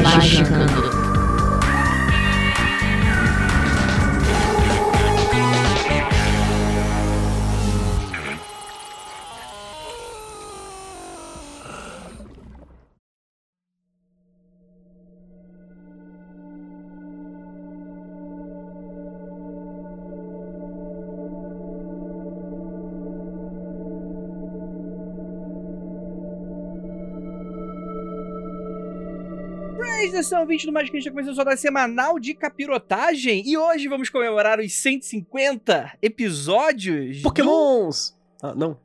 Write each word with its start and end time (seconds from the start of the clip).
Magicando. 0.00 1.11
Atenção, 30.22 30.46
20 30.46 30.66
do 30.66 30.72
Magicante, 30.72 31.10
começou 31.10 31.34
sua 31.34 31.42
dose 31.42 31.60
semanal 31.60 32.16
de 32.20 32.32
capirotagem 32.32 33.42
e 33.44 33.56
hoje 33.58 33.88
vamos 33.88 34.08
comemorar 34.08 34.60
os 34.60 34.72
150 34.72 35.98
episódios. 36.00 37.16
do- 37.16 37.22
Pokémons! 37.24 38.16
Ah, 38.40 38.54
não. 38.54 38.78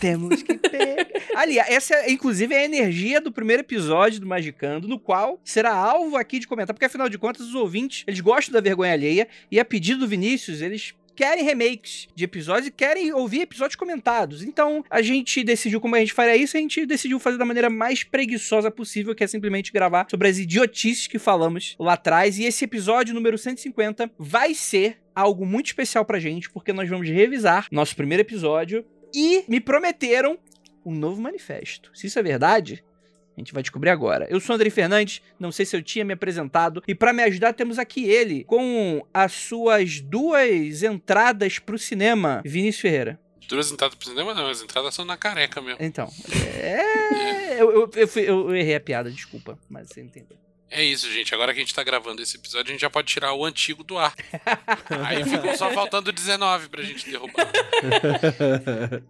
Temos 0.00 0.42
que 0.42 0.54
pegar. 0.56 1.06
Aliás, 1.36 1.68
essa 1.70 2.10
inclusive 2.10 2.54
é 2.54 2.60
a 2.60 2.64
energia 2.64 3.20
do 3.20 3.30
primeiro 3.30 3.60
episódio 3.60 4.20
do 4.20 4.26
Magicando, 4.26 4.88
no 4.88 4.98
qual 4.98 5.38
será 5.44 5.70
alvo 5.74 6.16
aqui 6.16 6.38
de 6.38 6.48
comentar, 6.48 6.72
porque 6.72 6.86
afinal 6.86 7.10
de 7.10 7.18
contas 7.18 7.42
os 7.46 7.54
ouvintes, 7.54 8.02
eles 8.06 8.20
gostam 8.20 8.54
da 8.54 8.60
vergonha 8.62 8.94
alheia 8.94 9.28
e 9.50 9.60
a 9.60 9.64
pedido 9.66 10.00
do 10.00 10.08
Vinícius, 10.08 10.62
eles 10.62 10.94
querem 11.20 11.44
remakes 11.44 12.08
de 12.14 12.24
episódios 12.24 12.68
e 12.68 12.70
querem 12.70 13.12
ouvir 13.12 13.42
episódios 13.42 13.76
comentados. 13.76 14.42
Então, 14.42 14.82
a 14.88 15.02
gente 15.02 15.44
decidiu 15.44 15.78
como 15.78 15.94
a 15.94 15.98
gente 15.98 16.14
faria 16.14 16.34
isso, 16.34 16.56
a 16.56 16.60
gente 16.60 16.86
decidiu 16.86 17.20
fazer 17.20 17.36
da 17.36 17.44
maneira 17.44 17.68
mais 17.68 18.02
preguiçosa 18.02 18.70
possível, 18.70 19.14
que 19.14 19.22
é 19.22 19.26
simplesmente 19.26 19.70
gravar 19.70 20.06
sobre 20.10 20.28
as 20.28 20.38
idiotices 20.38 21.06
que 21.06 21.18
falamos 21.18 21.76
lá 21.78 21.92
atrás. 21.92 22.38
E 22.38 22.44
esse 22.44 22.64
episódio 22.64 23.12
número 23.12 23.36
150 23.36 24.10
vai 24.18 24.54
ser 24.54 24.96
algo 25.14 25.44
muito 25.44 25.66
especial 25.66 26.06
pra 26.06 26.18
gente, 26.18 26.48
porque 26.48 26.72
nós 26.72 26.88
vamos 26.88 27.06
revisar 27.06 27.66
nosso 27.70 27.94
primeiro 27.94 28.22
episódio 28.22 28.82
e 29.14 29.44
me 29.46 29.60
prometeram 29.60 30.38
um 30.86 30.94
novo 30.94 31.20
manifesto. 31.20 31.90
Se 31.92 32.06
isso 32.06 32.18
é 32.18 32.22
verdade, 32.22 32.82
a 33.36 33.40
gente 33.40 33.52
vai 33.54 33.62
descobrir 33.62 33.90
agora. 33.90 34.26
Eu 34.30 34.40
sou 34.40 34.54
André 34.54 34.68
Fernandes, 34.70 35.22
não 35.38 35.50
sei 35.52 35.64
se 35.64 35.76
eu 35.76 35.82
tinha 35.82 36.04
me 36.04 36.12
apresentado, 36.12 36.82
e 36.86 36.94
pra 36.94 37.12
me 37.12 37.22
ajudar 37.22 37.52
temos 37.54 37.78
aqui 37.78 38.04
ele 38.08 38.44
com 38.44 39.04
as 39.14 39.32
suas 39.32 40.00
duas 40.00 40.82
entradas 40.82 41.58
pro 41.58 41.78
cinema, 41.78 42.42
Vinícius 42.44 42.82
Ferreira. 42.82 43.18
Duas 43.48 43.72
entradas 43.72 43.94
pro 43.96 44.08
cinema, 44.08 44.32
não, 44.34 44.46
as 44.48 44.62
entradas 44.62 44.94
são 44.94 45.04
na 45.04 45.16
careca 45.16 45.60
mesmo. 45.60 45.78
Então, 45.80 46.08
é... 46.62 47.60
eu, 47.60 47.72
eu- 47.72 47.90
eu 47.94 48.06
fui- 48.08 48.22
eu 48.28 48.54
errei 48.54 48.76
a 48.76 48.80
piada, 48.80 49.10
desculpa, 49.10 49.58
mas 49.68 49.88
você 49.88 50.00
entendeu. 50.00 50.36
É 50.70 50.84
isso, 50.84 51.10
gente. 51.10 51.34
Agora 51.34 51.52
que 51.52 51.58
a 51.58 51.62
gente 51.62 51.74
tá 51.74 51.82
gravando 51.82 52.22
esse 52.22 52.36
episódio, 52.36 52.68
a 52.68 52.72
gente 52.72 52.80
já 52.80 52.88
pode 52.88 53.08
tirar 53.08 53.32
o 53.34 53.44
antigo 53.44 53.82
do 53.82 53.98
ar. 53.98 54.14
Aí 55.04 55.24
ficou 55.24 55.56
só 55.56 55.70
faltando 55.72 56.12
19 56.12 56.68
pra 56.68 56.82
gente 56.82 57.10
derrubar. 57.10 57.50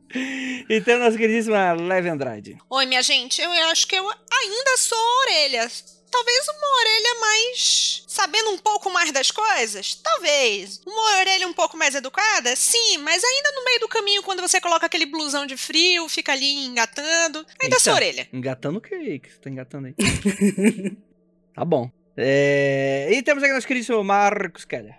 Então, 0.72 0.98
nossa 1.00 1.18
queridíssima 1.18 1.72
Leve 1.72 2.08
Andrade. 2.08 2.56
Oi, 2.70 2.86
minha 2.86 3.02
gente, 3.02 3.42
eu 3.42 3.50
acho 3.50 3.86
que 3.88 3.96
eu 3.96 4.08
ainda 4.08 4.76
sou 4.78 4.98
orelha. 5.22 5.68
Talvez 6.10 6.46
uma 6.48 6.78
orelha 6.80 7.20
mais. 7.20 8.04
sabendo 8.06 8.50
um 8.50 8.58
pouco 8.58 8.90
mais 8.90 9.10
das 9.12 9.30
coisas? 9.30 9.94
Talvez. 9.96 10.80
Uma 10.86 11.18
orelha 11.18 11.46
um 11.48 11.52
pouco 11.52 11.76
mais 11.76 11.94
educada? 11.94 12.54
Sim, 12.56 12.98
mas 12.98 13.22
ainda 13.22 13.52
no 13.52 13.64
meio 13.64 13.80
do 13.80 13.88
caminho, 13.88 14.22
quando 14.22 14.40
você 14.40 14.60
coloca 14.60 14.86
aquele 14.86 15.06
blusão 15.06 15.44
de 15.46 15.56
frio, 15.56 16.08
fica 16.08 16.32
ali 16.32 16.52
engatando. 16.66 17.44
Ainda 17.60 17.78
sou 17.80 17.92
Eita. 17.94 18.04
orelha. 18.04 18.28
Engatando 18.32 18.78
o 18.78 18.80
que 18.80 19.18
que 19.18 19.30
você 19.32 19.38
tá 19.38 19.50
engatando 19.50 19.88
aí? 19.88 19.94
tá 21.54 21.64
bom. 21.64 21.90
É, 22.16 23.08
E 23.12 23.22
temos 23.22 23.42
aqui 23.42 23.52
nosso 23.52 23.66
queridíssimo 23.66 24.02
Marcos 24.04 24.64
Keller. 24.64 24.94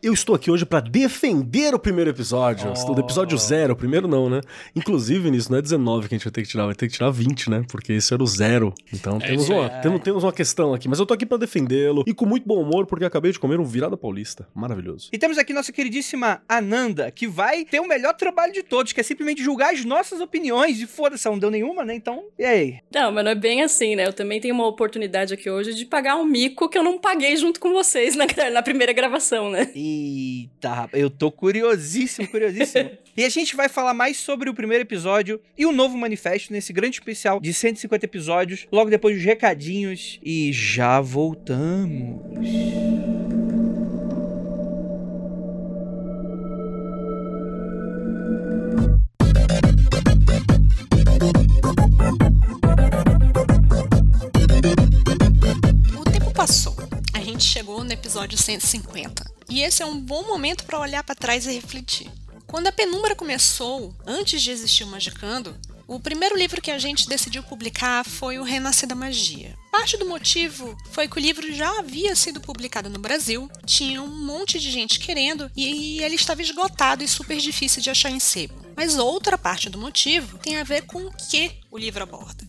Eu 0.00 0.12
estou 0.12 0.36
aqui 0.36 0.48
hoje 0.48 0.64
pra 0.64 0.78
defender 0.78 1.74
o 1.74 1.78
primeiro 1.78 2.10
episódio. 2.10 2.72
Oh. 2.72 2.94
Do 2.94 3.00
episódio 3.00 3.36
zero, 3.36 3.72
o 3.72 3.76
primeiro 3.76 4.06
não, 4.06 4.30
né? 4.30 4.40
Inclusive, 4.76 5.28
nisso 5.28 5.50
não 5.50 5.58
é 5.58 5.62
19 5.62 6.08
que 6.08 6.14
a 6.14 6.18
gente 6.18 6.24
vai 6.24 6.32
ter 6.32 6.42
que 6.42 6.48
tirar, 6.48 6.66
vai 6.66 6.74
ter 6.76 6.86
que 6.86 6.92
tirar 6.94 7.10
20, 7.10 7.50
né? 7.50 7.64
Porque 7.68 7.92
esse 7.94 8.14
era 8.14 8.22
o 8.22 8.26
zero. 8.26 8.72
Então 8.92 9.16
É 9.20 9.26
temos, 9.26 9.48
uma, 9.48 9.68
temos, 9.68 10.00
temos 10.00 10.22
uma 10.22 10.32
questão 10.32 10.72
aqui. 10.72 10.88
Mas 10.88 11.00
eu 11.00 11.06
tô 11.06 11.14
aqui 11.14 11.26
pra 11.26 11.36
defendê-lo 11.36 12.04
e 12.06 12.14
com 12.14 12.24
muito 12.26 12.46
bom 12.46 12.62
humor, 12.62 12.86
porque 12.86 13.04
acabei 13.04 13.32
de 13.32 13.40
comer 13.40 13.58
um 13.58 13.64
virada 13.64 13.96
paulista. 13.96 14.46
Maravilhoso. 14.54 15.08
E 15.12 15.18
temos 15.18 15.36
aqui 15.36 15.52
nossa 15.52 15.72
queridíssima 15.72 16.42
Ananda, 16.48 17.10
que 17.10 17.26
vai 17.26 17.64
ter 17.64 17.80
o 17.80 17.88
melhor 17.88 18.14
trabalho 18.14 18.52
de 18.52 18.62
todos, 18.62 18.92
que 18.92 19.00
é 19.00 19.02
simplesmente 19.02 19.42
julgar 19.42 19.74
as 19.74 19.84
nossas 19.84 20.20
opiniões. 20.20 20.80
E 20.80 20.86
foda-se, 20.86 21.26
ela 21.26 21.34
não 21.34 21.40
deu 21.40 21.50
nenhuma, 21.50 21.84
né? 21.84 21.96
Então, 21.96 22.22
e 22.38 22.44
aí? 22.44 22.78
Não, 22.94 23.10
mas 23.10 23.24
não 23.24 23.32
é 23.32 23.34
bem 23.34 23.62
assim, 23.62 23.96
né? 23.96 24.06
Eu 24.06 24.12
também 24.12 24.40
tenho 24.40 24.54
uma 24.54 24.66
oportunidade 24.68 25.34
aqui 25.34 25.50
hoje 25.50 25.74
de 25.74 25.84
pagar 25.84 26.14
um 26.14 26.24
mico 26.24 26.68
que 26.68 26.78
eu 26.78 26.84
não 26.84 26.98
paguei 26.98 27.36
junto 27.36 27.58
com 27.58 27.72
vocês 27.72 28.14
na, 28.14 28.26
na 28.54 28.62
primeira 28.62 28.92
gravação, 28.92 29.50
né? 29.50 29.68
Eita, 29.88 30.74
rapaz, 30.74 31.02
eu 31.02 31.08
tô 31.08 31.32
curiosíssimo, 31.32 32.28
curiosíssimo. 32.28 32.90
e 33.16 33.24
a 33.24 33.28
gente 33.28 33.56
vai 33.56 33.68
falar 33.68 33.94
mais 33.94 34.18
sobre 34.18 34.50
o 34.50 34.54
primeiro 34.54 34.84
episódio 34.84 35.40
e 35.56 35.64
o 35.64 35.72
novo 35.72 35.96
manifesto 35.96 36.52
nesse 36.52 36.72
grande 36.72 36.96
especial 36.96 37.40
de 37.40 37.54
150 37.54 38.04
episódios, 38.04 38.66
logo 38.70 38.90
depois 38.90 39.16
dos 39.16 39.24
recadinhos. 39.24 40.20
E 40.22 40.52
já 40.52 41.00
voltamos. 41.00 42.20
O 55.96 56.10
tempo 56.10 56.30
passou. 56.34 56.77
Gente 57.38 57.52
chegou 57.52 57.84
no 57.84 57.92
episódio 57.92 58.36
150. 58.36 59.24
E 59.48 59.62
esse 59.62 59.80
é 59.80 59.86
um 59.86 59.96
bom 59.96 60.26
momento 60.26 60.64
para 60.64 60.80
olhar 60.80 61.04
para 61.04 61.14
trás 61.14 61.46
e 61.46 61.52
refletir. 61.52 62.10
Quando 62.48 62.66
a 62.66 62.72
penumbra 62.72 63.14
começou, 63.14 63.94
antes 64.04 64.42
de 64.42 64.50
existir 64.50 64.82
o 64.82 64.88
Magicando, 64.88 65.56
o 65.86 66.00
primeiro 66.00 66.36
livro 66.36 66.60
que 66.60 66.72
a 66.72 66.80
gente 66.80 67.08
decidiu 67.08 67.44
publicar 67.44 68.04
foi 68.04 68.40
o 68.40 68.42
Renascer 68.42 68.88
da 68.88 68.96
Magia. 68.96 69.56
Parte 69.70 69.96
do 69.96 70.08
motivo 70.08 70.76
foi 70.90 71.06
que 71.06 71.16
o 71.16 71.20
livro 71.20 71.54
já 71.54 71.78
havia 71.78 72.16
sido 72.16 72.40
publicado 72.40 72.90
no 72.90 72.98
Brasil, 72.98 73.48
tinha 73.64 74.02
um 74.02 74.08
monte 74.08 74.58
de 74.58 74.72
gente 74.72 74.98
querendo 74.98 75.48
e 75.56 76.02
ele 76.02 76.16
estava 76.16 76.42
esgotado 76.42 77.04
e 77.04 77.08
super 77.08 77.38
difícil 77.38 77.80
de 77.80 77.88
achar 77.88 78.10
em 78.10 78.18
sebo. 78.18 78.66
Mas 78.76 78.98
outra 78.98 79.38
parte 79.38 79.70
do 79.70 79.78
motivo 79.78 80.38
tem 80.38 80.56
a 80.56 80.64
ver 80.64 80.86
com 80.86 81.06
o 81.06 81.12
que 81.12 81.52
o 81.70 81.78
livro 81.78 82.02
aborda. 82.02 82.44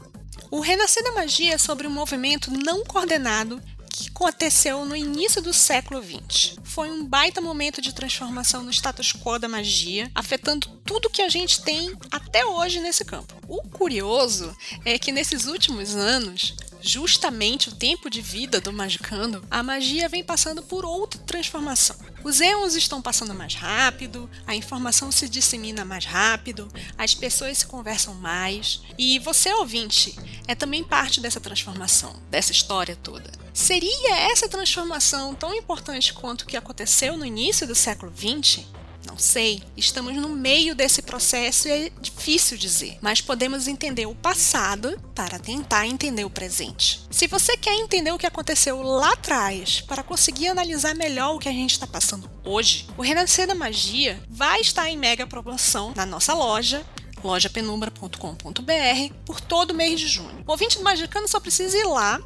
O 0.50 0.61
Renascer 0.61 1.03
da 1.03 1.11
Magia 1.11 1.53
é 1.53 1.57
sobre 1.59 1.85
um 1.85 1.91
movimento 1.91 2.50
não 2.50 2.83
coordenado 2.83 3.61
que 4.00 4.10
aconteceu 4.10 4.86
no 4.86 4.96
início 4.96 5.42
do 5.42 5.52
século 5.52 6.02
XX. 6.02 6.56
Foi 6.64 6.90
um 6.90 7.06
baita 7.06 7.42
momento 7.42 7.82
de 7.82 7.94
transformação 7.94 8.64
no 8.64 8.72
status 8.72 9.12
quo 9.12 9.38
da 9.38 9.50
magia, 9.50 10.10
afetando 10.16 10.68
tudo 10.86 11.10
que 11.10 11.22
a 11.22 11.30
gente 11.30 11.62
tem 11.62 11.94
até 12.10 12.46
hoje 12.46 12.80
nesse 12.80 13.04
campo. 13.04 13.36
O 13.48 13.62
curioso 13.64 14.56
é 14.86 14.98
que 14.98 15.12
nesses 15.12 15.46
últimos 15.46 15.96
anos, 15.96 16.56
justamente 16.82 17.70
o 17.70 17.76
tempo 17.76 18.10
de 18.10 18.22
vida 18.22 18.62
do 18.62 18.72
magicando, 18.72 19.44
a 19.51 19.62
magia 19.62 20.07
vem 20.07 20.24
passando 20.24 20.63
por 20.63 20.86
outra 20.86 21.19
transformação. 21.22 21.95
Os 22.24 22.42
éons 22.42 22.75
estão 22.75 23.01
passando 23.01 23.33
mais 23.33 23.56
rápido, 23.56 24.30
a 24.45 24.54
informação 24.56 25.12
se 25.12 25.30
dissemina 25.30 25.86
mais 25.86 26.06
rápido, 26.06 26.68
as 26.98 27.16
pessoas 27.16 27.60
se 27.60 27.66
conversam 27.66 28.13
mais, 28.13 28.81
e 28.98 29.19
você, 29.19 29.54
ouvinte, 29.54 30.16
é 30.48 30.54
também 30.54 30.83
parte 30.83 31.21
dessa 31.21 31.39
transformação, 31.39 32.21
dessa 32.30 32.51
história 32.51 32.95
toda. 32.95 33.31
Seria 33.54 34.18
essa 34.31 34.50
transformação 34.50 35.33
tão 35.33 35.54
importante 35.54 36.13
quanto 36.13 36.42
o 36.42 36.45
que 36.45 36.57
aconteceu 36.57 37.18
no 37.18 37.25
início 37.25 37.66
do 37.66 37.75
século 37.75 38.12
XX? 38.16 38.66
Não 39.06 39.18
sei, 39.18 39.63
estamos 39.75 40.16
no 40.16 40.30
meio 40.30 40.75
desse 40.75 41.01
processo 41.01 41.68
e 41.68 41.72
é 41.72 41.92
difícil 42.01 42.57
dizer, 42.57 42.98
mas 43.01 43.22
podemos 43.22 43.68
entender 43.68 44.06
o 44.06 44.16
passado 44.16 45.00
para 45.16 45.40
tentar 45.40 45.88
entender 45.88 46.25
o 46.25 46.30
presente. 46.30 47.01
Se 47.10 47.28
você 47.28 47.57
quer 47.57 47.74
entender 47.75 48.12
o 48.12 48.18
que 48.18 48.28
aconteceu 48.28 48.81
lá 48.81 49.13
atrás 49.13 49.81
para 49.81 50.04
conseguir 50.04 50.50
analisar 50.50 50.96
melhor 50.96 51.36
o 51.36 51.40
que 51.40 51.50
a 51.50 51.54
gente 51.54 51.72
está 51.72 51.88
passando 51.88 52.30
hoje, 52.44 52.88
o 52.98 53.01
Renascer 53.01 53.48
da 53.48 53.56
Magia 53.56 54.22
vai 54.30 54.62
estar 54.62 54.90
em 54.90 54.98
mega 54.98 55.25
promoção 55.25 55.94
na 55.95 56.06
nossa 56.06 56.34
loja 56.34 56.86
lojapenumbra.com.br 57.24 59.13
por 59.25 59.42
todo 59.42 59.74
mês 59.74 60.00
de 60.00 60.07
junho. 60.07 60.44
O 60.48 60.52
ouvinte 60.52 60.78
do 60.78 60.84
Magicano 60.84 61.28
só 61.28 61.40
precisa 61.40 61.78
ir 61.78 61.86
lá 61.86 62.22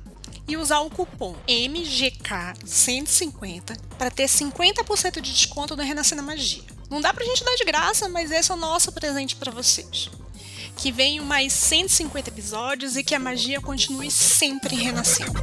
e 0.47 0.55
usar 0.57 0.79
o 0.81 0.89
cupom 0.89 1.35
MGK150 1.47 3.77
para 3.97 4.11
ter 4.11 4.25
50% 4.25 5.21
de 5.21 5.33
desconto 5.33 5.75
no 5.75 5.83
Renascendo 5.83 6.23
Magia. 6.23 6.63
Não 6.89 7.01
dá 7.01 7.13
pra 7.13 7.25
gente 7.25 7.43
dar 7.43 7.55
de 7.55 7.65
graça, 7.65 8.07
mas 8.09 8.31
esse 8.31 8.51
é 8.51 8.53
o 8.53 8.57
nosso 8.57 8.91
presente 8.91 9.35
para 9.35 9.51
vocês. 9.51 10.09
Que 10.75 10.91
venham 10.91 11.25
mais 11.25 11.53
150 11.53 12.29
episódios 12.29 12.95
e 12.95 13.03
que 13.03 13.15
a 13.15 13.19
magia 13.19 13.59
continue 13.61 14.11
sempre 14.11 14.75
renascendo. 14.75 15.33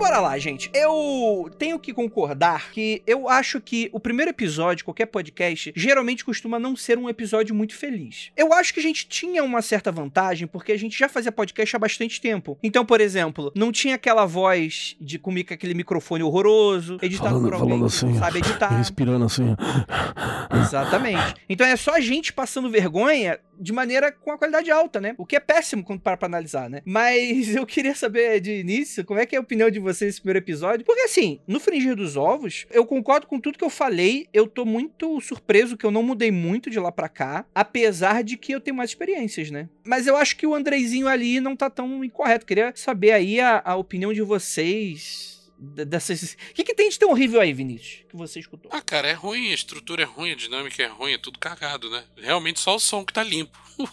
Bora 0.00 0.18
lá, 0.18 0.38
gente. 0.38 0.70
Eu 0.72 1.50
tenho 1.58 1.78
que 1.78 1.92
concordar 1.92 2.70
que 2.72 3.02
eu 3.06 3.28
acho 3.28 3.60
que 3.60 3.90
o 3.92 4.00
primeiro 4.00 4.30
episódio, 4.30 4.82
qualquer 4.84 5.04
podcast, 5.06 5.72
geralmente 5.76 6.24
costuma 6.24 6.58
não 6.58 6.74
ser 6.74 6.96
um 6.96 7.06
episódio 7.08 7.54
muito 7.54 7.74
feliz. 7.76 8.30
Eu 8.34 8.52
acho 8.54 8.72
que 8.72 8.80
a 8.80 8.82
gente 8.82 9.06
tinha 9.06 9.44
uma 9.44 9.60
certa 9.60 9.92
vantagem 9.92 10.48
porque 10.48 10.72
a 10.72 10.78
gente 10.78 10.98
já 10.98 11.06
fazia 11.08 11.30
podcast 11.30 11.76
há 11.76 11.78
bastante 11.78 12.18
tempo. 12.18 12.58
Então, 12.62 12.84
por 12.84 12.98
exemplo, 13.00 13.52
não 13.54 13.70
tinha 13.70 13.94
aquela 13.96 14.24
voz 14.24 14.96
de 14.98 15.18
comigo 15.18 15.48
com 15.48 15.54
aquele 15.54 15.74
microfone 15.74 16.22
horroroso, 16.22 16.96
editado 17.02 17.30
Falando- 17.30 17.44
por 17.44 17.54
alguém 17.54 17.68
falando 17.78 17.90
que 17.92 18.04
não 18.04 18.10
assim, 18.12 18.18
sabe 18.18 18.38
editar. 18.38 18.68
Respirando 18.78 19.24
assim. 19.26 19.54
Exatamente. 20.62 21.34
Então 21.48 21.66
é 21.66 21.76
só 21.76 21.94
a 21.96 22.00
gente 22.00 22.32
passando 22.32 22.70
vergonha 22.70 23.38
de 23.58 23.72
maneira 23.74 24.10
com 24.10 24.32
a 24.32 24.38
qualidade 24.38 24.70
alta, 24.70 24.98
né? 25.02 25.14
O 25.18 25.26
que 25.26 25.36
é 25.36 25.40
péssimo 25.40 25.84
quando 25.84 26.00
para 26.00 26.16
pra 26.16 26.26
analisar, 26.26 26.70
né? 26.70 26.80
Mas 26.86 27.48
eu 27.54 27.66
queria 27.66 27.94
saber 27.94 28.40
de 28.40 28.52
início 28.60 29.04
como 29.04 29.20
é 29.20 29.26
que 29.26 29.36
é 29.36 29.38
a 29.38 29.42
opinião 29.42 29.70
de 29.70 29.78
vocês 29.78 29.89
nesse 29.90 30.20
primeiro 30.20 30.38
episódio. 30.38 30.84
Porque 30.84 31.02
assim, 31.02 31.40
no 31.46 31.60
Fringir 31.60 31.96
dos 31.96 32.16
Ovos, 32.16 32.66
eu 32.70 32.86
concordo 32.86 33.26
com 33.26 33.40
tudo 33.40 33.58
que 33.58 33.64
eu 33.64 33.70
falei. 33.70 34.26
Eu 34.32 34.46
tô 34.46 34.64
muito 34.64 35.20
surpreso 35.20 35.76
que 35.76 35.84
eu 35.84 35.90
não 35.90 36.02
mudei 36.02 36.30
muito 36.30 36.70
de 36.70 36.78
lá 36.78 36.92
pra 36.92 37.08
cá, 37.08 37.44
apesar 37.54 38.22
de 38.22 38.36
que 38.36 38.52
eu 38.52 38.60
tenho 38.60 38.76
mais 38.76 38.90
experiências, 38.90 39.50
né? 39.50 39.68
Mas 39.84 40.06
eu 40.06 40.16
acho 40.16 40.36
que 40.36 40.46
o 40.46 40.54
Andreizinho 40.54 41.08
ali 41.08 41.40
não 41.40 41.56
tá 41.56 41.68
tão 41.68 42.04
incorreto. 42.04 42.46
Queria 42.46 42.72
saber 42.74 43.12
aí 43.12 43.40
a, 43.40 43.62
a 43.64 43.76
opinião 43.76 44.12
de 44.12 44.22
vocês. 44.22 45.39
Dessas... 45.62 46.36
O 46.50 46.54
que, 46.54 46.64
que 46.64 46.74
tem 46.74 46.88
de 46.88 46.98
tão 46.98 47.10
horrível 47.10 47.38
aí, 47.40 47.52
Vinícius? 47.52 48.04
Que 48.08 48.16
você 48.16 48.40
escutou? 48.40 48.70
Ah, 48.72 48.80
cara, 48.80 49.06
é 49.08 49.12
ruim, 49.12 49.50
a 49.50 49.54
estrutura 49.54 50.02
é 50.02 50.06
ruim, 50.06 50.32
a 50.32 50.34
dinâmica 50.34 50.82
é 50.82 50.86
ruim, 50.86 51.12
é 51.12 51.18
tudo 51.18 51.38
cagado, 51.38 51.90
né? 51.90 52.02
Realmente 52.16 52.58
só 52.60 52.76
o 52.76 52.80
som 52.80 53.04
que 53.04 53.12
tá 53.12 53.22
limpo. 53.22 53.58
o, 53.80 53.84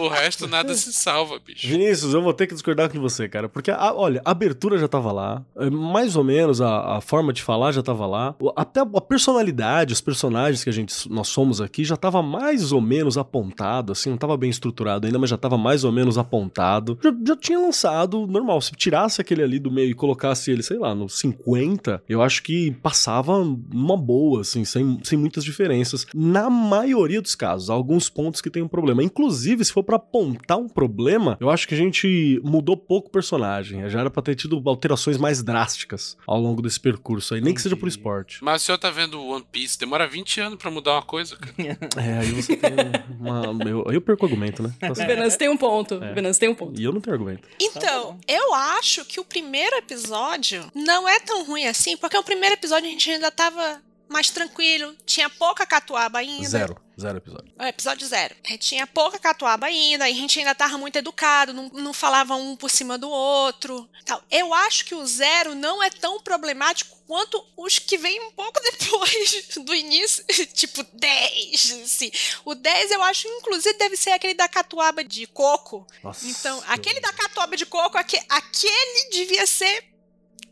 o 0.04 0.08
resto 0.08 0.46
nada 0.46 0.74
se 0.74 0.92
salva, 0.92 1.38
bicho. 1.38 1.66
Vinícius, 1.66 2.14
eu 2.14 2.22
vou 2.22 2.32
ter 2.32 2.46
que 2.46 2.54
discordar 2.54 2.90
com 2.90 3.00
você, 3.00 3.28
cara. 3.28 3.48
Porque, 3.48 3.70
a- 3.70 3.92
olha, 3.94 4.20
a 4.24 4.30
abertura 4.30 4.78
já 4.78 4.88
tava 4.88 5.12
lá. 5.12 5.44
é, 5.56 5.68
Mais 5.70 6.16
ou 6.16 6.24
menos 6.24 6.60
a, 6.60 6.96
a 6.96 7.00
forma 7.00 7.32
de 7.32 7.42
falar 7.42 7.72
já 7.72 7.82
tava 7.82 8.06
lá. 8.06 8.34
Até 8.56 8.80
a 8.80 9.00
personalidade, 9.00 9.92
os 9.92 10.00
personagens 10.00 10.62
que 10.62 10.70
a 10.70 10.72
gente, 10.72 11.08
nós 11.10 11.28
somos 11.28 11.60
aqui 11.60 11.84
já 11.84 11.96
tava 11.96 12.22
mais 12.22 12.72
ou 12.72 12.80
menos 12.80 13.16
apontado, 13.18 13.92
assim. 13.92 14.10
Não 14.10 14.18
tava 14.18 14.36
bem 14.36 14.50
estruturado 14.50 15.06
ainda, 15.06 15.18
mas 15.18 15.30
já 15.30 15.36
tava 15.36 15.56
mais 15.58 15.84
ou 15.84 15.92
menos 15.92 16.16
apontado. 16.18 16.98
Já, 17.02 17.10
já 17.28 17.36
tinha 17.36 17.58
lançado, 17.58 18.26
normal. 18.26 18.60
Se 18.60 18.72
tirasse 18.72 19.20
aquele 19.20 19.42
ali 19.42 19.58
do 19.58 19.70
meio 19.76 19.90
e 19.90 19.94
colocasse 19.94 20.50
ele, 20.50 20.62
sei 20.62 20.78
lá, 20.78 20.94
no 20.94 21.08
50, 21.08 22.02
eu 22.08 22.22
acho 22.22 22.42
que 22.42 22.70
passava 22.82 23.44
numa 23.44 23.96
boa, 23.96 24.40
assim, 24.40 24.64
sem, 24.64 24.98
sem 25.04 25.18
muitas 25.18 25.44
diferenças. 25.44 26.06
Na 26.14 26.48
maioria 26.50 27.20
dos 27.20 27.34
casos, 27.34 27.70
há 27.70 27.74
alguns 27.74 28.08
pontos 28.08 28.40
que 28.40 28.50
tem 28.50 28.62
um 28.62 28.68
problema. 28.68 29.02
Inclusive, 29.02 29.64
se 29.64 29.72
for 29.72 29.82
pra 29.82 29.96
apontar 29.96 30.58
um 30.58 30.68
problema, 30.68 31.36
eu 31.40 31.50
acho 31.50 31.68
que 31.68 31.74
a 31.74 31.78
gente 31.78 32.40
mudou 32.42 32.76
pouco 32.76 33.08
o 33.08 33.12
personagem. 33.12 33.88
Já 33.88 34.00
era 34.00 34.10
pra 34.10 34.22
ter 34.22 34.34
tido 34.34 34.62
alterações 34.66 35.16
mais 35.18 35.42
drásticas 35.42 36.16
ao 36.26 36.40
longo 36.40 36.62
desse 36.62 36.80
percurso 36.80 37.34
aí, 37.34 37.40
nem 37.40 37.54
que 37.54 37.60
seja 37.62 37.76
por 37.76 37.86
Entendi. 37.86 37.98
esporte. 37.98 38.38
Mas 38.42 38.62
o 38.62 38.64
senhor 38.64 38.78
tá 38.78 38.90
vendo 38.90 39.22
One 39.22 39.44
Piece, 39.50 39.78
demora 39.78 40.06
20 40.06 40.40
anos 40.40 40.58
pra 40.58 40.70
mudar 40.70 40.92
uma 40.94 41.02
coisa, 41.02 41.36
cara. 41.36 41.56
É, 41.96 42.18
aí 42.18 42.30
você 42.32 42.56
tem 42.56 42.70
uma. 43.18 43.42
Eu, 43.68 43.84
aí 43.88 43.94
eu 43.96 44.00
perco 44.00 44.24
o 44.24 44.26
argumento, 44.26 44.62
né? 44.62 44.72
Tá. 44.96 45.04
Venâncio 45.04 45.38
tem 45.38 45.48
um 45.48 45.56
ponto. 45.56 45.94
É. 46.02 46.12
Venâncio 46.12 46.40
tem 46.40 46.48
um 46.48 46.54
ponto. 46.54 46.80
E 46.80 46.84
eu 46.84 46.92
não 46.92 47.00
tenho 47.00 47.14
argumento. 47.14 47.48
Então, 47.60 48.18
eu 48.28 48.54
acho 48.54 49.04
que 49.04 49.18
o 49.18 49.24
primeiro 49.24 49.65
episódio 49.74 50.70
não 50.74 51.08
é 51.08 51.18
tão 51.18 51.44
ruim 51.44 51.66
assim, 51.66 51.96
porque 51.96 52.16
o 52.16 52.22
primeiro 52.22 52.54
episódio 52.54 52.88
a 52.88 52.92
gente 52.92 53.10
ainda 53.10 53.30
tava 53.30 53.82
mais 54.08 54.30
tranquilo, 54.30 54.94
tinha 55.04 55.28
pouca 55.28 55.66
catuaba 55.66 56.20
ainda. 56.20 56.48
Zero. 56.48 56.85
Zero 56.98 57.18
episódio. 57.18 57.52
É, 57.58 57.68
episódio 57.68 58.06
zero. 58.06 58.34
É, 58.44 58.56
tinha 58.56 58.86
pouca 58.86 59.18
catuaba 59.18 59.66
ainda, 59.66 60.06
a 60.06 60.08
gente 60.10 60.38
ainda 60.38 60.54
tava 60.54 60.78
muito 60.78 60.96
educado, 60.96 61.52
não, 61.52 61.68
não 61.68 61.92
falava 61.92 62.34
um 62.36 62.56
por 62.56 62.70
cima 62.70 62.96
do 62.96 63.10
outro. 63.10 63.86
Tal. 64.06 64.22
Eu 64.30 64.54
acho 64.54 64.86
que 64.86 64.94
o 64.94 65.06
zero 65.06 65.54
não 65.54 65.82
é 65.82 65.90
tão 65.90 66.18
problemático 66.20 66.96
quanto 67.06 67.44
os 67.54 67.78
que 67.78 67.98
vêm 67.98 68.18
um 68.22 68.30
pouco 68.30 68.58
depois 68.64 69.48
do 69.58 69.74
início, 69.74 70.24
tipo 70.54 70.82
10, 70.94 71.82
assim. 71.84 72.10
O 72.46 72.54
10 72.54 72.90
eu 72.90 73.02
acho, 73.02 73.28
inclusive, 73.28 73.76
deve 73.76 73.96
ser 73.96 74.10
aquele 74.12 74.32
da 74.32 74.48
catuaba 74.48 75.04
de 75.04 75.26
coco. 75.26 75.86
Nossa. 76.02 76.26
Então, 76.26 76.64
aquele 76.66 77.00
da 77.00 77.12
catuaba 77.12 77.58
de 77.58 77.66
coco, 77.66 77.98
aque- 77.98 78.24
aquele 78.26 79.10
devia 79.10 79.46
ser 79.46 79.84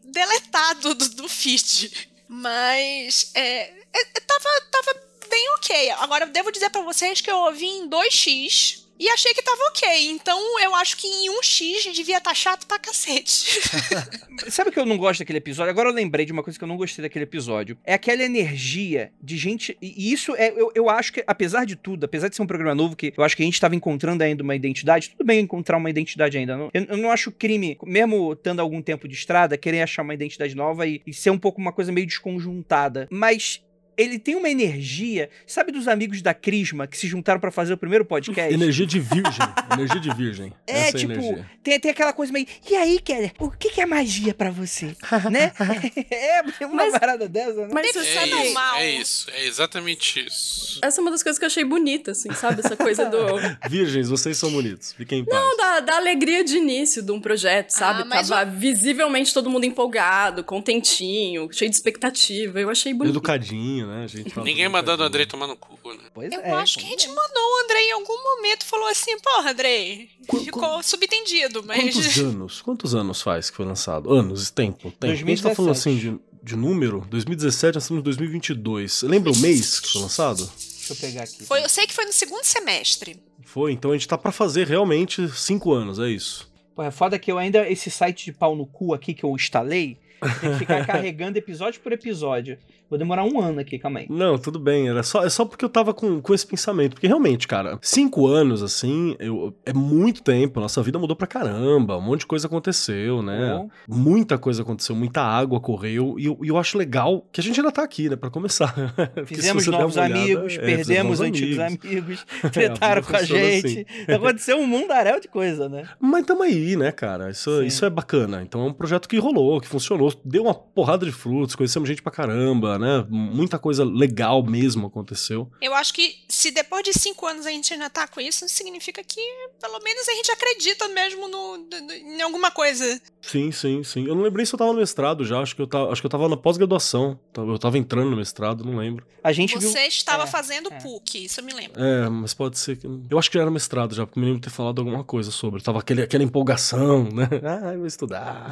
deletado 0.03 0.95
do, 0.95 1.09
do 1.09 1.29
feed. 1.29 2.11
Mas 2.29 3.31
é, 3.35 3.71
é, 3.71 3.73
é, 3.95 4.21
tava, 4.21 4.49
tava 4.71 5.14
bem 5.29 5.51
ok. 5.57 5.91
Agora, 5.99 6.25
eu 6.25 6.31
devo 6.31 6.51
dizer 6.53 6.71
pra 6.71 6.83
vocês 6.83 7.21
que 7.21 7.31
eu 7.31 7.37
ouvi 7.39 7.67
em 7.67 7.89
2x 7.89 8.85
e 8.97 9.09
achei 9.09 9.35
que 9.35 9.43
tava 9.43 9.61
ok. 9.71 10.11
Então, 10.11 10.61
eu 10.61 10.73
acho 10.77 10.97
que 10.97 11.07
em 11.09 11.29
1x 11.41 11.93
devia 11.93 12.19
estar 12.19 12.33
chato 12.35 12.65
pra 12.67 12.79
cacete. 12.79 13.61
Sabe 14.49 14.71
que 14.71 14.79
eu 14.79 14.87
não 14.87 14.97
gosto 14.97 15.19
daquele 15.19 15.39
episódio? 15.39 15.71
Agora 15.71 15.89
eu 15.89 15.93
lembrei 15.93 16.25
de 16.25 16.31
uma 16.33 16.45
coisa 16.45 16.57
que 16.57 16.63
eu 16.65 16.69
não 16.69 16.77
gostei 16.77 17.03
daquele 17.03 17.25
episódio. 17.25 17.77
É 17.85 17.95
aquela 17.95 18.23
energia 18.23 19.13
de 19.21 19.37
gente. 19.37 19.77
E 19.83 20.13
isso 20.13 20.35
é. 20.37 20.51
Eu, 20.51 20.71
eu 20.77 20.89
acho 20.89 21.13
que, 21.13 21.25
apesar 21.27 21.65
de 21.67 21.75
tudo, 21.75 22.05
apesar 22.05 22.29
de 22.29 22.37
ser 22.37 22.43
um 22.43 22.47
programa 22.47 22.75
novo, 22.75 22.95
que 22.95 23.13
eu 23.17 23.25
acho 23.25 23.37
que 23.37 23.43
a 23.43 23.47
gente 23.47 23.61
tava 23.61 23.75
encontrando 23.75 24.23
ainda 24.23 24.45
uma 24.45 24.55
identidade, 24.55 25.11
tudo 25.11 25.27
bem 25.27 25.41
encontrar 25.41 25.77
uma 25.77 25.91
identidade 25.91 26.39
ainda. 26.39 26.57
não- 26.57 26.71
eu, 26.73 26.85
eu 26.85 26.97
não 26.97 27.11
acho 27.11 27.33
crime, 27.33 27.77
mesmo 27.85 28.37
tendo 28.37 28.61
algum 28.61 28.81
tempo 28.81 29.09
de 29.09 29.15
estrada, 29.15 29.59
querer 29.59 29.83
achar 29.83 30.03
uma 30.03 30.15
identidade 30.15 30.55
nova 30.55 30.87
e, 30.87 31.03
e 31.05 31.13
ser 31.13 31.31
um 31.31 31.39
pouco 31.39 31.61
uma 31.61 31.73
coisa 31.73 31.91
meio 31.91 32.07
desconjuntada. 32.07 33.09
Mas. 33.11 33.61
Ele 33.97 34.19
tem 34.19 34.35
uma 34.35 34.49
energia, 34.51 35.31
sabe 35.47 35.71
dos 35.73 35.87
amigos 35.89 36.21
da 36.23 36.35
Crisma 36.35 36.87
que 36.87 36.97
se 36.97 37.07
juntaram 37.07 37.39
pra 37.41 37.51
fazer 37.51 37.75
o 37.75 37.77
primeiro 37.79 38.05
podcast? 38.05 38.53
Energia 38.53 38.87
de 38.87 38.99
virgem. 39.01 39.47
energia 39.73 40.01
de 40.01 40.15
virgem. 40.15 40.53
É, 40.67 40.89
Essa 40.89 40.99
tipo, 40.99 41.13
a 41.13 41.17
energia. 41.17 41.51
tem, 41.63 41.81
tem 41.81 41.91
aquela 41.91 42.13
coisa 42.13 42.33
meio. 42.33 42.47
E 42.69 42.75
aí, 42.77 42.99
Keller, 43.01 43.33
o 43.39 43.51
que, 43.51 43.71
que 43.71 43.81
é 43.81 43.87
magia 43.87 44.35
pra 44.35 44.51
você? 44.51 44.97
né? 45.31 45.53
é, 46.11 46.43
tem 46.43 46.67
uma 46.67 46.77
Mas- 46.77 46.99
parada 46.99 47.29
dessa, 47.29 47.67
né? 47.67 47.69
Mas 47.73 47.93
você 47.93 47.99
É 48.01 48.15
sabe. 48.15 48.43
isso, 48.45 48.55
mal. 48.55 48.77
é 48.77 48.91
isso, 48.91 49.31
é 49.31 49.47
exatamente 49.47 50.27
isso. 50.27 50.79
Essa 50.83 51.01
é 51.01 51.03
uma 51.03 51.11
das 51.11 51.23
coisas 51.23 51.39
que 51.39 51.45
eu 51.45 51.49
achei 51.49 51.65
bonita, 51.65 52.11
assim, 52.11 52.33
sabe? 52.35 52.61
Essa 52.65 52.77
coisa 52.77 53.05
do. 53.07 53.19
Virgens, 53.69 54.09
vocês 54.09 54.37
são 54.37 54.51
bonitos. 54.51 54.93
Fiquem 54.93 55.21
em 55.21 55.25
paz. 55.25 55.57
da, 55.57 55.81
da 55.81 55.97
alegria 55.97 56.43
de 56.45 56.57
início 56.57 57.03
de 57.03 57.13
um 57.13 57.21
projeto, 57.21 57.71
sabe? 57.71 58.03
Ah, 58.11 58.23
Tava 58.25 58.45
visivelmente 58.51 59.33
todo 59.33 59.49
mundo 59.51 59.65
empolgado, 59.65 60.43
contentinho, 60.45 61.49
cheio 61.53 61.71
de 61.71 61.77
expectativa. 61.77 62.61
Eu 62.61 62.71
achei 62.71 62.93
bonito. 62.93 63.13
Educadinho, 63.13 63.84
né? 63.87 64.05
A 64.05 64.07
gente 64.07 64.31
fala 64.31 64.47
Ninguém 64.47 64.69
mandando 64.69 65.03
o. 65.03 65.07
Andrei 65.07 65.27
tomar 65.27 65.47
no 65.47 65.57
cu, 65.57 65.79
né? 65.93 66.05
Pois 66.13 66.33
Eu 66.33 66.41
é, 66.41 66.51
acho 66.53 66.79
que 66.79 66.85
a 66.85 66.89
gente 66.89 67.07
é. 67.07 67.09
mandou 67.09 67.43
o 67.43 67.65
André 67.65 67.81
em 67.83 67.93
algum 67.93 68.23
momento 68.23 68.63
e 68.63 68.67
falou 68.67 68.87
assim: 68.89 69.19
porra, 69.21 69.51
Andrei. 69.51 70.09
Qu- 70.27 70.41
Ficou 70.45 70.83
subentendido, 70.83 71.63
mas. 71.65 71.95
Quantos 71.95 72.17
anos? 72.19 72.63
Quantos 72.63 72.95
anos 72.95 73.23
faz 73.23 73.51
que 73.51 73.57
foi 73.57 73.67
lançado? 73.67 74.13
Anos, 74.13 74.51
tempo, 74.51 74.91
tempo. 74.91 75.13
A 75.13 75.15
gente 75.15 75.43
tá 75.43 75.55
falando 75.55 75.73
assim 75.73 75.91
2017. 75.93 76.25
de, 76.43 76.51
de 76.53 76.57
número, 76.57 77.07
2017, 77.11 77.75
nós 77.75 77.85
estamos 77.85 78.01
em 78.01 78.05
2022. 78.05 78.93
Você 78.93 79.07
lembra 79.07 79.31
o 79.33 79.37
mês 79.39 79.81
que 79.81 79.89
foi 79.93 80.03
lançado? 80.03 80.45
Deixa 80.47 80.93
eu 80.93 80.97
pegar 80.97 81.23
aqui. 81.23 81.45
Foi, 81.45 81.63
eu 81.65 81.69
sei 81.69 81.87
que 81.87 81.95
foi 81.95 82.05
no 82.05 82.13
segundo 82.13 82.45
semestre. 82.45 83.17
Foi, 83.43 83.73
então 83.73 83.91
a 83.91 83.95
gente 83.95 84.09
tá 84.09 84.19
pra 84.19 84.33
fazer 84.33 84.67
realmente 84.67 85.29
cinco 85.31 85.73
anos, 85.73 85.99
é 85.99 86.09
isso. 86.09 86.53
Pô, 86.75 86.83
é 86.83 86.91
foda 86.91 87.19
que 87.19 87.31
eu 87.31 87.39
ainda. 87.39 87.69
Esse 87.71 87.91
site 87.91 88.25
de 88.27 88.33
pau 88.33 88.57
no 88.57 88.67
cu 88.67 88.93
aqui 88.93 89.15
que 89.15 89.25
eu 89.25 89.35
instalei. 89.35 89.97
Tem 90.41 90.53
que 90.53 90.59
ficar 90.59 90.85
carregando 90.87 91.39
episódio 91.39 91.81
por 91.81 91.93
episódio. 91.93 92.59
Vou 92.95 92.99
demorar 93.01 93.25
um 93.25 93.41
ano 93.41 93.59
aqui, 93.59 93.77
calma 93.77 93.99
aí. 93.99 94.07
Não, 94.09 94.39
tudo 94.39 94.57
bem, 94.57 94.89
era 94.89 95.03
só, 95.03 95.25
é 95.25 95.29
só 95.29 95.45
porque 95.45 95.65
eu 95.65 95.69
tava 95.69 95.93
com, 95.93 96.21
com 96.21 96.33
esse 96.33 96.47
pensamento. 96.47 96.93
Porque 96.93 97.09
realmente, 97.09 97.49
cara, 97.49 97.77
cinco 97.83 98.29
anos, 98.29 98.63
assim, 98.63 99.17
eu, 99.19 99.53
é 99.67 99.73
muito 99.73 100.23
tempo. 100.23 100.61
Nossa 100.61 100.81
vida 100.81 100.97
mudou 100.97 101.17
pra 101.17 101.27
caramba, 101.27 101.99
um 101.99 102.01
monte 102.01 102.21
de 102.21 102.27
coisa 102.27 102.47
aconteceu, 102.47 103.21
né? 103.21 103.57
Bom, 103.57 103.69
Muita 103.89 104.39
coisa 104.39 104.63
aconteceu, 104.63 104.95
muita 104.95 105.23
água 105.23 105.59
correu. 105.59 106.15
E 106.21 106.27
eu, 106.27 106.39
eu 106.41 106.57
acho 106.57 106.79
legal 106.79 107.27
que 107.33 107.41
a 107.41 107.43
gente 107.43 107.59
ainda 107.59 107.73
tá 107.73 107.83
aqui, 107.83 108.09
né, 108.09 108.15
pra 108.15 108.31
começar. 108.31 108.73
Fizemos 109.27 109.67
novos 109.67 109.97
olhada, 109.97 110.15
amigos, 110.15 110.55
é, 110.55 110.59
perdemos 110.59 111.21
antigos 111.21 111.59
amigos, 111.59 112.25
tretaram 112.53 113.03
vida 113.03 113.03
com 113.03 113.17
a 113.17 113.19
funciona 113.19 113.43
gente. 113.43 113.87
Aconteceu 114.09 114.57
um 114.57 114.69
mundaréu 114.69 115.19
de 115.19 115.27
coisa, 115.27 115.69
né? 115.69 115.83
Mas 115.99 116.25
tamo 116.25 116.45
aí, 116.45 116.77
né, 116.77 116.93
cara? 116.93 117.29
Isso, 117.29 117.59
Sim. 117.59 117.67
isso 117.67 117.85
é 117.85 117.91
bacana. 117.91 118.41
Então 118.41 118.61
é 118.61 118.69
um 118.69 118.73
projeto 118.73 119.09
que 119.09 119.19
rolou, 119.19 119.61
que 119.61 119.67
funcionou, 119.67 120.15
deu 120.25 120.45
uma 120.45 120.55
porrada 120.55 121.05
de 121.05 121.11
frutos, 121.11 121.57
conhecemos 121.57 121.89
gente 121.89 122.03
pra 122.03 122.13
caramba, 122.13 122.79
né? 122.79 122.84
Muita 123.09 123.59
coisa 123.59 123.85
legal 123.85 124.43
mesmo 124.43 124.87
aconteceu. 124.87 125.51
Eu 125.61 125.75
acho 125.75 125.93
que 125.95 126.15
se 126.29 126.51
depois 126.51 126.83
de 126.85 126.93
cinco 126.93 127.27
anos 127.27 127.47
a 127.47 127.51
gente 127.51 127.73
ainda 127.73 127.89
tá 127.91 128.07
com 128.07 128.21
isso, 128.21 128.49
significa 128.49 129.03
que 129.03 129.21
pelo 129.61 129.79
menos 129.83 130.09
a 130.09 130.13
gente 130.13 130.31
acredita 130.31 130.89
mesmo 130.89 131.29
no, 131.29 131.57
no- 131.59 131.93
em 131.93 132.23
alguma 132.23 132.51
coisa. 132.51 133.01
Sim, 133.23 133.51
sim, 133.53 133.83
sim. 133.83 134.07
Eu 134.07 134.15
não 134.15 134.23
lembrei 134.23 134.45
se 134.45 134.55
eu 134.55 134.59
tava 134.59 134.73
no 134.73 134.79
mestrado 134.79 135.25
já, 135.25 135.39
acho 135.41 135.57
que 135.57 135.63
eu 135.63 135.67
tava, 135.67 135.91
acho 135.91 136.01
que 136.03 136.07
eu 136.07 136.11
tava 136.11 136.29
na 136.29 136.37
pós-graduação. 136.37 137.19
Tava- 137.33 137.51
Eu 137.53 137.59
tava 137.59 137.79
entrando 137.79 138.11
no 138.11 138.17
mestrado, 138.17 138.65
não 138.65 138.77
lembro. 138.77 139.07
A 139.23 139.33
gente 139.33 139.57
viu. 139.59 139.71
Você 139.71 139.81
estava 139.87 140.25
é, 140.25 140.27
fazendo 140.27 140.73
é. 140.73 140.79
PUC, 140.81 141.25
isso 141.25 141.41
eu 141.41 141.45
me 141.45 141.53
lembro. 141.55 141.83
É, 141.83 142.09
mas 142.09 142.35
pode 142.35 142.59
ser 142.59 142.77
que. 142.77 142.87
Eu 143.09 143.19
acho 143.19 143.31
que 143.31 143.37
já 143.39 143.43
era 143.43 143.51
mestrado 143.51 143.95
já, 143.95 144.07
porque 144.07 144.21
me 144.21 144.27
lembro 144.27 144.41
de 144.41 144.49
ter 144.49 144.55
falado 144.55 144.81
alguma 144.81 145.03
coisa 145.05 145.31
sobre. 145.31 145.63
Tava 145.63 145.79
aquele, 145.79 146.03
aquela 146.03 146.23
empolgação, 146.25 147.05
né? 147.05 147.29
Ah, 147.45 147.73
eu 147.73 147.79
vou 147.79 147.87
estudar. 147.87 148.51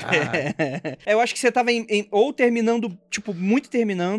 eu 1.07 1.21
acho 1.21 1.35
que 1.35 1.41
você 1.41 1.51
tava 1.51 1.73
em- 1.73 1.87
em- 1.89 2.09
ou 2.11 2.33
terminando, 2.33 2.97
tipo, 3.11 3.35
muito 3.35 3.69
terminando, 3.69 4.12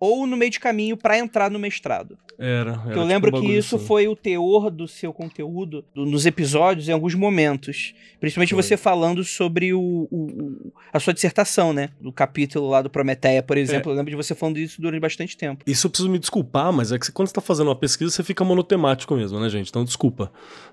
ou 0.00 0.26
no 0.26 0.36
meio 0.36 0.50
de 0.50 0.58
caminho 0.58 0.96
pra 0.96 1.16
entrar 1.16 1.48
no 1.48 1.60
mestrado. 1.60 2.18
Era. 2.36 2.72
Era 2.72 2.80
eu 2.86 2.88
tipo 2.88 3.00
lembro 3.04 3.36
um 3.36 3.40
que 3.40 3.46
isso 3.56 3.76
assim. 3.76 3.86
foi 3.86 4.08
o 4.08 4.16
teor 4.16 4.68
do 4.68 4.88
seu 4.88 5.12
conteúdo 5.12 5.84
do- 5.94 6.04
nos 6.04 6.26
episódios 6.26 6.88
em 6.88 6.92
alguns 6.92 7.14
momentos. 7.14 7.94
Principalmente 8.18 8.52
Foi. 8.52 8.62
você 8.62 8.76
falando 8.76 9.22
sobre 9.22 9.72
o, 9.72 10.08
o- 10.10 10.72
a 10.92 10.98
sua 10.98 11.14
dissertação, 11.14 11.72
né? 11.72 11.90
Do 12.00 12.10
capítulo 12.10 12.68
lá 12.68 12.82
do 12.82 12.90
Prometeia, 12.90 13.44
por 13.44 13.56
exemplo. 13.56 13.90
É. 13.90 13.94
Eu 13.94 13.96
lembro 13.96 14.10
de 14.10 14.16
você 14.16 14.34
falando 14.34 14.58
isso 14.58 14.80
durante 14.82 15.00
bastante 15.00 15.36
tempo. 15.36 15.62
Isso 15.64 15.86
eu 15.86 15.90
preciso 15.90 16.10
me 16.10 16.18
desculpar, 16.18 16.72
mas 16.72 16.90
é 16.90 16.98
que 16.98 17.12
quando 17.12 17.28
você 17.28 17.34
tá 17.34 17.40
fazendo 17.40 17.68
uma 17.68 17.76
pesquisa, 17.76 18.10
você 18.10 18.24
fica 18.24 18.42
monotemático 18.44 19.14
mesmo, 19.14 19.38
né, 19.38 19.48
gente? 19.48 19.68
Então 19.68 19.84
desculpa. 19.84 20.32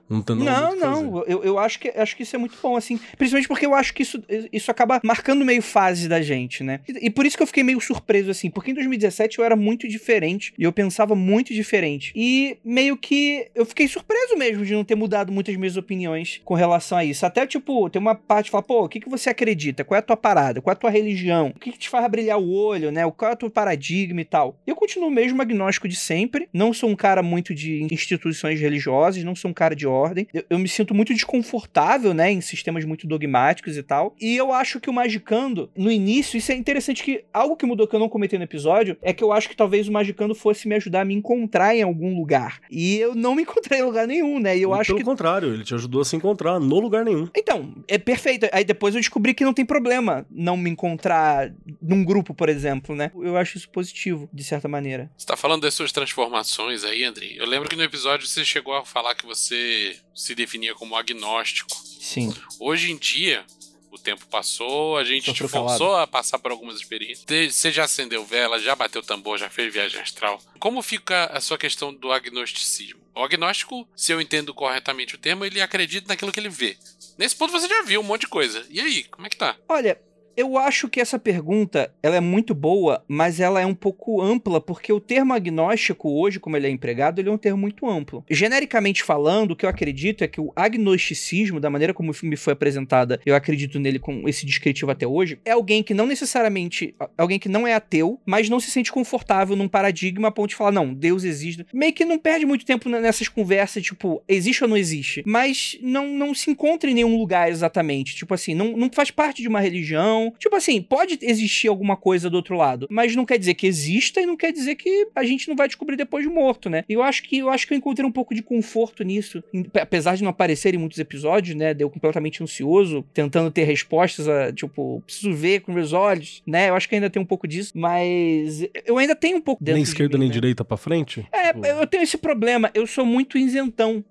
Não 0.09 0.23
nada 0.35 0.75
Não, 0.75 1.03
não. 1.03 1.23
Eu, 1.25 1.43
eu 1.43 1.59
acho, 1.59 1.79
que, 1.79 1.89
acho 1.89 2.15
que 2.15 2.23
isso 2.23 2.35
é 2.35 2.39
muito 2.39 2.57
bom, 2.61 2.75
assim. 2.75 2.99
Principalmente 3.17 3.47
porque 3.47 3.65
eu 3.65 3.75
acho 3.75 3.93
que 3.93 4.01
isso, 4.01 4.21
isso 4.51 4.71
acaba 4.71 4.99
marcando 5.03 5.45
meio 5.45 5.61
fase 5.61 6.07
da 6.07 6.21
gente, 6.21 6.63
né? 6.63 6.79
E, 6.87 7.07
e 7.07 7.09
por 7.09 7.25
isso 7.25 7.37
que 7.37 7.43
eu 7.43 7.47
fiquei 7.47 7.63
meio 7.63 7.79
surpreso, 7.79 8.31
assim. 8.31 8.49
Porque 8.49 8.71
em 8.71 8.73
2017 8.73 9.39
eu 9.39 9.45
era 9.45 9.55
muito 9.55 9.87
diferente. 9.87 10.53
E 10.57 10.63
eu 10.63 10.71
pensava 10.71 11.15
muito 11.15 11.53
diferente. 11.53 12.11
E 12.15 12.57
meio 12.63 12.97
que 12.97 13.47
eu 13.53 13.65
fiquei 13.65 13.87
surpreso 13.87 14.35
mesmo 14.35 14.65
de 14.65 14.73
não 14.73 14.83
ter 14.83 14.95
mudado 14.95 15.31
muitas 15.31 15.55
minhas 15.55 15.77
opiniões 15.77 16.41
com 16.43 16.53
relação 16.53 16.97
a 16.97 17.05
isso. 17.05 17.25
Até, 17.25 17.45
tipo, 17.45 17.89
tem 17.89 18.01
uma 18.01 18.15
parte 18.15 18.45
que 18.45 18.51
fala, 18.51 18.63
pô, 18.63 18.85
o 18.85 18.89
que, 18.89 18.99
que 18.99 19.09
você 19.09 19.29
acredita? 19.29 19.83
Qual 19.83 19.95
é 19.95 19.99
a 19.99 20.03
tua 20.03 20.17
parada? 20.17 20.61
Qual 20.61 20.71
é 20.71 20.75
a 20.75 20.79
tua 20.79 20.89
religião? 20.89 21.53
O 21.55 21.59
que, 21.59 21.71
que 21.71 21.77
te 21.77 21.89
faz 21.89 22.09
brilhar 22.09 22.39
o 22.39 22.51
olho, 22.51 22.91
né? 22.91 23.09
Qual 23.11 23.29
é 23.29 23.33
o 23.33 23.37
teu 23.37 23.49
paradigma 23.49 24.21
e 24.21 24.25
tal? 24.25 24.57
Eu 24.65 24.75
continuo 24.75 25.11
mesmo 25.11 25.41
agnóstico 25.41 25.87
de 25.87 25.95
sempre. 25.95 26.49
Não 26.51 26.73
sou 26.73 26.89
um 26.89 26.95
cara 26.95 27.21
muito 27.21 27.53
de 27.53 27.87
instituições 27.91 28.59
religiosas, 28.59 29.23
não 29.23 29.35
sou 29.35 29.51
um 29.51 29.53
cara 29.53 29.75
de 29.75 29.85
ordem. 29.99 30.27
Eu, 30.33 30.43
eu 30.49 30.59
me 30.59 30.67
sinto 30.67 30.93
muito 30.93 31.13
desconfortável, 31.13 32.13
né? 32.13 32.31
Em 32.31 32.41
sistemas 32.41 32.85
muito 32.85 33.07
dogmáticos 33.07 33.77
e 33.77 33.83
tal. 33.83 34.15
E 34.19 34.35
eu 34.35 34.51
acho 34.53 34.79
que 34.79 34.89
o 34.89 34.93
Magicando, 34.93 35.69
no 35.75 35.91
início, 35.91 36.37
isso 36.37 36.51
é 36.51 36.55
interessante 36.55 37.03
que 37.03 37.23
algo 37.33 37.55
que 37.55 37.65
mudou 37.65 37.87
que 37.87 37.95
eu 37.95 37.99
não 37.99 38.09
comentei 38.09 38.37
no 38.37 38.45
episódio 38.45 38.97
é 39.01 39.13
que 39.13 39.23
eu 39.23 39.31
acho 39.31 39.49
que 39.49 39.55
talvez 39.55 39.87
o 39.87 39.91
Magicando 39.91 40.33
fosse 40.35 40.67
me 40.67 40.75
ajudar 40.75 41.01
a 41.01 41.05
me 41.05 41.13
encontrar 41.13 41.75
em 41.75 41.81
algum 41.81 42.15
lugar. 42.15 42.61
E 42.69 42.97
eu 42.97 43.15
não 43.15 43.35
me 43.35 43.41
encontrei 43.49 43.79
em 43.79 43.83
lugar 43.83 44.07
nenhum, 44.07 44.39
né? 44.39 44.57
E 44.57 44.61
eu 44.61 44.71
E 44.71 44.79
acho 44.79 44.87
pelo 44.87 44.99
que 44.99 45.05
contrário, 45.05 45.53
ele 45.53 45.63
te 45.63 45.73
ajudou 45.73 46.01
a 46.01 46.05
se 46.05 46.15
encontrar 46.15 46.59
no 46.59 46.79
lugar 46.79 47.03
nenhum. 47.05 47.27
então, 47.35 47.73
é 47.87 47.97
perfeito. 47.97 48.47
Aí 48.51 48.63
depois 48.63 48.93
eu 48.95 49.01
descobri 49.01 49.33
que 49.33 49.43
não 49.45 49.53
tem 49.53 49.65
problema 49.65 50.25
não 50.29 50.55
me 50.57 50.69
encontrar 50.69 51.51
num 51.81 52.03
grupo, 52.03 52.33
por 52.33 52.49
exemplo, 52.49 52.95
né? 52.95 53.11
Eu 53.15 53.37
acho 53.37 53.57
isso 53.57 53.69
positivo, 53.69 54.29
de 54.33 54.43
certa 54.43 54.67
maneira. 54.67 55.09
Você 55.17 55.25
tá 55.25 55.35
falando 55.37 55.61
das 55.61 55.73
suas 55.73 55.91
transformações 55.91 56.83
aí, 56.83 57.03
Andrei. 57.03 57.35
Eu 57.37 57.45
lembro 57.47 57.69
que 57.69 57.75
no 57.75 57.83
episódio 57.83 58.27
você 58.27 58.43
chegou 58.45 58.73
a 58.75 58.85
falar 58.85 59.15
que 59.15 59.25
você 59.25 59.88
se 60.13 60.35
definia 60.35 60.75
como 60.75 60.95
agnóstico. 60.95 61.75
Sim. 61.75 62.33
Hoje 62.59 62.91
em 62.91 62.97
dia, 62.97 63.45
o 63.91 63.97
tempo 63.97 64.25
passou, 64.27 64.97
a 64.97 65.03
gente 65.03 65.31
te 65.33 65.37
Sofreu 65.37 65.49
forçou 65.49 65.95
a 65.95 66.07
passar 66.07 66.39
por 66.39 66.51
algumas 66.51 66.75
experiências. 66.75 67.25
Você 67.53 67.71
já 67.71 67.85
acendeu 67.85 68.25
vela, 68.25 68.59
já 68.59 68.75
bateu 68.75 69.01
tambor, 69.01 69.37
já 69.37 69.49
fez 69.49 69.73
viagem 69.73 69.99
astral. 69.99 70.41
Como 70.59 70.81
fica 70.81 71.25
a 71.25 71.41
sua 71.41 71.57
questão 71.57 71.93
do 71.93 72.11
agnosticismo? 72.11 72.99
O 73.15 73.23
agnóstico, 73.23 73.87
se 73.95 74.11
eu 74.11 74.21
entendo 74.21 74.53
corretamente 74.53 75.15
o 75.15 75.17
termo, 75.17 75.43
ele 75.43 75.61
acredita 75.61 76.07
naquilo 76.07 76.31
que 76.31 76.39
ele 76.39 76.49
vê. 76.49 76.77
Nesse 77.17 77.35
ponto 77.35 77.51
você 77.51 77.67
já 77.67 77.81
viu 77.81 77.99
um 77.99 78.03
monte 78.03 78.21
de 78.21 78.27
coisa. 78.27 78.65
E 78.69 78.79
aí, 78.79 79.03
como 79.05 79.27
é 79.27 79.29
que 79.29 79.37
tá? 79.37 79.57
Olha, 79.67 79.99
eu 80.39 80.57
acho 80.57 80.87
que 80.87 81.01
essa 81.01 81.19
pergunta, 81.19 81.93
ela 82.01 82.15
é 82.15 82.21
muito 82.21 82.55
boa, 82.55 83.03
mas 83.09 83.41
ela 83.41 83.59
é 83.59 83.65
um 83.65 83.75
pouco 83.75 84.21
ampla, 84.21 84.61
porque 84.61 84.93
o 84.93 84.99
termo 84.99 85.33
agnóstico 85.33 86.09
hoje, 86.09 86.39
como 86.39 86.55
ele 86.55 86.65
é 86.65 86.69
empregado, 86.69 87.19
ele 87.19 87.27
é 87.27 87.31
um 87.31 87.37
termo 87.37 87.57
muito 87.57 87.85
amplo. 87.89 88.23
Genericamente 88.29 89.03
falando, 89.03 89.51
o 89.51 89.55
que 89.55 89.65
eu 89.65 89.69
acredito 89.69 90.23
é 90.23 90.29
que 90.29 90.39
o 90.39 90.53
agnosticismo, 90.55 91.59
da 91.59 91.69
maneira 91.69 91.93
como 91.93 92.15
me 92.23 92.37
foi 92.37 92.53
apresentada, 92.53 93.19
eu 93.25 93.35
acredito 93.35 93.81
nele 93.81 93.99
com 93.99 94.29
esse 94.29 94.45
descritivo 94.45 94.89
até 94.89 95.05
hoje, 95.05 95.37
é 95.43 95.51
alguém 95.51 95.83
que 95.83 95.93
não 95.93 96.05
necessariamente, 96.05 96.95
alguém 97.17 97.37
que 97.37 97.49
não 97.49 97.67
é 97.67 97.73
ateu, 97.73 98.17
mas 98.25 98.47
não 98.47 98.61
se 98.61 98.71
sente 98.71 98.93
confortável 98.93 99.57
num 99.57 99.67
paradigma 99.67 100.29
a 100.29 100.31
ponto 100.31 100.51
de 100.51 100.55
falar, 100.55 100.71
não, 100.71 100.93
Deus 100.93 101.25
existe. 101.25 101.65
Meio 101.73 101.91
que 101.91 102.05
não 102.05 102.17
perde 102.17 102.45
muito 102.45 102.65
tempo 102.65 102.87
nessas 102.87 103.27
conversas, 103.27 103.83
tipo, 103.83 104.23
existe 104.25 104.63
ou 104.63 104.69
não 104.69 104.77
existe, 104.77 105.21
mas 105.25 105.77
não, 105.81 106.07
não 106.07 106.33
se 106.33 106.49
encontra 106.49 106.89
em 106.89 106.93
nenhum 106.93 107.17
lugar 107.17 107.49
exatamente. 107.49 108.15
Tipo 108.15 108.33
assim, 108.33 108.55
não, 108.55 108.77
não 108.77 108.89
faz 108.89 109.11
parte 109.11 109.41
de 109.41 109.49
uma 109.49 109.59
religião. 109.59 110.28
Tipo 110.37 110.55
assim, 110.55 110.81
pode 110.81 111.19
existir 111.21 111.67
alguma 111.67 111.95
coisa 111.95 112.29
do 112.29 112.35
outro 112.35 112.55
lado, 112.55 112.87
mas 112.89 113.15
não 113.15 113.25
quer 113.25 113.37
dizer 113.37 113.53
que 113.53 113.67
exista 113.67 114.21
e 114.21 114.25
não 114.25 114.35
quer 114.35 114.51
dizer 114.51 114.75
que 114.75 115.07
a 115.15 115.23
gente 115.23 115.47
não 115.47 115.55
vai 115.55 115.67
descobrir 115.67 115.95
depois 115.95 116.23
de 116.23 116.29
morto, 116.29 116.69
né? 116.69 116.83
E 116.89 116.93
eu 116.93 117.03
acho 117.03 117.23
que 117.23 117.37
eu 117.39 117.49
acho 117.49 117.67
que 117.67 117.73
eu 117.73 117.77
encontrei 117.77 118.07
um 118.07 118.11
pouco 118.11 118.33
de 118.33 118.41
conforto 118.41 119.03
nisso, 119.03 119.43
apesar 119.79 120.15
de 120.15 120.23
não 120.23 120.31
aparecer 120.31 120.73
em 120.73 120.77
muitos 120.77 120.99
episódios, 120.99 121.55
né? 121.55 121.73
Deu 121.73 121.89
completamente 121.89 122.41
ansioso, 122.43 123.05
tentando 123.13 123.51
ter 123.51 123.63
respostas 123.63 124.27
a, 124.27 124.51
tipo, 124.51 125.01
preciso 125.05 125.33
ver 125.33 125.61
com 125.61 125.71
meus 125.71 125.93
olhos, 125.93 126.41
né? 126.45 126.69
Eu 126.69 126.75
acho 126.75 126.89
que 126.89 126.95
ainda 126.95 127.09
tem 127.09 127.21
um 127.21 127.25
pouco 127.25 127.47
disso, 127.47 127.73
mas 127.75 128.65
eu 128.85 128.97
ainda 128.97 129.15
tenho 129.15 129.37
um 129.37 129.41
pouco 129.41 129.63
dentro 129.63 129.75
nem 129.75 129.83
de 129.83 129.89
esquerda 129.89 130.17
mim, 130.17 130.21
nem 130.21 130.29
né? 130.29 130.33
direita 130.33 130.65
pra 130.65 130.77
frente? 130.77 131.27
É, 131.31 131.53
Tipo, 131.59 131.65
eu 131.65 131.87
tenho 131.87 132.03
esse 132.03 132.17
problema. 132.17 132.71
Eu 132.73 132.87
sou 132.87 133.05
muito 133.05 133.37
isentão 133.37 134.03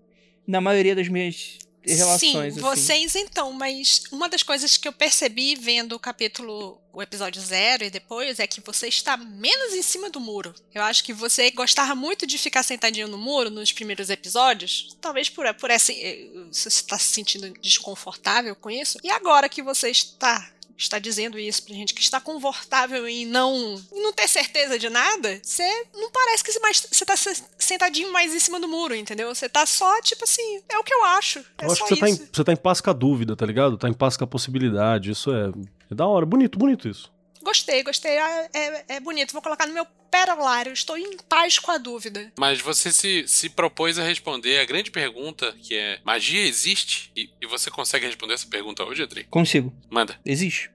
na 0.47 0.61
maioria 0.61 0.95
das 0.95 1.09
minhas 1.09 1.59
relações. 1.87 2.21
Sim, 2.21 2.39
assim. 2.49 2.61
vocês 2.61 3.15
então, 3.15 3.53
mas 3.53 4.03
uma 4.11 4.29
das 4.29 4.43
coisas 4.43 4.77
que 4.77 4.87
eu 4.89 4.93
percebi 4.93 5.55
vendo 5.55 5.95
o 5.95 5.99
capítulo, 5.99 6.81
o 6.93 7.03
episódio 7.03 7.41
zero 7.41 7.85
e 7.85 7.91
depois, 7.91 8.39
é 8.39 8.47
que 8.47 8.61
você 8.61 8.89
está 8.89 9.17
menos 9.17 9.75
em 9.75 9.83
cima 9.83 10.11
do 10.11 10.21
muro. 10.21 10.55
Eu 10.75 10.83
acho 10.83 11.03
que 11.05 11.13
você 11.13 11.51
gostava 11.51 11.95
muito 11.95 12.27
de 12.27 12.37
ficar 12.39 12.63
sentadinho 12.63 13.09
no 13.09 13.19
muro 13.19 13.51
nos 13.51 13.73
primeiros 13.73 14.11
episódios, 14.11 14.97
talvez 15.01 15.29
por, 15.29 15.53
por 15.55 15.71
essa. 15.71 15.93
eh, 15.93 16.29
Você 16.51 16.69
está 16.69 16.99
se 16.99 17.07
sentindo 17.07 17.51
desconfortável 17.61 18.55
com 18.57 18.71
isso. 18.71 18.99
E 19.03 19.11
agora 19.11 19.49
que 19.49 19.63
você 19.63 19.91
está. 19.91 20.51
Está 20.79 21.01
dizendo 21.01 21.39
isso 21.41 21.63
pra 21.65 21.75
gente 21.75 21.93
que 21.93 22.01
está 22.01 22.21
confortável 22.21 23.09
em 23.09 23.27
não, 23.27 23.83
em 23.93 24.01
não 24.01 24.13
ter 24.13 24.29
certeza 24.29 24.79
de 24.79 24.89
nada, 24.89 25.41
você 25.43 25.65
não 25.93 26.09
parece 26.11 26.45
que 26.45 26.53
você 26.53 27.05
tá 27.05 27.17
se- 27.17 27.43
sentadinho 27.59 28.13
mais 28.13 28.33
em 28.33 28.39
cima 28.39 28.61
do 28.61 28.69
muro, 28.69 28.95
entendeu? 28.95 29.35
Você 29.35 29.49
tá 29.49 29.67
só, 29.67 30.01
tipo 30.03 30.23
assim, 30.23 30.63
é 30.69 30.79
o 30.79 30.85
que 30.85 30.95
eu 30.95 31.05
acho. 31.05 31.41
É 31.59 31.65
Eu 31.67 31.73
acho 31.73 31.81
só 31.81 31.87
que 31.89 31.95
você 31.97 32.01
tá, 32.01 32.09
em, 32.09 32.29
você 32.33 32.45
tá 32.45 32.53
em 32.53 32.57
paz 32.57 32.81
com 32.81 32.91
a 32.91 32.93
dúvida, 32.93 33.35
tá 33.35 33.45
ligado? 33.45 33.77
Tá 33.77 33.89
em 33.89 33.93
paz 33.93 34.17
com 34.17 34.23
a 34.23 34.27
possibilidade. 34.29 35.11
Isso 35.11 35.33
é, 35.33 35.51
é 35.91 35.95
da 35.95 36.07
hora. 36.07 36.25
Bonito, 36.25 36.57
bonito 36.59 36.89
isso. 36.89 37.11
Gostei, 37.43 37.83
gostei. 37.83 38.13
É, 38.13 38.49
é- 38.53 38.85
é 38.97 39.01
bonito. 39.01 39.33
Vou 39.33 39.43
colocar 39.43 39.67
no 39.67 39.75
meu 39.75 39.87
perolário. 40.11 40.73
Estou 40.73 40.97
em 40.97 41.17
paz 41.29 41.59
com 41.59 41.71
a 41.71 41.79
dúvida. 41.79 42.33
Mas 42.39 42.61
você 42.61 42.91
se, 42.93 43.25
se 43.29 43.49
propôs 43.51 43.99
a 43.99 44.05
responder 44.05 44.59
a 44.61 44.65
grande 44.65 44.91
pergunta, 44.91 45.55
que 45.63 45.75
é: 45.77 46.01
magia 46.05 46.43
existe? 46.47 47.11
E, 47.17 47.31
e 47.41 47.47
você 47.47 47.71
consegue 47.71 48.07
responder 48.07 48.35
essa 48.35 48.47
pergunta 48.47 48.85
hoje, 48.85 49.03
Andrei? 49.03 49.25
Consigo. 49.31 49.73
Manda. 49.91 50.19
Existe. 50.25 50.71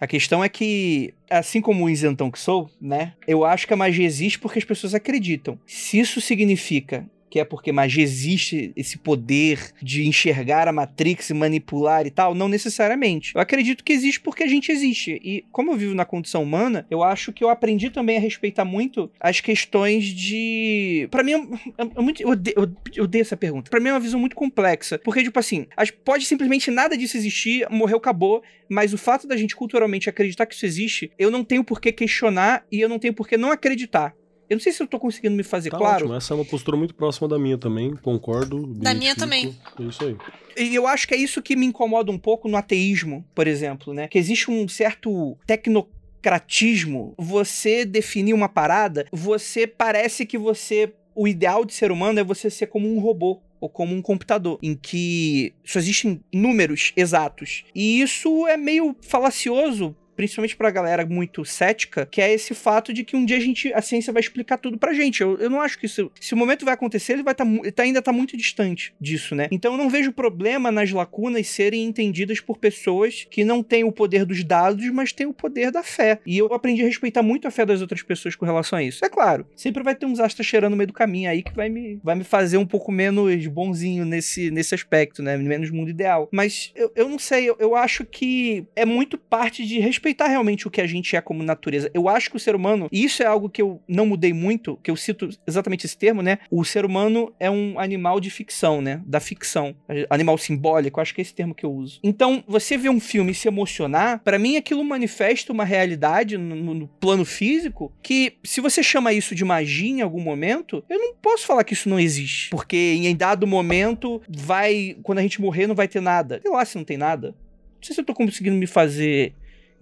A 0.00 0.06
questão 0.06 0.42
é 0.42 0.48
que, 0.48 1.14
assim 1.30 1.60
como 1.60 1.84
o 1.84 1.88
isentão 1.90 2.28
que 2.28 2.38
sou, 2.38 2.68
né? 2.80 3.14
Eu 3.24 3.44
acho 3.44 3.68
que 3.68 3.72
a 3.72 3.76
magia 3.76 4.04
existe 4.04 4.36
porque 4.36 4.58
as 4.58 4.64
pessoas 4.64 4.94
acreditam. 4.94 5.60
Se 5.64 6.00
isso 6.00 6.20
significa 6.20 7.08
que 7.32 7.40
é 7.40 7.46
porque 7.46 7.72
magia 7.72 8.02
existe 8.04 8.74
esse 8.76 8.98
poder 8.98 9.72
de 9.80 10.06
enxergar 10.06 10.68
a 10.68 10.72
Matrix 10.72 11.30
e 11.30 11.34
manipular 11.34 12.06
e 12.06 12.10
tal, 12.10 12.34
não 12.34 12.46
necessariamente. 12.46 13.32
Eu 13.34 13.40
acredito 13.40 13.82
que 13.82 13.90
existe 13.94 14.20
porque 14.20 14.42
a 14.42 14.46
gente 14.46 14.70
existe. 14.70 15.18
E 15.24 15.42
como 15.50 15.72
eu 15.72 15.76
vivo 15.78 15.94
na 15.94 16.04
condição 16.04 16.42
humana, 16.42 16.86
eu 16.90 17.02
acho 17.02 17.32
que 17.32 17.42
eu 17.42 17.48
aprendi 17.48 17.88
também 17.88 18.18
a 18.18 18.20
respeitar 18.20 18.66
muito 18.66 19.10
as 19.18 19.40
questões 19.40 20.04
de. 20.04 21.08
Pra 21.10 21.22
mim, 21.22 21.32
é, 21.32 21.82
é 21.96 22.02
muito. 22.02 22.22
Eu 22.22 22.28
odeio, 22.28 22.54
eu- 22.94 23.04
odeio 23.04 23.22
essa 23.22 23.36
pergunta. 23.36 23.70
Pra 23.70 23.80
mim 23.80 23.88
é 23.88 23.92
uma 23.94 24.00
visão 24.00 24.20
muito 24.20 24.36
complexa. 24.36 24.98
Porque, 24.98 25.22
tipo 25.22 25.38
assim, 25.38 25.66
as- 25.74 25.90
pode 25.90 26.26
simplesmente 26.26 26.70
nada 26.70 26.98
disso 26.98 27.16
existir, 27.16 27.66
morreu, 27.70 27.96
acabou. 27.96 28.42
Mas 28.68 28.92
o 28.92 28.98
fato 28.98 29.26
da 29.26 29.36
gente 29.38 29.56
culturalmente 29.56 30.08
acreditar 30.10 30.44
que 30.44 30.54
isso 30.54 30.66
existe, 30.66 31.10
eu 31.18 31.30
não 31.30 31.42
tenho 31.44 31.64
por 31.64 31.80
que 31.80 31.92
questionar 31.92 32.64
e 32.70 32.78
eu 32.78 32.88
não 32.90 32.98
tenho 32.98 33.14
por 33.14 33.26
que 33.26 33.38
não 33.38 33.50
acreditar. 33.50 34.14
Eu 34.48 34.56
não 34.56 34.60
sei 34.60 34.72
se 34.72 34.82
eu 34.82 34.86
tô 34.86 34.98
conseguindo 34.98 35.34
me 35.34 35.42
fazer 35.42 35.70
Tá 35.70 35.78
claro. 35.78 36.04
ótimo. 36.04 36.14
Essa 36.14 36.34
é 36.34 36.36
uma 36.36 36.44
postura 36.44 36.76
muito 36.76 36.94
próxima 36.94 37.26
da 37.28 37.38
minha 37.38 37.56
também. 37.56 37.94
Concordo. 37.96 38.66
Da 38.66 38.92
minha 38.92 39.14
também. 39.14 39.56
É 39.78 39.82
isso 39.82 40.04
aí. 40.04 40.16
E 40.56 40.74
eu 40.74 40.86
acho 40.86 41.08
que 41.08 41.14
é 41.14 41.16
isso 41.16 41.40
que 41.40 41.56
me 41.56 41.64
incomoda 41.66 42.10
um 42.12 42.18
pouco 42.18 42.48
no 42.48 42.56
ateísmo, 42.56 43.24
por 43.34 43.46
exemplo, 43.46 43.94
né? 43.94 44.08
Que 44.08 44.18
existe 44.18 44.50
um 44.50 44.68
certo 44.68 45.36
tecnocratismo. 45.46 47.14
Você 47.18 47.84
definir 47.84 48.34
uma 48.34 48.48
parada, 48.48 49.06
você 49.10 49.66
parece 49.66 50.26
que 50.26 50.38
você. 50.38 50.92
O 51.14 51.28
ideal 51.28 51.64
de 51.64 51.74
ser 51.74 51.92
humano 51.92 52.20
é 52.20 52.24
você 52.24 52.48
ser 52.48 52.66
como 52.66 52.90
um 52.90 52.98
robô. 52.98 53.40
Ou 53.60 53.68
como 53.68 53.94
um 53.94 54.02
computador, 54.02 54.58
em 54.60 54.74
que 54.74 55.54
só 55.64 55.78
existem 55.78 56.20
números 56.34 56.92
exatos. 56.96 57.62
E 57.72 58.00
isso 58.02 58.44
é 58.48 58.56
meio 58.56 58.96
falacioso 59.02 59.94
principalmente 60.16 60.56
pra 60.56 60.70
galera 60.70 61.04
muito 61.06 61.44
cética, 61.44 62.06
que 62.10 62.20
é 62.20 62.32
esse 62.32 62.54
fato 62.54 62.92
de 62.92 63.04
que 63.04 63.16
um 63.16 63.24
dia 63.24 63.36
a 63.36 63.40
gente, 63.40 63.72
a 63.72 63.82
ciência 63.82 64.12
vai 64.12 64.20
explicar 64.20 64.58
tudo 64.58 64.78
pra 64.78 64.92
gente. 64.92 65.20
Eu, 65.20 65.36
eu 65.38 65.50
não 65.50 65.60
acho 65.60 65.78
que 65.78 65.86
isso, 65.86 66.10
se 66.20 66.34
o 66.34 66.36
momento 66.36 66.64
vai 66.64 66.74
acontecer, 66.74 67.14
ele 67.14 67.22
vai 67.22 67.34
tá, 67.34 67.44
tá- 67.74 67.82
ainda 67.82 68.02
tá 68.02 68.12
muito 68.12 68.36
distante 68.36 68.94
disso, 69.00 69.34
né? 69.34 69.48
Então 69.50 69.72
eu 69.72 69.78
não 69.78 69.88
vejo 69.90 70.12
problema 70.12 70.70
nas 70.70 70.90
lacunas 70.90 71.46
serem 71.48 71.84
entendidas 71.84 72.40
por 72.40 72.58
pessoas 72.58 73.26
que 73.30 73.44
não 73.44 73.62
têm 73.62 73.84
o 73.84 73.92
poder 73.92 74.24
dos 74.24 74.42
dados, 74.44 74.88
mas 74.90 75.12
têm 75.12 75.26
o 75.26 75.32
poder 75.32 75.70
da 75.70 75.82
fé. 75.82 76.18
E 76.26 76.38
eu 76.38 76.52
aprendi 76.52 76.82
a 76.82 76.86
respeitar 76.86 77.22
muito 77.22 77.46
a 77.48 77.50
fé 77.50 77.64
das 77.64 77.80
outras 77.80 78.02
pessoas 78.02 78.34
com 78.36 78.44
relação 78.44 78.78
a 78.78 78.82
isso. 78.82 79.04
É 79.04 79.08
claro, 79.08 79.46
sempre 79.56 79.82
vai 79.82 79.94
ter 79.94 80.06
uns 80.06 80.20
astros 80.20 80.46
cheirando 80.46 80.72
no 80.72 80.76
meio 80.76 80.86
do 80.88 80.92
caminho 80.92 81.30
aí 81.30 81.42
que 81.42 81.54
vai 81.54 81.68
me, 81.68 81.98
vai 82.02 82.14
me 82.14 82.24
fazer 82.24 82.56
um 82.56 82.66
pouco 82.66 82.90
menos 82.92 83.46
bonzinho 83.46 84.04
nesse, 84.04 84.50
nesse 84.50 84.74
aspecto, 84.74 85.22
né? 85.22 85.36
Menos 85.36 85.70
mundo 85.70 85.90
ideal. 85.90 86.28
Mas 86.32 86.72
eu, 86.74 86.90
eu 86.94 87.08
não 87.08 87.18
sei, 87.18 87.48
eu, 87.48 87.56
eu 87.58 87.74
acho 87.76 88.04
que 88.04 88.66
é 88.76 88.84
muito 88.84 89.16
parte 89.18 89.66
de 89.66 89.78
respeitar 90.02 90.26
realmente 90.26 90.66
o 90.66 90.70
que 90.70 90.80
a 90.80 90.86
gente 90.86 91.14
é 91.14 91.20
como 91.20 91.42
natureza. 91.44 91.88
Eu 91.94 92.08
acho 92.08 92.28
que 92.28 92.36
o 92.36 92.40
ser 92.40 92.56
humano, 92.56 92.88
e 92.90 93.04
isso 93.04 93.22
é 93.22 93.26
algo 93.26 93.48
que 93.48 93.62
eu 93.62 93.80
não 93.86 94.04
mudei 94.04 94.32
muito, 94.32 94.76
que 94.82 94.90
eu 94.90 94.96
cito 94.96 95.28
exatamente 95.46 95.86
esse 95.86 95.96
termo, 95.96 96.20
né? 96.22 96.38
O 96.50 96.64
ser 96.64 96.84
humano 96.84 97.32
é 97.38 97.48
um 97.48 97.78
animal 97.78 98.18
de 98.18 98.28
ficção, 98.28 98.82
né? 98.82 99.00
Da 99.06 99.20
ficção. 99.20 99.74
Animal 100.10 100.36
simbólico, 100.38 101.00
acho 101.00 101.14
que 101.14 101.20
é 101.20 101.22
esse 101.22 101.32
termo 101.34 101.54
que 101.54 101.64
eu 101.64 101.72
uso. 101.72 102.00
Então, 102.02 102.42
você 102.48 102.76
vê 102.76 102.88
um 102.88 102.98
filme 102.98 103.30
e 103.30 103.34
se 103.34 103.46
emocionar, 103.46 104.20
pra 104.24 104.38
mim 104.40 104.56
aquilo 104.56 104.82
manifesta 104.84 105.52
uma 105.52 105.64
realidade 105.64 106.36
no, 106.36 106.56
no- 106.56 106.74
no 106.74 106.88
plano 106.88 107.24
físico 107.24 107.92
que, 108.02 108.34
se 108.42 108.60
você 108.60 108.82
chama 108.82 109.12
isso 109.12 109.34
de 109.36 109.44
magia 109.44 109.88
em 109.88 110.00
algum 110.00 110.20
momento, 110.20 110.82
eu 110.90 110.98
não 110.98 111.14
posso 111.14 111.46
falar 111.46 111.62
que 111.62 111.74
isso 111.74 111.88
não 111.88 112.00
existe. 112.00 112.50
Porque 112.50 112.76
em 112.76 113.14
dado 113.14 113.46
momento, 113.46 114.20
vai. 114.28 114.96
Quando 115.02 115.18
a 115.18 115.22
gente 115.22 115.40
morrer, 115.40 115.66
não 115.68 115.74
vai 115.74 115.86
ter 115.86 116.00
nada. 116.00 116.40
Sei 116.42 116.50
lá 116.50 116.64
se 116.64 116.76
não 116.76 116.84
tem 116.84 116.96
nada. 116.96 117.28
Não 117.28 117.82
sei 117.86 117.94
se 117.94 118.00
eu 118.00 118.04
tô 118.04 118.14
conseguindo 118.14 118.56
me 118.56 118.66
fazer 118.66 119.34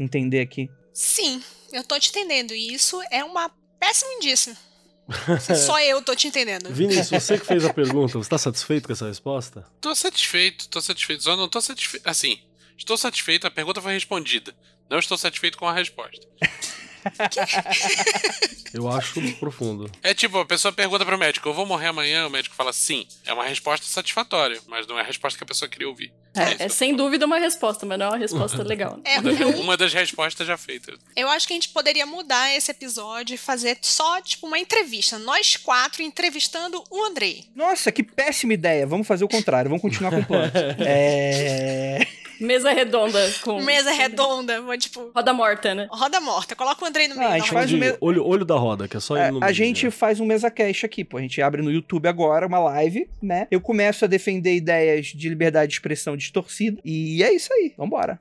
entender 0.02 0.40
aqui. 0.40 0.70
Sim, 0.92 1.42
eu 1.72 1.84
tô 1.84 1.98
te 1.98 2.10
entendendo. 2.10 2.54
E 2.54 2.74
isso 2.74 3.00
é 3.10 3.22
uma 3.22 3.50
péssimo 3.78 4.12
indício. 4.12 4.56
Se 5.40 5.56
Só 5.56 5.80
eu 5.80 6.02
tô 6.02 6.14
te 6.14 6.28
entendendo. 6.28 6.70
Vinícius, 6.72 7.22
você 7.22 7.38
que 7.38 7.46
fez 7.46 7.64
a 7.64 7.72
pergunta, 7.72 8.18
você 8.18 8.30
tá 8.30 8.38
satisfeito 8.38 8.86
com 8.86 8.92
essa 8.92 9.06
resposta? 9.06 9.66
Tô 9.80 9.94
satisfeito, 9.94 10.68
tô 10.68 10.80
satisfeito. 10.80 11.22
Só 11.22 11.36
não 11.36 11.48
tô 11.48 11.60
satisfeito. 11.60 12.08
Assim, 12.08 12.38
estou 12.76 12.96
satisfeito, 12.96 13.46
a 13.46 13.50
pergunta 13.50 13.80
foi 13.80 13.92
respondida. 13.92 14.54
Não 14.88 14.98
estou 14.98 15.18
satisfeito 15.18 15.58
com 15.58 15.66
a 15.66 15.72
resposta. 15.72 16.26
Eu 18.72 18.88
acho 18.88 19.20
profundo. 19.36 19.90
É 20.02 20.14
tipo, 20.14 20.38
a 20.38 20.46
pessoa 20.46 20.72
pergunta 20.72 21.04
pro 21.04 21.18
médico, 21.18 21.48
eu 21.48 21.54
vou 21.54 21.66
morrer 21.66 21.88
amanhã, 21.88 22.26
o 22.26 22.30
médico 22.30 22.54
fala 22.54 22.72
sim. 22.72 23.06
É 23.26 23.32
uma 23.32 23.44
resposta 23.44 23.84
satisfatória, 23.86 24.60
mas 24.68 24.86
não 24.86 24.96
é 24.96 25.02
a 25.02 25.04
resposta 25.04 25.36
que 25.36 25.42
a 25.42 25.46
pessoa 25.46 25.68
queria 25.68 25.88
ouvir. 25.88 26.12
É, 26.34 26.62
é 26.62 26.66
eu 26.66 26.70
sem 26.70 26.94
dúvida 26.94 27.26
uma 27.26 27.38
resposta, 27.38 27.84
mas 27.84 27.98
não 27.98 28.06
é 28.06 28.08
uma 28.10 28.18
resposta 28.18 28.62
legal. 28.62 28.96
né? 28.96 29.02
É, 29.10 29.18
eu, 29.42 29.60
Uma 29.60 29.76
das 29.76 29.92
respostas 29.92 30.46
já 30.46 30.56
feitas. 30.56 30.96
eu 31.16 31.28
acho 31.28 31.46
que 31.46 31.52
a 31.52 31.56
gente 31.56 31.70
poderia 31.70 32.06
mudar 32.06 32.54
esse 32.54 32.70
episódio 32.70 33.34
e 33.34 33.38
fazer 33.38 33.78
só, 33.82 34.20
tipo, 34.20 34.46
uma 34.46 34.58
entrevista. 34.58 35.18
Nós 35.18 35.56
quatro 35.56 36.02
entrevistando 36.02 36.82
o 36.90 37.04
Andrei. 37.04 37.44
Nossa, 37.54 37.90
que 37.90 38.02
péssima 38.02 38.54
ideia. 38.54 38.86
Vamos 38.86 39.06
fazer 39.06 39.24
o 39.24 39.28
contrário. 39.28 39.68
Vamos 39.68 39.82
continuar 39.82 40.10
com 40.10 40.20
o 40.20 40.26
plano. 40.26 40.52
é. 40.78 42.06
Mesa 42.40 42.72
redonda 42.72 43.18
com 43.42 43.62
Mesa 43.62 43.90
redonda, 43.92 44.60
vou, 44.62 44.76
tipo, 44.78 45.10
roda 45.14 45.32
morta, 45.32 45.74
né? 45.74 45.86
roda 45.90 46.20
morta. 46.20 46.54
Coloca 46.56 46.84
o 46.84 46.88
Andrei 46.88 47.06
no 47.08 47.16
meio. 47.16 47.26
Ah, 47.28 47.32
a 47.32 47.32
da 47.32 47.38
gente 47.38 47.48
roda. 47.52 47.60
faz 47.60 47.72
me- 47.72 47.96
olho, 48.00 48.24
olho 48.26 48.44
da 48.44 48.56
roda, 48.56 48.88
que 48.88 48.96
é 48.96 49.00
só 49.00 49.14
A, 49.16 49.28
ir 49.28 49.32
no 49.32 49.38
a 49.38 49.40
meio, 49.42 49.54
gente 49.54 49.84
né? 49.84 49.90
faz 49.90 50.20
um 50.20 50.24
mesa 50.26 50.50
cast 50.50 50.84
aqui, 50.86 51.04
pô. 51.04 51.18
A 51.18 51.20
gente 51.20 51.40
abre 51.42 51.62
no 51.62 51.70
YouTube 51.70 52.06
agora 52.08 52.46
uma 52.46 52.58
live, 52.58 53.08
né? 53.22 53.46
Eu 53.50 53.60
começo 53.60 54.04
a 54.04 54.08
defender 54.08 54.54
ideias 54.54 55.06
de 55.06 55.28
liberdade 55.28 55.68
de 55.70 55.74
expressão 55.74 56.16
distorcida. 56.16 56.80
E 56.84 57.22
é 57.22 57.32
isso 57.32 57.52
aí. 57.52 57.74
Vambora. 57.76 58.18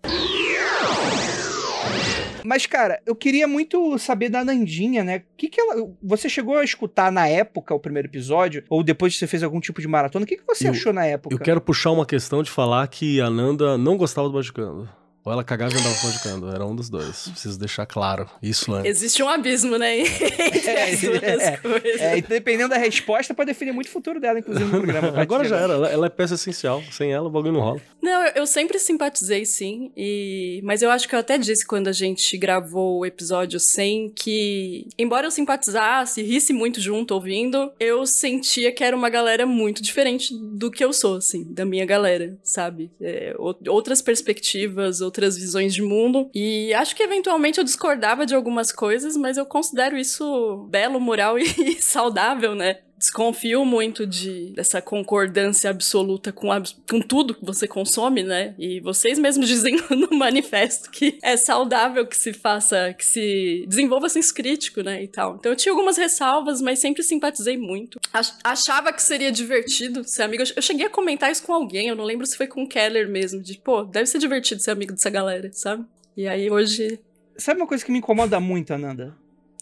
Mas, 2.43 2.65
cara, 2.65 3.01
eu 3.05 3.15
queria 3.15 3.47
muito 3.47 3.97
saber 3.97 4.29
da 4.29 4.43
Nandinha, 4.43 5.03
né? 5.03 5.17
O 5.17 5.37
que 5.37 5.49
que 5.49 5.59
ela. 5.59 5.89
Você 6.01 6.29
chegou 6.29 6.57
a 6.57 6.63
escutar 6.63 7.11
na 7.11 7.27
época 7.27 7.73
o 7.73 7.79
primeiro 7.79 8.07
episódio? 8.07 8.63
Ou 8.69 8.83
depois 8.83 9.13
que 9.13 9.19
você 9.19 9.27
fez 9.27 9.43
algum 9.43 9.59
tipo 9.59 9.81
de 9.81 9.87
maratona? 9.87 10.23
O 10.23 10.27
que, 10.27 10.37
que 10.37 10.43
você 10.47 10.67
Eu- 10.67 10.71
achou 10.71 10.93
na 10.93 11.05
época? 11.05 11.33
Eu 11.33 11.39
quero 11.39 11.61
puxar 11.61 11.91
uma 11.91 12.05
questão 12.05 12.41
de 12.43 12.49
falar 12.49 12.87
que 12.87 13.19
a 13.21 13.29
Nanda 13.29 13.77
não 13.77 13.97
gostava 13.97 14.27
do 14.27 14.33
Magicando. 14.35 14.89
Ou 15.23 15.31
ela 15.33 15.43
cagava 15.43 15.73
e 15.73 15.77
andava 15.77 15.95
com 15.95 16.01
o 16.01 16.05
Magicando. 16.09 16.49
Era 16.49 16.65
um 16.65 16.75
dos 16.75 16.89
dois. 16.89 17.27
Preciso 17.29 17.59
deixar 17.59 17.85
claro 17.85 18.29
isso 18.41 18.73
antes. 18.73 18.89
Existe 18.89 19.21
um 19.21 19.29
abismo, 19.29 19.77
né? 19.77 19.99
entre 19.99 20.67
É, 20.69 20.91
as 20.93 21.01
duas 21.01 21.23
é, 21.23 21.57
coisas. 21.57 22.01
É, 22.01 22.17
e 22.17 22.21
dependendo 22.21 22.69
da 22.69 22.77
resposta, 22.77 23.33
pode 23.33 23.47
definir 23.47 23.71
muito 23.73 23.87
o 23.87 23.91
futuro 23.91 24.19
dela, 24.19 24.39
inclusive, 24.39 24.65
no 24.65 24.71
programa. 24.81 25.13
Agora 25.19 25.43
já 25.47 25.57
era, 25.57 25.73
ela, 25.73 25.89
ela 25.89 26.05
é 26.05 26.09
peça 26.09 26.35
essencial. 26.35 26.81
Sem 26.91 27.11
ela, 27.11 27.27
o 27.27 27.29
bagulho 27.31 27.53
não 27.53 27.59
rola. 27.61 27.81
Não, 28.01 28.23
eu, 28.27 28.31
eu 28.37 28.47
sempre 28.47 28.79
simpatizei, 28.79 29.45
sim. 29.45 29.91
E... 29.95 30.61
Mas 30.63 30.81
eu 30.81 30.89
acho 30.89 31.07
que 31.07 31.13
eu 31.15 31.19
até 31.19 31.37
disse 31.37 31.65
quando 31.65 31.87
a 31.87 31.91
gente 31.91 32.37
gravou 32.37 32.99
o 32.99 33.05
episódio 33.05 33.59
100 33.59 34.09
que, 34.15 34.87
embora 34.97 35.27
eu 35.27 35.31
simpatizasse, 35.31 36.21
risse 36.21 36.53
muito 36.53 36.79
junto 36.79 37.13
ouvindo, 37.13 37.71
eu 37.79 38.05
sentia 38.05 38.71
que 38.71 38.83
era 38.83 38.95
uma 38.95 39.09
galera 39.09 39.45
muito 39.45 39.81
diferente 39.83 40.33
do 40.33 40.71
que 40.71 40.83
eu 40.83 40.93
sou, 40.93 41.17
assim, 41.17 41.43
da 41.53 41.65
minha 41.65 41.85
galera, 41.85 42.37
sabe? 42.43 42.89
É, 43.01 43.35
ou- 43.37 43.57
outras 43.67 44.01
perspectivas, 44.01 45.01
outras 45.09 45.37
visões 45.37 45.73
de 45.73 45.81
mundo. 45.81 46.29
E 46.33 46.73
acho 46.73 46.95
que 46.95 47.03
eventualmente 47.03 47.57
eu 47.57 47.63
discordava 47.63 48.25
de 48.25 48.35
algumas 48.35 48.71
coisas, 48.71 49.17
mas 49.17 49.37
eu 49.37 49.45
considero 49.45 49.97
isso 49.97 50.67
belo, 50.69 50.99
moral 50.99 51.37
e 51.39 51.75
saudável, 51.81 52.55
né? 52.55 52.77
Desconfio 52.99 53.65
muito 53.65 54.05
de 54.05 54.51
dessa 54.53 54.81
concordância 54.81 55.69
absoluta 55.69 56.31
com, 56.31 56.49
com 56.89 56.99
tudo 57.01 57.33
que 57.33 57.43
você 57.43 57.67
consome, 57.67 58.21
né? 58.23 58.53
E 58.59 58.79
vocês 58.81 59.17
mesmos 59.17 59.47
dizem 59.49 59.77
no 59.89 60.15
manifesto 60.17 60.91
que 60.91 61.17
é 61.23 61.35
saudável 61.37 62.05
que 62.05 62.15
se 62.17 62.33
faça, 62.33 62.93
que 62.93 63.05
se 63.05 63.65
desenvolva 63.67 64.09
senso 64.09 64.33
crítico, 64.33 64.81
né? 64.83 65.01
E 65.01 65.07
tal. 65.07 65.37
Então 65.37 65.51
eu 65.51 65.55
tinha 65.55 65.71
algumas 65.71 65.97
ressalvas, 65.97 66.61
mas 66.61 66.79
sempre 66.79 67.01
simpatizei 67.01 67.57
muito. 67.57 67.99
Ach- 68.13 68.37
Achava 68.43 68.91
que 68.93 69.01
seria 69.01 69.31
divertido 69.31 70.03
ser 70.03 70.23
amigo. 70.23 70.43
Eu 70.55 70.61
cheguei 70.61 70.85
a 70.85 70.89
comentar 70.89 71.31
isso 71.31 71.43
com 71.43 71.53
alguém, 71.53 71.87
eu 71.87 71.95
não 71.95 72.03
lembro 72.03 72.25
se 72.27 72.35
foi 72.37 72.47
com 72.47 72.63
o 72.63 72.67
Keller 72.67 73.07
mesmo, 73.09 73.41
de 73.41 73.57
pô, 73.57 73.83
deve 73.83 74.05
ser 74.07 74.19
divertido 74.19 74.61
ser 74.61 74.71
amigo 74.71 74.91
dessa 74.91 75.09
galera, 75.09 75.49
sabe? 75.53 75.85
E 76.17 76.27
aí 76.27 76.51
hoje. 76.51 76.99
Sabe 77.37 77.61
uma 77.61 77.67
coisa 77.67 77.85
que 77.85 77.91
me 77.91 77.99
incomoda 77.99 78.37
muito, 78.39 78.73
Ananda? 78.73 79.15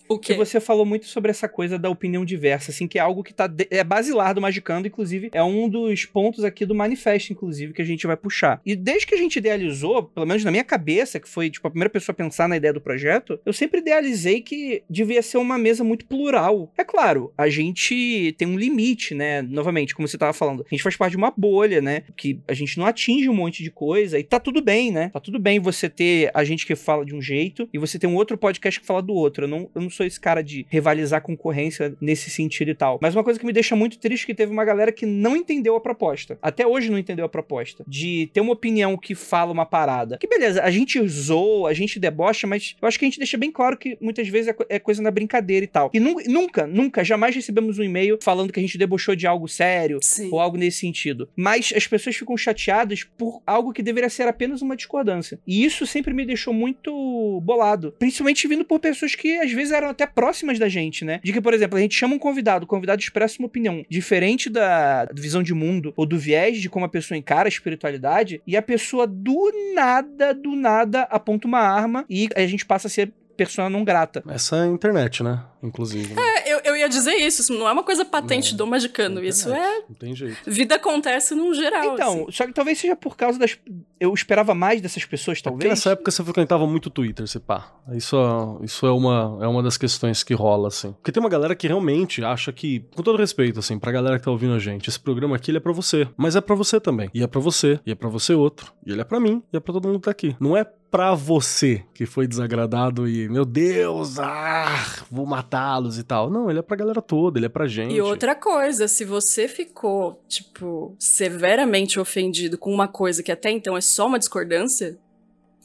O 0.09 0.17
Que 0.19 0.33
você 0.33 0.59
falou 0.59 0.85
muito 0.85 1.05
sobre 1.05 1.31
essa 1.31 1.47
coisa 1.49 1.77
da 1.77 1.89
opinião 1.89 2.23
diversa, 2.23 2.71
assim, 2.71 2.87
que 2.87 2.97
é 2.97 3.01
algo 3.01 3.23
que 3.23 3.33
tá 3.33 3.47
de- 3.47 3.67
é 3.69 3.83
basilar 3.83 4.33
do 4.33 4.41
Magicando, 4.41 4.87
inclusive, 4.87 5.29
é 5.33 5.43
um 5.43 5.67
dos 5.67 6.05
pontos 6.05 6.43
aqui 6.43 6.65
do 6.65 6.75
manifesto, 6.75 7.33
inclusive, 7.33 7.73
que 7.73 7.81
a 7.81 7.85
gente 7.85 8.05
vai 8.07 8.15
puxar. 8.17 8.61
E 8.65 8.75
desde 8.75 9.07
que 9.07 9.15
a 9.15 9.17
gente 9.17 9.37
idealizou, 9.37 10.03
pelo 10.03 10.25
menos 10.25 10.43
na 10.43 10.51
minha 10.51 10.63
cabeça, 10.63 11.19
que 11.19 11.27
foi, 11.29 11.49
tipo, 11.49 11.67
a 11.67 11.71
primeira 11.71 11.89
pessoa 11.89 12.13
a 12.13 12.15
pensar 12.15 12.47
na 12.47 12.57
ideia 12.57 12.73
do 12.73 12.81
projeto, 12.81 13.39
eu 13.45 13.53
sempre 13.53 13.79
idealizei 13.79 14.41
que 14.41 14.83
devia 14.89 15.21
ser 15.21 15.37
uma 15.37 15.57
mesa 15.57 15.83
muito 15.83 16.05
plural. 16.05 16.71
É 16.77 16.83
claro, 16.83 17.33
a 17.37 17.49
gente 17.49 18.33
tem 18.37 18.47
um 18.47 18.57
limite, 18.57 19.13
né? 19.13 19.41
Novamente, 19.41 19.93
como 19.95 20.07
você 20.07 20.17
tava 20.17 20.33
falando, 20.33 20.65
a 20.65 20.69
gente 20.73 20.83
faz 20.83 20.95
parte 20.95 21.11
de 21.11 21.17
uma 21.17 21.33
bolha, 21.35 21.81
né? 21.81 22.03
Que 22.15 22.39
a 22.47 22.53
gente 22.53 22.77
não 22.77 22.85
atinge 22.85 23.29
um 23.29 23.33
monte 23.33 23.63
de 23.63 23.71
coisa 23.71 24.19
e 24.19 24.23
tá 24.23 24.39
tudo 24.39 24.61
bem, 24.61 24.91
né? 24.91 25.09
Tá 25.09 25.19
tudo 25.19 25.39
bem 25.39 25.59
você 25.59 25.89
ter 25.89 26.31
a 26.33 26.43
gente 26.43 26.65
que 26.65 26.75
fala 26.75 27.05
de 27.05 27.13
um 27.15 27.21
jeito 27.21 27.67
e 27.73 27.77
você 27.77 27.99
ter 27.99 28.07
um 28.07 28.15
outro 28.15 28.37
podcast 28.37 28.79
que 28.79 28.85
fala 28.85 29.01
do 29.01 29.13
outro. 29.13 29.45
Eu 29.45 29.47
não, 29.47 29.69
eu 29.75 29.81
não 29.81 29.89
sou 29.97 30.05
esse 30.05 30.19
cara 30.19 30.41
de 30.43 30.65
rivalizar 30.69 31.21
concorrência 31.21 31.95
nesse 31.99 32.29
sentido 32.29 32.69
e 32.71 32.75
tal. 32.75 32.99
Mas 33.01 33.15
uma 33.15 33.23
coisa 33.23 33.39
que 33.39 33.45
me 33.45 33.53
deixa 33.53 33.75
muito 33.75 33.97
triste 33.99 34.23
é 34.23 34.27
que 34.27 34.33
teve 34.35 34.51
uma 34.51 34.63
galera 34.65 34.91
que 34.91 35.05
não 35.05 35.35
entendeu 35.35 35.75
a 35.75 35.81
proposta. 35.81 36.37
Até 36.41 36.65
hoje 36.65 36.89
não 36.89 36.97
entendeu 36.97 37.25
a 37.25 37.29
proposta. 37.29 37.83
De 37.87 38.29
ter 38.33 38.41
uma 38.41 38.53
opinião 38.53 38.95
que 38.97 39.15
fala 39.15 39.51
uma 39.51 39.65
parada. 39.65 40.17
Que 40.17 40.27
beleza, 40.27 40.61
a 40.63 40.69
gente 40.71 41.05
zoa, 41.07 41.69
a 41.69 41.73
gente 41.73 41.99
debocha, 41.99 42.45
mas 42.47 42.75
eu 42.81 42.87
acho 42.87 42.97
que 42.99 43.05
a 43.05 43.07
gente 43.07 43.17
deixa 43.19 43.37
bem 43.37 43.51
claro 43.51 43.77
que 43.77 43.97
muitas 44.01 44.27
vezes 44.27 44.49
é 44.49 44.55
é 44.69 44.79
coisa 44.79 45.01
na 45.01 45.09
brincadeira 45.11 45.63
e 45.63 45.67
tal. 45.67 45.89
E 45.93 45.99
nu- 45.99 46.21
nunca, 46.27 46.67
nunca, 46.67 47.03
jamais 47.03 47.33
recebemos 47.35 47.79
um 47.79 47.83
e-mail 47.83 48.17
falando 48.21 48.51
que 48.51 48.59
a 48.59 48.61
gente 48.61 48.77
debochou 48.77 49.15
de 49.15 49.25
algo 49.25 49.47
sério 49.47 49.99
Sim. 50.01 50.29
ou 50.31 50.39
algo 50.39 50.57
nesse 50.57 50.79
sentido. 50.79 51.29
Mas 51.35 51.71
as 51.75 51.87
pessoas 51.87 52.15
ficam 52.15 52.35
chateadas 52.35 53.03
por 53.03 53.41
algo 53.47 53.71
que 53.71 53.81
deveria 53.81 54.09
ser 54.09 54.27
apenas 54.27 54.61
uma 54.61 54.75
discordância. 54.75 55.39
E 55.47 55.63
isso 55.63 55.85
sempre 55.87 56.13
me 56.13 56.25
deixou 56.25 56.53
muito 56.53 57.41
bolado. 57.43 57.93
Principalmente 57.97 58.47
vindo 58.47 58.65
por 58.65 58.79
pessoas 58.79 59.15
que 59.15 59.37
às 59.37 59.51
vezes 59.51 59.71
eram 59.71 59.86
até 59.89 60.05
próximas 60.05 60.59
da 60.59 60.69
gente, 60.69 61.03
né? 61.03 61.19
De 61.23 61.33
que, 61.33 61.41
por 61.41 61.53
exemplo, 61.53 61.77
a 61.77 61.81
gente 61.81 61.95
chama 61.95 62.15
um 62.15 62.19
convidado, 62.19 62.65
o 62.65 62.67
convidado 62.67 63.01
expressa 63.01 63.37
uma 63.39 63.47
opinião 63.47 63.85
diferente 63.89 64.49
da 64.49 65.07
visão 65.13 65.41
de 65.43 65.53
mundo 65.53 65.93
ou 65.95 66.05
do 66.05 66.17
viés 66.17 66.59
de 66.59 66.69
como 66.69 66.85
a 66.85 66.89
pessoa 66.89 67.17
encara 67.17 67.47
a 67.47 67.49
espiritualidade, 67.49 68.41
e 68.45 68.55
a 68.55 68.61
pessoa 68.61 69.07
do 69.07 69.51
nada, 69.73 70.33
do 70.33 70.55
nada, 70.55 71.03
aponta 71.03 71.47
uma 71.47 71.59
arma 71.59 72.05
e 72.09 72.29
a 72.35 72.45
gente 72.45 72.65
passa 72.65 72.87
a 72.87 72.89
ser 72.89 73.11
persona 73.37 73.69
não 73.69 73.83
grata. 73.83 74.23
Essa 74.27 74.57
é 74.57 74.61
a 74.63 74.67
internet, 74.67 75.21
né? 75.23 75.43
Inclusive. 75.61 76.13
né? 76.13 76.21
É, 76.21 76.53
eu, 76.53 76.59
eu 76.65 76.75
ia 76.75 76.87
dizer 76.87 77.15
isso, 77.15 77.41
isso 77.41 77.53
não 77.53 77.67
é 77.67 77.71
uma 77.71 77.83
coisa 77.83 78.05
patente 78.05 78.51
Não, 78.51 78.57
do 78.57 78.67
Magicano, 78.67 79.23
isso 79.23 79.49
é. 79.51 79.79
Não 79.89 79.95
tem 79.95 80.15
jeito. 80.15 80.37
Vida 80.45 80.75
acontece 80.75 81.33
num 81.35 81.53
geral. 81.53 81.93
Então, 81.93 82.13
assim. 82.23 82.31
só 82.31 82.45
que 82.45 82.53
talvez 82.53 82.77
seja 82.79 82.95
por 82.95 83.15
causa 83.17 83.39
das. 83.39 83.57
Eu 83.99 84.13
esperava 84.13 84.53
mais 84.53 84.79
dessas 84.81 85.03
pessoas, 85.05 85.39
Porque 85.39 85.49
talvez. 85.49 85.69
nessa 85.69 85.91
época 85.91 86.11
você 86.11 86.23
frequentava 86.23 86.67
muito 86.67 86.85
o 86.87 86.89
Twitter, 86.89 87.27
se 87.27 87.39
pá. 87.39 87.71
Isso, 87.93 88.15
é- 88.15 88.65
isso 88.65 88.85
é, 88.85 88.91
uma, 88.91 89.39
é 89.41 89.47
uma 89.47 89.63
das 89.63 89.77
questões 89.77 90.23
que 90.23 90.33
rola, 90.33 90.67
assim. 90.67 90.91
Porque 90.93 91.11
tem 91.11 91.21
uma 91.21 91.29
galera 91.29 91.55
que 91.55 91.67
realmente 91.67 92.23
acha 92.23 92.51
que, 92.53 92.81
com 92.95 93.01
todo 93.01 93.17
respeito, 93.17 93.59
assim, 93.59 93.79
pra 93.79 93.91
galera 93.91 94.19
que 94.19 94.25
tá 94.25 94.31
ouvindo 94.31 94.53
a 94.53 94.59
gente, 94.59 94.89
esse 94.89 94.99
programa 94.99 95.35
aqui 95.35 95.49
ele 95.51 95.57
é 95.57 95.61
pra 95.61 95.71
você. 95.73 96.07
Mas 96.15 96.35
é 96.35 96.41
pra 96.41 96.55
você 96.55 96.79
também. 96.79 97.09
E 97.13 97.23
é 97.23 97.27
pra 97.27 97.41
você, 97.41 97.79
e 97.85 97.91
é 97.91 97.95
pra 97.95 98.09
você 98.09 98.33
outro. 98.33 98.71
E 98.85 98.91
ele 98.91 99.01
é 99.01 99.03
pra 99.03 99.19
mim, 99.19 99.41
e 99.51 99.57
é 99.57 99.59
pra 99.59 99.73
todo 99.73 99.87
mundo 99.87 99.99
que 99.99 100.05
tá 100.05 100.11
aqui. 100.11 100.35
Não 100.39 100.55
é 100.55 100.63
pra 100.63 101.13
você 101.15 101.83
que 101.93 102.05
foi 102.05 102.27
desagradado 102.27 103.09
e, 103.09 103.27
meu 103.27 103.43
Deus, 103.43 104.19
ah, 104.19 104.85
vou 105.11 105.25
matá-los 105.47 105.97
e 105.97 106.03
tal. 106.03 106.29
Não, 106.29 106.49
ele 106.49 106.59
é 106.59 106.61
pra 106.61 106.75
galera 106.75 107.01
toda, 107.01 107.39
ele 107.39 107.45
é 107.45 107.49
pra 107.49 107.65
gente. 107.65 107.93
E 107.93 108.01
outra 108.01 108.35
coisa, 108.35 108.87
se 108.87 109.05
você 109.05 109.47
ficou, 109.47 110.21
tipo, 110.27 110.95
severamente 110.99 111.99
ofendido 111.99 112.57
com 112.57 112.73
uma 112.73 112.87
coisa 112.87 113.23
que 113.23 113.31
até 113.31 113.49
então 113.49 113.77
é 113.77 113.81
só 113.81 114.07
uma 114.07 114.19
discordância, 114.19 114.99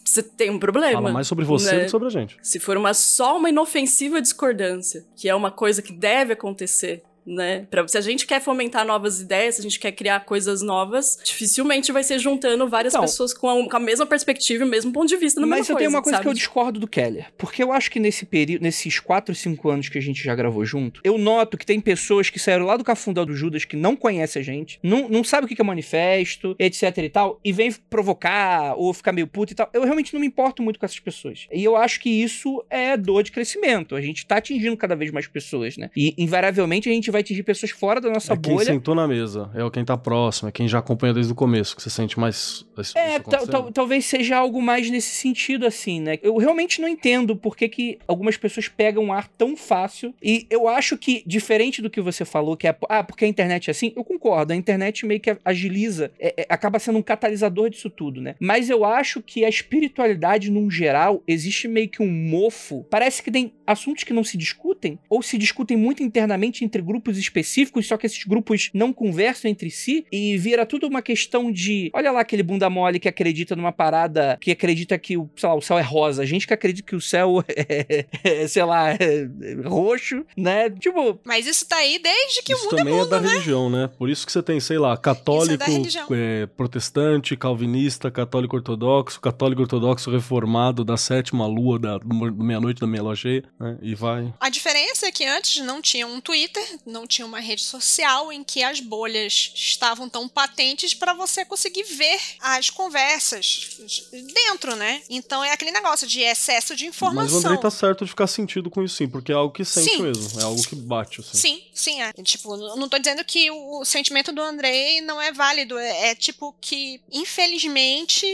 você 0.05 0.23
tem 0.23 0.51
um 0.51 0.59
problema. 0.59 0.92
Fala 0.92 1.12
mais 1.12 1.27
sobre 1.27 1.45
você 1.45 1.73
né? 1.73 1.79
do 1.81 1.85
que 1.85 1.90
sobre 1.90 2.09
a 2.09 2.11
gente. 2.11 2.37
Se 2.40 2.59
for 2.59 2.77
uma 2.77 2.95
só 2.95 3.37
uma 3.37 3.49
inofensiva 3.49 4.23
discordância, 4.23 5.05
que 5.16 5.29
é 5.29 5.35
uma 5.35 5.51
coisa 5.51 5.83
que 5.83 5.92
deve 5.92 6.33
acontecer, 6.33 7.03
né? 7.26 7.66
Pra, 7.70 7.87
se 7.87 7.96
a 7.96 8.00
gente 8.00 8.26
quer 8.26 8.40
fomentar 8.40 8.85
novas 8.87 9.20
ideias, 9.20 9.56
se 9.56 9.61
a 9.61 9.64
gente 9.64 9.78
quer 9.78 9.92
criar 9.92 10.20
coisas 10.20 10.62
novas, 10.62 11.18
dificilmente 11.22 11.92
vai 11.92 12.02
ser 12.02 12.18
juntando 12.18 12.68
várias 12.68 12.92
Então. 12.94 13.02
pessoas 13.04 13.32
com 13.32 13.48
a, 13.48 13.68
com 13.68 13.76
a 13.76 13.80
mesma 13.80 14.06
perspectiva 14.06 14.64
e 14.64 14.66
o 14.66 14.70
mesmo 14.70 14.92
ponto 14.92 15.08
de 15.08 15.16
vista 15.16 15.40
na 15.40 15.46
Mas 15.46 15.61
mesma 15.61 15.74
eu 15.74 15.78
tenho 15.78 15.90
uma 15.90 16.02
coisa 16.02 16.16
sabe? 16.18 16.24
que 16.24 16.28
eu 16.30 16.35
discordo 16.35 16.80
do 16.80 16.87
Keller. 16.87 17.26
Porque 17.38 17.62
eu 17.62 17.72
acho 17.72 17.90
que 17.90 18.00
nesse 18.00 18.24
período, 18.26 18.62
nesses 18.62 18.98
4, 18.98 19.35
5 19.35 19.68
anos 19.70 19.88
que 19.88 19.98
a 19.98 20.02
gente 20.02 20.22
já 20.22 20.35
gravou 20.35 20.64
junto, 20.64 21.00
eu 21.04 21.16
noto 21.18 21.56
que 21.56 21.66
tem 21.66 21.80
pessoas 21.80 22.30
que 22.30 22.38
saíram 22.38 22.66
lá 22.66 22.76
do 22.76 22.85
Cafundão 22.85 23.24
do 23.24 23.35
Judas 23.35 23.64
que 23.64 23.76
não 23.76 23.94
conhecem 23.96 24.40
a 24.40 24.44
gente, 24.44 24.78
não, 24.82 25.08
não 25.08 25.22
sabe 25.24 25.44
o 25.44 25.48
que 25.48 25.54
que 25.54 25.62
é 25.62 25.64
manifesto, 25.64 26.56
etc 26.58 26.98
e 26.98 27.08
tal, 27.08 27.40
e 27.44 27.52
vem 27.52 27.72
provocar 27.90 28.74
ou 28.76 28.92
ficar 28.92 29.12
meio 29.12 29.26
puto 29.26 29.52
e 29.52 29.56
tal. 29.56 29.68
Eu 29.72 29.85
realmente 29.85 30.12
não 30.12 30.20
me 30.20 30.26
importo 30.26 30.62
muito 30.62 30.78
com 30.78 30.87
essas 30.87 30.98
pessoas. 30.98 31.46
E 31.52 31.62
eu 31.62 31.76
acho 31.76 32.00
que 32.00 32.11
isso 32.11 32.64
é 32.68 32.96
dor 32.96 33.22
de 33.22 33.30
crescimento. 33.32 33.94
A 33.94 34.00
gente 34.00 34.26
tá 34.26 34.37
atingindo 34.37 34.76
cada 34.76 34.94
vez 34.96 35.11
mais 35.11 35.26
pessoas, 35.26 35.76
né? 35.76 35.90
E 35.96 36.14
invariavelmente 36.18 36.88
a 36.88 36.92
gente 36.92 37.11
vai 37.12 37.20
atingir 37.20 37.42
pessoas 37.42 37.70
fora 37.70 38.01
da 38.01 38.11
nossa 38.11 38.33
é 38.33 38.37
quem 38.37 38.55
bolha. 38.55 38.66
sentou 38.66 38.94
na 38.94 39.07
mesa, 39.07 39.51
é 39.55 39.62
o 39.62 39.70
quem 39.70 39.85
tá 39.85 39.96
próximo, 39.96 40.48
é 40.48 40.53
quem 40.53 40.66
já 40.66 40.79
acompanha 40.79 41.14
desde 41.14 41.33
o 41.33 41.35
começo, 41.37 41.77
que 41.77 41.83
você 41.83 41.90
sente 41.90 42.18
mais. 42.18 42.66
É, 42.94 43.18
tal- 43.20 43.46
tal- 43.46 43.70
talvez 43.72 44.05
seja 44.07 44.37
algo 44.37 44.61
mais 44.61 44.90
nesse 44.90 45.14
sentido, 45.14 45.66
assim, 45.66 46.01
né? 46.01 46.18
Eu 46.22 46.37
realmente 46.38 46.81
não 46.81 46.88
entendo 46.88 47.37
por 47.37 47.57
que, 47.57 47.68
que 47.68 47.98
algumas 48.09 48.37
pessoas 48.37 48.66
pegam 48.68 49.12
ar 49.12 49.29
tão 49.29 49.57
fácil. 49.57 50.14
E 50.22 50.46
eu 50.51 50.66
acho 50.68 50.96
que, 50.96 51.22
diferente 51.27 51.81
do 51.83 51.90
que 51.90 52.01
você 52.01 52.25
falou, 52.25 52.57
que 52.57 52.66
é, 52.66 52.77
ah, 52.88 53.05
porque 53.05 53.25
a 53.25 53.29
internet 53.29 53.68
é 53.68 53.70
assim, 53.72 53.92
eu 53.94 54.03
concordo. 54.05 54.53
A 54.53 54.57
internet 54.57 55.05
meio 55.07 55.20
que 55.20 55.37
agiliza, 55.44 56.11
é- 56.18 56.35
é- 56.42 56.46
acaba 56.48 56.79
sendo 56.79 56.98
um 56.98 57.03
catalisador 57.03 57.68
disso 57.70 57.90
tudo, 57.90 58.20
né? 58.20 58.35
Mas 58.40 58.70
eu 58.70 58.85
acho 58.85 59.20
que 59.20 59.44
a 59.44 59.48
espiritualidade, 59.48 60.51
num 60.51 60.70
geral, 60.70 61.22
existe 61.27 61.68
meio 61.68 61.88
que 61.88 62.03
um 62.03 62.11
mofo. 62.11 62.85
Parece 62.90 63.22
que 63.22 63.31
tem 63.31 63.53
assuntos 63.66 64.05
que 64.05 64.12
não 64.12 64.25
se 64.25 64.37
discutem, 64.37 64.98
ou 65.09 65.22
se 65.22 65.37
discutem 65.37 65.77
muito 65.77 66.03
internamente 66.03 66.64
entre 66.64 66.81
grupos 66.81 67.01
específicos, 67.10 67.86
só 67.86 67.96
que 67.96 68.06
esses 68.06 68.24
grupos 68.24 68.70
não 68.72 68.92
conversam 68.92 69.50
entre 69.50 69.70
si 69.70 70.06
e 70.12 70.36
vira 70.38 70.64
tudo 70.66 70.86
uma 70.86 71.02
questão 71.02 71.50
de, 71.50 71.90
olha 71.94 72.12
lá 72.12 72.20
aquele 72.20 72.42
bunda 72.42 72.68
mole 72.70 72.98
que 73.00 73.08
acredita 73.08 73.56
numa 73.56 73.72
parada, 73.72 74.38
que 74.40 74.50
acredita 74.50 74.98
que 74.98 75.16
o, 75.16 75.28
sei 75.36 75.48
lá, 75.48 75.54
o 75.54 75.60
céu 75.60 75.78
é 75.78 75.82
rosa, 75.82 76.24
gente 76.26 76.46
que 76.46 76.54
acredita 76.54 76.86
que 76.86 76.96
o 76.96 77.00
céu 77.00 77.44
é, 77.48 78.06
é, 78.24 78.46
sei 78.46 78.64
lá, 78.64 78.90
é 78.92 79.28
roxo, 79.64 80.24
né? 80.36 80.70
Tipo, 80.70 81.18
Mas 81.24 81.46
isso 81.46 81.66
tá 81.66 81.76
aí 81.76 81.98
desde 81.98 82.42
que 82.42 82.52
Isso 82.52 82.62
o 82.62 82.64
mundo 82.66 82.76
também 82.76 82.92
é 82.94 82.96
é 82.96 83.00
mundo, 83.00 83.10
da 83.10 83.20
né? 83.20 83.28
religião, 83.28 83.70
né? 83.70 83.90
Por 83.98 84.08
isso 84.08 84.26
que 84.26 84.32
você 84.32 84.42
tem, 84.42 84.60
sei 84.60 84.78
lá, 84.78 84.96
católico, 84.96 85.64
religião. 85.64 86.06
é, 86.10 86.46
protestante, 86.46 87.36
calvinista, 87.36 88.10
católico 88.10 88.56
ortodoxo, 88.56 89.20
católico 89.20 89.62
ortodoxo 89.62 90.10
reformado 90.10 90.84
da 90.84 90.96
sétima 90.96 91.46
lua 91.46 91.78
da 91.78 91.98
meia-noite 92.34 92.80
da 92.80 92.86
meia 92.86 93.02
lua 93.02 93.16
cheia, 93.16 93.44
né? 93.58 93.78
E 93.82 93.94
vai. 93.94 94.32
A 94.40 94.48
diferença 94.48 95.06
é 95.06 95.12
que 95.12 95.24
antes 95.24 95.62
não 95.64 95.80
tinha 95.80 96.06
um 96.06 96.20
Twitter, 96.20 96.62
não 96.92 97.07
tinha 97.07 97.26
uma 97.26 97.40
rede 97.40 97.62
social 97.62 98.33
em 98.33 98.44
que 98.44 98.62
as 98.62 98.81
bolhas 98.81 99.52
estavam 99.55 100.09
tão 100.09 100.28
patentes 100.28 100.94
para 100.94 101.14
você 101.14 101.44
conseguir 101.44 101.83
ver 101.85 102.20
as 102.40 102.70
conversas 102.70 103.78
dentro, 104.12 104.76
né? 104.76 105.02
Então 105.09 105.42
é 105.42 105.52
aquele 105.52 105.72
negócio 105.72 106.07
de 106.07 106.20
excesso 106.20 106.76
de 106.76 106.85
Mas 106.85 106.92
o 106.92 106.96
informação. 106.96 107.38
Andrei 107.38 107.59
tá 107.59 107.70
certo 107.70 108.05
de 108.05 108.11
ficar 108.11 108.26
sentido 108.26 108.70
com 108.70 108.83
isso 108.83 108.96
sim, 108.96 109.09
porque 109.09 109.33
é 109.33 109.35
algo 109.35 109.52
que 109.52 109.64
sente 109.64 109.90
Sim. 109.90 110.02
mesmo, 110.02 110.40
é 110.40 110.44
algo 110.44 110.62
que 110.62 110.76
bate, 110.76 111.20
assim. 111.20 111.38
Sim, 111.38 111.62
sim, 111.72 112.02
é. 112.02 112.12
Tipo, 112.22 112.57
não 112.76 112.88
tô 112.88 112.98
dizendo 112.98 113.24
que 113.24 113.50
o 113.50 113.85
sentimento 113.85 114.33
do 114.33 114.40
Andrei 114.40 115.00
não 115.00 115.20
é 115.20 115.33
válido. 115.33 115.78
É, 115.78 116.11
é 116.11 116.14
tipo 116.14 116.55
que, 116.61 117.00
infelizmente, 117.11 118.26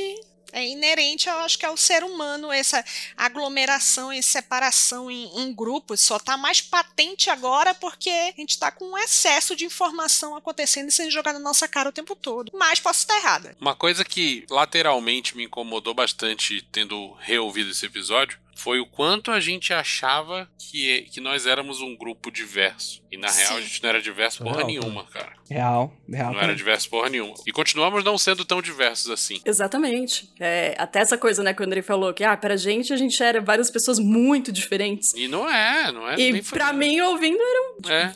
é 0.52 0.66
inerente, 0.66 1.28
eu 1.28 1.38
acho 1.40 1.58
que 1.58 1.66
ao 1.66 1.76
ser 1.76 2.02
humano, 2.02 2.50
essa 2.50 2.84
aglomeração 3.16 4.12
e 4.12 4.22
separação 4.22 5.10
em, 5.10 5.40
em 5.40 5.52
grupos. 5.52 6.00
Só 6.00 6.18
tá 6.18 6.36
mais 6.36 6.60
patente 6.60 7.30
agora 7.30 7.74
porque 7.74 8.10
a 8.10 8.40
gente 8.40 8.58
tá 8.58 8.70
com 8.70 8.92
um 8.92 8.98
excesso 8.98 9.54
de 9.54 9.64
informação 9.64 10.36
acontecendo 10.36 10.88
e 10.88 10.92
sendo 10.92 11.10
jogada 11.10 11.38
na 11.38 11.44
nossa 11.44 11.68
cara 11.68 11.88
o 11.88 11.92
tempo 11.92 12.14
todo. 12.16 12.50
Mas 12.54 12.80
posso 12.80 13.00
estar 13.00 13.16
errada. 13.16 13.56
Uma 13.60 13.74
coisa 13.74 14.04
que 14.04 14.46
lateralmente 14.50 15.36
me 15.36 15.44
incomodou 15.44 15.94
bastante 15.94 16.62
tendo 16.72 17.12
reouvido 17.20 17.70
esse 17.70 17.86
episódio 17.86 18.38
foi 18.58 18.80
o 18.80 18.86
quanto 18.86 19.30
a 19.30 19.38
gente 19.38 19.72
achava 19.72 20.50
que, 20.58 21.02
que 21.12 21.20
nós 21.20 21.46
éramos 21.46 21.80
um 21.80 21.96
grupo 21.96 22.28
diverso. 22.28 23.00
E 23.10 23.16
na 23.16 23.30
real 23.30 23.52
Sim. 23.52 23.58
a 23.58 23.60
gente 23.60 23.82
não 23.82 23.88
era 23.88 24.02
diverso 24.02 24.42
porra 24.42 24.56
Real, 24.56 24.66
nenhuma, 24.66 25.04
cara. 25.04 25.32
real, 25.48 25.96
real. 26.08 26.32
Não 26.32 26.40
era 26.40 26.56
diverso 26.56 26.90
porra 26.90 27.08
nenhuma. 27.08 27.34
E 27.46 27.52
continuamos 27.52 28.02
não 28.02 28.18
sendo 28.18 28.44
tão 28.44 28.60
diversos 28.60 29.10
assim. 29.12 29.40
Exatamente. 29.44 30.28
É, 30.40 30.74
até 30.76 30.98
essa 30.98 31.16
coisa, 31.16 31.40
né, 31.42 31.54
que 31.54 31.62
o 31.62 31.64
Andrei 31.64 31.82
falou, 31.82 32.12
que, 32.12 32.24
ah, 32.24 32.36
pra 32.36 32.56
gente, 32.56 32.92
a 32.92 32.96
gente 32.96 33.22
era 33.22 33.40
várias 33.40 33.70
pessoas 33.70 34.00
muito 34.00 34.50
diferentes. 34.50 35.14
E 35.14 35.28
não 35.28 35.48
é, 35.48 35.92
não 35.92 36.08
é. 36.08 36.18
e 36.18 36.32
nem 36.32 36.42
pra 36.42 36.72
mim, 36.72 37.00
ouvindo, 37.00 37.40
era 37.40 37.62
um... 37.62 37.90
É, 37.90 38.12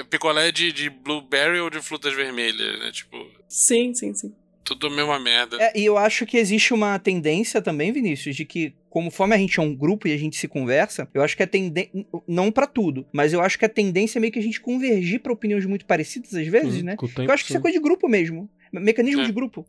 é 0.00 0.04
picolé 0.04 0.50
de, 0.50 0.72
de 0.72 0.88
blueberry 0.88 1.60
ou 1.60 1.68
de 1.68 1.82
frutas 1.82 2.14
vermelhas, 2.14 2.78
né? 2.78 2.90
Tipo, 2.90 3.24
Sim, 3.46 3.92
sim, 3.92 4.14
sim. 4.14 4.34
Tudo 4.64 4.86
a 4.86 4.90
mesma 4.90 5.18
merda. 5.18 5.56
É, 5.60 5.72
e 5.78 5.84
eu 5.84 5.96
acho 5.98 6.24
que 6.26 6.36
existe 6.36 6.72
uma 6.72 6.98
tendência 6.98 7.60
também, 7.60 7.92
Vinícius, 7.92 8.36
de 8.36 8.44
que 8.44 8.74
conforme 8.88 9.34
a 9.34 9.38
gente 9.38 9.58
é 9.58 9.62
um 9.62 9.74
grupo 9.74 10.06
e 10.06 10.12
a 10.12 10.16
gente 10.16 10.36
se 10.36 10.46
conversa, 10.46 11.08
eu 11.14 11.22
acho 11.22 11.36
que 11.36 11.42
a 11.42 11.46
tendência, 11.46 11.90
não 12.28 12.52
pra 12.52 12.66
tudo, 12.66 13.06
mas 13.12 13.32
eu 13.32 13.40
acho 13.40 13.58
que 13.58 13.64
a 13.64 13.68
tendência 13.68 14.18
é 14.18 14.20
meio 14.20 14.32
que 14.32 14.38
a 14.38 14.42
gente 14.42 14.60
convergir 14.60 15.20
pra 15.20 15.32
opiniões 15.32 15.64
muito 15.66 15.84
parecidas 15.86 16.34
às 16.34 16.46
vezes, 16.46 16.82
Hum, 16.82 16.86
né? 16.86 16.96
eu 17.00 17.32
acho 17.32 17.44
que 17.44 17.50
isso 17.50 17.58
é 17.58 17.60
coisa 17.60 17.76
de 17.78 17.82
grupo 17.82 18.08
mesmo, 18.08 18.48
mecanismo 18.72 19.22
É. 19.22 19.26
de 19.26 19.32
grupo. 19.32 19.66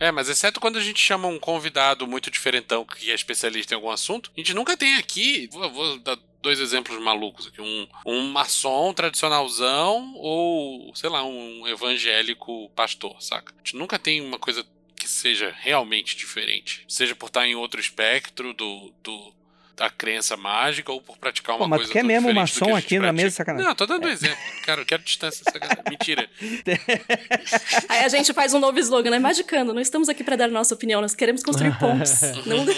É, 0.00 0.10
mas 0.10 0.28
exceto 0.28 0.58
quando 0.60 0.76
a 0.76 0.82
gente 0.82 0.98
chama 0.98 1.28
um 1.28 1.38
convidado 1.38 2.06
muito 2.06 2.28
diferentão 2.30 2.84
que 2.84 3.10
é 3.10 3.14
especialista 3.14 3.74
em 3.74 3.76
algum 3.76 3.90
assunto, 3.90 4.32
a 4.36 4.40
gente 4.40 4.52
nunca 4.52 4.76
tem 4.76 4.96
aqui. 4.96 5.48
Vou, 5.52 5.70
vou 5.70 5.98
dar 6.00 6.18
dois 6.44 6.60
exemplos 6.60 7.02
malucos 7.02 7.48
aqui: 7.48 7.60
um, 7.60 7.88
um 8.06 8.28
maçom 8.28 8.92
tradicionalzão 8.92 10.14
ou, 10.16 10.94
sei 10.94 11.10
lá, 11.10 11.24
um 11.24 11.66
evangélico 11.66 12.70
pastor, 12.70 13.20
saca? 13.20 13.52
A 13.52 13.58
gente 13.58 13.76
nunca 13.76 13.98
tem 13.98 14.20
uma 14.20 14.38
coisa 14.38 14.64
que 14.94 15.08
seja 15.08 15.52
realmente 15.58 16.16
diferente. 16.16 16.84
Seja 16.86 17.16
por 17.16 17.26
estar 17.26 17.46
em 17.46 17.56
outro 17.56 17.80
espectro 17.80 18.52
do. 18.52 18.94
do 19.02 19.34
da 19.76 19.90
crença 19.90 20.36
mágica 20.36 20.92
ou 20.92 21.00
por 21.00 21.16
praticar 21.18 21.56
uma 21.56 21.64
Pô, 21.64 21.68
mas 21.68 21.78
coisa 21.78 21.90
tu 21.90 21.92
quer 21.92 22.00
tão 22.00 22.08
mesmo 22.08 22.28
diferente 22.28 22.52
do 22.52 22.54
que 22.54 22.60
maçom 22.60 22.76
a 22.76 22.78
aqui 22.78 22.94
na 22.96 23.00
pratica. 23.02 23.22
mesa, 23.22 23.36
sacanagem? 23.36 23.68
Não, 23.68 23.74
tô 23.74 23.86
dando 23.86 24.06
um 24.06 24.08
exemplo. 24.10 24.36
Cara, 24.64 24.84
quero 24.84 25.02
distância. 25.02 25.44
sacanagem. 25.44 25.82
Mentira. 25.90 26.30
Aí 27.88 28.04
a 28.04 28.08
gente 28.08 28.32
faz 28.32 28.54
um 28.54 28.58
novo 28.60 28.78
slogan, 28.78 29.10
né? 29.10 29.18
Magicando, 29.18 29.72
não 29.74 29.80
estamos 29.80 30.08
aqui 30.08 30.22
pra 30.22 30.36
dar 30.36 30.48
nossa 30.48 30.74
opinião, 30.74 31.00
nós 31.00 31.14
queremos 31.14 31.42
construir 31.42 31.76
pontes. 31.78 32.20
não... 32.46 32.64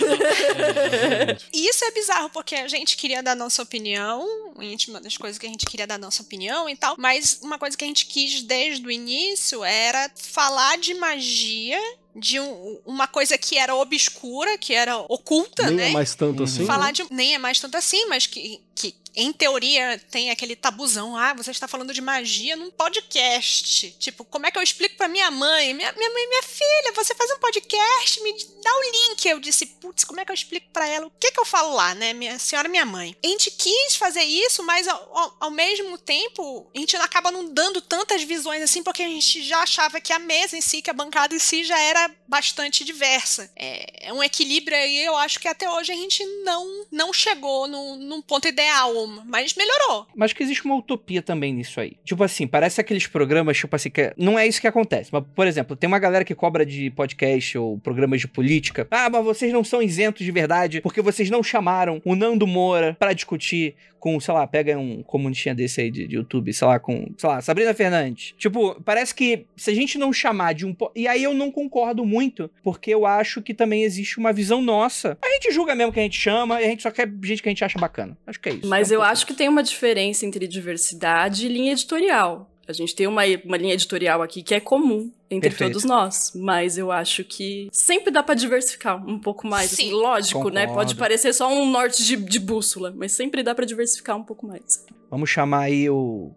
E 1.53 1.69
isso 1.69 1.85
é 1.85 1.91
bizarro, 1.91 2.31
porque 2.31 2.55
a 2.55 2.69
gente 2.69 2.97
queria 2.97 3.23
dar 3.23 3.35
nossa 3.35 3.63
opinião, 3.63 4.27
íntima 4.61 5.01
das 5.01 5.17
coisas 5.17 5.39
que 5.39 5.47
a 5.47 5.49
gente 5.49 5.67
queria 5.67 5.87
dar 5.87 5.99
nossa 5.99 6.23
opinião 6.23 6.69
e 6.69 6.77
tal, 6.77 6.95
mas 6.99 7.39
uma 7.43 7.59
coisa 7.59 7.77
que 7.77 7.85
a 7.85 7.87
gente 7.87 8.07
quis 8.07 8.43
desde 8.43 8.87
o 8.87 8.91
início 8.91 9.65
era 9.65 10.11
falar 10.15 10.79
de 10.79 10.95
magia, 10.95 11.79
de 12.19 12.41
um- 12.41 12.79
uma 12.87 13.07
coisa 13.07 13.37
que 13.37 13.59
era 13.59 13.75
obscura, 13.75 14.57
que 14.59 14.73
era 14.73 14.97
oculta, 14.99 15.67
Nem 15.67 15.77
né? 15.77 15.91
é 15.91 15.93
mais 15.93 16.15
tanto 16.15 16.43
assim. 16.43 16.65
Falar 16.67 16.87
né? 16.87 16.93
de. 16.93 17.07
Nem 17.11 17.35
é 17.35 17.39
mais 17.39 17.61
tanto 17.61 17.77
assim, 17.77 18.07
mas 18.07 18.27
que, 18.27 18.61
que 18.75 18.95
em 19.17 19.33
teoria 19.33 19.99
tem 20.11 20.31
aquele 20.31 20.55
tabuzão. 20.55 21.17
Ah, 21.17 21.33
você 21.33 21.51
está 21.51 21.67
falando 21.67 21.95
de 21.95 22.01
magia 22.03 22.55
num 22.57 22.71
podcast. 22.71 23.91
Tipo, 23.99 24.25
como 24.25 24.47
é 24.47 24.51
que 24.51 24.59
eu 24.59 24.63
explico 24.63 24.97
pra 24.97 25.09
minha 25.09 25.31
mãe? 25.31 25.73
Minha, 25.75 25.93
minha 25.93 26.11
mãe, 26.11 26.29
minha 26.29 26.43
filha, 26.43 26.93
você 26.95 27.15
faz 27.15 27.31
um 27.31 27.39
podcast, 27.39 28.23
me 28.23 28.33
dá 28.63 28.71
o 28.77 28.83
link. 29.11 29.27
Eu 29.27 29.41
disse, 29.41 29.67
putz, 29.67 30.05
como 30.05 30.21
é 30.21 30.25
que 30.25 30.31
eu 30.31 30.35
explico 30.35 30.69
pra 30.73 30.87
ela? 30.87 31.07
O 31.07 31.11
que 31.19 31.33
que 31.33 31.41
eu 31.41 31.45
falo 31.47 31.75
lá, 31.75 31.95
né? 31.95 32.13
Minha 32.13 32.39
senhora, 32.39 32.69
minha 32.69 32.85
mãe. 32.85 33.17
A 33.25 33.27
gente 33.27 33.51
quis 33.51 33.97
fazer 33.97 34.23
isso, 34.23 34.63
mas 34.63 34.87
ao, 34.87 35.37
ao- 35.41 35.51
mesmo 35.57 35.97
tempo, 35.97 36.71
a 36.75 36.79
gente 36.79 36.95
acaba 36.97 37.31
não 37.31 37.53
dando 37.53 37.81
tantas 37.81 38.23
visões 38.23 38.63
assim, 38.63 38.83
porque 38.83 39.03
a 39.03 39.09
gente 39.09 39.43
já 39.43 39.61
achava 39.63 40.01
que 40.01 40.13
a 40.13 40.19
mesa 40.19 40.57
em 40.57 40.61
si, 40.61 40.83
que 40.83 40.91
a 40.91 40.93
bancada 40.93 41.35
em 41.35 41.39
si 41.39 41.65
já 41.65 41.79
era 41.79 42.11
bastante 42.29 42.85
diversa. 42.85 43.51
É, 43.57 44.09
é 44.09 44.13
um 44.13 44.23
equilíbrio 44.23 44.77
aí, 44.77 45.03
eu 45.03 45.17
acho 45.17 45.41
que 45.41 45.49
até 45.49 45.71
hoje 45.71 45.93
a 45.93 45.97
gente 45.97 46.23
não, 46.45 46.87
não 46.93 47.13
chegou 47.13 47.67
num, 47.67 47.97
num 47.97 48.21
ponto 48.21 48.47
ideal, 48.47 49.06
não, 49.07 49.25
mas 49.27 49.55
melhorou. 49.55 50.07
Mas 50.15 50.33
que 50.33 50.43
existe 50.43 50.65
uma 50.65 50.77
utopia 50.77 51.23
também 51.23 51.53
nisso 51.53 51.81
aí. 51.81 51.97
Tipo 52.05 52.25
assim, 52.25 52.47
parece 52.47 52.81
aqueles 52.81 53.07
programas, 53.07 53.57
tipo 53.57 53.75
assim, 53.77 53.91
que 53.91 54.13
não 54.17 54.39
é 54.39 54.47
isso 54.47 54.61
que 54.61 54.67
acontece. 54.67 55.11
Mas, 55.13 55.25
por 55.35 55.47
exemplo, 55.47 55.77
tem 55.77 55.89
uma 55.89 55.99
galera 55.99 56.25
que 56.25 56.35
cobra 56.35 56.65
de 56.67 56.91
podcast 56.91 57.57
ou 57.59 57.79
programas 57.79 58.21
de 58.21 58.29
política. 58.29 58.87
Ah, 58.91 59.09
mas 59.11 59.25
vocês 59.25 59.53
não 59.53 59.65
são 59.65 59.83
isentos 59.83 60.25
de 60.25 60.33
verdade 60.33 60.81
porque 60.81 61.01
vocês 61.03 61.31
não 61.31 61.43
chamaram 61.43 62.01
o 62.05 62.15
Nando 62.15 62.47
Moura 62.47 62.97
pra 62.99 63.13
discutir 63.13 63.75
com, 63.99 64.21
sei 64.21 64.33
lá, 64.35 64.47
pega 64.47 64.79
um 64.79 65.03
comunistinha 65.03 65.55
desse 65.55 65.81
aí 65.81 65.91
de, 65.91 66.07
de 66.07 66.15
YouTube, 66.17 66.53
sei 66.53 66.69
lá, 66.69 66.79
com, 66.79 67.09
sei 67.17 67.29
lá, 67.29 67.41
Sabrina 67.41 67.75
Fernandes. 67.75 68.35
Tipo, 68.39 68.81
parece 68.85 69.13
que 69.15 69.47
se 69.57 69.71
a 69.71 69.75
gente 69.75 69.99
não 69.99 70.13
chamar 70.13 70.53
de 70.55 70.65
um. 70.65 70.73
po- 70.73 70.93
E 70.95 71.09
aí 71.09 71.25
eu 71.25 71.35
não 71.35 71.51
concordo 71.51 72.05
muito, 72.05 72.49
porque 72.63 72.93
eu 72.95 73.05
acho 73.05 73.43
que 73.43 73.53
também 73.53 73.83
existe 73.83 74.19
uma 74.19 74.33
visão 74.33 74.63
nossa. 74.63 75.19
A 75.25 75.29
gente 75.31 75.51
julga 75.51 75.75
mesmo 75.75 75.93
que 75.93 75.99
a 75.99 76.03
gente 76.03 76.19
chama 76.21 76.61
e 76.61 76.65
a 76.65 76.69
gente 76.69 76.83
só 76.85 76.91
quer 76.91 77.11
gente 77.25 77.43
que 77.43 77.49
a 77.49 77.51
gente 77.51 77.65
acha 77.65 77.79
bacana. 77.81 78.17
Acho 78.27 78.39
que 78.39 78.49
é 78.49 78.53
isso. 78.55 78.69
Mas 78.69 78.93
É 78.93 78.96
eu 78.97 79.03
acho 79.03 79.27
que 79.27 79.35
tem 79.35 79.49
uma 79.49 79.63
diferença 79.63 80.25
entre 80.27 80.49
diversidade 80.49 81.47
e 81.47 81.49
linha 81.49 81.73
editorial. 81.73 82.51
A 82.67 82.73
gente 82.73 82.97
tem 82.97 83.07
uma, 83.07 83.23
uma 83.45 83.57
linha 83.57 83.75
editorial 83.75 84.23
aqui 84.23 84.43
que 84.43 84.55
é 84.55 84.59
comum 84.59 85.13
entre 85.31 85.51
Perfeito. 85.51 85.73
todos 85.73 85.85
nós, 85.85 86.33
mas 86.35 86.77
eu 86.77 86.91
acho 86.91 87.23
que 87.23 87.69
sempre 87.71 88.11
dá 88.11 88.23
pra 88.23 88.35
diversificar 88.35 88.97
um 89.09 89.21
pouco 89.21 89.47
mais. 89.47 89.71
Sim. 89.71 89.85
assim, 89.85 89.93
lógico, 89.93 90.49
né? 90.49 90.63
Concordo. 90.67 90.75
Pode 90.75 90.95
parecer 90.97 91.33
só 91.33 91.49
um 91.53 91.71
norte 91.71 92.05
de, 92.05 92.17
de 92.17 92.41
bússola, 92.41 92.93
mas 92.97 93.13
sempre 93.13 93.43
dá 93.43 93.55
pra 93.55 93.65
diversificar 93.65 94.17
um 94.17 94.25
pouco 94.25 94.47
mais. 94.47 94.85
Vamos 95.09 95.31
chamar 95.31 95.61
aí 95.61 95.89
o. 95.89 96.33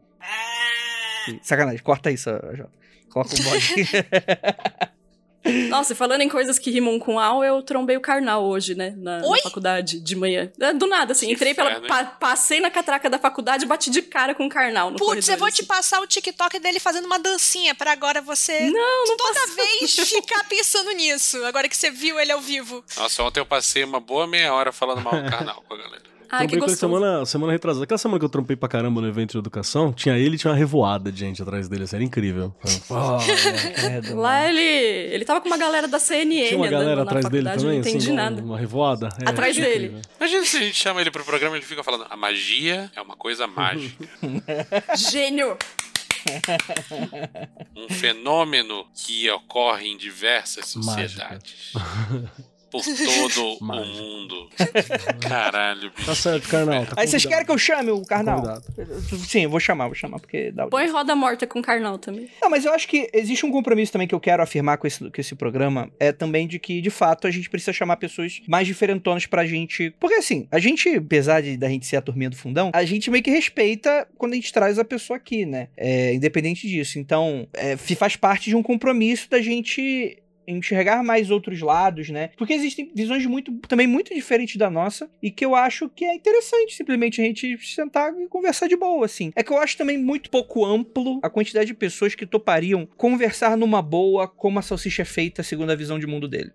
Sacanagem, 1.42 1.82
corta 1.82 2.12
isso, 2.12 2.30
Jota. 2.30 2.72
Coloca 3.10 3.34
o 3.34 3.44
bode. 3.44 3.76
Nossa, 5.70 5.96
falando 5.96 6.22
em 6.22 6.28
coisas 6.30 6.60
que 6.60 6.70
rimam 6.70 7.00
com 7.00 7.18
al, 7.18 7.44
eu 7.44 7.62
trombei 7.62 7.96
o 7.96 8.02
carnal 8.02 8.44
hoje, 8.44 8.76
né? 8.76 8.94
Na, 8.98 9.20
na 9.20 9.38
faculdade, 9.38 10.00
de 10.00 10.16
manhã. 10.16 10.52
É, 10.60 10.74
Do 10.74 10.86
nada, 10.86 11.14
assim, 11.14 11.28
Que 11.28 11.34
entrei 11.34 11.54
pela. 11.54 11.70
inferno, 11.72 11.88
pa- 11.88 12.04
passei 12.06 12.60
na 12.60 12.70
catraca 12.70 13.10
da 13.10 13.18
faculdade 13.18 13.64
e 13.64 13.68
bati 13.68 13.90
de 13.90 14.02
cara 14.02 14.36
com 14.36 14.46
o 14.46 14.50
carnal 14.50 14.92
no 14.92 14.98
Putz, 14.98 15.28
eu 15.30 15.38
vou 15.38 15.48
assim. 15.48 15.58
te 15.62 15.66
passar 15.66 16.02
o 16.02 16.08
TikTok 16.08 16.60
dele 16.60 16.80
fazendo 16.80 17.06
uma 17.06 17.18
dancinha 17.20 17.74
pra 17.74 17.92
agora 17.94 18.22
você 18.22 18.70
Não, 18.70 19.06
não 19.08 19.18
toda 19.18 19.34
passou. 19.40 19.56
vez 19.56 19.96
ficar 20.10 20.44
pensando 20.44 20.92
nisso. 20.92 21.44
Agora 21.46 21.70
que 21.70 21.78
você 21.78 21.90
viu 21.90 22.20
ele 22.20 22.32
ao 22.32 22.42
vivo. 22.42 22.84
Nossa, 22.98 23.24
ontem 23.24 23.40
eu 23.40 23.46
passei 23.46 23.84
uma 23.84 24.00
boa 24.00 24.28
meia 24.28 24.54
hora 24.54 24.72
falando 24.74 25.02
mal 25.02 25.22
do 25.22 25.30
carnal 25.30 25.64
com 25.68 25.74
a 25.74 25.78
galera. 25.78 26.04
Que 26.30 26.38
Trampei 26.38 26.48
com 26.60 26.66
ele 26.66 26.72
gostoso. 26.74 26.80
semana, 27.00 27.26
semana 27.26 27.54
retrasada. 27.54 27.84
Aquela 27.84 27.98
semana 27.98 28.20
que 28.20 28.26
eu 28.26 28.30
trampei 28.30 28.56
pra 28.56 28.70
caramba 28.70 29.02
no 29.02 29.08
evento 29.08 29.32
de 29.32 29.38
educação, 29.40 29.92
tinha 29.92 30.16
ele 30.16 30.36
e 30.36 30.38
tinha 30.38 30.52
uma 30.52 30.58
revoada 30.58 31.12
de 31.12 31.20
gente 31.20 31.42
atrás 31.42 31.68
dele. 31.68 31.86
Isso 31.86 31.96
era 31.96 32.04
incrível. 32.04 32.54
Oh, 32.92 33.18
credo, 33.76 34.16
Lá 34.16 34.40
mano. 34.40 34.50
ele, 34.50 35.14
ele 35.14 35.26
tava 35.26 35.42
com 35.42 35.48
uma 35.48 35.58
galera 35.58 35.88
da 35.88 36.00
CNN 36.00 36.48
Tinha 36.48 36.58
uma 36.58 36.68
galera 36.68 36.98
na 36.98 37.02
atrás 37.04 37.26
dele 37.26 37.44
faculdade, 37.46 37.64
também, 37.64 37.80
não 37.80 37.88
entendi 37.88 38.06
assim, 38.08 38.16
nada. 38.16 38.42
uma 38.42 38.58
revoada. 38.58 39.10
É, 39.26 39.30
Atrás 39.30 39.58
é 39.58 39.62
dele. 39.62 40.02
Imagina 40.20 40.46
se 40.46 40.58
a 40.58 40.60
gente 40.62 40.76
chama 40.76 41.02
ele 41.02 41.12
pro 41.12 41.24
programa 41.24 41.56
e 41.56 41.60
ele 41.60 41.66
fica 41.66 41.84
falando: 41.84 42.06
a 42.10 42.16
magia 42.18 42.92
é 42.96 43.02
uma 43.02 43.16
coisa 43.16 43.48
mágica. 43.48 44.06
Gênio! 45.12 45.58
Um 47.76 47.88
fenômeno 47.94 48.86
que 48.94 49.30
ocorre 49.32 49.88
em 49.88 49.98
diversas 49.98 50.76
Mágica. 50.76 51.40
Por 52.72 52.84
todo 52.84 53.58
o 53.60 53.66
mundo. 53.66 54.50
Caralho, 55.22 55.92
bicho. 55.92 56.06
Tá 56.06 56.16
certo, 56.16 56.48
carnal. 56.48 56.86
Tá 56.86 56.94
Aí 56.98 57.08
vocês 57.08 57.26
querem 57.26 57.46
que 57.46 57.52
eu 57.52 57.58
chame 57.58 57.92
o 57.92 58.02
carnal? 58.02 58.62
Sim, 59.28 59.44
eu 59.44 59.50
vou 59.50 59.60
chamar, 59.60 59.88
vou 59.88 59.96
chamar, 59.96 60.20
porque 60.20 60.52
dá 60.52 60.68
Põe 60.68 60.88
roda 60.90 61.16
morta 61.16 61.48
com 61.48 61.62
carnal 61.62 61.98
também. 61.98 62.30
Não, 62.42 62.50
mas 62.50 62.66
eu 62.66 62.74
acho 62.74 62.88
que 62.88 63.10
existe 63.14 63.46
um 63.46 63.52
compromisso 63.52 63.92
também 63.92 64.08
que 64.08 64.16
eu 64.16 64.20
quero 64.20 64.44
afirmar 64.44 64.78
com 64.78 64.88
esse, 64.88 65.00
com 65.00 65.22
esse 65.22 65.36
programa, 65.36 65.92
é 66.00 66.12
também 66.12 66.48
de 66.48 66.60
que, 66.60 66.82
de 66.82 66.90
fato, 66.90 67.28
a 67.28 67.32
gente 67.32 67.50
precisa 67.50 67.74
chamar 67.74 67.98
pessoas 67.98 68.42
mais 68.48 68.68
diferentonas 68.68 69.26
pra 69.26 69.46
gente. 69.46 69.94
Porque 70.00 70.16
assim, 70.16 70.48
a 70.52 70.60
gente, 70.60 70.90
apesar 70.96 71.42
de 71.42 71.58
da 71.58 71.70
gente 71.70 71.86
ser 71.86 71.98
a 71.98 72.02
turminha 72.02 72.30
do 72.30 72.36
fundão, 72.36 72.72
a 72.74 72.86
gente 72.86 73.10
meio 73.10 73.24
que 73.24 73.32
respeita 73.32 74.08
quando 74.18 74.34
a 74.34 74.36
gente 74.36 74.54
traz 74.54 74.78
a 74.78 74.86
pessoa 74.86 75.18
aqui, 75.18 75.46
né? 75.46 75.70
É, 75.76 76.14
independente 76.14 76.68
disso. 76.68 77.00
Então, 77.00 77.48
é, 77.54 77.76
faz 77.78 78.16
parte 78.16 78.50
de 78.50 78.56
um 78.56 78.64
compromisso 78.64 79.30
da 79.30 79.42
gente 79.42 80.18
enxergar 80.50 81.04
mais 81.04 81.30
outros 81.30 81.62
lados, 81.62 82.10
né? 82.10 82.30
Porque 82.38 82.54
existem 82.54 82.92
visões 82.94 83.26
muito, 83.26 83.52
também 83.68 83.88
muito 83.88 84.14
diferentes 84.14 84.58
da 84.58 84.70
nossa 84.70 85.10
e 85.22 85.32
que 85.32 85.46
eu 85.46 85.56
acho 85.56 85.90
que 85.90 86.06
é 86.06 86.16
interessante 86.16 86.74
simplesmente 86.74 87.22
a 87.22 87.24
gente 87.24 87.58
sentar 87.66 88.14
e 88.20 88.28
conversar 88.28 88.68
de 88.68 88.76
boa, 88.76 89.06
assim. 89.06 89.32
É 89.36 89.44
que 89.44 89.52
eu 89.52 89.58
acho 89.58 89.78
também 89.78 89.98
muito 89.98 90.30
pouco 90.30 90.66
amplo 90.66 91.20
a 91.22 91.30
quantidade 91.30 91.68
de 91.68 91.74
pessoas 91.74 92.16
que 92.16 92.26
topariam 92.26 92.88
conversar 92.98 93.56
numa 93.58 93.82
boa 93.82 94.28
como 94.28 94.60
a 94.60 94.62
salsicha 94.62 95.04
é 95.04 95.06
feita 95.06 95.44
segundo 95.44 95.72
a 95.72 95.76
visão 95.76 96.00
de 96.00 96.08
mundo 96.08 96.28
dele. 96.28 96.52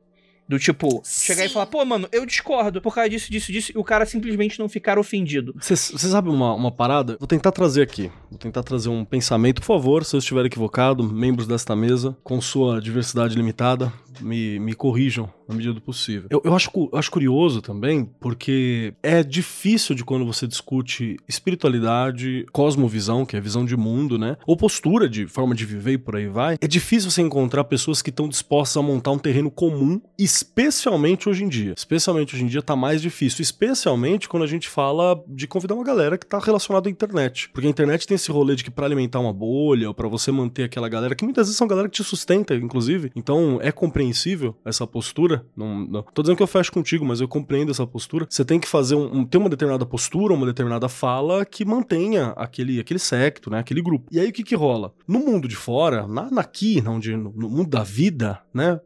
Do 0.46 0.59
tipo, 0.59 1.02
chegar 1.04 1.44
e 1.44 1.48
Sim. 1.48 1.54
falar, 1.54 1.66
pô, 1.66 1.83
mano, 1.87 2.07
eu 2.12 2.26
discordo 2.26 2.80
por 2.80 2.94
causa 2.94 3.09
disso, 3.09 3.30
disso, 3.30 3.50
disso, 3.50 3.72
e 3.74 3.78
o 3.78 3.85
cara 3.85 4.04
simplesmente 4.04 4.59
não 4.59 4.68
ficar 4.68 4.98
ofendido. 4.98 5.54
Você 5.59 5.74
sabe 5.74 6.28
uma, 6.28 6.52
uma 6.52 6.70
parada? 6.70 7.16
Vou 7.18 7.26
tentar 7.26 7.50
trazer 7.50 7.80
aqui. 7.80 8.11
Vou 8.30 8.38
tentar 8.38 8.62
trazer 8.62 8.90
um 8.90 9.04
pensamento. 9.07 9.62
Por 9.62 9.66
favor, 9.66 10.04
se 10.04 10.14
eu 10.14 10.18
estiver 10.18 10.44
equivocado, 10.44 11.02
membros 11.02 11.46
desta 11.46 11.74
mesa, 11.74 12.14
com 12.22 12.40
sua 12.42 12.78
diversidade 12.78 13.35
limitada, 13.35 13.90
me, 14.20 14.59
me 14.59 14.74
corrijam 14.74 15.33
na 15.48 15.54
medida 15.54 15.74
do 15.74 15.80
possível. 15.80 16.28
Eu, 16.30 16.40
eu 16.44 16.54
acho, 16.54 16.70
eu 16.74 16.98
acho 16.98 17.11
curioso 17.11 17.61
também, 17.61 18.04
porque 18.20 18.94
é 19.02 19.22
difícil 19.22 19.94
de 19.94 20.04
quando 20.04 20.24
você 20.24 20.46
discute 20.46 21.16
espiritualidade, 21.28 22.46
cosmovisão, 22.52 23.24
que 23.24 23.37
é 23.37 23.40
visão 23.40 23.64
de 23.64 23.76
mundo, 23.76 24.18
né? 24.18 24.37
Ou 24.46 24.57
postura 24.57 25.09
de 25.09 25.26
forma 25.26 25.54
de 25.54 25.64
viver 25.64 25.92
e 25.92 25.98
por 25.98 26.16
aí 26.16 26.26
vai. 26.26 26.57
É 26.61 26.66
difícil 26.66 27.11
você 27.11 27.22
encontrar 27.22 27.64
pessoas 27.64 28.02
que 28.02 28.11
estão 28.11 28.28
dispostas 28.28 28.76
a 28.76 28.83
montar 28.83 29.11
um 29.11 29.18
terreno 29.18 29.50
comum, 29.50 30.00
especialmente 30.18 31.28
hoje 31.28 31.44
em 31.44 31.48
dia. 31.48 31.74
Especialmente 31.76 32.35
hoje 32.35 32.44
em 32.44 32.48
dia 32.48 32.62
tá 32.62 32.76
mais 32.76 33.00
difícil, 33.00 33.42
especialmente 33.42 34.28
quando 34.28 34.42
a 34.42 34.46
gente 34.46 34.68
fala 34.68 35.22
de 35.28 35.46
convidar 35.46 35.74
uma 35.74 35.85
galera 35.85 36.18
que 36.18 36.26
tá 36.26 36.38
relacionada 36.38 36.88
à 36.88 36.90
internet. 36.90 37.48
Porque 37.52 37.66
a 37.66 37.70
internet 37.70 38.07
tem 38.07 38.14
esse 38.14 38.30
rolê 38.30 38.54
de 38.54 38.64
que 38.64 38.70
pra 38.70 38.87
alimentar 38.87 39.20
uma 39.20 39.33
bolha, 39.33 39.88
ou 39.88 39.94
pra 39.94 40.09
você 40.09 40.30
manter 40.33 40.64
aquela 40.64 40.88
galera, 40.88 41.14
que 41.14 41.24
muitas 41.24 41.46
vezes 41.46 41.57
são 41.57 41.66
galera 41.66 41.88
que 41.88 41.96
te 41.96 42.04
sustenta, 42.04 42.54
inclusive. 42.54 43.11
Então 43.14 43.59
é 43.62 43.72
compreensível 43.72 44.57
essa 44.64 44.87
postura. 44.87 45.34
Não, 45.57 45.81
não. 45.87 46.03
Tô 46.14 46.23
dizendo 46.23 46.37
que 46.37 46.42
eu 46.42 46.47
fecho 46.47 46.73
contigo, 46.73 47.05
mas 47.05 47.20
eu 47.20 47.29
compreendo 47.29 47.70
essa 47.70 47.87
postura. 47.87 48.27
Você 48.29 48.44
tem 48.44 48.59
que 48.61 48.68
fazer 48.68 48.94
um, 48.94 49.18
um- 49.20 49.25
ter 49.25 49.38
uma 49.38 49.49
determinada 49.49 49.85
postura, 49.87 50.35
uma 50.35 50.47
determinada 50.47 50.88
fala 50.88 51.44
que 51.44 51.64
mantenha 51.64 52.29
aquele, 52.37 52.81
aquele 52.81 52.99
secto, 52.99 53.51
né? 53.51 53.59
Aquele 53.59 53.83
grupo. 53.83 54.07
E 54.11 54.18
aí 54.20 54.29
o 54.29 54.33
que 54.33 54.42
que 54.42 54.55
rola? 54.55 54.92
No 55.07 55.18
mundo 55.20 55.47
de 55.49 55.57
fora, 55.57 56.07
na, 56.07 56.29
aqui, 56.40 56.81
na 56.83 56.90
onde, 56.90 57.16
no, 57.16 57.33
no 57.35 57.49
mundo 57.49 57.68
da 57.70 57.83
vida, 57.83 58.40
né? 58.53 58.81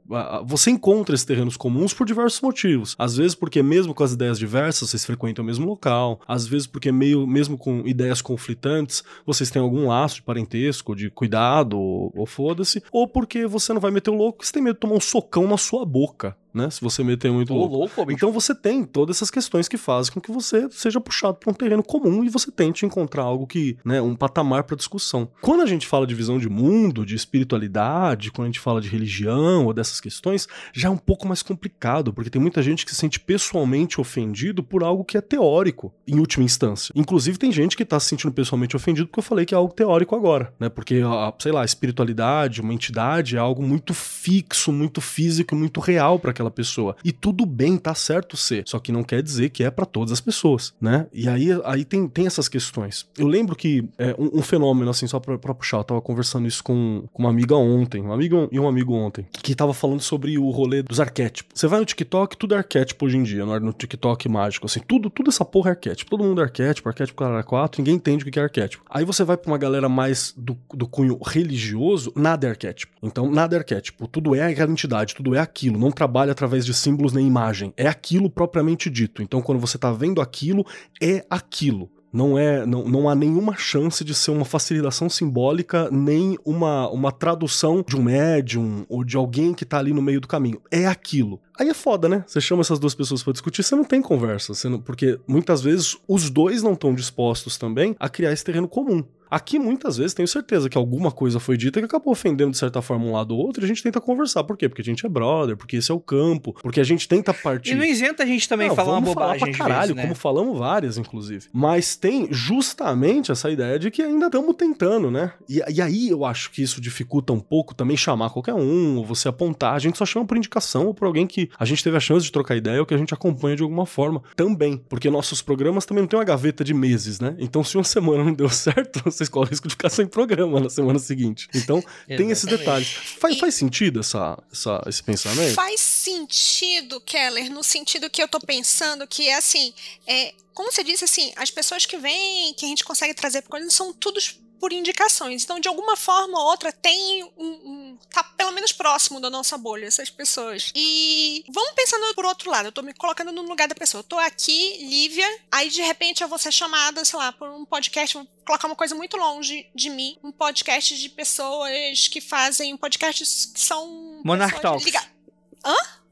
Você 0.46 0.70
encontra 0.70 1.14
esses 1.14 1.26
terrenos 1.26 1.56
comuns 1.56 1.92
por 1.92 2.06
diversos 2.06 2.40
motivos. 2.40 2.94
Às 2.98 3.16
vezes 3.16 3.34
porque 3.34 3.62
mesmo 3.62 3.94
com 3.94 4.04
as 4.04 4.12
ideias 4.12 4.38
diversas, 4.38 4.88
vocês 4.90 5.04
frequentam 5.04 5.42
o 5.42 5.46
mesmo 5.46 5.66
local. 5.66 6.20
Às 6.26 6.46
vezes 6.46 6.66
porque 6.66 6.90
meio, 6.92 7.26
mesmo 7.26 7.56
com 7.58 7.86
ideias 7.86 8.20
conflitantes, 8.22 9.02
vocês 9.26 9.50
têm 9.50 9.60
algum 9.60 9.88
laço 9.88 10.16
de 10.16 10.22
parentesco, 10.22 10.94
de 10.94 11.10
cuidado, 11.10 11.78
ou, 11.78 12.12
ou 12.16 12.26
foda-se. 12.26 12.82
Ou 12.92 13.06
porque 13.06 13.46
você 13.46 13.72
não 13.72 13.80
vai 13.80 13.90
meter 13.90 14.10
o 14.10 14.14
louco, 14.14 14.44
você 14.44 14.52
tem 14.52 14.62
medo 14.62 14.74
de 14.74 14.80
tomar 14.80 14.94
um 14.94 15.00
socão 15.00 15.46
na 15.46 15.56
sua 15.56 15.84
boca, 15.84 16.36
né? 16.52 16.70
Se 16.70 16.80
você 16.80 17.02
meter 17.02 17.30
muito 17.30 17.52
Ô, 17.52 17.58
louco. 17.58 17.76
louco. 17.76 18.12
Então 18.12 18.32
você 18.32 18.54
tem 18.54 18.84
todas 18.84 19.16
essas 19.16 19.30
questões 19.30 19.68
que 19.68 19.76
fazem 19.76 20.12
com 20.12 20.20
que 20.20 20.30
você 20.30 20.68
seja 20.70 21.00
puxado 21.00 21.38
para 21.38 21.50
um 21.50 21.54
terreno 21.54 21.82
comum 21.82 22.24
e 22.24 22.28
você 22.28 22.50
tente 22.50 22.84
encontrar 22.84 23.22
algo 23.22 23.46
que, 23.46 23.76
né, 23.84 24.00
um 24.00 24.14
patamar 24.14 24.64
para 24.64 24.76
discussão. 24.76 25.28
Quando 25.40 25.62
a 25.62 25.66
gente 25.66 25.86
fala 25.86 26.06
de 26.06 26.14
visão 26.14 26.38
de 26.38 26.48
mundo, 26.48 27.04
de 27.04 27.14
espiritualidade, 27.14 28.30
quando 28.30 28.46
a 28.46 28.48
gente 28.48 28.60
fala 28.60 28.80
de 28.80 28.88
religião 28.88 29.66
ou 29.66 29.72
dessas 29.72 30.00
questões, 30.00 30.46
já 30.72 30.88
é 30.88 30.90
um 30.90 30.96
pouco 30.96 31.26
mais 31.26 31.42
complicado, 31.42 32.12
porque 32.12 32.30
tem 32.30 32.40
muita 32.40 32.62
gente 32.62 32.84
que 32.84 32.90
se 32.92 32.96
sente 32.96 33.20
pessoalmente 33.20 34.00
ofendido 34.00 34.62
por 34.62 34.82
algo 34.82 35.04
que 35.04 35.16
é 35.16 35.20
teórico, 35.20 35.92
em 36.06 36.18
última 36.18 36.44
instância. 36.44 36.92
Inclusive 36.94 37.38
tem 37.38 37.52
gente 37.52 37.76
que 37.76 37.84
tá 37.84 37.98
se 38.00 38.08
sentindo 38.08 38.32
pessoalmente 38.32 38.76
ofendido 38.76 39.06
porque 39.08 39.20
eu 39.20 39.24
falei 39.24 39.44
que 39.44 39.54
é 39.54 39.56
algo 39.56 39.72
teórico 39.72 40.14
agora, 40.14 40.52
né? 40.58 40.68
Porque, 40.68 41.00
sei 41.38 41.52
lá, 41.52 41.62
a 41.62 41.64
espiritualidade, 41.64 42.60
uma 42.60 42.74
entidade 42.74 43.36
é 43.36 43.38
algo 43.38 43.62
muito 43.62 43.94
fixo, 43.94 44.72
muito 44.72 45.00
físico, 45.00 45.54
muito 45.54 45.80
real 45.80 46.18
para 46.18 46.32
aquela 46.38 46.50
pessoa. 46.50 46.96
E 47.04 47.12
tudo 47.12 47.44
bem, 47.44 47.76
tá 47.76 47.94
certo 47.94 48.36
ser, 48.36 48.62
só 48.66 48.78
que 48.78 48.92
não 48.92 49.02
quer 49.02 49.22
dizer 49.22 49.50
que 49.50 49.64
é 49.64 49.70
para 49.70 49.84
todas 49.84 50.12
as 50.12 50.20
pessoas, 50.20 50.72
né? 50.80 51.06
E 51.12 51.28
aí, 51.28 51.48
aí 51.64 51.84
tem, 51.84 52.08
tem 52.08 52.26
essas 52.26 52.48
questões. 52.48 53.06
Eu 53.18 53.26
lembro 53.26 53.56
que 53.56 53.88
é, 53.98 54.14
um, 54.18 54.38
um 54.38 54.42
fenômeno, 54.42 54.90
assim, 54.90 55.06
só 55.06 55.18
pra, 55.18 55.36
pra 55.36 55.54
puxar, 55.54 55.78
eu 55.78 55.84
tava 55.84 56.00
conversando 56.00 56.46
isso 56.46 56.62
com, 56.62 57.04
com 57.12 57.22
uma 57.22 57.30
amiga 57.30 57.56
ontem, 57.56 58.00
uma 58.00 58.14
amiga 58.14 58.48
e 58.50 58.58
um 58.58 58.68
amigo 58.68 58.94
ontem, 58.94 59.26
que 59.32 59.54
tava 59.54 59.74
falando 59.74 60.00
sobre 60.00 60.38
o 60.38 60.48
rolê 60.50 60.82
dos 60.82 61.00
arquétipos. 61.00 61.58
Você 61.58 61.66
vai 61.66 61.80
no 61.80 61.86
TikTok, 61.86 62.36
tudo 62.36 62.54
é 62.54 62.58
arquétipo 62.58 63.06
hoje 63.06 63.16
em 63.16 63.22
dia, 63.22 63.44
no, 63.44 63.58
no 63.58 63.72
TikTok 63.72 64.28
mágico, 64.28 64.66
assim, 64.66 64.80
tudo, 64.86 65.10
tudo 65.10 65.30
essa 65.30 65.44
porra 65.44 65.70
é 65.70 65.72
arquétipo. 65.72 66.10
Todo 66.10 66.24
mundo 66.24 66.40
é 66.40 66.44
arquétipo, 66.44 66.88
arquétipo 66.88 67.18
cara 67.18 67.42
4, 67.42 67.80
ninguém 67.80 67.96
entende 67.96 68.24
o 68.24 68.30
que 68.30 68.38
é 68.38 68.42
arquétipo. 68.42 68.84
Aí 68.88 69.04
você 69.04 69.24
vai 69.24 69.36
pra 69.36 69.50
uma 69.50 69.58
galera 69.58 69.88
mais 69.88 70.32
do, 70.36 70.56
do 70.72 70.86
cunho 70.86 71.18
religioso, 71.22 72.12
nada 72.14 72.46
é 72.46 72.50
arquétipo. 72.50 72.94
Então, 73.02 73.30
nada 73.30 73.56
é 73.56 73.58
arquétipo. 73.58 74.06
Tudo 74.06 74.34
é 74.34 74.44
aquela 74.44 74.70
entidade, 74.70 75.14
tudo 75.14 75.34
é 75.34 75.40
aquilo. 75.40 75.78
Não 75.78 75.90
trabalha 75.90 76.27
através 76.30 76.64
de 76.64 76.74
símbolos 76.74 77.12
nem 77.12 77.26
imagem. 77.26 77.72
É 77.76 77.86
aquilo 77.86 78.30
propriamente 78.30 78.88
dito. 78.90 79.22
Então, 79.22 79.42
quando 79.42 79.60
você 79.60 79.78
tá 79.78 79.92
vendo 79.92 80.20
aquilo, 80.20 80.64
é 81.00 81.24
aquilo. 81.28 81.90
Não 82.12 82.38
é, 82.38 82.64
não, 82.64 82.84
não 82.84 83.08
há 83.08 83.14
nenhuma 83.14 83.54
chance 83.54 84.02
de 84.02 84.14
ser 84.14 84.30
uma 84.30 84.44
facilitação 84.44 85.10
simbólica 85.10 85.90
nem 85.90 86.38
uma, 86.44 86.88
uma 86.88 87.12
tradução 87.12 87.84
de 87.86 87.96
um 87.96 88.02
médium 88.02 88.86
ou 88.88 89.04
de 89.04 89.16
alguém 89.16 89.52
que 89.52 89.64
tá 89.64 89.78
ali 89.78 89.92
no 89.92 90.00
meio 90.00 90.20
do 90.20 90.28
caminho. 90.28 90.60
É 90.70 90.86
aquilo. 90.86 91.38
Aí 91.58 91.68
é 91.68 91.74
foda, 91.74 92.08
né? 92.08 92.24
Você 92.26 92.40
chama 92.40 92.62
essas 92.62 92.78
duas 92.78 92.94
pessoas 92.94 93.22
para 93.22 93.32
discutir, 93.32 93.62
você 93.62 93.76
não 93.76 93.84
tem 93.84 94.00
conversa, 94.00 94.52
não, 94.68 94.80
porque 94.80 95.20
muitas 95.26 95.60
vezes 95.60 95.96
os 96.06 96.30
dois 96.30 96.62
não 96.62 96.72
estão 96.72 96.94
dispostos 96.94 97.58
também 97.58 97.94
a 97.98 98.08
criar 98.08 98.32
esse 98.32 98.44
terreno 98.44 98.68
comum. 98.68 99.04
Aqui, 99.30 99.58
muitas 99.58 99.96
vezes, 99.96 100.14
tenho 100.14 100.28
certeza 100.28 100.68
que 100.68 100.78
alguma 100.78 101.10
coisa 101.10 101.38
foi 101.40 101.56
dita 101.56 101.80
que 101.80 101.86
acabou 101.86 102.12
ofendendo 102.12 102.50
de 102.52 102.58
certa 102.58 102.80
forma 102.80 103.04
um 103.04 103.12
lado 103.12 103.34
ou 103.34 103.40
outro 103.46 103.62
e 103.62 103.64
a 103.64 103.68
gente 103.68 103.82
tenta 103.82 104.00
conversar. 104.00 104.44
Por 104.44 104.56
quê? 104.56 104.68
Porque 104.68 104.82
a 104.82 104.84
gente 104.84 105.04
é 105.04 105.08
brother, 105.08 105.56
porque 105.56 105.76
esse 105.76 105.90
é 105.90 105.94
o 105.94 106.00
campo, 106.00 106.54
porque 106.62 106.80
a 106.80 106.84
gente 106.84 107.06
tenta 107.08 107.32
partir. 107.34 107.72
E 107.72 107.74
não 107.74 107.84
isenta 107.84 108.22
a 108.22 108.26
gente 108.26 108.48
também 108.48 108.68
Não, 108.68 108.76
falar 108.76 108.92
uma 108.92 109.00
bobagem. 109.00 109.40
falar 109.40 109.52
pra 109.52 109.58
caralho, 109.58 109.94
né? 109.94 110.02
como 110.02 110.14
falamos 110.14 110.58
várias, 110.58 110.98
inclusive. 110.98 111.46
Mas 111.52 111.96
tem 111.96 112.28
justamente 112.32 113.30
essa 113.30 113.50
ideia 113.50 113.78
de 113.78 113.90
que 113.90 114.02
ainda 114.02 114.26
estamos 114.26 114.54
tentando, 114.56 115.10
né? 115.10 115.32
E, 115.48 115.62
e 115.72 115.80
aí 115.82 116.08
eu 116.08 116.24
acho 116.24 116.50
que 116.50 116.62
isso 116.62 116.80
dificulta 116.80 117.32
um 117.32 117.40
pouco 117.40 117.74
também 117.74 117.96
chamar 117.96 118.30
qualquer 118.30 118.54
um, 118.54 118.96
ou 118.96 119.04
você 119.04 119.28
apontar. 119.28 119.74
A 119.74 119.78
gente 119.78 119.98
só 119.98 120.06
chama 120.06 120.26
por 120.26 120.36
indicação 120.36 120.86
ou 120.86 120.94
por 120.94 121.06
alguém 121.06 121.26
que 121.26 121.48
a 121.58 121.64
gente 121.64 121.82
teve 121.82 121.96
a 121.96 122.00
chance 122.00 122.24
de 122.24 122.32
trocar 122.32 122.56
ideia 122.56 122.80
ou 122.80 122.86
que 122.86 122.94
a 122.94 122.98
gente 122.98 123.14
acompanha 123.14 123.56
de 123.56 123.62
alguma 123.62 123.86
forma 123.86 124.22
também. 124.36 124.82
Porque 124.88 125.10
nossos 125.10 125.42
programas 125.42 125.84
também 125.86 126.02
não 126.02 126.08
tem 126.08 126.18
uma 126.18 126.24
gaveta 126.24 126.64
de 126.64 126.74
meses, 126.74 127.20
né? 127.20 127.34
Então 127.38 127.62
se 127.62 127.76
uma 127.76 127.84
semana 127.84 128.24
não 128.24 128.32
deu 128.34 128.48
certo, 128.48 129.10
vocês 129.18 129.28
correm 129.28 129.48
o 129.48 129.50
risco 129.50 129.68
de 129.68 129.72
ficar 129.74 129.90
sem 129.90 130.06
programa 130.06 130.60
na 130.60 130.70
semana 130.70 130.98
seguinte. 130.98 131.48
Então 131.54 131.82
tem 132.06 132.30
esses 132.30 132.44
detalhes. 132.46 132.88
Faz, 132.88 133.36
E- 133.36 133.38
faz 133.40 133.54
sentido 133.54 134.00
essa, 134.00 134.38
essa, 134.52 134.82
esse 134.86 135.02
pensamento? 135.02 135.54
Faz 135.54 135.80
sentido, 135.80 137.00
Keller, 137.00 137.50
no 137.50 137.62
sentido 137.62 138.08
que 138.10 138.22
eu 138.22 138.28
tô 138.28 138.40
pensando 138.40 139.06
que, 139.06 139.30
assim, 139.30 139.72
é, 140.06 140.32
como 140.58 140.72
você 140.72 140.82
disse, 140.82 141.04
assim, 141.04 141.32
as 141.36 141.52
pessoas 141.52 141.86
que 141.86 141.96
vêm, 141.96 142.52
que 142.54 142.66
a 142.66 142.68
gente 142.68 142.84
consegue 142.84 143.14
trazer 143.14 143.42
por 143.42 143.50
coisas, 143.50 143.72
são 143.72 143.92
todos 143.92 144.40
por 144.58 144.72
indicações. 144.72 145.44
Então, 145.44 145.60
de 145.60 145.68
alguma 145.68 145.96
forma 145.96 146.36
ou 146.36 146.46
outra, 146.46 146.72
tem 146.72 147.22
um, 147.36 147.46
um- 147.46 147.98
tá 148.10 148.24
pelo 148.24 148.50
menos 148.50 148.72
próximo 148.72 149.20
da 149.20 149.30
nossa 149.30 149.56
bolha, 149.56 149.86
essas 149.86 150.10
pessoas. 150.10 150.72
E 150.74 151.44
vamos 151.48 151.70
pensando 151.76 152.12
por 152.12 152.24
outro 152.24 152.50
lado, 152.50 152.66
eu 152.66 152.72
tô 152.72 152.82
me 152.82 152.92
colocando 152.92 153.30
no 153.30 153.42
lugar 153.42 153.68
da 153.68 153.74
pessoa. 153.76 154.00
Eu 154.00 154.04
tô 154.04 154.18
aqui, 154.18 154.78
Lívia, 154.84 155.28
aí 155.52 155.70
de 155.70 155.80
repente 155.80 156.24
eu 156.24 156.28
vou 156.28 156.38
ser 156.40 156.50
chamada, 156.50 157.04
sei 157.04 157.16
lá, 157.20 157.30
por 157.30 157.48
um 157.50 157.64
podcast, 157.64 158.16
vou 158.16 158.26
colocar 158.44 158.66
uma 158.66 158.74
coisa 158.74 158.96
muito 158.96 159.16
longe 159.16 159.70
de 159.72 159.88
mim, 159.90 160.18
um 160.24 160.32
podcast 160.32 160.98
de 160.98 161.08
pessoas 161.08 162.08
que 162.08 162.20
fazem 162.20 162.76
podcasts 162.76 163.46
que 163.46 163.60
são 163.60 164.20
Monarch 164.24 164.60
Talks. 164.60 164.84
liga- 164.84 165.08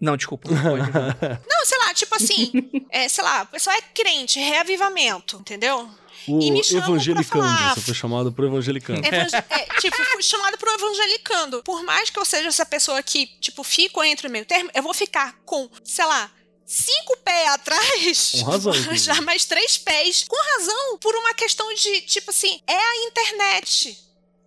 Não, 0.01 0.17
desculpa. 0.17 0.51
Não, 0.51 0.63
pode. 0.63 0.91
não, 1.49 1.65
sei 1.67 1.79
lá, 1.79 1.95
tipo 1.95 2.15
assim, 2.17 2.53
é, 2.91 3.09
sei 3.09 3.25
lá, 3.25 3.43
o 3.43 3.47
pessoal 3.47 3.77
é 3.77 3.81
crente, 3.95 4.39
reavivamento, 4.39 5.37
entendeu? 5.39 5.89
O 6.29 6.41
E 6.41 6.51
me 6.51 6.61
evangelicando, 6.61 7.45
falar. 7.47 7.75
você 7.75 7.81
foi 7.81 7.95
chamado 7.95 8.33
por 8.33 8.45
evangelicando. 8.45 8.99
Evangel- 9.07 9.45
é, 9.49 9.65
tipo, 9.81 9.97
fui 9.97 10.23
chamado 10.23 10.59
pro 10.59 10.71
evangelicando. 10.75 11.63
Por 11.63 11.83
mais 11.85 12.11
que 12.11 12.19
eu 12.19 12.25
seja 12.25 12.49
essa 12.49 12.67
pessoa 12.67 13.03
que, 13.03 13.27
tipo, 13.41 13.63
fico 13.63 14.03
entre 14.03 14.27
o 14.27 14.31
meio 14.31 14.45
termo, 14.45 14.69
eu 14.75 14.83
vou 14.83 14.93
ficar 14.93 15.35
com, 15.45 15.71
sei 15.85 16.05
lá, 16.05 16.31
cinco 16.65 17.17
pés 17.19 17.49
atrás. 17.51 18.33
Com 18.41 18.45
razão. 18.51 18.73
Já 18.97 19.21
mais 19.23 19.45
três 19.45 19.79
pés. 19.79 20.25
Com 20.29 20.37
razão, 20.59 20.99
por 20.99 21.15
uma 21.15 21.33
questão 21.33 21.73
de, 21.75 22.01
tipo 22.03 22.31
assim, 22.31 22.61
é 22.67 22.77
a 22.77 22.97
internet. 23.07 23.97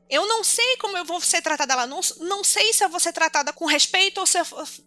Eu 0.09 0.25
não 0.25 0.43
sei 0.43 0.75
como 0.77 0.97
eu 0.97 1.05
vou 1.05 1.21
ser 1.21 1.41
tratada 1.41 1.75
lá. 1.75 1.85
Não, 1.85 1.99
não 2.21 2.43
sei 2.43 2.73
se 2.73 2.83
eu 2.83 2.89
vou 2.89 2.99
ser 2.99 3.13
tratada 3.13 3.53
com 3.53 3.65
respeito 3.65 4.19
ou 4.19 4.25
se 4.25 4.39
eu 4.39 4.45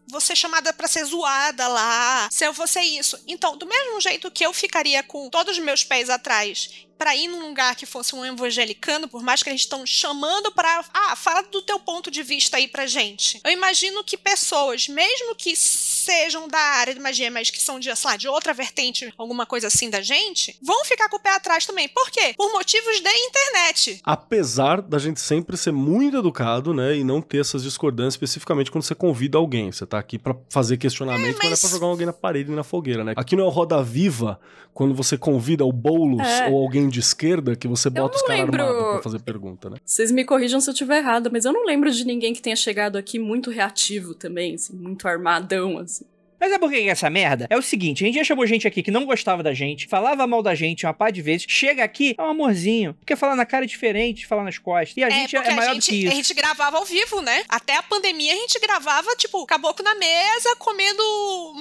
vou 0.08 0.20
ser 0.20 0.34
chamada 0.34 0.72
pra 0.72 0.88
ser 0.88 1.04
zoada 1.04 1.68
lá. 1.68 2.28
Se 2.30 2.44
eu 2.44 2.52
vou 2.52 2.66
ser 2.66 2.82
isso. 2.82 3.22
Então, 3.26 3.56
do 3.56 3.66
mesmo 3.66 4.00
jeito 4.00 4.30
que 4.30 4.44
eu 4.44 4.52
ficaria 4.52 5.02
com 5.02 5.30
todos 5.30 5.56
os 5.56 5.62
meus 5.62 5.84
pés 5.84 6.10
atrás 6.10 6.86
pra 7.02 7.16
ir 7.16 7.26
num 7.26 7.48
lugar 7.48 7.74
que 7.74 7.84
fosse 7.84 8.14
um 8.14 8.24
evangelicano, 8.24 9.08
por 9.08 9.24
mais 9.24 9.42
que 9.42 9.50
eles 9.50 9.62
estão 9.62 9.84
chamando 9.84 10.52
pra. 10.52 10.84
Ah, 10.94 11.16
fala 11.16 11.42
do 11.42 11.60
teu 11.60 11.80
ponto 11.80 12.12
de 12.12 12.22
vista 12.22 12.58
aí 12.58 12.68
pra 12.68 12.86
gente. 12.86 13.40
Eu 13.42 13.50
imagino 13.50 14.04
que 14.04 14.16
pessoas, 14.16 14.86
mesmo 14.86 15.34
que 15.34 15.56
sejam 15.56 16.46
da 16.46 16.56
área 16.58 16.94
de 16.94 17.00
magia, 17.00 17.28
mas 17.28 17.50
que 17.50 17.60
são 17.60 17.80
de, 17.80 17.94
sei 17.96 18.08
lá, 18.10 18.16
de 18.16 18.28
outra 18.28 18.54
vertente, 18.54 19.12
alguma 19.18 19.44
coisa 19.44 19.66
assim 19.66 19.90
da 19.90 20.00
gente, 20.00 20.56
vão 20.62 20.84
ficar 20.84 21.08
com 21.08 21.16
o 21.16 21.20
pé 21.20 21.30
atrás 21.34 21.66
também. 21.66 21.88
Por 21.88 22.08
quê? 22.08 22.34
Por 22.36 22.52
motivos 22.52 23.00
de 23.00 23.10
internet. 23.10 24.00
Apesar 24.04 24.80
da 24.80 24.98
gente 25.00 25.20
sempre 25.20 25.56
ser 25.56 25.72
muito 25.72 26.18
educado, 26.18 26.72
né, 26.72 26.96
e 26.96 27.02
não 27.02 27.20
ter 27.20 27.40
essas 27.40 27.64
discordâncias, 27.64 28.14
especificamente 28.14 28.70
quando 28.70 28.84
você 28.84 28.94
convida 28.94 29.38
alguém. 29.38 29.72
Você 29.72 29.84
tá 29.84 29.98
aqui 29.98 30.20
pra 30.20 30.36
fazer 30.48 30.76
questionamento, 30.76 31.36
mas... 31.38 31.46
é 31.46 31.50
mas- 31.50 31.60
pra 31.62 31.70
jogar 31.70 31.86
alguém 31.88 32.06
na 32.06 32.12
parede 32.12 32.52
e 32.52 32.54
na 32.54 32.62
fogueira, 32.62 33.02
né? 33.02 33.14
Aqui 33.16 33.34
não 33.34 33.42
é 33.42 33.46
o 33.48 33.50
Roda 33.50 33.82
Viva, 33.82 34.38
quando 34.72 34.94
você 34.94 35.18
convida 35.18 35.64
o 35.64 35.72
Boulos 35.72 36.26
É. 36.26 36.48
ou 36.48 36.62
alguém 36.62 36.88
de 36.92 37.00
esquerda, 37.00 37.56
que 37.56 37.66
você 37.66 37.90
bota 37.90 38.16
os 38.16 38.22
caras 38.22 38.44
lembro. 38.44 38.62
armados 38.62 38.92
pra 38.92 39.02
fazer 39.02 39.20
pergunta, 39.20 39.70
né? 39.70 39.76
Vocês 39.84 40.12
me 40.12 40.24
corrijam 40.24 40.60
se 40.60 40.68
eu 40.70 40.72
estiver 40.72 40.98
errada, 40.98 41.30
mas 41.32 41.44
eu 41.44 41.52
não 41.52 41.64
lembro 41.64 41.90
de 41.90 42.04
ninguém 42.04 42.32
que 42.32 42.42
tenha 42.42 42.56
chegado 42.56 42.96
aqui 42.96 43.18
muito 43.18 43.50
reativo 43.50 44.14
também, 44.14 44.54
assim, 44.54 44.76
muito 44.76 45.08
armadão, 45.08 45.78
assim. 45.78 46.04
Mas 46.42 46.50
é 46.50 46.58
porque 46.58 46.82
que 46.82 46.88
é 46.88 46.90
essa 46.90 47.08
merda? 47.08 47.46
É 47.48 47.56
o 47.56 47.62
seguinte, 47.62 48.02
a 48.02 48.06
gente 48.08 48.16
já 48.16 48.24
chamou 48.24 48.44
gente 48.48 48.66
aqui 48.66 48.82
que 48.82 48.90
não 48.90 49.04
gostava 49.06 49.44
da 49.44 49.54
gente, 49.54 49.86
falava 49.86 50.26
mal 50.26 50.42
da 50.42 50.56
gente 50.56 50.84
uma 50.84 50.92
par 50.92 51.12
de 51.12 51.22
vezes, 51.22 51.46
chega 51.48 51.84
aqui, 51.84 52.16
é 52.18 52.22
um 52.22 52.26
amorzinho, 52.30 52.96
quer 53.06 53.16
falar 53.16 53.36
na 53.36 53.46
cara 53.46 53.64
diferente, 53.64 54.26
falar 54.26 54.42
nas 54.42 54.58
costas. 54.58 54.96
E 54.96 55.04
a 55.04 55.08
gente 55.10 55.36
é, 55.36 55.40
porque 55.40 55.54
maior 55.54 55.70
a 55.70 55.74
do 55.74 55.80
gente, 55.80 55.90
que 55.92 56.04
a 56.06 56.08
isso. 56.08 56.16
gente 56.16 56.34
gravava 56.34 56.78
ao 56.78 56.84
vivo, 56.84 57.22
né? 57.22 57.44
Até 57.48 57.76
a 57.76 57.82
pandemia 57.84 58.32
a 58.32 58.36
gente 58.36 58.58
gravava, 58.58 59.14
tipo, 59.14 59.46
caboclo 59.46 59.84
na 59.84 59.94
mesa, 59.94 60.56
comendo 60.58 61.00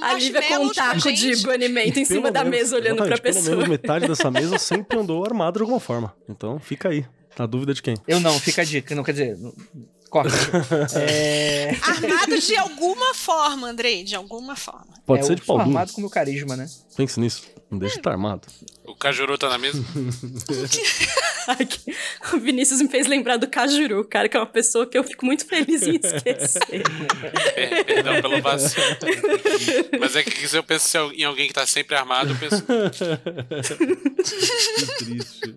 A 0.01 0.13
Lívia 0.15 0.41
com 0.41 0.55
um 0.65 0.71
a 0.71 0.73
taco 0.73 1.11
de 1.11 1.15
gente. 1.15 1.43
banimento 1.45 1.99
em 1.99 2.05
cima 2.05 2.21
Pelo 2.23 2.33
da 2.33 2.43
menos- 2.43 2.57
mesa 2.59 2.75
olhando 2.77 2.97
pra 2.97 3.05
exatamente, 3.05 3.21
Pelo 3.21 3.35
pessoa. 3.35 3.55
menos 3.57 3.69
metade 3.69 4.07
dessa 4.07 4.31
mesa 4.31 4.57
sempre 4.57 4.97
andou 4.97 5.23
armado 5.23 5.57
de 5.59 5.61
alguma 5.61 5.79
forma. 5.79 6.11
Então 6.27 6.59
fica 6.59 6.89
aí. 6.89 7.05
Na 7.37 7.45
dúvida 7.45 7.73
de 7.73 7.81
quem? 7.83 7.95
Eu 8.07 8.19
não, 8.19 8.37
fica 8.39 8.61
a 8.63 8.65
dica, 8.65 8.95
não 8.95 9.03
quer 9.03 9.11
dizer. 9.11 9.37
não- 9.37 9.53
Corta. 10.11 10.29
é. 10.99 11.69
Armado 11.81 12.37
de 12.37 12.57
alguma 12.57 13.13
forma, 13.15 13.67
Andrei, 13.69 14.03
de 14.03 14.13
alguma 14.13 14.55
forma. 14.57 14.87
Pode 15.05 15.21
é, 15.21 15.23
ser 15.25 15.35
de 15.35 15.45
sou 15.45 15.55
Paulinho. 15.55 15.77
armado 15.77 15.93
com 15.93 15.99
o 15.99 16.01
meu 16.01 16.09
carisma, 16.11 16.55
né? 16.57 16.69
Pense 16.97 17.17
nisso. 17.19 17.43
Não 17.71 17.79
deixa 17.79 17.93
de 17.95 17.99
estar 18.01 18.11
armado. 18.11 18.45
O 18.85 18.93
Cajuru 18.93 19.37
tá 19.37 19.47
na 19.49 19.57
mesa? 19.57 19.81
O 22.33 22.37
Vinícius 22.39 22.81
me 22.81 22.87
fez 22.87 23.07
lembrar 23.07 23.37
do 23.37 23.47
Cajuru, 23.47 24.05
cara, 24.05 24.29
que 24.29 24.37
é 24.37 24.39
uma 24.39 24.45
pessoa 24.45 24.85
que 24.85 24.95
eu 24.97 25.03
fico 25.03 25.25
muito 25.25 25.43
feliz 25.45 25.81
em 25.81 25.95
esquecer. 25.95 26.61
Per- 26.67 27.85
Perdão 27.85 28.21
pelo 28.21 28.41
vacilo. 28.41 28.85
Mas 29.99 30.15
é 30.15 30.23
que 30.23 30.47
se 30.47 30.55
eu 30.55 30.63
penso 30.63 30.97
em 31.15 31.23
alguém 31.23 31.47
que 31.47 31.53
tá 31.53 31.65
sempre 31.65 31.95
armado, 31.95 32.31
eu 32.31 32.37
penso. 32.37 32.63
Que 34.23 35.03
triste. 35.03 35.55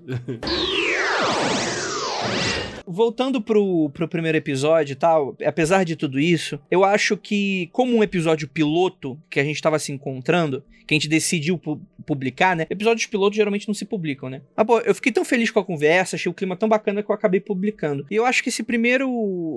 Voltando 2.87 3.41
pro, 3.41 3.91
pro 3.91 4.07
primeiro 4.09 4.37
episódio 4.39 4.93
e 4.93 4.97
tal, 4.97 5.37
apesar 5.45 5.85
de 5.85 5.97
tudo 5.97 6.21
isso, 6.21 6.59
eu 6.71 6.85
acho 6.85 7.17
que, 7.17 7.69
como 7.73 7.97
um 7.97 8.03
episódio 8.03 8.47
piloto 8.49 9.19
que 9.31 9.41
a 9.41 9.45
gente 9.45 9.61
tava 9.63 9.79
se 9.79 9.91
encontrando, 9.93 10.63
que 10.87 10.95
a 10.95 10.97
gente 10.97 11.09
decidiu 11.09 11.57
pu- 11.57 11.81
publicar, 12.07 12.55
né? 12.55 12.67
Episódios 12.69 13.07
pilotos 13.07 13.37
geralmente 13.37 13.67
não 13.67 13.75
se 13.75 13.87
publicam, 13.87 14.29
né? 14.29 14.43
Ah, 14.55 14.65
pô, 14.65 14.81
eu 14.81 14.95
fiquei 14.95 15.11
tão 15.11 15.25
feliz 15.25 15.51
com 15.51 15.59
a 15.61 15.65
conversa, 15.65 16.17
achei 16.17 16.31
o 16.31 16.35
clima 16.35 16.57
tão 16.57 16.69
bacana 16.69 17.03
que 17.03 17.11
eu 17.11 17.15
acabei 17.15 17.41
publicando. 17.41 18.07
E 18.11 18.17
eu 18.17 18.27
acho 18.27 18.43
que 18.43 18.51
esse 18.51 18.63
primeiro, 18.63 19.09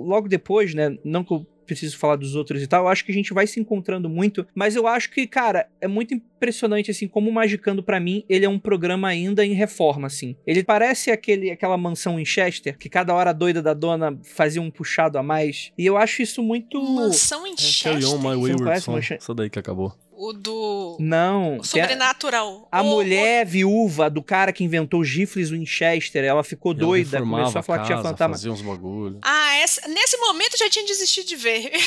logo 0.06 0.26
depois, 0.26 0.72
né? 0.74 0.96
Não 1.04 1.22
que 1.22 1.32
eu 1.34 1.46
preciso 1.68 1.96
falar 1.98 2.16
dos 2.16 2.34
outros 2.34 2.62
e 2.62 2.66
tal, 2.66 2.84
eu 2.84 2.88
acho 2.88 3.04
que 3.04 3.12
a 3.12 3.14
gente 3.14 3.32
vai 3.32 3.46
se 3.46 3.60
encontrando 3.60 4.08
muito, 4.08 4.46
mas 4.54 4.74
eu 4.74 4.86
acho 4.86 5.10
que, 5.10 5.26
cara, 5.26 5.68
é 5.80 5.86
muito 5.86 6.14
impressionante, 6.14 6.90
assim, 6.90 7.06
como 7.06 7.30
o 7.30 7.32
Magicando, 7.32 7.82
pra 7.82 8.00
mim, 8.00 8.24
ele 8.28 8.44
é 8.44 8.48
um 8.48 8.58
programa 8.58 9.08
ainda 9.08 9.44
em 9.44 9.52
reforma, 9.52 10.06
assim. 10.06 10.34
Ele 10.46 10.64
parece 10.64 11.10
aquele, 11.10 11.50
aquela 11.50 11.76
mansão 11.76 12.18
em 12.18 12.24
Chester, 12.24 12.76
que 12.78 12.88
cada 12.88 13.14
hora 13.14 13.30
a 13.30 13.32
doida 13.32 13.62
da 13.62 13.74
dona 13.74 14.18
fazia 14.24 14.62
um 14.62 14.70
puxado 14.70 15.18
a 15.18 15.22
mais, 15.22 15.72
e 15.76 15.84
eu 15.84 15.96
acho 15.96 16.22
isso 16.22 16.42
muito... 16.42 16.82
Mansão 16.82 17.46
em 17.46 17.54
Carry 17.54 18.04
on 18.04 18.10
Chester. 18.10 18.20
my 18.20 18.36
wayward? 18.36 19.14
Essa 19.14 19.34
daí 19.34 19.50
que 19.50 19.58
acabou. 19.58 19.94
O 20.20 20.32
do 20.32 20.96
Não, 20.98 21.58
o 21.58 21.60
é- 21.60 21.62
Sobrenatural. 21.62 22.66
A 22.72 22.82
O- 22.82 22.86
mulher 22.86 23.46
viúva 23.46 24.10
do 24.10 24.20
cara 24.20 24.52
que 24.52 24.64
inventou 24.64 25.00
os 25.00 25.08
rifles 25.08 25.50
Winchester, 25.50 26.24
ela 26.24 26.42
ficou 26.42 26.72
ela 26.72 26.80
doida, 26.80 27.20
começou 27.20 27.60
a 27.60 27.62
falar 27.62 27.78
que 27.78 27.84
tinha 27.86 27.98
casa, 27.98 28.08
fantasma. 28.08 28.34
Fazia 28.34 28.50
uns 28.52 28.60
bagulho. 28.60 29.14
o- 29.16 29.20
Ah, 29.22 29.54
essa- 29.58 29.86
nesse 29.88 30.16
momento 30.16 30.54
eu 30.54 30.58
já 30.58 30.68
tinha 30.70 30.84
desistido 30.84 31.28
de 31.28 31.36
ver. 31.36 31.70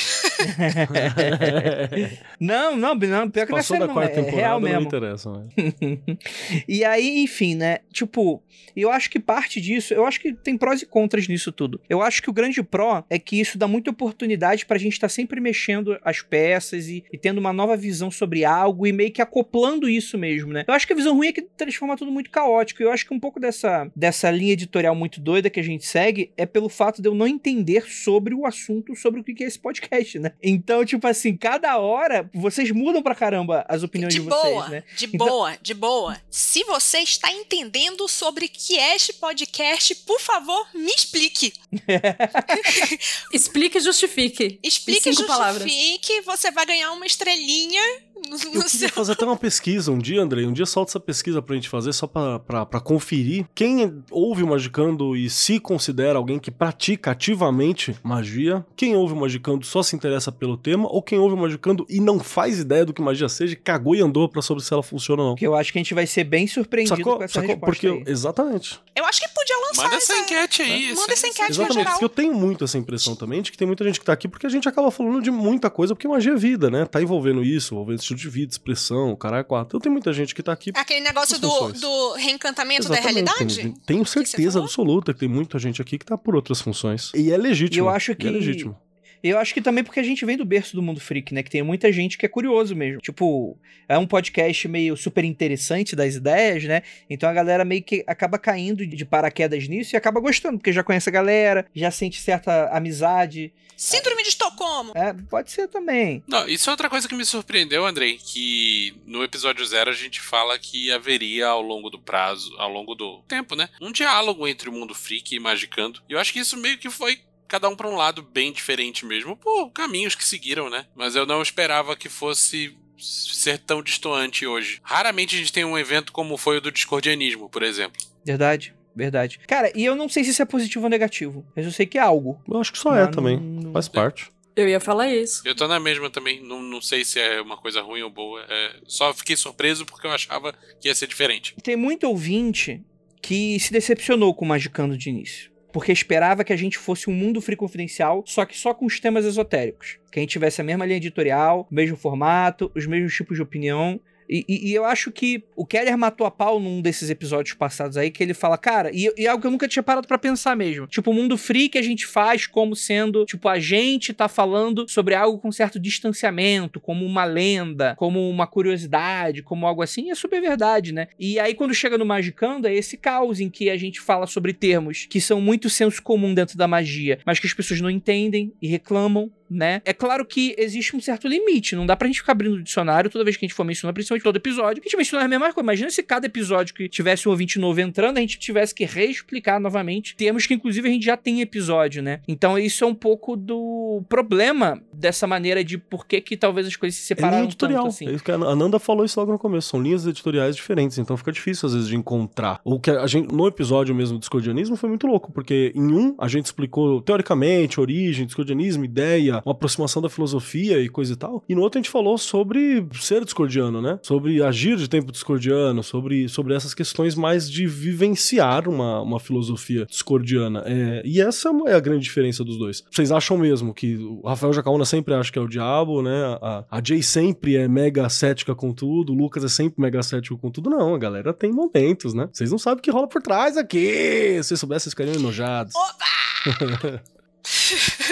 Não, 2.40 2.76
não, 2.76 2.96
não, 2.96 3.30
pior 3.30 3.46
que 3.46 3.52
não 3.52 3.58
é 3.58 3.62
Passou 3.62 3.76
sério, 3.76 3.80
da 3.82 3.88
não, 3.88 3.94
quarta 3.94 4.14
é 4.14 4.24
temporada, 4.24 4.38
real 4.42 4.60
não 4.60 4.68
mesmo. 4.70 4.86
interessa. 4.88 5.30
Mas... 5.30 5.74
e 6.68 6.84
aí, 6.84 7.24
enfim, 7.24 7.56
né? 7.56 7.80
Tipo, 7.92 8.42
eu 8.76 8.92
acho 8.92 9.10
que 9.10 9.20
parte 9.20 9.62
disso, 9.62 9.94
eu 9.94 10.06
acho 10.06 10.20
que 10.20 10.34
tem 10.34 10.58
prós 10.58 10.82
e 10.82 10.86
contras 10.86 11.28
nisso 11.28 11.52
tudo. 11.52 11.80
Eu 11.90 12.02
acho 12.02 12.22
que 12.22 12.30
o 12.30 12.34
grande 12.34 12.64
pró 12.64 13.04
é 13.10 13.20
que 13.20 13.40
isso 13.40 13.58
dá 13.58 13.68
muita 13.68 13.92
oportunidade 13.92 14.66
pra 14.66 14.78
gente 14.78 14.94
estar 14.94 15.10
sempre 15.10 15.40
mexendo 15.40 15.98
as 16.04 16.22
peças 16.22 16.88
e, 16.88 17.04
e 17.12 17.18
tendo 17.18 17.38
uma 17.38 17.54
nova 17.54 17.78
visão 17.78 18.10
sobre 18.22 18.46
algo 18.46 18.86
e 18.86 18.92
meio 18.92 19.12
que 19.12 19.22
acoplando 19.22 19.90
isso 19.90 20.16
mesmo, 20.18 20.54
né? 20.54 20.64
Eu 20.68 20.74
acho 20.76 20.86
que 20.86 20.94
a 20.94 20.96
visão 20.96 21.16
ruim 21.16 21.28
é 21.30 21.32
que 21.32 21.42
transforma 21.42 21.98
tudo 21.98 22.12
muito 22.12 22.30
caótico. 22.30 22.84
Eu 22.84 22.92
acho 22.92 23.06
que 23.08 23.14
um 23.14 23.20
pouco 23.20 23.40
dessa, 23.40 23.90
dessa 23.96 24.30
linha 24.30 24.54
editorial 24.54 24.94
muito 24.94 25.20
doida 25.20 25.50
que 25.50 25.60
a 25.60 25.64
gente 25.64 25.86
segue 25.86 26.32
é 26.38 26.46
pelo 26.46 26.70
fato 26.70 27.02
de 27.02 27.08
eu 27.08 27.16
não 27.16 27.28
entender 27.28 27.90
sobre 27.90 28.36
o 28.36 28.46
assunto, 28.46 28.96
sobre 28.96 29.22
o 29.22 29.24
que 29.24 29.44
é 29.44 29.48
esse 29.48 29.58
podcast, 29.58 30.20
né? 30.20 30.34
Então, 30.42 30.86
tipo 30.86 31.08
assim, 31.08 31.36
cada 31.36 31.78
hora 31.80 32.30
vocês 32.34 32.70
mudam 32.72 33.02
pra 33.02 33.16
caramba 33.16 33.66
as 33.68 33.82
opiniões 33.82 34.14
de, 34.14 34.20
de 34.20 34.26
vocês, 34.30 34.54
boa, 34.54 34.70
né? 34.70 34.84
De 34.96 35.06
Então- 35.08 35.28
boa, 35.28 35.58
de 35.60 35.74
boa. 35.74 36.18
Se 36.30 36.64
você 36.66 37.00
está 37.00 37.32
entendendo 37.32 38.08
sobre 38.08 38.46
o 38.46 38.50
que 38.50 38.78
é 38.78 38.96
este 38.96 39.14
podcast, 39.14 39.96
por 40.06 40.20
favor, 40.20 40.68
me 40.76 40.92
explique. 40.92 41.54
Explique 43.34 43.78
e 43.78 43.82
justifique. 43.82 44.60
Explique 44.64 45.10
e 45.10 45.14
cinco 45.14 45.28
palavras. 45.28 45.64
justifique. 45.64 46.22
Você 46.22 46.52
vai 46.52 46.66
ganhar 46.66 46.92
uma 46.92 47.06
estrelinha 47.06 47.82
no, 48.30 48.36
Eu 48.36 48.40
no 48.40 48.40
queria 48.40 48.68
seu. 48.70 48.90
fazer 48.90 49.14
até 49.14 49.26
uma 49.26 49.36
pesquisa 49.38 49.92
um 49.92 49.98
dia, 49.98 50.22
Andrei. 50.22 50.46
Um 50.46 50.54
dia 50.54 50.66
solta 50.66 50.92
essa 50.92 51.00
pesquisa 51.00 51.42
pra 51.42 51.56
gente 51.56 51.70
fazer, 51.70 51.94
só 51.94 52.08
pra, 52.08 52.40
pra, 52.40 52.66
pra 52.66 52.80
conferir 52.80 53.46
quem 53.56 54.02
ouve 54.12 54.44
o 54.44 54.48
Magicando 54.48 55.16
e 55.16 55.30
se 55.30 55.60
considera 55.60 56.18
alguém 56.18 56.40
que 56.40 56.52
pratica 56.52 57.12
ativamente 57.12 57.96
magia. 58.04 58.66
Quem 58.76 58.96
ouve 58.96 59.14
o 59.14 59.18
Magicando 59.18 59.66
só 59.66 59.82
se 59.84 59.96
interessa 59.96 60.32
pelo 60.32 60.58
tema, 60.58 60.88
ou 60.90 61.02
quem 61.02 61.18
ouve 61.20 61.36
o 61.36 61.38
Magicando 61.38 61.86
e 61.90 62.00
não 62.00 62.20
faz 62.20 62.60
ideia 62.60 62.86
do 62.86 62.94
que 62.94 63.02
magia 63.02 63.28
seja, 63.30 63.54
e 63.54 63.56
cagou 63.56 63.96
e 63.96 64.02
andou 64.02 64.28
pra 64.30 64.42
sobre 64.42 64.64
se 64.64 64.74
ela 64.74 64.84
funciona 64.84 65.22
ou 65.22 65.28
não. 65.30 65.36
Porque 65.36 65.48
eu 65.48 65.56
acho 65.56 65.72
que 65.72 65.80
a 65.80 65.82
gente 65.82 65.94
vai 65.94 66.06
ser 66.08 66.24
bem 66.24 66.46
surpreendido 66.48 66.96
Sacou? 66.98 67.18
com 67.18 67.24
essa 67.24 67.34
Sacou? 67.36 67.50
resposta 67.50 67.66
Porque, 67.66 67.88
aí. 67.88 68.04
exatamente. 68.08 68.80
Eu 68.96 69.06
acho 69.06 69.20
que 69.22 69.28
podia 69.30 69.58
lançar 69.68 69.84
Manda 69.84 69.96
essa. 69.96 70.14
essa 70.14 70.22
enquete 70.24 70.62
aí. 70.62 70.94
Manda 70.94 71.14
essa- 71.14 71.28
enquete 71.28 71.52
Exatamente, 71.52 71.74
geral. 71.76 71.92
porque 71.94 72.06
eu 72.06 72.10
tenho 72.10 72.34
muito 72.34 72.64
essa 72.64 72.78
impressão 72.78 73.16
também 73.16 73.42
de 73.42 73.52
que 73.52 73.58
tem 73.58 73.66
muita 73.68 73.84
gente 73.84 74.00
que 74.00 74.06
tá 74.06 74.14
aqui 74.14 74.28
porque 74.28 74.46
a 74.46 74.50
gente 74.50 74.68
acaba 74.68 74.92
falando 74.92 75.22
de 75.22 75.32
muita 75.32 75.70
coisa, 75.70 75.96
porque 75.96 76.08
magia 76.08 76.34
é 76.34 76.36
vida, 76.36 76.70
né? 76.70 76.86
Tá 76.86 77.02
envolvendo 77.02 77.44
isso, 77.44 77.74
envolvendo 77.74 78.02
estilo 78.16 78.20
de 78.20 78.30
vida, 78.30 78.52
expressão, 78.52 79.16
caralho, 79.16 79.46
quatro. 79.46 79.68
Então 79.70 79.80
tem 79.80 79.92
muita 79.92 80.12
gente 80.14 80.34
que 80.36 80.44
tá 80.44 80.52
aqui 80.52 80.72
Aquele 80.76 81.02
negócio 81.02 81.40
do, 81.40 81.72
do 81.74 82.14
reencantamento 82.14 82.88
da 82.90 82.96
Exatamente, 83.00 83.26
realidade? 83.26 83.56
tem- 83.56 83.74
Tenho 83.86 84.06
certeza 84.06 84.60
absoluta 84.60 85.14
que 85.14 85.20
tem 85.20 85.30
muita 85.30 85.58
gente 85.60 85.82
aqui 85.82 85.98
que 85.98 86.06
tá 86.06 86.18
por 86.18 86.36
outras 86.36 86.62
funções. 86.62 87.12
E 87.16 87.32
é 87.32 87.38
legítimo. 87.38 87.86
Eu 87.86 87.90
acho 87.90 88.12
e 88.12 88.16
que- 88.16 88.28
É 88.28 88.32
legítimo. 88.32 88.78
Eu 89.24 89.38
acho 89.38 89.54
que 89.54 89.62
também 89.62 89.84
porque 89.84 90.00
a 90.00 90.04
gente 90.04 90.26
vem 90.26 90.38
do 90.38 90.46
berço 90.46 90.76
do 90.76 90.82
mundo 90.82 91.00
freak, 91.00 91.34
né? 91.34 91.44
Que 91.44 91.50
tem 91.50 91.62
muita 91.62 91.92
gente 91.92 92.18
que 92.18 92.26
é 92.26 92.30
curioso 92.30 92.76
mesmo. 92.76 93.00
Tipo, 93.02 93.58
é 93.88 93.98
um 93.98 94.08
podcast 94.08 94.68
meio 94.68 94.98
super 94.98 95.24
interessante 95.24 95.96
das 95.96 96.16
ideias, 96.16 96.64
né? 96.64 96.82
Então 97.10 97.30
a 97.30 97.34
galera 97.34 97.64
meio 97.64 97.84
que 97.84 98.04
acaba 98.08 98.40
caindo 98.40 98.86
de 98.86 99.06
paraquedas 99.06 99.68
nisso 99.68 99.96
e 99.96 99.98
acaba 99.98 100.20
gostando, 100.20 100.58
porque 100.58 100.74
já 100.74 100.84
conhece 100.84 101.10
a 101.10 101.12
galera, 101.12 101.66
já 101.74 101.92
sente 101.92 102.20
certa 102.20 102.70
amizade. 102.70 103.54
Síndrome 103.78 104.24
de 104.24 104.30
Estocolmo. 104.30 104.92
É, 104.96 105.14
pode 105.30 105.52
ser 105.52 105.68
também. 105.68 106.24
Não, 106.28 106.48
isso 106.48 106.70
é 106.70 106.72
outra 106.72 106.90
coisa 106.90 107.08
que 107.08 107.16
me 107.16 107.26
surpreendeu, 107.26 107.86
Andrei, 107.86 108.18
que 108.18 108.94
no 109.06 109.24
episódio 109.24 109.66
zero 109.66 109.90
a 109.90 109.94
gente 109.94 110.22
fala 110.22 110.58
que 110.58 110.92
haveria 110.92 111.48
ao 111.48 111.62
longo 111.62 111.90
do 111.90 112.00
prazo, 112.00 112.56
ao 112.58 112.72
longo 112.72 112.96
do 112.96 113.24
tempo, 113.28 113.56
né, 113.56 113.70
um 113.82 113.92
diálogo 113.92 114.48
entre 114.48 114.70
o 114.70 114.72
mundo 114.72 114.94
freak 114.94 115.36
e 115.36 115.40
Magicando. 115.40 116.02
E 116.08 116.14
eu 116.14 116.20
acho 116.20 116.32
que 116.32 116.40
isso 116.40 116.58
meio 116.58 116.78
que 116.78 116.90
foi 116.90 117.20
cada 117.52 117.68
um 117.68 117.76
pra 117.76 117.90
um 117.90 117.96
lado 117.96 118.22
bem 118.24 118.52
diferente 118.54 119.06
mesmo, 119.06 119.36
por 119.36 119.70
caminhos 119.72 120.16
que 120.16 120.24
seguiram, 120.24 120.70
né? 120.70 120.86
Mas 120.96 121.16
eu 121.18 121.26
não 121.26 121.42
esperava 121.42 121.96
que 121.98 122.08
fosse 122.08 122.74
ser 122.98 123.58
tão 123.60 123.82
distoante 123.84 124.46
hoje. 124.48 124.80
Raramente 124.84 125.36
a 125.36 125.40
gente 125.40 125.52
tem 125.52 125.66
um 125.66 125.78
evento 125.78 126.12
como 126.14 126.38
foi 126.38 126.58
o 126.58 126.62
do 126.62 126.72
discordianismo, 126.72 127.50
por 127.50 127.62
exemplo. 127.64 128.02
Verdade, 128.24 128.74
verdade. 128.96 129.40
Cara, 129.48 129.72
e 129.76 129.84
eu 129.84 129.96
não 129.96 130.08
sei 130.08 130.24
se 130.24 130.30
isso 130.30 130.42
é 130.42 130.46
positivo 130.46 130.86
ou 130.86 130.90
negativo. 130.90 131.46
Mas 131.56 131.66
eu 131.66 131.72
sei 131.72 131.86
que 131.86 131.98
é 131.98 132.02
algo. 132.02 132.42
Eu 132.48 132.60
acho 132.62 132.72
que 132.72 132.78
só 132.78 132.96
é 132.96 133.08
também. 133.08 133.38
não- 133.38 133.74
Faz 133.74 133.88
parte. 133.90 134.32
Eu 134.56 134.68
ia 134.70 134.80
falar 134.80 135.08
isso. 135.14 135.42
Eu 135.46 135.56
tô 135.56 135.68
na 135.68 135.80
mesma 135.80 136.10
também, 136.10 136.42
não, 136.42 136.62
não 136.62 136.82
sei 136.82 137.04
se 137.04 137.20
é 137.20 137.42
uma 137.42 137.58
coisa 137.58 137.82
ruim 137.82 138.02
ou 138.02 138.10
boa. 138.10 138.46
é, 138.48 138.76
só 138.86 139.14
fiquei 139.14 139.36
surpreso 139.36 139.86
porque 139.86 140.06
eu 140.08 140.12
achava 140.12 140.54
que 140.80 140.88
ia 140.88 140.96
ser 140.96 141.08
diferente. 141.08 141.56
Tem 141.64 141.76
muito 141.76 142.06
ouvinte 142.08 142.82
que 143.22 143.60
se 143.60 143.72
decepcionou 143.72 144.34
com 144.34 144.46
o 144.46 144.48
Magicando 144.48 144.98
de 144.98 145.10
início. 145.10 145.51
Porque 145.72 145.92
esperava 145.92 146.44
que 146.44 146.54
a 146.54 146.58
gente 146.58 146.78
fosse 146.78 147.10
um 147.10 147.14
mundo 147.14 147.42
free 147.42 147.56
confidencial, 147.56 148.24
só 148.26 148.46
que 148.46 148.58
só 148.58 148.74
com 148.74 148.86
os 148.86 149.00
temas 149.00 149.26
esotéricos. 149.26 149.98
Que 150.12 150.20
a 150.20 150.22
gente 150.22 150.32
tivesse 150.32 150.62
a 150.62 150.64
mesma 150.64 150.86
linha 150.86 150.98
editorial, 150.98 151.68
o 151.72 151.74
mesmo 151.74 151.96
formato, 151.96 152.72
os 152.76 152.86
mesmos 152.86 153.14
tipos 153.14 153.38
de 153.38 153.42
opinião. 153.42 154.00
E, 154.32 154.46
e- 154.48 154.70
e 154.70 154.74
eu 154.74 154.86
acho 154.86 155.12
que 155.12 155.44
o 155.58 155.66
Keller 155.66 155.98
matou 155.98 156.26
a 156.26 156.32
pau 156.32 156.58
num 156.58 156.82
desses 156.82 157.10
episódios 157.10 157.54
passados 157.54 157.98
aí, 157.98 158.10
que 158.10 158.24
ele 158.24 158.34
fala, 158.34 158.58
cara, 158.58 158.90
e, 158.94 159.12
e 159.18 159.26
é 159.26 159.28
algo 159.28 159.42
que 159.42 159.48
eu 159.48 159.52
nunca 159.52 159.68
tinha 159.68 159.84
parado 159.84 160.08
pra 160.08 160.18
pensar 160.18 160.56
mesmo. 160.56 160.88
Tipo, 160.88 161.12
o 161.12 161.14
mundo 161.14 161.38
free 161.38 161.68
que 161.68 161.78
a 161.78 161.82
gente 161.82 162.06
faz 162.08 162.48
como 162.48 162.76
sendo, 162.76 163.26
tipo, 163.26 163.50
a 163.50 163.60
gente 163.60 164.14
tá 164.14 164.30
falando 164.30 164.88
sobre 164.90 165.14
algo 165.16 165.38
com 165.38 165.52
certo 165.52 165.78
distanciamento, 165.80 166.80
como 166.80 167.06
uma 167.06 167.26
lenda, 167.26 167.94
como 167.98 168.30
uma 168.30 168.48
curiosidade, 168.48 169.44
como 169.44 169.68
algo 169.68 169.82
assim, 169.82 170.10
é 170.12 170.16
super 170.16 170.42
verdade, 170.42 170.94
né? 170.94 171.08
E 171.20 171.40
aí, 171.40 171.54
quando 171.54 171.74
chega 171.74 171.98
no 171.98 172.06
Magicando, 172.06 172.68
é 172.68 172.74
esse 172.74 172.96
caos 172.98 173.40
em 173.40 173.50
que 173.50 173.70
a 173.70 173.76
gente 173.78 174.00
fala 174.00 174.26
sobre 174.28 174.54
termos 174.54 175.06
que 175.10 175.20
são 175.20 175.42
muito 175.42 175.70
senso 175.70 176.02
comum 176.02 176.34
dentro 176.34 176.58
da 176.58 176.68
magia, 176.68 177.20
mas 177.26 177.40
que 177.40 177.48
as 177.48 177.54
pessoas 177.54 177.82
não 177.82 177.90
entendem 177.90 178.54
e 178.62 178.68
reclamam, 178.68 179.30
né? 179.52 179.82
É 179.84 179.92
claro 179.92 180.26
que 180.26 180.56
existe 180.58 180.96
um 180.96 181.02
certo 181.02 181.28
limite, 181.28 181.76
não 181.76 181.86
dá 181.86 181.96
pra 181.96 182.08
gente 182.08 182.20
ficar 182.20 182.32
abrindo 182.32 182.56
o 182.56 182.64
dicionário 182.64 183.10
toda 183.10 183.26
vez 183.26 183.36
que 183.36 183.46
a 183.46 183.48
gente 183.48 183.56
for 183.56 183.66
mencionar, 183.66 183.94
principalmente 183.94 184.24
todo 184.24 184.38
episódio, 184.38 184.82
a 184.82 184.84
gente 184.88 184.96
mencionar 184.96 185.26
a 185.26 185.28
mesma 185.28 185.52
coisa. 185.52 185.62
Imagina 185.62 185.90
se 185.90 186.02
cada 186.02 186.26
episódio 186.26 186.74
que 186.74 186.88
tivesse 186.88 187.28
um 187.28 187.32
ouvinte 187.32 187.60
novo 187.60 187.82
entrando, 187.82 188.18
a 188.18 188.22
gente 188.22 188.40
tivesse 188.40 188.74
que 188.74 188.86
reexplicar 188.86 189.60
novamente 189.60 190.16
termos 190.16 190.48
que, 190.48 190.54
inclusive, 190.54 190.88
a 190.88 190.92
gente 190.92 191.06
já 191.06 191.18
tem 191.18 191.40
em 191.40 191.42
episódio, 191.42 192.02
né? 192.02 192.22
Então, 192.28 192.58
isso 192.58 192.84
é 192.84 192.88
um 192.88 192.96
pouco 192.96 193.36
do 193.36 194.04
problema 194.08 194.82
dessa 194.94 195.28
maneira 195.28 195.64
de 195.64 195.78
por 195.78 196.06
que 196.06 196.22
que 196.22 196.38
talvez 196.38 196.66
as 196.66 196.76
coisas 196.76 196.98
se 196.98 197.12
É 197.12 197.16
linha 197.16 197.22
separaram 197.22 197.46
editorial. 197.46 197.84
tanto 197.84 197.94
assim. 197.94 198.08
É 198.08 198.14
isso 198.14 198.24
que 198.24 198.32
a 198.32 198.36
Ananda 198.36 198.80
falou 198.80 199.04
isso 199.04 199.20
logo 199.20 199.32
no 199.32 199.40
começo. 199.40 199.70
São 199.70 199.82
linhas 199.82 200.06
editoriais 200.06 200.56
diferentes, 200.56 200.98
então 200.98 201.18
fica 201.18 201.32
difícil 201.32 201.68
às 201.68 201.74
vezes 201.74 201.90
de 201.90 201.96
encontrar. 201.96 202.62
O 202.64 202.80
que 202.80 202.90
a 202.90 203.08
gente, 203.08 203.34
no 203.34 203.48
episódio 203.48 203.94
mesmo 203.94 204.18
do 204.18 204.20
discordianismo 204.20 204.76
foi 204.76 204.90
muito 204.90 205.08
louco, 205.08 205.32
porque 205.32 205.72
em 205.76 205.92
um 205.94 206.16
a 206.18 206.28
gente 206.28 206.46
explicou 206.46 207.02
teoricamente 207.02 207.80
origem, 207.80 208.26
discordianismo, 208.26 208.86
ideia, 208.86 209.41
uma 209.46 209.54
aproximação 209.54 210.02
da 210.02 210.10
filosofia 210.10 210.80
e 210.80 210.90
coisa 210.90 211.14
e 211.14 211.16
tal. 211.16 211.44
E 211.48 211.56
no 211.56 211.62
outro 211.62 211.80
a 211.80 211.82
gente 211.82 211.92
falou 211.92 212.18
sobre 212.18 212.86
ser 212.94 213.24
discordiano, 213.24 213.82
né? 213.82 214.00
Sobre 214.02 214.42
agir 214.44 214.78
de 214.78 214.88
tempo 214.88 215.12
discordiano, 215.12 215.84
sobre, 215.84 216.28
sobre 216.28 216.54
essas 216.54 216.74
questões 216.74 217.16
mais 217.16 217.50
de 217.50 217.68
vivenciar 217.68 218.68
uma, 218.68 219.02
uma 219.02 219.20
filosofia 219.20 219.86
discordiana. 219.86 220.64
É, 220.66 221.02
e 221.06 221.22
essa 221.22 221.50
é 221.68 221.74
a 221.74 221.80
grande 221.80 222.04
diferença 222.04 222.44
dos 222.44 222.58
dois. 222.58 222.84
Vocês 222.90 223.12
acham 223.12 223.38
mesmo 223.38 223.74
que 223.74 223.98
o 223.98 224.22
Rafael 224.28 224.54
Jacaúna 224.54 224.86
sempre 224.86 225.14
acha 225.14 225.32
que 225.32 225.40
é 225.40 225.42
o 225.42 225.48
diabo, 225.48 226.02
né? 226.02 226.38
A, 226.42 226.66
a 226.70 226.82
Jay 226.84 227.02
sempre 227.02 227.56
é 227.56 227.68
mega 227.68 228.08
cética 228.10 228.56
com 228.56 228.74
tudo, 228.74 229.14
o 229.14 229.16
Lucas 229.16 229.44
é 229.44 229.48
sempre 229.50 229.82
mega 229.82 230.02
cético 230.04 230.38
com 230.38 230.52
tudo. 230.52 230.70
Não, 230.70 230.94
a 230.94 230.98
galera 230.98 231.34
tem 231.34 231.52
momentos, 231.52 232.14
né? 232.14 232.30
Vocês 232.32 232.52
não 232.52 232.58
sabem 232.58 232.80
o 232.80 232.82
que 232.82 232.92
rola 232.92 233.08
por 233.08 233.22
trás 233.22 233.58
aqui. 233.58 234.38
Se 234.42 234.50
vocês 234.50 234.60
soubessem, 234.60 234.84
vocês 234.84 234.94
ficariam 234.94 235.16
enojados. 235.16 235.74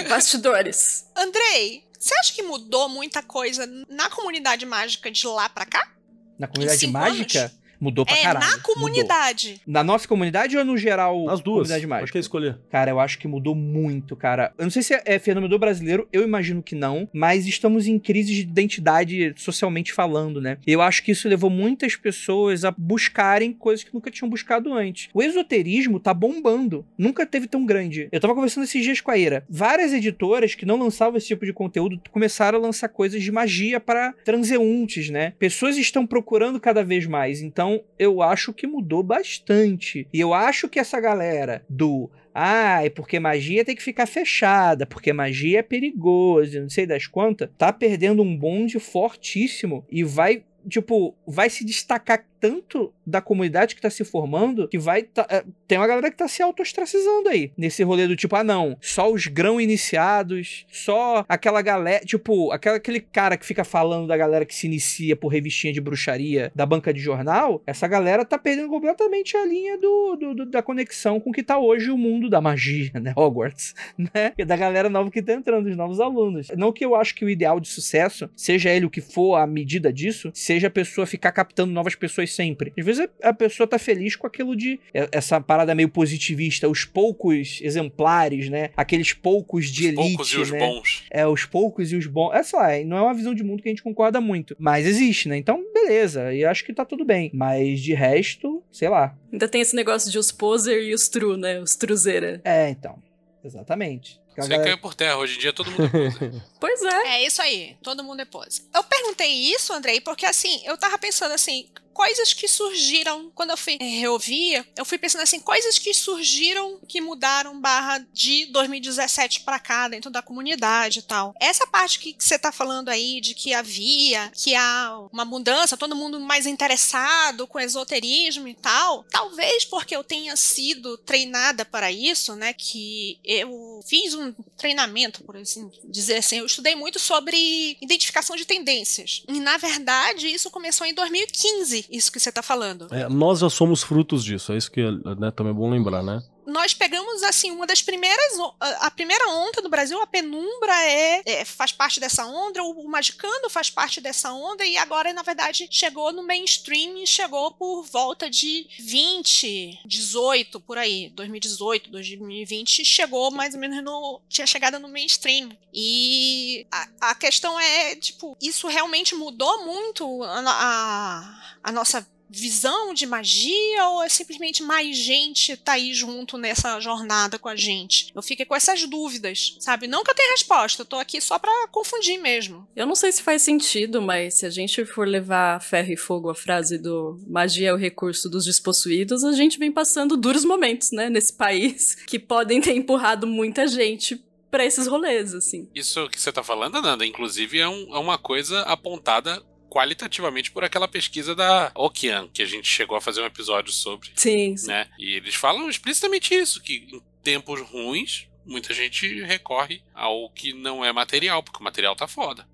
Bastidores. 0.08 1.06
Andrei, 1.16 1.84
você 1.98 2.14
acha 2.16 2.34
que 2.34 2.42
mudou 2.44 2.88
muita 2.88 3.22
coisa 3.22 3.68
na 3.90 4.10
comunidade 4.10 4.66
mágica 4.66 5.12
de 5.12 5.28
lá 5.28 5.50
pra 5.50 5.66
cá? 5.66 5.92
Na 6.38 6.48
comunidade 6.48 6.88
mágica, 6.88 7.40
anos? 7.40 7.59
Mudou 7.80 8.06
pra 8.06 8.16
é, 8.18 8.22
caralho. 8.24 8.46
na 8.46 8.52
Mudou. 8.58 8.74
comunidade. 8.74 9.62
Na 9.66 9.84
nossa 9.84 10.08
comunidade 10.08 10.58
ou 10.58 10.66
no 10.66 10.78
geral? 10.78 11.30
As 11.30 11.40
duas. 11.42 11.68
Comunidade 11.68 11.88
mágica? 11.88 12.04
Acho 12.06 12.12
que 12.12 12.18
é 12.18 12.22
escolher. 12.22 12.58
Cara, 12.70 12.92
eu 12.92 13.00
acho 13.00 13.18
que 13.20 13.28
mudou 13.28 13.56
muito, 13.56 14.16
cara. 14.16 14.54
Eu 14.58 14.64
não 14.66 14.72
sei 14.72 14.82
se 14.82 14.94
é, 14.94 15.02
é 15.06 15.20
fenômeno 15.20 15.58
brasileiro, 15.60 16.08
eu 16.12 16.24
imagino 16.24 16.62
que 16.62 16.76
não, 16.76 17.08
mas 17.14 17.46
estamos 17.48 17.88
em 17.88 17.98
crise 18.00 18.34
de 18.34 18.42
identidade 18.42 19.34
socialmente 19.38 19.94
falando, 19.94 20.42
né? 20.42 20.58
Eu 20.66 20.82
acho 20.82 21.04
que 21.04 21.12
isso 21.12 21.28
levou 21.28 21.50
muitas 21.50 21.96
pessoas 21.96 22.64
a 22.66 22.72
buscarem 22.72 23.52
coisas 23.54 23.84
que 23.84 23.94
nunca 23.94 24.12
tinham 24.12 24.30
buscado 24.30 24.74
antes. 24.74 25.10
O 25.14 25.22
esoterismo 25.22 26.00
tá 26.00 26.14
bombando. 26.14 26.86
Nunca 26.98 27.26
teve 27.26 27.48
tão 27.48 27.66
grande. 27.66 28.08
Eu 28.12 28.20
tava 28.20 28.36
conversando 28.36 28.64
esses 28.64 28.84
dias 28.84 29.02
com 29.02 29.12
a 29.12 29.18
Ira. 29.18 29.44
Várias 29.50 29.94
editoras 29.94 30.56
que 30.56 30.66
não 30.66 30.78
lançavam 30.78 31.18
esse 31.18 31.28
tipo 31.28 31.46
de 31.46 31.54
conteúdo 31.54 32.00
começaram 32.12 32.58
a 32.60 32.62
lançar 32.62 32.90
coisas 32.90 33.22
de 33.22 33.32
magia 33.32 33.80
para 33.80 34.14
transeuntes, 34.24 35.10
né? 35.10 35.34
Pessoas 35.38 35.78
estão 35.78 36.06
procurando 36.08 36.60
cada 36.60 36.84
vez 36.84 37.06
mais. 37.06 37.42
Então, 37.42 37.69
eu 37.98 38.22
acho 38.22 38.54
que 38.54 38.68
mudou 38.68 39.04
bastante. 39.04 40.08
E 40.14 40.20
eu 40.20 40.34
acho 40.34 40.70
que 40.70 40.80
essa 40.80 41.00
galera 41.00 41.64
do 41.70 42.10
ah, 42.34 42.86
é 42.86 42.90
porque 42.90 43.20
magia 43.20 43.66
tem 43.66 43.76
que 43.76 43.84
ficar 43.84 44.06
fechada, 44.06 44.86
porque 44.86 45.12
magia 45.12 45.60
é 45.60 45.64
perigoso, 45.64 46.62
não 46.62 46.70
sei 46.70 46.86
das 46.86 47.08
quantas, 47.08 47.50
tá 47.58 47.74
perdendo 47.74 48.22
um 48.22 48.38
bonde 48.38 48.80
fortíssimo 48.80 49.86
e 49.92 50.04
vai, 50.04 50.44
tipo, 50.70 51.16
vai 51.28 51.50
se 51.50 51.66
destacar 51.66 52.26
tanto 52.40 52.94
da 53.06 53.22
comunidade 53.22 53.76
que 53.76 53.82
tá 53.82 53.90
se 53.90 54.04
formando 54.04 54.68
que 54.68 54.78
vai. 54.78 55.04
Tá, 55.04 55.26
é, 55.30 55.44
tem 55.68 55.78
uma 55.78 55.88
galera 55.88 56.10
que 56.10 56.18
tá 56.18 56.28
se 56.28 56.42
autoostracizando 56.42 57.30
aí. 57.30 57.52
Nesse 57.58 57.84
rolê 57.84 58.08
do 58.08 58.16
tipo, 58.16 58.36
ah, 58.36 58.44
não, 58.44 58.78
só 58.82 59.12
os 59.12 59.28
grão 59.28 59.60
iniciados, 59.60 60.66
só 60.72 61.26
aquela 61.28 61.62
galera. 61.62 62.04
Tipo, 62.06 62.52
aquela, 62.52 62.78
aquele 62.78 63.00
cara 63.00 63.38
que 63.38 63.46
fica 63.46 63.64
falando 63.64 64.08
da 64.08 64.18
galera 64.18 64.46
que 64.46 64.56
se 64.56 64.68
inicia 64.68 65.16
por 65.16 65.28
revistinha 65.30 65.74
de 65.74 65.82
bruxaria 65.82 66.52
da 66.56 66.66
banca 66.66 66.94
de 66.94 67.00
jornal. 67.00 67.62
Essa 67.66 67.88
galera 67.88 68.24
tá 68.24 68.38
perdendo 68.38 68.70
completamente 68.70 69.36
a 69.36 69.46
linha 69.46 69.78
do, 69.78 70.16
do, 70.16 70.36
do 70.36 70.46
da 70.46 70.62
conexão 70.62 71.20
com 71.20 71.30
o 71.30 71.34
que 71.34 71.44
tá 71.44 71.58
hoje 71.58 71.92
o 71.92 71.98
mundo 71.98 72.30
da 72.30 72.40
magia, 72.40 72.92
né? 73.00 73.14
Hogwarts, 73.16 73.74
né? 73.98 74.34
E 74.38 74.46
da 74.46 74.56
galera 74.56 74.90
nova 74.90 75.12
que 75.12 75.22
tá 75.22 75.34
entrando, 75.34 75.68
os 75.68 75.76
novos 75.76 76.00
alunos. 76.00 76.48
Não 76.56 76.72
que 76.72 76.86
eu 76.86 76.96
acho 76.96 77.16
que 77.16 77.26
o 77.26 77.30
ideal 77.30 77.60
de 77.60 77.68
sucesso, 77.68 78.30
seja 78.36 78.70
ele 78.70 78.86
o 78.86 78.90
que 78.90 79.02
for 79.02 79.36
a 79.36 79.46
medida 79.46 79.92
disso, 79.92 80.32
seja 80.34 80.68
a 80.68 80.72
pessoa 80.72 81.06
ficar 81.06 81.32
captando 81.32 81.74
novas 81.74 81.96
pessoas 81.96 82.29
sempre. 82.32 82.74
Às 82.78 82.86
vezes 82.86 83.08
a 83.22 83.34
pessoa 83.34 83.68
tá 83.68 83.78
feliz 83.80 84.16
com 84.16 84.26
aquilo 84.28 84.56
de 84.56 84.80
essa 85.12 85.40
parada 85.42 85.74
meio 85.76 85.90
positivista, 85.90 86.68
os 86.70 86.86
poucos 86.86 87.60
exemplares, 87.62 88.50
né? 88.50 88.70
Aqueles 88.76 89.14
poucos 89.14 89.70
de 89.72 89.88
Os 89.88 89.94
elite, 89.94 90.08
poucos 90.16 90.34
e 90.34 90.38
os 90.38 90.52
né? 90.52 90.60
bons. 90.60 91.04
É, 91.12 91.28
os 91.28 91.46
poucos 91.46 91.92
e 91.92 91.96
os 91.96 92.06
bons. 92.08 92.34
É 92.34 92.44
só, 92.44 92.60
não 92.86 92.98
é 92.98 93.02
uma 93.02 93.14
visão 93.14 93.34
de 93.34 93.44
mundo 93.44 93.62
que 93.64 93.70
a 93.70 93.72
gente 93.72 93.84
concorda 93.84 94.20
muito. 94.22 94.56
Mas 94.60 94.86
existe, 94.86 95.28
né? 95.30 95.38
Então, 95.38 95.64
beleza. 95.74 96.34
E 96.34 96.44
acho 96.46 96.64
que 96.66 96.74
tá 96.74 96.86
tudo 96.86 97.04
bem. 97.06 97.30
Mas 97.34 97.80
de 97.82 97.94
resto, 97.94 98.64
sei 98.72 98.90
lá. 98.90 99.16
Ainda 99.32 99.48
tem 99.48 99.62
esse 99.62 99.76
negócio 99.76 100.12
de 100.12 100.18
os 100.18 100.32
poser 100.32 100.84
e 100.84 100.94
os 100.94 101.08
true, 101.10 101.38
né? 101.38 101.60
Os 101.60 101.76
truzeira. 101.76 102.42
É, 102.44 102.70
então. 102.70 103.02
Exatamente. 103.44 104.20
Você 104.36 104.48
galera- 104.48 104.64
caiu 104.64 104.78
por 104.78 104.94
terra. 104.94 105.18
Hoje 105.18 105.36
em 105.38 105.40
dia 105.40 105.52
todo 105.54 105.70
mundo 105.72 105.84
é 105.86 105.90
poser. 105.90 106.34
Pois 106.60 106.82
é. 106.82 107.08
É 107.08 107.26
isso 107.28 107.42
aí, 107.42 107.76
todo 107.82 108.04
mundo 108.04 108.22
é 108.22 108.26
pose. 108.26 108.62
Eu 108.74 108.84
perguntei 108.84 109.28
isso, 109.32 109.74
Andrei, 109.74 110.00
porque 110.02 110.26
assim, 110.26 110.62
eu 110.66 110.78
tava 110.78 110.98
pensando 110.98 111.34
assim, 111.34 111.68
coisas 112.00 112.32
que 112.32 112.47
surgiram 112.47 113.30
quando 113.36 113.50
eu 113.50 113.58
fui 113.58 113.78
eh, 113.78 114.00
reouvir, 114.00 114.66
eu 114.78 114.86
fui 114.86 114.97
pensando 114.97 115.20
assim, 115.24 115.38
coisas 115.38 115.78
que 115.78 115.93
surgiram 115.93 116.80
que 116.88 117.02
mudaram 117.02 117.60
barra 117.60 117.97
de 118.14 118.45
2017 118.45 119.41
pra 119.41 119.60
cá 119.60 119.89
dentro 119.89 120.10
da 120.10 120.22
comunidade 120.22 121.00
e 121.00 121.02
tal. 121.02 121.34
Essa 121.41 121.68
parte 121.68 122.00
que 122.00 122.16
você 122.18 122.39
tá 122.39 122.54
falando 122.54 122.88
aí 122.88 123.20
de 123.20 123.36
que 123.36 123.54
havia, 123.54 124.32
que 124.34 124.56
há 124.56 124.97
uma 125.12 125.26
mudança, 125.26 125.76
todo 125.76 125.93
mundo 125.93 126.22
mais 126.22 126.45
interessado 126.45 127.45
com 127.45 127.60
esoterismo 127.60 128.47
e 128.47 128.54
tal, 128.54 129.04
talvez 129.12 129.66
porque 129.66 129.93
eu 129.93 130.02
tenha 130.02 130.38
sido 130.38 130.97
treinada 131.00 131.66
para 131.66 131.91
isso, 131.91 132.34
né, 132.34 132.54
que 132.54 133.20
eu 133.26 133.82
fiz 133.86 134.14
um 134.14 134.34
treinamento, 134.56 135.22
por 135.26 135.36
assim 135.36 135.70
dizer 135.84 136.20
assim, 136.20 136.38
eu 136.38 136.45
estudei 136.45 136.76
muito 136.76 136.97
sobre 136.97 137.78
identificação 137.82 138.38
de 138.38 138.45
tendências. 138.45 139.22
E 139.28 139.38
na 139.41 139.58
verdade, 139.58 140.28
isso 140.28 140.50
começou 140.50 140.88
em 140.88 140.93
2015, 140.93 141.89
isso 141.90 142.12
que 142.12 142.20
você 142.20 142.32
tá 142.32 142.42
falando. 142.42 142.88
É, 142.92 143.08
nós 143.10 143.40
já 143.40 143.50
somos 143.50 143.84
frutos 143.84 144.24
disso, 144.24 144.54
é 144.54 144.58
isso 144.58 144.72
que 144.72 144.82
né, 144.82 145.32
também 145.32 145.52
é 145.52 145.56
bom 145.56 145.70
lembrar, 145.70 146.04
né? 146.04 146.22
nós 146.50 146.74
pegamos 146.74 147.24
assim 147.24 147.52
uma 147.52 147.66
das 147.66 147.82
primeiras 147.82 148.38
a 148.60 148.92
primeira 148.92 149.30
onda 149.30 149.62
do 149.62 149.70
Brasil 149.70 150.02
a 150.02 150.08
Penumbra 150.08 150.74
é, 150.84 151.22
é, 151.26 151.46
faz 151.46 151.72
parte 151.72 152.00
dessa 152.00 152.26
onda 152.26 152.62
o, 152.64 152.90
Magicando 152.90 153.50
faz 153.50 153.70
parte 153.70 154.02
dessa 154.02 154.34
onda 154.34 154.66
e 154.66 154.76
agora 154.78 155.14
na 155.14 155.22
verdade 155.22 155.68
chegou 155.70 156.12
no 156.12 156.26
mainstream 156.26 156.98
e 156.98 157.08
chegou 157.08 157.52
por 157.52 157.84
volta 157.84 158.30
de 158.30 158.68
20 158.80 159.82
18 159.86 160.60
por 160.60 160.78
aí 160.78 161.10
2018 161.10 161.92
2020 161.92 162.84
chegou 162.84 163.32
mais 163.32 163.54
ou 163.54 163.60
menos 163.60 163.84
no 163.84 164.20
tinha 164.28 164.48
chegado 164.48 164.80
no 164.80 164.90
mainstream 164.90 165.50
e 165.74 166.66
a, 166.72 166.88
a 167.12 167.16
questão 167.16 167.60
é 167.60 167.96
tipo 167.96 168.36
isso 168.42 168.68
realmente 168.68 169.14
mudou 169.14 169.66
muito 169.66 170.24
a, 170.24 170.40
a, 170.40 171.49
a 171.64 171.72
nossa 171.72 172.05
visão 172.32 172.93
de 172.93 173.07
magia 173.07 173.86
ou 173.89 174.03
é 174.03 174.07
simplesmente 174.10 174.62
mais 174.62 174.95
gente 174.95 175.57
tá 175.57 175.72
aí 175.72 175.95
junto 175.95 176.38
nessa 176.38 176.80
jornada 176.80 177.39
com 177.39 177.49
a 177.49 177.55
gente? 177.55 178.12
Eu 178.16 178.22
fiquei 178.22 178.45
com 178.45 178.55
essas 178.55 178.86
dúvidas, 178.88 179.55
sabe? 179.60 179.88
Não 179.88 180.03
que 180.03 180.12
eu 180.12 180.16
tenha 180.16 180.32
resposta, 180.34 180.84
eu 180.84 180.86
tô 180.86 180.97
aqui 180.97 181.20
só 181.20 181.39
pra 181.39 181.51
confundir 181.72 182.20
mesmo. 182.20 182.68
Eu 182.76 182.86
não 182.86 182.93
sei 182.93 183.12
se 183.12 183.24
faz 183.24 183.41
sentido, 183.41 183.99
mas 183.99 184.36
se 184.36 184.45
a 184.45 184.49
gente 184.51 184.86
for 184.86 185.07
levar 185.07 185.60
ferro 185.60 185.91
e 185.91 185.97
fogo 185.97 186.30
a 186.30 186.36
frase 186.36 186.78
do 186.78 187.20
magia 187.28 187.70
é 187.70 187.74
o 187.74 187.78
recurso 187.78 188.30
dos 188.30 188.45
despossuídos, 188.45 189.24
a 189.24 189.32
gente 189.32 189.57
vem 189.57 189.72
passando 189.72 190.16
duros 190.16 190.45
momentos, 190.45 190.91
né, 190.91 191.10
nesse 191.10 191.34
país, 191.34 191.95
que 192.05 192.20
podem 192.20 192.62
ter 192.62 192.76
empurrado 192.76 193.26
muita 193.26 193.68
gente 193.68 194.24
pra 194.51 194.66
esses 194.66 194.88
rolês, 194.88 195.34
assim. 195.34 195.68
Isso 195.76 196.07
que 196.10 196.20
você 196.20 196.32
tá 196.32 196.43
falando, 196.43 196.82
Nanda, 196.82 197.05
inclusive 197.05 197.60
é, 197.60 197.68
um- 197.68 197.95
é 197.95 197.99
uma 197.99 198.18
coisa 198.18 198.62
apontada 198.62 199.43
qualitativamente 199.70 200.52
por 200.52 200.64
aquela 200.64 200.88
pesquisa 200.88 201.36
da 201.36 201.72
Okian, 201.76 202.28
que 202.34 202.42
a 202.42 202.46
gente 202.46 202.68
chegou 202.68 202.98
a 202.98 203.02
fazer 203.02 203.22
um 203.22 203.26
episódio 203.26 203.72
sobre, 203.72 204.10
Sim, 204.16 204.58
sim. 204.58 204.68
né? 204.68 204.88
E 204.98 205.16
eles 205.16 205.36
falam 205.36 205.70
explicitamente 205.70 206.34
isso, 206.34 206.62
que 206.62 206.88
em 206.92 207.02
tempos 207.24 207.62
ruins, 207.62 208.28
muita 208.46 208.74
gente 208.74 209.22
recorre 209.24 209.82
ao 209.94 210.30
que 210.32 210.54
não 210.54 210.84
é 210.84 210.92
material, 210.92 211.44
porque 211.44 211.60
o 211.60 211.64
material 211.64 211.96
tá 211.96 212.08
foda. 212.08 212.46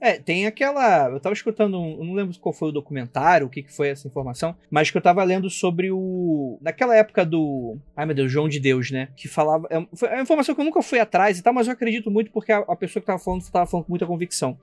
É, 0.00 0.18
tem 0.18 0.46
aquela. 0.46 1.08
Eu 1.08 1.18
tava 1.18 1.32
escutando, 1.32 1.80
um, 1.80 1.98
eu 1.98 2.04
não 2.04 2.12
lembro 2.14 2.38
qual 2.38 2.52
foi 2.52 2.68
o 2.68 2.72
documentário, 2.72 3.46
o 3.46 3.50
que, 3.50 3.62
que 3.62 3.72
foi 3.74 3.88
essa 3.88 4.06
informação, 4.06 4.54
mas 4.70 4.90
que 4.90 4.98
eu 4.98 5.00
tava 5.00 5.24
lendo 5.24 5.48
sobre 5.48 5.90
o. 5.90 6.58
Naquela 6.60 6.94
época 6.94 7.24
do. 7.24 7.78
Ai 7.96 8.04
meu 8.04 8.14
Deus, 8.14 8.30
João 8.30 8.46
de 8.46 8.60
Deus, 8.60 8.90
né? 8.90 9.08
Que 9.16 9.26
falava. 9.28 9.66
É, 9.70 9.82
foi- 9.96 10.08
é 10.08 10.14
uma 10.14 10.22
informação 10.22 10.54
que 10.54 10.60
eu 10.60 10.64
nunca 10.64 10.82
fui 10.82 10.98
atrás 11.00 11.38
e 11.38 11.42
tal, 11.42 11.54
mas 11.54 11.68
eu 11.68 11.72
acredito 11.72 12.10
muito 12.10 12.30
porque 12.32 12.52
a, 12.52 12.58
a 12.58 12.76
pessoa 12.76 13.00
que 13.00 13.06
tava 13.06 13.18
falando 13.18 13.50
tava 13.50 13.66
falando 13.66 13.86
com 13.86 13.92
muita 13.92 14.06
convicção. 14.06 14.58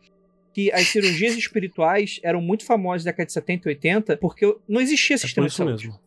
Que 0.54 0.72
as 0.72 0.88
cirurgias 0.88 1.36
espirituais 1.38 2.20
eram 2.24 2.42
muito 2.42 2.66
famosas 2.66 3.06
na 3.06 3.12
década 3.12 3.28
de 3.28 3.34
70 3.34 3.68
e 3.68 3.70
80 3.70 4.18
porque 4.18 4.56
não 4.68 4.82
existia 4.82 5.16
É 5.16 5.20
por 5.20 5.22
sistema 5.28 5.48
de 5.48 5.54
isso 5.54 5.58
saúde. 5.64 5.88
mesmo. 5.88 6.00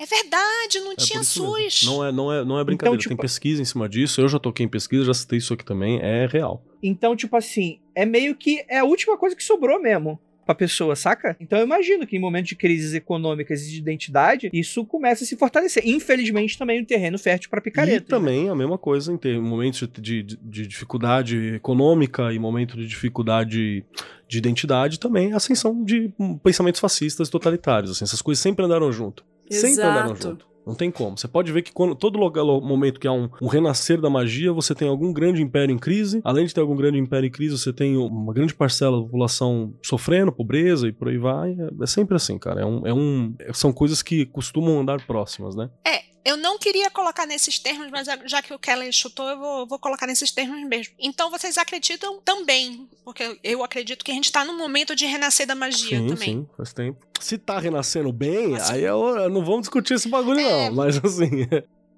É 0.00 0.06
verdade, 0.06 0.78
não 0.80 0.92
É 0.92 0.96
tinha 0.96 1.18
mesmo. 1.18 1.56
SUS. 1.56 1.82
Não 1.84 2.04
é, 2.06 2.12
não 2.12 2.32
é, 2.32 2.44
não 2.44 2.58
é 2.60 2.64
brincadeira. 2.64 2.98
tipo- 2.98 3.08
Tem 3.14 3.16
pesquisa 3.20 3.60
em 3.60 3.64
cima 3.64 3.88
disso. 3.88 4.20
Eu 4.20 4.28
já 4.28 4.38
toquei 4.38 4.64
em 4.64 4.68
pesquisa, 4.68 5.04
já 5.04 5.14
citei 5.14 5.38
isso 5.38 5.52
aqui 5.52 5.64
também. 5.64 5.98
É 6.00 6.26
real. 6.26 6.62
Então, 6.80 7.16
tipo 7.16 7.36
assim, 7.36 7.80
é 7.94 8.06
meio 8.06 8.36
que 8.36 8.64
é 8.68 8.78
a 8.78 8.84
última 8.84 9.18
coisa 9.18 9.34
que 9.34 9.42
sobrou 9.42 9.80
mesmo 9.82 10.20
pra 10.48 10.54
pessoa, 10.54 10.96
saca? 10.96 11.36
Então 11.38 11.58
eu 11.58 11.66
imagino 11.66 12.06
que 12.06 12.16
em 12.16 12.18
momentos 12.18 12.48
de 12.48 12.56
crises 12.56 12.94
econômicas 12.94 13.62
e 13.66 13.70
de 13.70 13.76
identidade, 13.78 14.48
isso 14.50 14.82
começa 14.86 15.22
a 15.22 15.26
se 15.26 15.36
fortalecer. 15.36 15.82
Infelizmente, 15.86 16.56
também 16.56 16.80
um 16.80 16.84
terreno 16.86 17.18
fértil 17.18 17.50
pra 17.50 17.60
picareta. 17.60 17.96
E 17.98 18.08
também 18.08 18.48
a 18.48 18.54
mesma 18.54 18.78
coisa 18.78 19.12
em 19.12 19.18
ter 19.18 19.38
momentos 19.38 19.86
de, 20.00 20.22
de- 20.22 20.38
de 20.42 20.66
dificuldade 20.66 21.54
econômica 21.56 22.32
e 22.32 22.38
momento 22.38 22.78
de 22.78 22.86
dificuldade 22.86 23.84
de 24.26 24.38
identidade 24.38 24.98
também 24.98 25.32
a 25.34 25.36
ascensão 25.36 25.84
de 25.84 26.10
hum, 26.18 26.38
pensamentos 26.38 26.80
fascistas 26.80 27.28
e 27.28 27.30
totalitários. 27.30 27.90
Assim, 27.90 28.04
essas 28.04 28.22
coisas 28.22 28.40
sempre 28.42 28.64
andaram 28.64 28.90
junto. 28.90 29.24
Sempre 29.50 29.82
andaram 29.82 30.12
Exato. 30.12 30.22
junto. 30.30 30.46
Não 30.68 30.74
tem 30.74 30.90
como. 30.90 31.16
Você 31.16 31.26
pode 31.26 31.50
ver 31.50 31.62
que 31.62 31.72
quando, 31.72 31.94
todo 31.94 32.18
lugar, 32.18 32.44
momento 32.44 33.00
que 33.00 33.08
há 33.08 33.12
um, 33.12 33.30
um 33.40 33.46
renascer 33.46 33.98
da 33.98 34.10
magia, 34.10 34.52
você 34.52 34.74
tem 34.74 34.86
algum 34.86 35.14
grande 35.14 35.40
império 35.40 35.74
em 35.74 35.78
crise. 35.78 36.20
Além 36.22 36.44
de 36.44 36.52
ter 36.52 36.60
algum 36.60 36.76
grande 36.76 36.98
império 36.98 37.26
em 37.26 37.30
crise, 37.30 37.56
você 37.56 37.72
tem 37.72 37.96
uma 37.96 38.34
grande 38.34 38.54
parcela 38.54 38.98
da 38.98 39.02
população 39.02 39.72
sofrendo, 39.82 40.30
pobreza 40.30 40.86
e 40.86 40.92
por 40.92 41.08
aí 41.08 41.16
vai. 41.16 41.52
É, 41.52 41.84
é 41.84 41.86
sempre 41.86 42.16
assim, 42.16 42.38
cara. 42.38 42.60
É 42.60 42.66
um, 42.66 42.86
é 42.86 42.92
um, 42.92 43.34
são 43.54 43.72
coisas 43.72 44.02
que 44.02 44.26
costumam 44.26 44.78
andar 44.78 45.00
próximas, 45.06 45.56
né? 45.56 45.70
É, 45.86 46.00
eu 46.24 46.36
não 46.36 46.58
queria 46.58 46.90
colocar 46.90 47.26
nesses 47.26 47.58
termos, 47.58 47.90
mas 47.90 48.06
já 48.26 48.42
que 48.42 48.52
o 48.52 48.58
Kellen 48.58 48.90
chutou, 48.92 49.28
eu 49.28 49.38
vou, 49.38 49.66
vou 49.66 49.78
colocar 49.78 50.06
nesses 50.06 50.30
termos 50.30 50.60
mesmo. 50.68 50.94
Então 50.98 51.30
vocês 51.30 51.56
acreditam 51.58 52.20
também, 52.20 52.88
porque 53.04 53.38
eu 53.42 53.64
acredito 53.64 54.04
que 54.04 54.10
a 54.10 54.14
gente 54.14 54.30
tá 54.30 54.44
num 54.44 54.56
momento 54.58 54.94
de 54.94 55.06
renascer 55.06 55.46
da 55.46 55.54
magia 55.54 55.98
Sim, 55.98 56.06
também. 56.08 56.28
sim, 56.34 56.48
faz 56.56 56.72
tempo. 56.72 57.06
Se 57.20 57.38
tá 57.38 57.58
renascendo 57.58 58.12
bem, 58.12 58.56
Assim- 58.56 58.74
aí 58.74 58.84
eu, 58.84 59.28
não 59.30 59.44
vamos 59.44 59.62
discutir 59.62 59.94
esse 59.94 60.08
bagulho, 60.08 60.40
É. 60.40 60.68
não. 60.68 60.76
Mas 60.76 60.96
assim, 61.02 61.46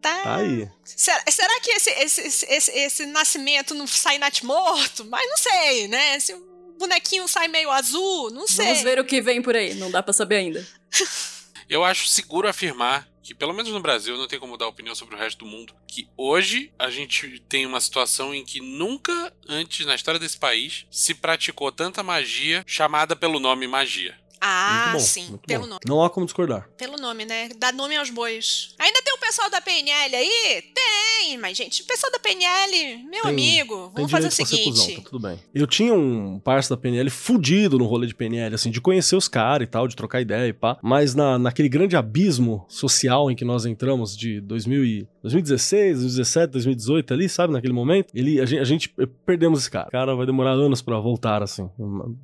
Tá. 0.00 0.14
tá 0.22 0.36
aí. 0.36 0.68
Será, 0.84 1.22
será 1.30 1.60
que 1.60 1.70
esse, 1.72 1.90
esse, 1.90 2.20
esse, 2.22 2.46
esse, 2.46 2.70
esse 2.70 3.06
nascimento 3.06 3.74
não 3.74 3.86
sai 3.86 4.18
natimorto? 4.18 5.04
Mas 5.06 5.28
não 5.28 5.36
sei, 5.36 5.88
né? 5.88 6.18
Se 6.20 6.32
o 6.32 6.74
bonequinho 6.78 7.26
sai 7.28 7.48
meio 7.48 7.70
azul, 7.70 8.30
não 8.30 8.46
sei. 8.46 8.64
Vamos 8.66 8.82
ver 8.82 8.98
o 8.98 9.04
que 9.04 9.20
vem 9.20 9.42
por 9.42 9.54
aí, 9.56 9.74
não 9.74 9.90
dá 9.90 10.02
pra 10.02 10.12
saber 10.14 10.36
ainda. 10.36 10.66
Eu 11.68 11.84
acho 11.84 12.06
seguro 12.08 12.48
afirmar 12.48 13.06
que, 13.31 13.35
pelo 13.35 13.55
menos 13.55 13.70
no 13.70 13.78
Brasil, 13.78 14.18
não 14.18 14.26
tem 14.26 14.41
como 14.41 14.57
dar 14.57 14.66
opinião 14.66 14.93
sobre 14.93 15.14
o 15.14 15.18
resto 15.18 15.45
do 15.45 15.47
mundo, 15.47 15.72
que 15.87 16.09
hoje 16.16 16.72
a 16.76 16.91
gente 16.91 17.39
tem 17.49 17.64
uma 17.64 17.81
situação 17.81 18.35
em 18.35 18.45
que 18.45 18.61
nunca 18.61 19.33
antes 19.49 19.87
na 19.87 19.95
história 19.95 20.18
desse 20.18 20.37
país 20.37 20.85
se 20.91 21.14
praticou 21.14 21.70
tanta 21.70 22.03
magia 22.03 22.64
chamada 22.66 23.14
pelo 23.14 23.39
nome 23.39 23.68
magia. 23.68 24.18
Ah, 24.41 24.91
muito 24.93 24.93
bom, 24.95 24.99
sim, 25.07 25.26
muito 25.28 25.47
pelo 25.47 25.62
bom. 25.64 25.68
nome. 25.68 25.80
Não 25.86 26.03
há 26.03 26.09
como 26.11 26.24
discordar. 26.26 26.68
Pelo 26.78 26.97
nome, 26.97 27.24
né? 27.24 27.51
Dá 27.59 27.72
nome 27.72 27.97
aos 27.97 28.09
bois. 28.11 28.74
Ainda 28.78 29.03
tem 29.03 29.12
o 29.14 29.18
pessoal 29.18 29.51
da 29.51 29.61
PNL 29.61 30.16
aí? 30.16 30.62
Tem, 30.74 31.36
mas, 31.38 31.57
gente, 31.57 31.82
o 31.82 31.86
pessoal 31.86 32.11
da 32.11 32.18
PNL, 32.18 33.05
meu 33.11 33.22
Tem- 33.22 33.30
amigo, 33.30 33.74
Tem 33.88 33.93
vamos 33.97 34.11
fazer 34.11 34.28
o 34.28 34.30
ser 34.30 34.45
cuzão, 34.45 34.59
seguinte. 34.74 34.97
tá 35.03 35.11
tudo 35.11 35.20
bem. 35.28 35.38
Eu 35.55 35.66
tinha 35.66 35.93
um 35.93 36.38
parceiro 36.41 36.76
da 36.76 36.80
PNL 36.82 37.11
fudido 37.11 37.78
no 37.78 37.84
rolê 37.86 38.07
de 38.07 38.14
PNL, 38.14 38.55
assim, 38.55 38.70
de 38.70 38.80
conhecer 38.80 39.14
os 39.16 39.28
caras 39.28 39.66
e 39.66 39.70
tal, 39.70 39.86
de 39.86 39.95
trocar 39.95 40.20
ideia 40.22 40.49
e 40.49 40.53
pá. 40.55 40.78
Mas 40.82 41.14
na, 41.14 41.38
naquele 41.38 41.68
grande 41.68 41.95
abismo 41.97 42.64
social 42.68 43.30
em 43.30 43.36
que 43.36 43.45
nós 43.45 43.66
entramos 43.66 44.16
de 44.16 44.41
2000 44.41 44.84
e, 44.84 45.09
2016, 45.22 45.99
2017, 46.01 46.53
2018 46.53 47.12
ali, 47.14 47.28
sabe? 47.28 47.53
Naquele 47.53 47.74
momento, 47.74 48.09
ele, 48.14 48.41
a, 48.41 48.47
gente, 48.47 48.61
a 48.61 48.64
gente 48.64 48.88
perdemos 49.26 49.61
esse 49.61 49.70
cara. 49.70 49.88
O 49.88 49.91
cara 49.91 50.14
vai 50.16 50.24
demorar 50.24 50.53
anos 50.53 50.80
pra 50.80 50.99
voltar, 50.99 51.43
assim. 51.43 51.68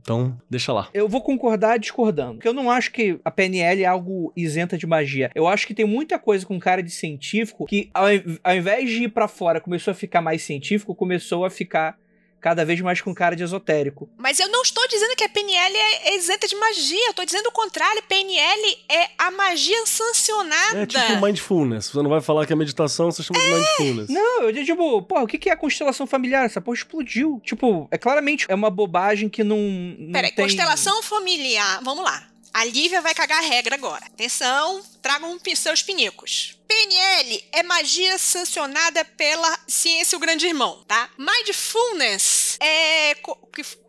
Então, 0.03 0.37
deixa 0.49 0.73
lá. 0.73 0.89
Eu 0.95 1.07
vou 1.09 1.21
concordar 1.21 1.79
discordando 1.79 2.06
discordando. 2.07 2.35
Porque 2.35 2.49
eu 2.49 2.53
não 2.53 2.71
acho 2.71 2.93
que 2.93 3.19
a 3.25 3.31
PNL 3.31 3.83
é 3.83 3.87
algo 3.87 4.33
isenta 4.37 4.79
de 4.79 4.87
magia. 4.87 5.31
Eu 5.35 5.47
acho 5.47 5.67
que 5.67 5.75
tem 5.75 5.85
muita 5.85 6.19
coisa 6.19 6.47
com 6.47 6.59
cara 6.59 6.83
de 6.83 6.91
científico 6.91 7.67
que, 7.67 7.91
ao, 7.93 8.07
ao 8.43 8.57
invés 8.57 8.91
de 8.91 9.05
ir 9.05 9.09
pra 9.09 9.29
fora, 9.29 9.61
começou 9.61 9.91
a 9.91 9.95
ficar 9.95 10.21
mais 10.21 10.43
científico, 10.43 10.95
começou 10.95 11.45
a 11.45 11.51
ficar 11.51 11.99
cada 12.47 12.65
vez 12.65 12.81
mais 12.81 13.01
com 13.01 13.13
cara 13.13 13.35
de 13.35 13.43
esotérico. 13.43 14.09
Mas 14.17 14.39
eu 14.39 14.49
não 14.49 14.63
estou 14.63 14.87
dizendo 14.87 15.17
que 15.17 15.25
a 15.25 15.29
PNL 15.29 15.77
é 16.05 16.17
isenta 16.17 16.47
de 16.47 16.55
magia, 16.55 17.07
eu 17.07 17.11
estou 17.11 17.25
dizendo 17.25 17.49
o 17.49 17.51
contrário. 17.51 18.01
PNL 18.05 18.79
é 18.89 19.09
a 19.19 19.33
magia 19.33 19.85
sancionada. 19.85 20.83
É 20.83 20.87
tipo 20.87 21.21
mindfulness. 21.21 21.87
Você 21.87 22.01
não 22.01 22.09
vai 22.09 22.21
falar 22.21 22.47
que 22.47 22.53
é 22.53 22.57
meditação, 22.57 23.11
você 23.11 23.25
chama 23.25 23.41
de 23.41 23.47
mindfulness. 23.51 24.09
Não, 24.11 24.43
eu 24.43 24.53
digo, 24.53 24.65
tipo, 24.65 25.03
pô, 25.03 25.23
o 25.23 25.27
que 25.27 25.39
que 25.39 25.51
é 25.51 25.55
a 25.55 25.57
constelação 25.57 26.07
familiar? 26.07 26.45
Essa 26.45 26.61
porra 26.61 26.77
explodiu. 26.77 27.43
Tipo, 27.45 27.89
é 27.91 27.99
claramente 27.99 28.47
é 28.49 28.55
uma 28.55 28.71
bobagem 28.71 29.29
que 29.29 29.43
não. 29.43 29.59
não 29.99 30.13
Peraí, 30.13 30.31
tem... 30.31 30.45
constelação 30.45 31.03
familiar. 31.03 31.81
Vamos 31.83 32.05
lá. 32.05 32.29
A 32.57 32.65
Lívia 32.65 33.03
vai 33.03 33.13
cagar 33.13 33.45
a 33.45 33.47
regra 33.47 33.75
agora. 33.75 34.07
Atenção, 34.07 34.83
tragam 35.03 35.39
seus 35.55 35.83
pinicos. 35.83 36.59
PNL 36.67 37.45
é 37.53 37.63
magia 37.63 38.17
sancionada 38.17 39.05
pela 39.05 39.59
ciência 39.69 40.17
o 40.17 40.19
grande 40.19 40.47
irmão, 40.47 40.83
tá? 40.89 41.11
Mindfulness 41.19 42.57
é 42.59 43.15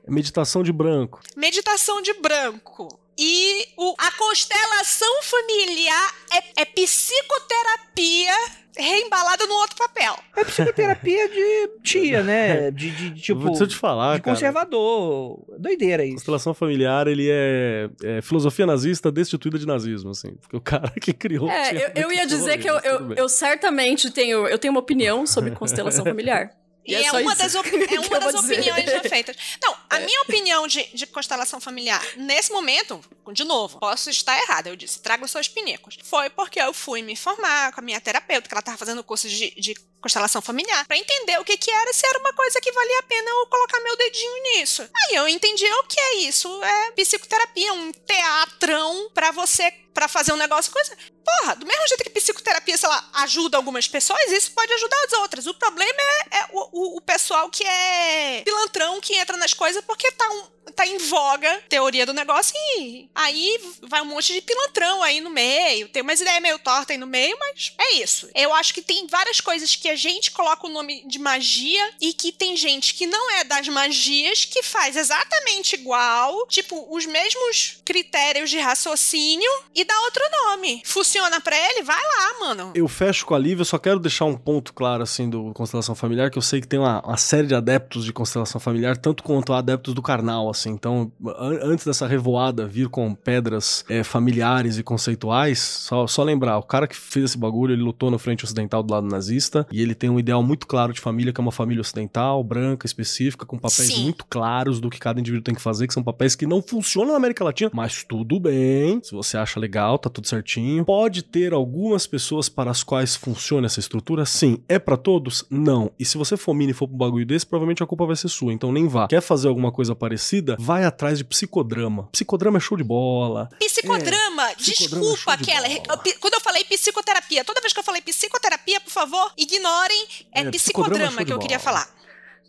É 0.05 0.11
meditação 0.11 0.63
de 0.63 0.73
branco. 0.73 1.21
meditação 1.33 2.01
de 2.01 2.11
branco. 2.15 2.99
E 3.17 3.65
o- 3.77 3.95
a 3.97 4.11
constelação 4.11 5.23
familiar 5.23 6.13
é, 6.33 6.61
é 6.61 6.65
psicoterapia 6.65 8.33
reembalada 8.77 9.45
no 9.47 9.55
outro 9.55 9.75
papel. 9.75 10.15
É 10.35 10.43
psicoterapia 10.45 11.27
de 11.29 11.69
tia, 11.83 12.21
né? 12.21 12.69
De, 12.69 12.91
de, 12.91 13.09
de, 13.09 13.21
tipo. 13.21 13.45
Deixa 13.47 13.63
eu 13.63 13.67
te 13.67 13.75
falar, 13.75 14.17
de 14.17 14.21
cara. 14.21 14.35
conservador. 14.35 15.43
Doideira 15.57 16.05
isso. 16.05 16.15
Constelação 16.17 16.53
familiar, 16.53 17.07
ele 17.07 17.27
é, 17.29 17.89
é 18.03 18.21
filosofia 18.21 18.65
nazista 18.67 19.11
destituída 19.11 19.57
de 19.57 19.65
nazismo, 19.65 20.11
assim. 20.11 20.35
Porque 20.41 20.55
o 20.55 20.61
cara 20.61 20.91
que 21.01 21.11
criou... 21.11 21.49
É, 21.49 21.71
eu, 21.95 22.03
eu 22.03 22.11
ia 22.11 22.27
dizer 22.27 22.59
que 22.59 22.69
eu, 22.69 22.77
eu, 22.79 23.13
eu 23.13 23.29
certamente 23.29 24.11
tenho, 24.11 24.47
eu 24.47 24.59
tenho 24.59 24.71
uma 24.73 24.79
opinião 24.81 25.25
sobre 25.25 25.51
constelação 25.51 26.03
familiar. 26.05 26.51
E, 26.87 26.95
é 26.95 27.03
é, 27.07 27.11
uma 27.11 27.35
das, 27.35 27.53
op- 27.53 27.67
é 27.67 27.99
uma 27.99 28.19
das 28.19 28.33
opiniões 28.35 28.85
já 28.85 29.01
feitas. 29.03 29.35
Não, 29.61 29.75
a 29.89 29.99
minha 29.99 30.21
opinião 30.21 30.65
de, 30.67 30.83
de 30.93 31.05
constelação 31.05 31.59
familiar, 31.59 32.01
nesse 32.15 32.51
momento, 32.51 33.03
de 33.33 33.43
novo, 33.43 33.77
posso 33.79 34.09
estar 34.09 34.37
errada. 34.41 34.69
Eu 34.69 34.75
disse, 34.75 34.99
traga 35.01 35.25
os 35.25 35.31
seus 35.31 35.47
pinicos. 35.47 35.97
Foi 36.03 36.29
porque 36.29 36.59
eu 36.61 36.73
fui 36.73 37.01
me 37.01 37.13
informar 37.13 37.73
com 37.73 37.81
a 37.81 37.83
minha 37.83 37.99
terapeuta, 38.01 38.47
que 38.47 38.53
ela 38.53 38.59
estava 38.61 38.77
fazendo 38.77 39.03
curso 39.03 39.27
de, 39.27 39.51
de 39.51 39.75
constelação 39.99 40.41
familiar, 40.41 40.85
pra 40.87 40.95
entender 40.97 41.37
o 41.39 41.43
que 41.43 41.57
que 41.57 41.69
era, 41.71 41.91
se 41.91 42.05
era 42.07 42.19
uma 42.19 42.31
coisa 42.31 42.61
que 42.61 42.71
valia 42.71 42.99
a 42.99 43.03
pena 43.03 43.29
eu 43.29 43.47
colocar 43.47 43.79
meu 43.81 43.97
dedinho 43.97 44.43
nisso. 44.43 44.81
Aí 44.95 45.15
eu 45.15 45.27
entendi 45.27 45.65
o 45.65 45.83
que 45.83 45.99
é 45.99 46.15
isso. 46.19 46.63
É 46.63 46.91
psicoterapia, 46.91 47.73
um 47.73 47.91
teatrão 47.91 49.09
pra 49.13 49.31
você, 49.31 49.71
pra 49.97 50.07
fazer 50.07 50.31
um 50.31 50.35
negócio, 50.37 50.71
coisa... 50.71 50.95
Porra, 51.25 51.55
do 51.55 51.65
mesmo 51.65 51.87
jeito 51.87 52.03
que 52.03 52.09
psicoterapia, 52.11 52.77
sei 52.77 52.87
lá, 52.87 53.09
ajuda 53.15 53.57
algumas 53.57 53.87
pessoas, 53.87 54.31
isso 54.31 54.51
pode 54.51 54.71
ajudar 54.73 54.95
as 55.07 55.13
outras. 55.13 55.47
O 55.47 55.55
problema 55.55 55.99
é, 56.31 56.37
é 56.37 56.45
o, 56.53 56.69
o- 56.71 56.97
o 56.97 57.01
pessoal 57.01 57.49
que 57.49 57.63
é 57.65 58.43
pilantrão, 58.45 59.01
que 59.01 59.15
entra 59.15 59.35
nas 59.37 59.55
coisas 59.55 59.83
porque 59.83 60.11
tá, 60.11 60.29
um- 60.29 60.47
tá 60.75 60.85
em 60.85 60.97
voga 60.97 61.61
teoria 61.69 62.05
do 62.05 62.13
negócio 62.13 62.53
e 62.77 63.09
aí 63.13 63.59
vai 63.83 64.01
um 64.01 64.05
monte 64.05 64.33
de 64.33 64.41
pilantrão 64.41 65.03
aí 65.03 65.21
no 65.21 65.29
meio. 65.29 65.89
Tem 65.89 66.01
umas 66.01 66.21
ideias 66.21 66.41
meio 66.41 66.59
tortas 66.59 66.91
aí 66.91 66.97
no 66.97 67.07
meio, 67.07 67.37
mas 67.39 67.73
é 67.77 67.95
isso. 67.95 68.29
Eu 68.35 68.53
acho 68.53 68.73
que 68.73 68.81
tem 68.81 69.07
várias 69.07 69.41
coisas 69.41 69.75
que 69.75 69.89
a 69.89 69.95
gente 69.95 70.31
coloca 70.31 70.67
o 70.67 70.69
nome 70.69 71.03
de 71.07 71.19
magia 71.19 71.89
e 72.01 72.13
que 72.13 72.31
tem 72.31 72.55
gente 72.55 72.93
que 72.93 73.05
não 73.05 73.31
é 73.31 73.43
das 73.43 73.67
magias 73.67 74.45
que 74.45 74.63
faz 74.63 74.95
exatamente 74.95 75.75
igual, 75.75 76.45
tipo, 76.47 76.87
os 76.95 77.05
mesmos 77.05 77.81
critérios 77.83 78.49
de 78.49 78.59
raciocínio 78.59 79.49
e 79.73 79.83
dá 79.83 79.99
outro 80.01 80.23
nome. 80.43 80.81
Funciona 80.85 81.39
pra 81.41 81.55
ele? 81.55 81.83
Vai 81.83 82.01
lá, 82.01 82.39
mano. 82.39 82.71
Eu 82.75 82.87
fecho 82.87 83.25
com 83.25 83.33
a 83.33 83.39
Lívia, 83.39 83.65
só 83.65 83.77
quero 83.77 83.99
deixar 83.99 84.25
um 84.25 84.37
ponto 84.37 84.73
claro, 84.73 85.03
assim, 85.03 85.29
do 85.29 85.53
Constelação 85.53 85.95
Familiar, 85.95 86.29
que 86.31 86.37
eu 86.37 86.41
sei 86.41 86.61
que 86.61 86.67
tem 86.67 86.79
uma, 86.79 87.01
uma 87.01 87.17
série 87.17 87.47
de 87.47 87.55
adeptos 87.55 88.05
de 88.05 88.13
Constelação 88.13 88.59
Familiar, 88.59 88.97
tanto 88.97 89.23
quanto 89.23 89.53
adeptos 89.53 89.93
do 89.93 90.01
Karnal, 90.01 90.49
assim. 90.57 90.71
Então, 90.71 91.11
an- 91.25 91.59
antes 91.63 91.85
dessa 91.85 92.07
revoada 92.07 92.65
vir 92.67 92.87
com 92.89 93.13
pedras 93.13 93.83
é, 93.89 94.03
familiares 94.03 94.77
e 94.77 94.83
conceituais, 94.83 95.59
só, 95.59 96.07
só 96.07 96.23
lembrar, 96.23 96.57
o 96.57 96.63
cara 96.63 96.87
que 96.87 96.95
fez 96.95 97.25
esse 97.25 97.37
bagulho, 97.37 97.73
ele 97.73 97.81
lutou 97.81 98.11
no 98.11 98.19
frente 98.19 98.43
ocidental 98.43 98.83
do 98.83 98.93
lado 98.93 99.07
nazista, 99.07 99.65
e 99.71 99.81
ele 99.81 99.95
tem 99.95 100.09
um 100.09 100.19
ideal 100.19 100.41
muito 100.43 100.67
claro 100.67 100.93
de 100.93 100.99
família, 100.99 101.31
que 101.33 101.39
é 101.39 101.43
uma 101.43 101.51
família 101.51 101.81
ocidental, 101.81 102.43
branca, 102.43 102.85
específica, 102.85 103.45
com 103.45 103.57
papéis 103.57 103.93
Sim. 103.93 104.03
muito 104.03 104.25
claros 104.29 104.79
do 104.79 104.89
que 104.89 104.99
cada 104.99 105.19
indivíduo 105.19 105.43
tem 105.43 105.55
que 105.55 105.61
fazer, 105.61 105.87
que 105.87 105.93
são 105.93 106.03
papéis 106.03 106.35
que 106.35 106.45
não 106.45 106.61
funcionam 106.61 107.11
na 107.11 107.17
América 107.17 107.43
Latina, 107.43 107.69
mas 107.73 108.03
tudo 108.03 108.39
bem, 108.39 108.99
se 109.03 109.11
você 109.13 109.37
acha 109.37 109.59
legal, 109.59 109.97
tá 109.97 110.09
tudo 110.09 110.27
certinho. 110.27 110.85
Pode 110.85 111.23
ter 111.23 111.53
algumas 111.53 112.05
pessoas 112.07 112.49
para 112.49 112.71
as 112.71 112.83
quais 112.83 113.15
funciona 113.15 113.67
essa 113.67 113.79
estrutura? 113.79 114.25
Sim. 114.25 114.59
É 114.67 114.79
pra 114.79 114.97
todos? 114.97 115.45
Não. 115.49 115.91
E 115.99 116.05
se 116.05 116.17
você 116.17 116.35
for 116.37 116.53
mini 116.53 116.71
e 116.71 116.73
for 116.73 116.89
um 116.89 116.97
bagulho 116.97 117.25
desse, 117.25 117.45
provavelmente 117.45 117.83
a 117.83 117.85
culpa 117.85 118.05
vai 118.05 118.15
ser 118.15 118.27
sua, 118.29 118.53
então 118.53 118.71
nem 118.71 118.87
vá. 118.87 119.07
Quer 119.07 119.21
fazer 119.21 119.47
alguma 119.47 119.71
coisa 119.71 119.95
parecida? 119.95 120.46
Vai 120.59 120.83
atrás 120.85 121.17
de 121.17 121.23
psicodrama. 121.23 122.07
Psicodrama 122.11 122.57
é 122.57 122.61
show 122.61 122.77
de 122.77 122.83
bola. 122.83 123.49
Psicodrama, 123.59 124.51
É, 124.51 124.55
psicodrama 124.55 125.01
desculpa, 125.05 125.17
show 125.17 125.37
de 125.37 125.43
Keller. 125.45 125.81
Quando 126.19 126.33
eu 126.35 126.41
falei 126.41 126.63
psicoterapia, 126.63 127.43
toda 127.43 127.59
vez 127.61 127.73
que 127.73 127.79
eu 127.79 127.83
falei 127.83 128.01
psicoterapia, 128.01 128.79
por 128.79 128.91
favor, 128.91 129.33
ignorem. 129.37 130.05
É, 130.33 130.41
É, 130.41 130.51
psicodrama 130.51 131.21
é 131.21 131.25
que 131.25 131.33
eu 131.33 131.39
queria 131.39 131.59
falar. 131.59 131.87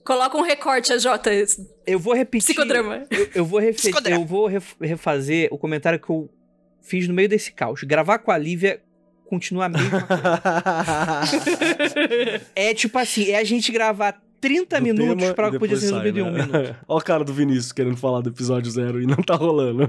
Coloca 0.05 0.37
um 0.39 0.43
recorte, 0.43 0.93
AJ. 0.93 1.07
Eu 1.87 1.99
vou 1.99 2.15
repetir. 2.15 2.55
Psicodrama. 2.55 3.07
Eu, 3.11 3.31
eu 3.35 3.45
vou, 3.45 3.61
refe- 3.61 3.79
Psicodrama. 3.91 4.17
eu 4.23 4.27
vou 4.27 4.47
ref- 4.47 4.75
refazer 4.81 5.49
o 5.53 5.59
comentário 5.59 5.99
que 6.01 6.09
eu 6.09 6.31
fiz 6.81 7.07
no 7.07 7.13
meio 7.15 7.29
desse 7.29 7.53
caos. 7.53 7.83
Gravar 7.83 8.19
com 8.21 8.31
a 8.31 8.39
Lívia 8.39 8.81
continua 9.29 9.67
a 9.67 9.69
mesma 9.69 10.01
coisa. 10.07 10.41
É 12.57 12.73
tipo 12.75 12.99
assim, 12.99 13.31
é 13.31 13.37
a 13.39 13.45
gente 13.45 13.71
gravar 13.71 14.19
30 14.41 14.77
Do 14.79 14.83
minutos 14.83 15.25
e 15.25 15.35
que 15.35 15.59
podia 15.59 15.77
ser 15.77 15.89
sai, 15.89 15.99
resolvido 16.05 16.19
em 16.19 16.23
um 16.23 16.31
né? 16.31 16.47
minuto. 16.47 16.77
Ó 16.89 16.99
a 16.99 17.03
cara 17.03 17.25
do 17.25 17.33
Vinícius 17.33 17.73
querendo 17.73 17.97
falar 17.97 18.21
do 18.21 18.31
episódio 18.31 18.71
zero 18.71 19.03
e 19.03 19.07
não 19.07 19.17
tá 19.17 19.35
rolando. 19.35 19.87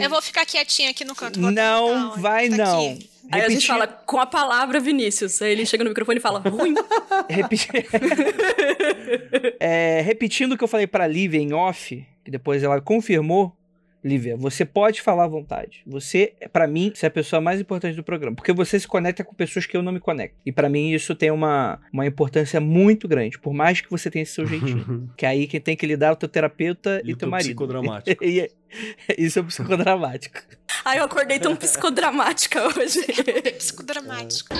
Eu 0.00 0.10
vou 0.10 0.20
ficar 0.22 0.44
quietinha 0.44 0.90
aqui 0.90 1.04
no 1.04 1.14
canto. 1.14 1.40
Não, 1.40 1.52
tentar, 1.52 2.20
vai 2.20 2.48
tá 2.48 2.56
não. 2.56 2.90
aqui. 2.90 3.10
Aí 3.32 3.40
a 3.40 3.48
gente 3.48 3.66
Repetir- 3.66 3.68
fala 3.68 3.86
com 3.88 4.20
a 4.20 4.26
palavra 4.26 4.78
Vinícius. 4.78 5.42
Aí 5.42 5.50
ele 5.52 5.66
chega 5.66 5.82
no 5.82 5.90
microfone 5.90 6.18
e 6.18 6.22
fala 6.22 6.38
ruim. 6.40 6.74
Repetir... 7.28 7.86
É, 9.58 10.00
repetindo 10.02 10.52
o 10.52 10.58
que 10.58 10.62
eu 10.62 10.68
falei 10.68 10.86
pra 10.86 11.06
Lívia 11.06 11.40
em 11.40 11.52
off, 11.52 12.06
que 12.24 12.30
depois 12.30 12.62
ela 12.62 12.80
confirmou. 12.80 13.56
Lívia, 14.06 14.36
você 14.36 14.64
pode 14.64 15.02
falar 15.02 15.24
à 15.24 15.28
vontade. 15.28 15.82
Você, 15.86 16.34
pra 16.52 16.66
mim, 16.66 16.92
você 16.94 17.06
é 17.06 17.08
a 17.08 17.10
pessoa 17.10 17.40
mais 17.40 17.60
importante 17.60 17.96
do 17.96 18.04
programa. 18.04 18.36
Porque 18.36 18.52
você 18.52 18.78
se 18.78 18.86
conecta 18.86 19.24
com 19.24 19.34
pessoas 19.34 19.66
que 19.66 19.76
eu 19.76 19.82
não 19.82 19.90
me 19.92 19.98
conecto. 19.98 20.36
E 20.46 20.52
pra 20.52 20.68
mim 20.68 20.92
isso 20.92 21.14
tem 21.14 21.30
uma, 21.30 21.80
uma 21.92 22.06
importância 22.06 22.60
muito 22.60 23.08
grande. 23.08 23.38
Por 23.38 23.52
mais 23.52 23.80
que 23.80 23.90
você 23.90 24.08
tenha 24.10 24.22
esse 24.22 24.32
seu 24.34 24.46
jeitinho. 24.46 25.10
que 25.18 25.26
aí 25.26 25.46
quem 25.48 25.60
tem 25.60 25.76
que 25.76 25.86
lidar 25.86 26.08
é 26.08 26.12
o 26.12 26.16
teu 26.16 26.28
terapeuta 26.28 27.00
e, 27.04 27.08
E 27.10 27.10
teu 27.10 27.16
teu 27.18 27.28
marido. 27.30 27.48
psicodramático. 27.48 28.24
É- 29.08 29.14
isso 29.16 29.38
é 29.38 29.42
o 29.42 29.44
psicodramático. 29.44 30.38
Aí 30.84 30.98
eu 30.98 31.04
acordei 31.04 31.38
tão 31.38 31.54
psicodramática 31.56 32.66
hoje. 32.66 33.00
Psicodramático. 33.56 34.54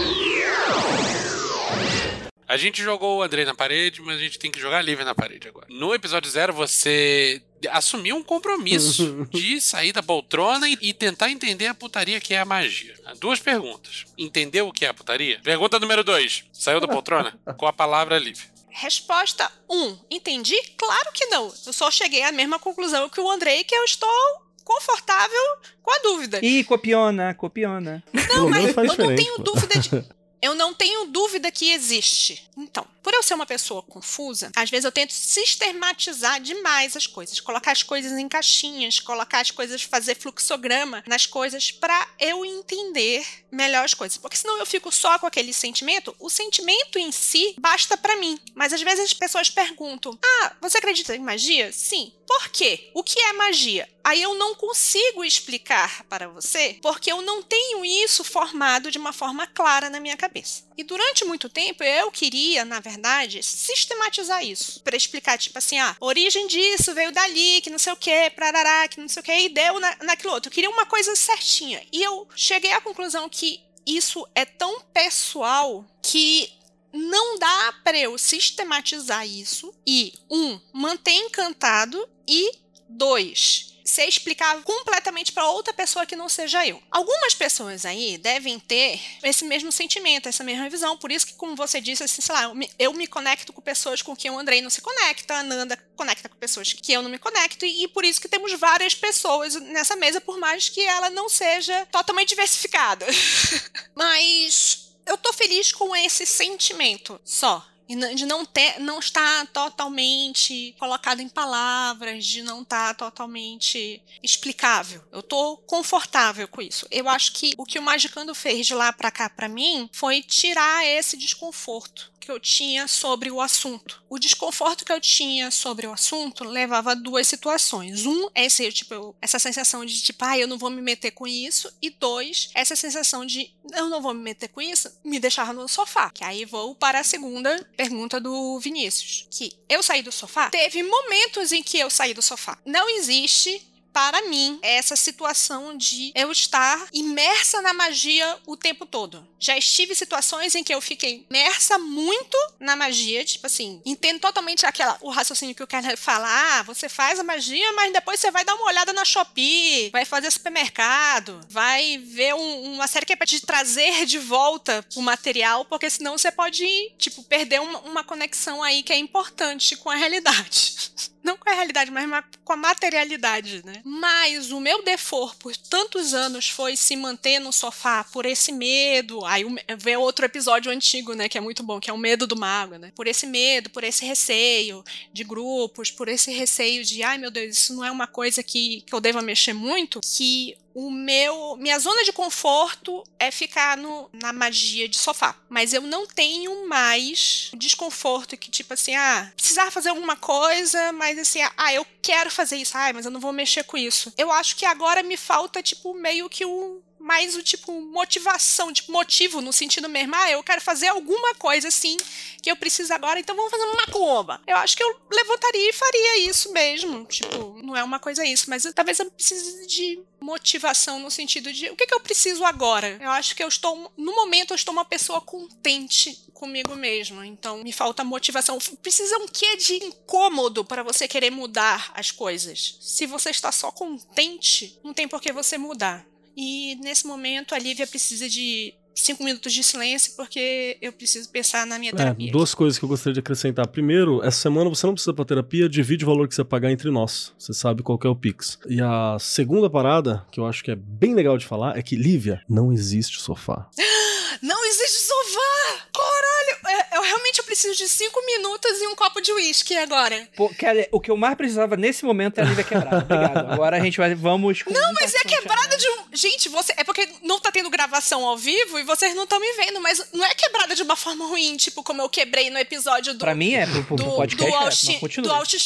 A 2.49 2.57
gente 2.57 2.80
jogou 2.80 3.18
o 3.18 3.22
Andrei 3.22 3.44
na 3.44 3.55
parede, 3.55 4.01
mas 4.01 4.16
a 4.16 4.20
gente 4.20 4.38
tem 4.38 4.51
que 4.51 4.61
jogar 4.61 4.78
a 4.78 4.82
Lívia 4.82 5.05
na 5.05 5.14
parede 5.14 5.49
agora. 5.49 5.66
No 5.68 5.92
episódio 5.92 6.30
zero, 6.30 6.53
você 6.53 7.42
assumiu 7.69 8.17
um 8.17 8.23
compromisso 8.23 9.27
de 9.33 9.61
sair 9.61 9.93
da 9.93 10.03
poltrona 10.03 10.69
e, 10.69 10.77
e 10.81 10.93
tentar 10.93 11.31
entender 11.31 11.67
a 11.67 11.75
putaria 11.75 12.21
que 12.21 12.35
é 12.35 12.41
a 12.41 12.45
magia. 12.45 12.95
Duas 13.21 13.41
perguntas. 13.41 14.05
Entendeu 14.17 14.69
o 14.69 14.73
que 14.73 14.85
é 14.85 14.89
a 14.89 14.95
putaria? 14.95 15.41
Pergunta 15.43 15.79
número 15.79 16.05
dois. 16.05 16.45
Saiu 16.53 16.81
da 16.81 16.89
poltrona? 16.89 17.39
Com 17.57 17.67
a 17.67 17.73
palavra 17.73 18.19
Lívia. 18.19 18.57
Resposta 18.69 19.51
1. 19.71 19.75
Um, 19.75 19.99
entendi? 20.11 20.55
Claro 20.77 21.11
que 21.14 21.25
não. 21.27 21.53
Eu 21.64 21.73
só 21.73 21.91
cheguei 21.91 22.23
à 22.23 22.31
mesma 22.31 22.59
conclusão 22.59 23.09
que 23.09 23.21
o 23.21 23.31
Andrei, 23.31 23.64
que 23.64 23.75
eu 23.75 23.85
estou 23.85 24.47
confortável 24.67 25.57
com 25.81 25.91
a 25.93 25.99
dúvida. 26.01 26.45
Ih, 26.45 26.64
copiona, 26.64 27.33
copiona. 27.35 28.03
Pelo 28.12 28.51
menos 28.51 28.73
faz 28.73 28.99
eu 28.99 29.07
não 29.07 29.17
tenho 29.17 29.39
dúvida 29.39 29.79
de. 29.79 30.05
Eu 30.41 30.55
não 30.55 30.74
tenho 30.74 31.07
dúvida 31.07 31.51
que 31.51 31.72
existe. 31.72 32.49
Então, 32.57 32.87
por 33.03 33.12
eu 33.14 33.22
ser 33.22 33.34
uma 33.34 33.47
pessoa 33.47 33.82
confusa, 33.82 34.51
às 34.57 34.70
vezes 34.70 34.84
eu 34.84 34.93
tento 34.93 35.12
sistematizar 35.12 36.41
demais 36.41 36.97
as 36.97 37.07
coisas, 37.07 37.41
colocar 37.41 37.72
as 37.72 37.82
coisas 37.82 38.12
em 38.12 38.28
caixinhas, 38.28 38.99
colocar 39.01 39.41
as 39.41 39.51
coisas, 39.51 39.82
fazer 39.82 40.14
fluxograma 40.16 41.05
nas 41.07 41.26
coisas 41.26 41.70
pra 41.70 42.09
eu 42.18 42.45
entender 42.45 43.26
melhor 43.51 43.84
as 43.84 43.95
coisas. 43.95 44.18
Porque 44.18 44.37
senão 44.37 44.59
eu 44.59 44.66
fico 44.66 44.91
só 44.91 45.18
com 45.18 45.26
aquele 45.26 45.53
sentimento. 45.53 46.14
O 46.18 46.30
sentimento 46.30 46.99
em 46.99 47.12
si 47.12 47.55
basta 47.59 47.97
pra 47.97 48.16
mim. 48.16 48.39
Mas 48.55 48.72
às 48.72 48.82
vezes 48.82 49.05
as 49.05 49.12
pessoas 49.12 49.51
perguntam: 49.51 50.18
"Ah, 50.22 50.57
você 50.61 50.78
acredita 50.78 51.14
em 51.14 51.20
magia?" 51.20 51.72
Sim. 51.72 52.12
Por 52.26 52.49
quê? 52.49 52.91
O 52.93 53.03
que 53.03 53.20
é 53.20 53.32
magia? 53.34 53.89
Aí 54.07 54.22
eu 54.22 54.34
não 54.34 54.54
consigo 54.54 55.24
explicar 55.24 56.04
para 56.04 56.28
você, 56.28 56.78
porque 56.80 57.11
eu 57.11 57.20
não 57.22 57.42
tenho 57.42 57.84
isso 57.84 58.22
formado 58.22 58.88
de 58.88 58.98
uma 58.98 59.12
forma 59.12 59.48
clara 59.48 59.90
na 59.90 59.98
minha 59.98 60.16
cabeça. 60.16 60.62
E 60.78 60.84
durante 60.84 61.24
muito 61.24 61.48
tempo 61.48 61.82
eu 61.82 62.12
queria, 62.12 62.64
na 62.64 62.78
verdade, 62.78 63.42
sistematizar 63.42 64.44
isso. 64.46 64.80
Para 64.84 64.96
explicar, 64.96 65.36
tipo 65.36 65.59
assim, 65.59 65.80
ah, 65.80 65.96
origem 65.98 66.46
disso 66.46 66.94
veio 66.94 67.11
dali, 67.11 67.61
que 67.61 67.68
não 67.68 67.80
sei 67.80 67.92
o 67.92 67.96
que, 67.96 68.30
prarará, 68.30 68.86
que 68.86 69.00
não 69.00 69.09
sei 69.09 69.20
o 69.20 69.24
que, 69.24 69.32
e 69.32 69.48
deu 69.48 69.80
na, 69.80 69.96
naquilo 70.02 70.34
outro. 70.34 70.50
Eu 70.50 70.54
queria 70.54 70.70
uma 70.70 70.86
coisa 70.86 71.16
certinha. 71.16 71.84
E 71.92 72.00
eu 72.00 72.28
cheguei 72.36 72.70
à 72.70 72.80
conclusão 72.80 73.28
que 73.28 73.61
isso 73.84 74.24
é 74.36 74.44
tão 74.44 74.82
pessoal 74.94 75.84
que 76.00 76.48
não 76.92 77.40
dá 77.40 77.74
para 77.82 77.98
eu 77.98 78.16
sistematizar 78.16 79.26
isso 79.26 79.74
e, 79.84 80.14
um, 80.30 80.61
manter 80.72 81.12
encantado 81.12 82.09
e, 82.28 82.52
dois, 82.88 83.76
ser 83.87 84.07
explicável 84.07 84.62
completamente 84.62 85.32
para 85.32 85.49
outra 85.49 85.72
pessoa 85.72 86.05
que 86.05 86.16
não 86.16 86.28
seja 86.28 86.66
eu. 86.66 86.82
Algumas 86.91 87.34
pessoas 87.34 87.87
aí 87.87 88.18
devem 88.18 88.59
ter 88.59 89.01
esse 89.22 89.45
mesmo 89.45 89.70
sentimento, 89.70 90.28
essa 90.28 90.45
mesma 90.45 90.68
visão. 90.68 90.99
Por 90.99 91.11
isso 91.12 91.26
que, 91.26 91.34
como 91.34 91.55
você 91.55 91.80
disse, 91.80 92.03
assim, 92.03 92.20
sei 92.20 92.34
lá, 92.34 92.43
eu 92.45 92.55
me, 92.55 92.70
eu 92.78 92.93
me 92.93 93.07
conecto 93.07 93.53
com 93.53 93.61
pessoas 93.61 94.03
com 94.03 94.16
quem 94.16 94.30
o 94.30 94.39
Andrei 94.39 94.61
não 94.61 94.70
se 94.70 94.80
conecta, 94.80 95.34
a 95.34 95.43
Nanda 95.43 95.76
conecta 95.95 96.28
com 96.28 96.37
pessoas 96.37 96.72
que 96.72 96.93
eu 96.93 97.03
não 97.03 97.11
me 97.11 97.18
conecto, 97.18 97.64
e, 97.64 97.84
e 97.84 97.89
por 97.89 98.05
isso 98.05 98.20
que 98.20 98.28
temos 98.28 98.53
várias 98.55 98.95
pessoas 98.95 99.55
nessa 99.55 99.97
mesa, 99.97 100.20
por 100.20 100.39
mais 100.39 100.68
que 100.68 100.80
ela 100.82 101.09
não 101.11 101.28
seja 101.28 101.87
totalmente 101.87 102.30
diversificada. 102.30 103.07
Mas 103.95 104.91
eu 105.07 105.16
tô 105.16 105.32
feliz 105.32 105.72
com 105.72 105.95
esse 105.95 106.26
sentimento 106.26 107.20
só 107.24 107.66
de 107.89 108.26
não 108.26 108.45
ter, 108.45 108.80
não 108.80 108.99
estar 108.99 109.47
totalmente 109.49 110.74
colocado 110.78 111.20
em 111.20 111.28
palavras, 111.28 112.24
de 112.24 112.43
não 112.43 112.62
estar 112.62 112.95
totalmente 112.95 114.03
explicável. 114.22 115.03
Eu 115.12 115.22
tô 115.22 115.57
confortável 115.59 116.49
com 116.49 116.61
isso. 116.61 116.87
Eu 116.91 117.09
acho 117.09 117.32
que 117.32 117.53
o 117.57 117.64
que 117.64 117.78
o 117.78 117.82
Magicando 117.82 118.34
fez 118.34 118.66
de 118.66 118.74
lá 118.74 118.93
para 118.93 119.11
cá 119.11 119.30
para 119.30 119.49
mim 119.49 119.89
foi 119.93 120.22
tirar 120.22 120.84
esse 120.84 121.16
desconforto 121.16 122.16
que 122.27 122.33
eu 122.33 122.41
tinha 122.41 122.89
sobre 122.89 123.31
o 123.31 123.41
assunto. 123.41 124.03
O 124.11 124.18
desconforto 124.18 124.85
que 124.85 124.93
eu 124.93 125.01
tinha 125.01 125.49
sobre 125.53 125.87
o 125.87 125.93
assunto 125.93 126.43
levava 126.43 126.91
a 126.91 126.95
duas 126.95 127.29
situações. 127.29 128.05
Um, 128.05 128.29
esse, 128.35 128.70
tipo, 128.72 129.14
essa 129.22 129.39
sensação 129.39 129.87
de 129.87 130.03
tipo, 130.03 130.24
ah, 130.24 130.37
eu 130.37 130.49
não 130.49 130.59
vou 130.59 130.68
me 130.68 130.83
meter 130.83 131.12
com 131.12 131.24
isso. 131.24 131.72
E 131.81 131.89
dois, 131.89 132.51
essa 132.53 132.74
sensação 132.74 133.24
de 133.24 133.55
eu 133.72 133.89
não 133.89 134.03
vou 134.03 134.12
me 134.12 134.22
meter 134.22 134.49
com 134.49 134.61
isso, 134.61 134.91
me 135.05 135.20
deixar 135.20 135.55
no 135.55 135.68
sofá. 135.68 136.11
Que 136.11 136.24
aí 136.24 136.45
vou 136.45 136.74
para 136.74 136.99
a 136.99 137.05
segunda 137.05 137.64
pergunta 137.77 138.20
do 138.20 138.59
Vinícius. 138.59 139.29
Que 139.31 139.53
eu 139.68 139.81
saí 139.81 140.03
do 140.03 140.11
sofá? 140.11 140.51
Teve 140.51 140.83
momentos 140.83 141.53
em 141.53 141.62
que 141.62 141.79
eu 141.79 141.89
saí 141.89 142.12
do 142.12 142.22
sofá. 142.22 142.59
Não 142.66 142.89
existe 142.89 143.64
para 143.97 144.29
mim, 144.29 144.59
essa 144.61 144.95
situação 144.95 145.74
de 145.74 146.12
eu 146.14 146.31
estar 146.31 146.87
imersa 146.93 147.62
na 147.62 147.72
magia 147.72 148.39
o 148.45 148.55
tempo 148.55 148.85
todo. 148.85 149.27
Já 149.39 149.57
estive 149.57 149.95
situações 149.95 150.55
em 150.55 150.64
que 150.64 150.74
eu 150.74 150.80
fiquei 150.80 151.26
imersa 151.28 151.78
muito 151.78 152.37
na 152.59 152.74
magia, 152.74 153.24
tipo 153.24 153.47
assim, 153.47 153.80
entendo 153.84 154.20
totalmente 154.20 154.64
aquela, 154.64 154.97
o 155.01 155.11
raciocínio 155.11 155.55
que 155.55 155.62
eu 155.62 155.66
quero 155.66 155.97
falar. 155.97 156.59
Ah, 156.59 156.62
você 156.62 156.89
faz 156.89 157.18
a 157.18 157.24
magia, 157.24 157.72
mas 157.72 157.93
depois 157.93 158.20
você 158.20 158.30
vai 158.30 158.45
dar 158.45 158.55
uma 158.55 158.66
olhada 158.66 158.93
na 158.93 159.05
Shopee, 159.05 159.91
vai 159.91 160.05
fazer 160.05 160.30
supermercado, 160.30 161.41
vai 161.49 161.99
ver 161.99 162.34
um, 162.34 162.74
uma 162.74 162.87
série 162.87 163.07
que 163.07 163.12
é 163.12 163.16
pra 163.16 163.26
te 163.26 163.41
trazer 163.41 164.07
de 164.07 164.18
volta 164.18 164.84
o 164.95 165.03
material, 165.03 165.64
porque 165.64 165.89
senão 165.91 166.16
você 166.16 166.30
pode, 166.30 166.66
tipo, 166.99 167.22
perder 167.24 167.61
uma, 167.61 167.78
uma 167.80 168.05
conexão 168.05 168.62
aí 168.62 168.82
que 168.82 168.93
é 168.93 168.97
importante 168.97 169.76
com 169.76 169.91
a 169.91 169.97
realidade. 169.97 170.93
não 171.26 171.37
com 171.37 171.51
a 171.51 171.55
realidade, 171.55 171.91
mas 171.91 172.24
com 172.45 172.53
a 172.53 172.57
materialidade, 172.57 173.61
né? 173.66 173.82
Mas 173.84 174.53
o 174.53 174.61
meu 174.61 174.82
default 174.84 175.37
por 175.37 175.57
tantos 175.57 176.14
anos 176.14 176.49
foi 176.49 176.76
se 176.76 176.95
manter 176.95 177.41
no 177.41 177.53
sofá 177.53 178.05
por 178.05 178.24
esse 178.24 178.53
medo. 178.53 179.26
Aí 179.27 179.45
vê 179.79 179.97
outro 179.97 180.24
episódio 180.24 180.70
antigo, 180.70 181.14
né, 181.14 181.29
que 181.29 181.39
é 181.39 181.41
muito 181.41 181.62
bom, 181.62 181.81
que 181.81 181.91
é 181.91 181.93
o 181.93 181.99
medo 181.99 182.27
do 182.27 182.37
mago, 182.37 182.77
né? 182.77 182.93
Por 182.95 183.07
esse 183.07 183.27
medo, 183.27 183.70
por 183.70 183.85
esse 183.85 184.05
receio 184.05 184.85
de 185.12 185.24
grupos, 185.24 185.91
por 185.91 186.09
esse 186.09 186.33
receio 186.33 186.85
de, 186.85 187.03
ai 187.03 187.18
meu 187.18 187.31
Deus, 187.31 187.57
isso 187.57 187.74
não 187.74 187.85
é 187.85 187.91
uma 187.91 188.07
coisa 188.07 188.43
que, 188.43 188.83
que 188.83 188.95
eu 188.95 189.01
deva 189.01 189.22
mexer 189.22 189.53
muito, 189.53 190.01
que 190.01 190.57
o 190.77 190.91
meu 190.91 191.57
minha 191.57 191.79
zona 191.79 192.05
de 192.05 192.12
conforto 192.12 193.03
é 193.18 193.31
ficar 193.31 193.79
no, 193.79 194.11
na 194.12 194.31
magia 194.31 194.87
de 194.87 194.99
sofá. 194.99 195.35
Mas 195.49 195.72
eu 195.72 195.81
não 195.81 196.07
tenho 196.07 196.68
mais 196.68 197.51
desconforto 197.57 198.37
que 198.37 198.51
tipo 198.51 198.74
assim, 198.74 198.95
ah, 198.95 199.33
precisar 199.35 199.70
fazer 199.70 199.89
alguma 199.89 200.16
coisa, 200.16 200.93
mas 200.93 201.18
assim, 201.18 201.41
ah, 201.57 201.72
eu 201.72 201.87
quero 202.03 202.31
fazer 202.31 202.57
isso, 202.57 202.77
ah, 202.77 202.93
mas 202.93 203.07
eu 203.07 203.11
não 203.11 203.20
vou 203.20 203.33
mexer 203.33 203.64
com 203.64 203.79
isso. 203.79 204.12
Eu 204.18 204.31
acho 204.31 204.55
que 204.55 204.66
agora 204.66 205.03
me 205.03 205.16
falta 205.16 205.62
tipo 205.62 205.95
meio 205.95 206.29
que 206.29 206.45
um 206.45 206.83
mais 207.07 207.36
o 207.36 207.42
tipo 207.42 207.70
motivação, 207.80 208.72
tipo 208.72 208.90
motivo 208.90 209.40
no 209.40 209.52
sentido 209.52 209.88
mesmo, 209.88 210.12
ah, 210.16 210.28
eu 210.28 210.42
quero 210.42 210.61
fazer 210.61 210.88
alguma 210.88 211.36
coisa 211.36 211.68
assim 211.68 211.96
que 212.42 212.50
eu 212.50 212.57
preciso 212.57 212.92
agora, 212.92 213.20
então 213.20 213.36
vamos 213.36 213.50
fazer 213.50 213.62
uma 213.62 213.76
macumba. 213.86 214.40
Eu 214.44 214.57
acho 214.57 214.76
que 214.76 214.82
eu 214.82 215.00
levantaria 215.12 215.70
e 215.70 215.72
faria 215.72 216.28
isso 216.28 216.52
mesmo, 216.52 217.04
tipo, 217.04 217.62
não 217.62 217.76
é 217.76 217.84
uma 217.84 218.00
coisa 218.00 218.24
isso, 218.24 218.50
mas 218.50 218.64
eu, 218.64 218.72
talvez 218.72 218.98
eu 218.98 219.09
precise 219.09 219.68
de 219.68 220.00
motivação 220.20 220.98
no 220.98 221.09
sentido 221.09 221.52
de 221.52 221.70
o 221.70 221.76
que, 221.76 221.86
que 221.86 221.94
eu 221.94 222.00
preciso 222.00 222.44
agora. 222.44 222.98
Eu 223.00 223.11
acho 223.11 223.36
que 223.36 223.42
eu 223.42 223.48
estou, 223.48 223.92
no 223.96 224.12
momento, 224.16 224.50
eu 224.50 224.57
estou 224.57 224.72
uma 224.72 224.84
pessoa 224.84 225.20
contente 225.20 226.20
comigo 226.34 226.74
mesmo. 226.74 227.22
Então, 227.22 227.62
me 227.62 227.72
falta 227.72 228.02
motivação. 228.02 228.59
Precisa 228.82 229.16
um 229.18 229.28
quê 229.28 229.57
de 229.57 229.74
incômodo 229.84 230.64
para 230.64 230.82
você 230.82 231.07
querer 231.07 231.30
mudar 231.30 231.92
as 231.94 232.11
coisas. 232.11 232.76
Se 232.80 233.07
você 233.07 233.30
está 233.30 233.52
só 233.52 233.70
contente, 233.70 234.78
não 234.82 234.92
tem 234.92 235.07
por 235.07 235.20
que 235.20 235.32
você 235.32 235.57
mudar. 235.57 236.04
E 236.37 236.76
nesse 236.76 237.07
momento 237.07 237.55
a 237.55 237.59
Lívia 237.59 237.87
precisa 237.87 238.28
de 238.28 238.74
cinco 238.95 239.22
minutos 239.22 239.53
de 239.53 239.62
silêncio 239.62 240.14
porque 240.16 240.78
eu 240.80 240.93
preciso 240.93 241.28
pensar 241.30 241.66
na 241.66 241.78
minha 241.78 241.93
é, 241.93 241.95
terapia. 241.95 242.28
É, 242.28 242.32
duas 242.32 242.55
coisas 242.55 242.78
que 242.78 242.84
eu 242.84 242.89
gostaria 242.89 243.14
de 243.14 243.20
acrescentar. 243.20 243.66
Primeiro, 243.68 244.24
essa 244.24 244.41
semana 244.41 244.68
você 244.68 244.87
não 244.87 244.95
precisa 244.95 245.12
para 245.12 245.24
terapia, 245.24 245.68
divide 245.68 246.05
o 246.05 246.09
valor 246.09 246.26
que 246.26 246.34
você 246.34 246.45
pagar 246.45 246.70
entre 246.70 246.91
nós. 246.91 247.32
Você 247.39 247.53
sabe 247.53 247.82
qual 247.82 247.99
é 248.03 248.09
o 248.09 248.16
Pix. 248.16 248.59
E 248.68 248.80
a 248.80 249.16
segunda 249.20 249.68
parada, 249.70 250.26
que 250.30 250.41
eu 250.41 250.47
acho 250.47 250.64
que 250.64 250.70
é 250.70 250.76
bem 250.76 251.14
legal 251.14 251.37
de 251.39 251.47
falar, 251.47 251.76
é 251.76 251.82
que 251.82 251.97
Lívia, 251.97 252.43
não 252.49 252.72
existe 252.72 253.20
sofá. 253.20 253.68
não 254.43 254.64
existe 254.64 254.99
sofá! 254.99 255.87
Caralho! 255.95 256.80
É, 256.93 256.97
eu 256.97 257.03
realmente 257.03 257.43
preciso 257.43 257.76
de 257.76 257.89
cinco 257.89 258.24
minutos 258.24 258.70
e 258.80 258.87
um 258.87 258.95
copo 258.95 259.20
de 259.20 259.32
uísque 259.32 259.76
agora. 259.76 260.28
Pô, 260.37 260.49
Kelly, 260.49 260.89
o 260.93 261.01
que 261.01 261.11
eu 261.11 261.16
mais 261.16 261.37
precisava 261.37 261.76
nesse 261.76 262.05
momento 262.05 262.39
é 262.39 262.43
a 262.43 262.47
Lívia 262.47 262.64
quebrada. 262.64 262.99
Obrigado. 262.99 263.53
Agora 263.53 263.76
a 263.76 263.80
gente 263.80 263.99
vai. 263.99 264.14
Vamos. 264.14 264.64
Não, 264.66 264.93
mas 264.95 265.14
é 265.14 265.20
quebrada 265.20 265.76
de 265.76 265.89
um. 265.89 266.05
Gente, 266.12 266.49
você. 266.49 266.74
É 266.76 266.84
porque 266.84 267.09
não 267.22 267.41
tá 267.41 267.51
tendo 267.51 267.70
gravação 267.70 268.24
ao 268.24 268.37
vivo 268.37 268.78
e 268.78 268.82
vocês 268.82 269.14
não 269.14 269.24
estão 269.24 269.41
me 269.41 269.53
vendo, 269.55 269.80
mas 269.80 270.07
não 270.12 270.24
é 270.24 270.34
quebrada 270.34 270.74
de 270.74 270.82
uma 270.82 270.97
forma 270.97 271.26
ruim, 271.26 271.57
tipo 271.57 271.82
como 271.82 272.03
eu 272.03 272.09
quebrei 272.09 272.51
no 272.51 272.59
episódio 272.59 273.14
do. 273.14 273.20
Pra 273.20 273.34
mim 273.34 273.55
é, 273.55 273.66
pro, 273.66 273.84
pro 273.84 273.97
do, 273.97 274.05
podcast 274.05 274.87
do, 274.87 275.07
é, 275.07 275.09
do, 275.09 275.22
do 275.22 275.57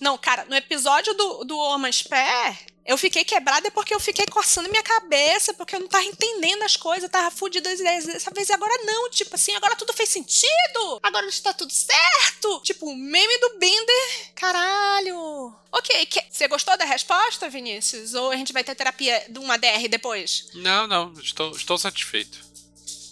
Não, 0.00 0.18
cara, 0.18 0.44
no 0.48 0.54
episódio 0.54 1.14
do, 1.14 1.44
do 1.44 1.56
Homens 1.56 2.02
Pé, 2.02 2.56
eu 2.86 2.98
fiquei 2.98 3.24
quebrada 3.24 3.70
porque 3.70 3.94
eu 3.94 4.00
fiquei 4.00 4.26
coçando 4.26 4.68
minha 4.68 4.82
cabeça, 4.82 5.54
porque 5.54 5.74
eu 5.74 5.80
não 5.80 5.88
tava 5.88 6.04
entendendo 6.04 6.62
as 6.62 6.76
coisas, 6.76 7.08
tava 7.08 7.30
fudida 7.30 7.74
dessa 7.74 8.30
vez. 8.30 8.48
E 8.48 8.52
agora 8.52 8.74
não, 8.84 9.08
tipo 9.10 9.34
assim, 9.34 9.54
agora 9.56 9.74
tudo 9.74 9.92
fez 9.94 10.10
sentido, 10.10 11.00
agora 11.02 11.26
está 11.26 11.54
tudo 11.54 11.72
certo. 11.72 12.60
Tipo, 12.62 12.86
o 12.86 12.94
meme 12.94 13.38
do 13.38 13.58
Bender, 13.58 14.30
caralho. 14.34 15.54
Ok, 15.72 16.08
você 16.30 16.46
gostou 16.46 16.76
da 16.76 16.84
resposta, 16.84 17.48
Vinícius? 17.48 18.12
Ou 18.12 18.30
a 18.30 18.36
gente 18.36 18.52
vai 18.52 18.62
ter 18.62 18.74
terapia 18.74 19.24
de 19.30 19.38
uma 19.38 19.56
DR 19.56 19.88
depois? 19.88 20.48
Não, 20.54 20.86
não, 20.86 21.12
estou, 21.14 21.56
estou 21.56 21.78
satisfeito. 21.78 22.38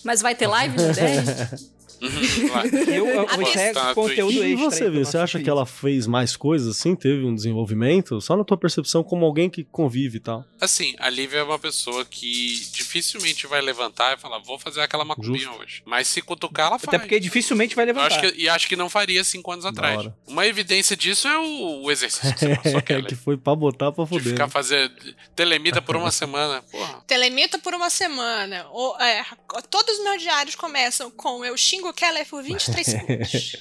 Mas 0.04 0.20
vai 0.20 0.34
ter 0.34 0.48
live 0.48 0.76
no 0.76 0.92
DR? 0.92 1.72
eu, 2.88 3.06
eu, 3.06 3.28
eu 3.28 3.94
conteúdo 3.94 4.32
extra. 4.32 4.48
E 4.48 4.56
você, 4.56 4.90
vê, 4.90 5.04
você 5.04 5.18
acha 5.18 5.40
que 5.40 5.48
ela 5.48 5.64
fez 5.64 6.06
mais 6.06 6.36
coisas 6.36 6.76
assim? 6.76 6.96
Teve 6.96 7.24
um 7.24 7.34
desenvolvimento? 7.34 8.20
Só 8.20 8.36
na 8.36 8.44
tua 8.44 8.56
percepção 8.56 9.04
como 9.04 9.24
alguém 9.24 9.48
que 9.48 9.62
convive 9.64 10.16
e 10.16 10.20
tal. 10.20 10.44
Assim, 10.60 10.94
a 10.98 11.08
Lívia 11.08 11.38
é 11.38 11.42
uma 11.42 11.58
pessoa 11.58 12.04
que 12.04 12.60
dificilmente 12.72 13.46
vai 13.46 13.60
levantar 13.60 14.16
e 14.16 14.20
falar, 14.20 14.38
vou 14.40 14.58
fazer 14.58 14.80
aquela 14.80 15.04
macumbinha 15.04 15.50
hoje. 15.52 15.82
Mas 15.84 16.08
se 16.08 16.20
cutucar, 16.20 16.66
ela 16.66 16.78
faz. 16.78 16.88
Até 16.88 16.98
porque 16.98 17.20
dificilmente 17.20 17.76
vai 17.76 17.84
levantar. 17.84 18.06
Acho 18.06 18.20
que, 18.20 18.40
e 18.40 18.48
acho 18.48 18.68
que 18.68 18.76
não 18.76 18.88
faria 18.88 19.22
cinco 19.22 19.52
anos 19.52 19.64
atrás. 19.64 20.08
Uma 20.26 20.46
evidência 20.46 20.96
disso 20.96 21.28
é 21.28 21.38
o, 21.38 21.84
o 21.84 21.90
exercício 21.90 22.34
que 22.34 22.40
você 22.40 22.56
passou, 22.56 22.82
É 22.88 23.02
que 23.02 23.14
foi 23.14 23.36
pra 23.36 23.54
botar 23.54 23.92
pra 23.92 24.06
foder. 24.06 24.24
De 24.24 24.30
ficar 24.30 24.48
fazendo 24.48 24.92
telemita 25.36 25.80
por 25.80 25.96
uma 25.96 26.10
semana. 26.10 26.62
Porra. 26.62 27.02
Telemita 27.06 27.58
por 27.58 27.74
uma 27.74 27.90
semana. 27.90 28.66
Ou, 28.70 28.98
é, 29.00 29.24
todos 29.70 29.98
os 29.98 30.04
meus 30.04 30.22
diários 30.22 30.54
começam 30.54 31.10
com 31.10 31.44
eu 31.44 31.56
xingo 31.56 31.91
o 31.92 31.94
Keller 31.94 32.26
por 32.26 32.42
23 32.42 32.86
segundos. 32.86 33.56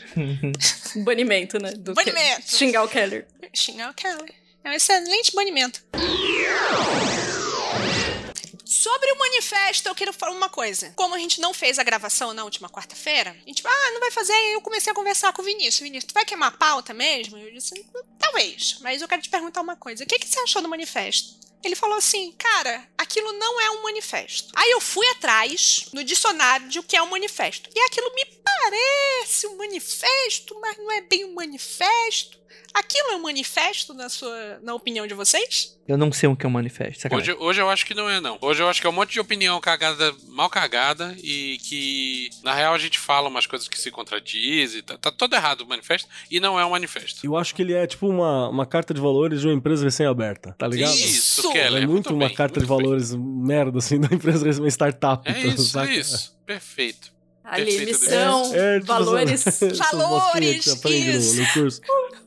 banimento, 1.04 1.60
né? 1.60 1.72
Do 1.74 1.94
banimento. 1.94 2.42
Ke 2.42 2.58
xingar 2.58 2.84
o 2.84 2.88
Keller. 2.88 3.28
Xingar 3.54 3.92
o 3.92 3.94
Keller. 3.94 4.34
É 4.64 4.70
um 4.70 4.74
excelente 4.74 5.36
banimento. 5.36 5.84
Sobre 8.64 9.12
o 9.12 9.20
manifesto, 9.20 9.90
eu 9.90 9.96
quero 9.96 10.14
falar 10.14 10.32
uma 10.32 10.50
coisa. 10.50 10.94
Como 10.96 11.14
a 11.14 11.20
gente 11.20 11.42
não 11.42 11.54
fez 11.54 11.78
a 11.78 11.84
gravação 11.84 12.34
na 12.34 12.44
última 12.44 12.70
quarta-feira, 12.70 13.32
a 13.32 13.48
gente, 13.48 13.62
ah, 13.66 13.92
não 13.92 14.00
vai 14.00 14.12
fazer. 14.12 14.32
Aí 14.32 14.54
eu 14.54 14.62
comecei 14.62 14.92
a 14.92 14.96
conversar 14.96 15.34
com 15.34 15.42
o 15.42 15.46
Vinícius. 15.46 15.80
Vinícius, 15.80 16.12
tu 16.12 16.14
vai 16.14 16.24
queimar 16.24 16.50
a 16.50 16.58
pauta 16.58 16.94
mesmo? 16.94 17.38
Eu 17.38 17.52
disse, 17.52 17.86
Talvez, 18.18 18.78
mas 18.82 19.02
eu 19.02 19.08
quero 19.08 19.22
te 19.22 19.30
perguntar 19.30 19.62
uma 19.62 19.76
coisa. 19.76 20.04
O 20.04 20.08
que, 20.08 20.18
que 20.18 20.28
você 20.28 20.40
achou 20.40 20.62
do 20.62 20.70
manifesto? 20.70 21.36
Ele 21.64 21.76
falou 21.76 21.97
assim, 21.97 22.32
cara, 22.34 22.88
aquilo 22.97 23.32
não 23.34 23.62
é 23.62 23.70
um 23.72 23.84
manifesto. 23.84 24.51
Aí 24.55 24.72
eu 24.72 24.82
fui 24.82 25.07
atrás 25.09 25.86
no 25.93 26.03
dicionário 26.03 26.68
de 26.68 26.80
o 26.80 26.84
que 26.84 26.95
é 26.95 27.01
um 27.01 27.09
manifesto. 27.09 27.70
E 27.74 27.80
aquilo 27.82 28.14
me 28.14 28.26
parece 28.26 29.47
um 29.47 29.57
manifesto, 29.57 30.59
mas 30.59 30.78
não 30.78 30.91
é 30.91 31.01
bem 31.01 31.26
um 31.26 31.34
manifesto. 31.34 32.41
Aquilo 32.74 33.10
é 33.12 33.16
um 33.16 33.22
manifesto 33.22 33.94
na 33.94 34.08
sua, 34.10 34.60
na 34.64 34.74
opinião 34.74 35.06
de 35.06 35.14
vocês? 35.14 35.78
Eu 35.88 35.98
não 35.98 36.12
sei 36.12 36.30
o 36.30 36.36
que 36.36 36.46
é 36.46 36.50
um 36.50 36.52
manifesto. 36.52 37.02
sacanagem. 37.02 37.34
Hoje, 37.34 37.44
hoje 37.44 37.62
eu 37.62 37.70
acho 37.70 37.86
que 37.86 37.94
não 37.94 38.10
é, 38.10 38.22
não. 38.22 38.38
Hoje 38.40 38.64
eu 38.64 38.70
acho 38.70 38.80
que 38.80 38.88
é 38.88 38.90
um 38.90 38.94
monte 38.94 39.12
de 39.12 39.20
opinião 39.20 39.60
cagada, 39.60 40.14
mal 40.30 40.50
cagada, 40.50 41.14
e 41.22 41.58
que, 41.64 42.30
na 42.44 42.54
real, 42.54 42.74
a 42.74 42.78
gente 42.78 42.98
fala 42.98 43.28
umas 43.28 43.46
coisas 43.46 43.68
que 43.68 43.78
se 43.78 43.92
contradizem. 43.92 44.82
Tá, 44.84 44.98
tá 44.98 45.12
todo 45.12 45.34
errado 45.36 45.62
o 45.62 45.68
manifesto, 45.68 46.08
e 46.30 46.40
não 46.40 46.58
é 46.58 46.66
um 46.66 46.70
manifesto. 46.72 47.26
Eu 47.26 47.36
acho 47.36 47.54
que 47.54 47.62
ele 47.62 47.74
é 47.74 47.86
tipo 47.86 48.08
uma, 48.08 48.48
uma 48.48 48.66
carta 48.66 48.94
de 48.94 49.02
valores 49.02 49.42
de 49.42 49.48
uma 49.48 49.54
empresa 49.54 49.84
recém-aberta, 49.84 50.56
tá 50.58 50.68
ligado? 50.68 50.94
Isso, 50.94 51.42
Isso! 51.42 51.52
Keller. 51.52 51.84
É 51.84 51.86
muito 51.86 52.14
uma 52.14 52.28
bem, 52.28 52.36
carta 52.36 52.62
de 52.62 52.66
muito 52.68 52.78
bem. 52.78 52.86
valores 52.88 53.14
merda, 53.14 53.80
assim, 53.80 54.00
da 54.02 54.16
empresa, 54.16 54.62
uma 54.62 54.70
startup. 54.70 55.30
É 55.30 55.40
então, 55.40 55.52
isso, 55.52 55.66
saca? 55.66 55.92
é 55.92 55.96
isso. 55.96 56.38
Perfeito. 56.46 57.11
Ali, 57.44 57.66
Perfeito, 57.66 57.88
lição, 57.89 58.52
É, 58.54 58.80
tipo, 58.80 58.86
valores. 58.86 59.46
essas 59.48 59.80
aprende 60.70 61.18
isso. 61.18 61.36
no, 61.38 61.42
no 61.42 61.54
curso. 61.54 61.82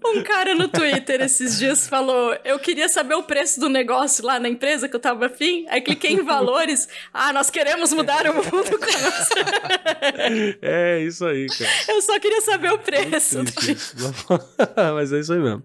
Um 0.06 0.22
cara 0.22 0.54
no 0.54 0.68
Twitter 0.68 1.22
esses 1.22 1.58
dias 1.58 1.88
falou: 1.88 2.36
Eu 2.44 2.58
queria 2.58 2.88
saber 2.88 3.14
o 3.14 3.22
preço 3.22 3.58
do 3.60 3.68
negócio 3.68 4.24
lá 4.24 4.38
na 4.38 4.48
empresa 4.48 4.88
que 4.88 4.94
eu 4.94 5.00
tava 5.00 5.26
afim. 5.26 5.64
Aí 5.70 5.80
cliquei 5.80 6.12
em 6.12 6.22
valores. 6.22 6.88
Ah, 7.12 7.32
nós 7.32 7.48
queremos 7.48 7.92
mudar 7.92 8.26
o 8.28 8.34
mundo 8.34 8.50
com 8.50 8.84
nossa. 9.00 9.34
É 10.60 11.00
isso 11.00 11.24
aí, 11.24 11.46
cara. 11.46 11.70
Eu 11.88 12.02
só 12.02 12.18
queria 12.18 12.40
saber 12.42 12.72
o 12.72 12.78
preço. 12.78 13.42
Isso. 13.70 13.94
Mas 14.94 15.12
é 15.12 15.20
isso 15.20 15.32
aí 15.32 15.38
mesmo. 15.38 15.62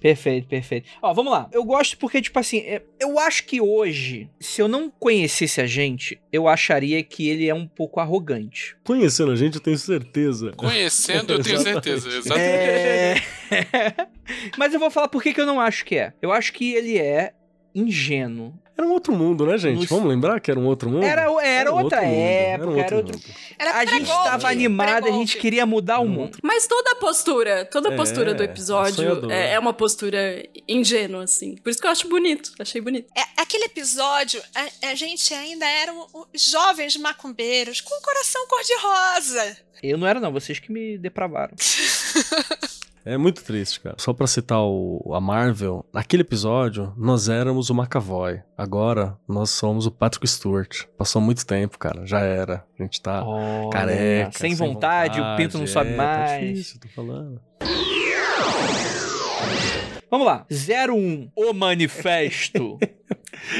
Perfeito, 0.00 0.46
perfeito. 0.48 0.88
Ó, 1.02 1.12
vamos 1.14 1.32
lá. 1.32 1.48
Eu 1.52 1.64
gosto 1.64 1.96
porque, 1.98 2.20
tipo 2.20 2.38
assim, 2.38 2.58
é- 2.58 2.82
eu 3.00 3.18
acho 3.18 3.44
que 3.44 3.60
hoje, 3.60 4.28
se 4.38 4.60
eu 4.60 4.68
não 4.68 4.90
conhecesse 4.90 5.60
a 5.60 5.66
gente, 5.66 6.20
eu 6.32 6.46
acharia 6.48 7.02
que 7.02 7.28
ele 7.28 7.48
é 7.48 7.54
um 7.54 7.66
pouco 7.66 7.98
arrogante. 8.00 8.76
Conhecendo 8.84 9.32
a 9.32 9.36
gente, 9.36 9.54
eu 9.56 9.60
tenho 9.60 9.78
certeza. 9.78 10.52
Conhecendo, 10.56 11.32
eu 11.32 11.42
tenho 11.42 11.58
certeza. 11.60 12.08
Exatamente. 12.16 13.22
É... 13.50 14.06
Mas 14.58 14.74
eu 14.74 14.80
vou 14.80 14.90
falar 14.90 15.08
por 15.08 15.22
que 15.22 15.32
que 15.32 15.40
eu 15.40 15.46
não 15.46 15.60
acho 15.60 15.84
que 15.84 15.96
é. 15.96 16.12
Eu 16.20 16.32
acho 16.32 16.52
que 16.52 16.74
ele 16.74 16.98
é 16.98 17.32
ingênuo. 17.74 18.54
Era 18.78 18.86
um 18.86 18.90
outro 18.92 19.12
mundo, 19.14 19.46
né, 19.46 19.56
gente? 19.56 19.78
Nos- 19.80 19.88
Vamos 19.88 20.06
lembrar 20.08 20.38
que 20.38 20.50
era 20.50 20.60
um 20.60 20.66
outro 20.66 20.90
mundo? 20.90 21.02
Era, 21.04 21.22
era, 21.42 21.72
um 21.72 21.78
outra 21.82 21.98
outro 21.98 22.10
mundo, 22.10 22.18
época, 22.20 22.70
um 22.70 22.78
era 22.78 22.96
outro... 22.96 23.20
Era 23.58 23.70
A 23.78 23.84
gente 23.86 24.04
pré-golpe, 24.04 24.24
tava 24.30 24.48
animado, 24.50 25.08
a 25.08 25.10
gente 25.12 25.38
queria 25.38 25.64
mudar 25.64 25.98
o 26.00 26.02
Era 26.02 26.10
mundo. 26.10 26.38
Mas 26.42 26.66
toda 26.66 26.90
a 26.92 26.96
postura, 26.96 27.64
toda 27.64 27.88
a 27.88 27.92
É, 27.92 27.96
postura 27.96 28.34
do 28.34 28.42
episódio 28.42 28.94
sonhador. 28.96 29.30
é, 29.32 29.52
é 29.54 29.58
uma 29.58 29.72
postura 29.72 30.46
ingênua, 30.68 31.24
assim. 31.24 31.56
Por 31.56 31.70
isso 31.70 31.80
que 31.80 31.86
eu 31.86 31.90
acho 31.90 32.06
bonito. 32.08 32.52
Achei 32.58 32.80
bonito. 32.82 33.10
É, 33.16 33.22
aquele 33.40 33.64
episódio, 33.64 34.42
a, 34.54 34.90
a 34.90 34.94
gente 34.94 35.32
ainda 35.32 35.64
eram 35.66 36.06
os 36.34 36.44
jovens 36.44 36.96
macumbeiros 36.98 37.80
com 37.80 37.94
o 37.98 38.02
coração 38.02 38.46
cor-de-rosa. 38.46 39.56
Eu 39.82 39.96
não 39.96 40.06
era 40.06 40.20
não, 40.20 40.32
vocês 40.32 40.58
que 40.58 40.70
me 40.70 40.98
depravaram. 40.98 41.54
É 43.06 43.16
muito 43.16 43.44
triste, 43.44 43.78
cara. 43.78 43.94
Só 44.00 44.12
pra 44.12 44.26
citar 44.26 44.58
o, 44.60 45.12
a 45.14 45.20
Marvel, 45.20 45.86
naquele 45.94 46.22
episódio, 46.22 46.92
nós 46.96 47.28
éramos 47.28 47.70
o 47.70 47.72
McAvoy. 47.74 48.42
Agora, 48.58 49.16
nós 49.28 49.50
somos 49.50 49.86
o 49.86 49.92
Patrick 49.92 50.26
Stewart. 50.26 50.86
Passou 50.98 51.22
muito 51.22 51.46
tempo, 51.46 51.78
cara. 51.78 52.04
Já 52.04 52.18
era. 52.18 52.64
A 52.76 52.82
gente 52.82 53.00
tá 53.00 53.24
Olha, 53.24 53.70
careca. 53.70 54.36
sem, 54.36 54.56
vontade, 54.56 55.20
o 55.20 55.36
pinto 55.36 55.56
não 55.56 55.68
sobe 55.68 55.90
é, 55.90 55.96
mais. 55.96 56.30
Tá 56.30 56.38
difícil, 56.40 56.80
tô 56.80 56.88
falando. 56.88 57.40
Vamos 60.10 60.26
lá. 60.26 60.44
01, 60.50 61.30
o 61.36 61.52
manifesto. 61.52 62.76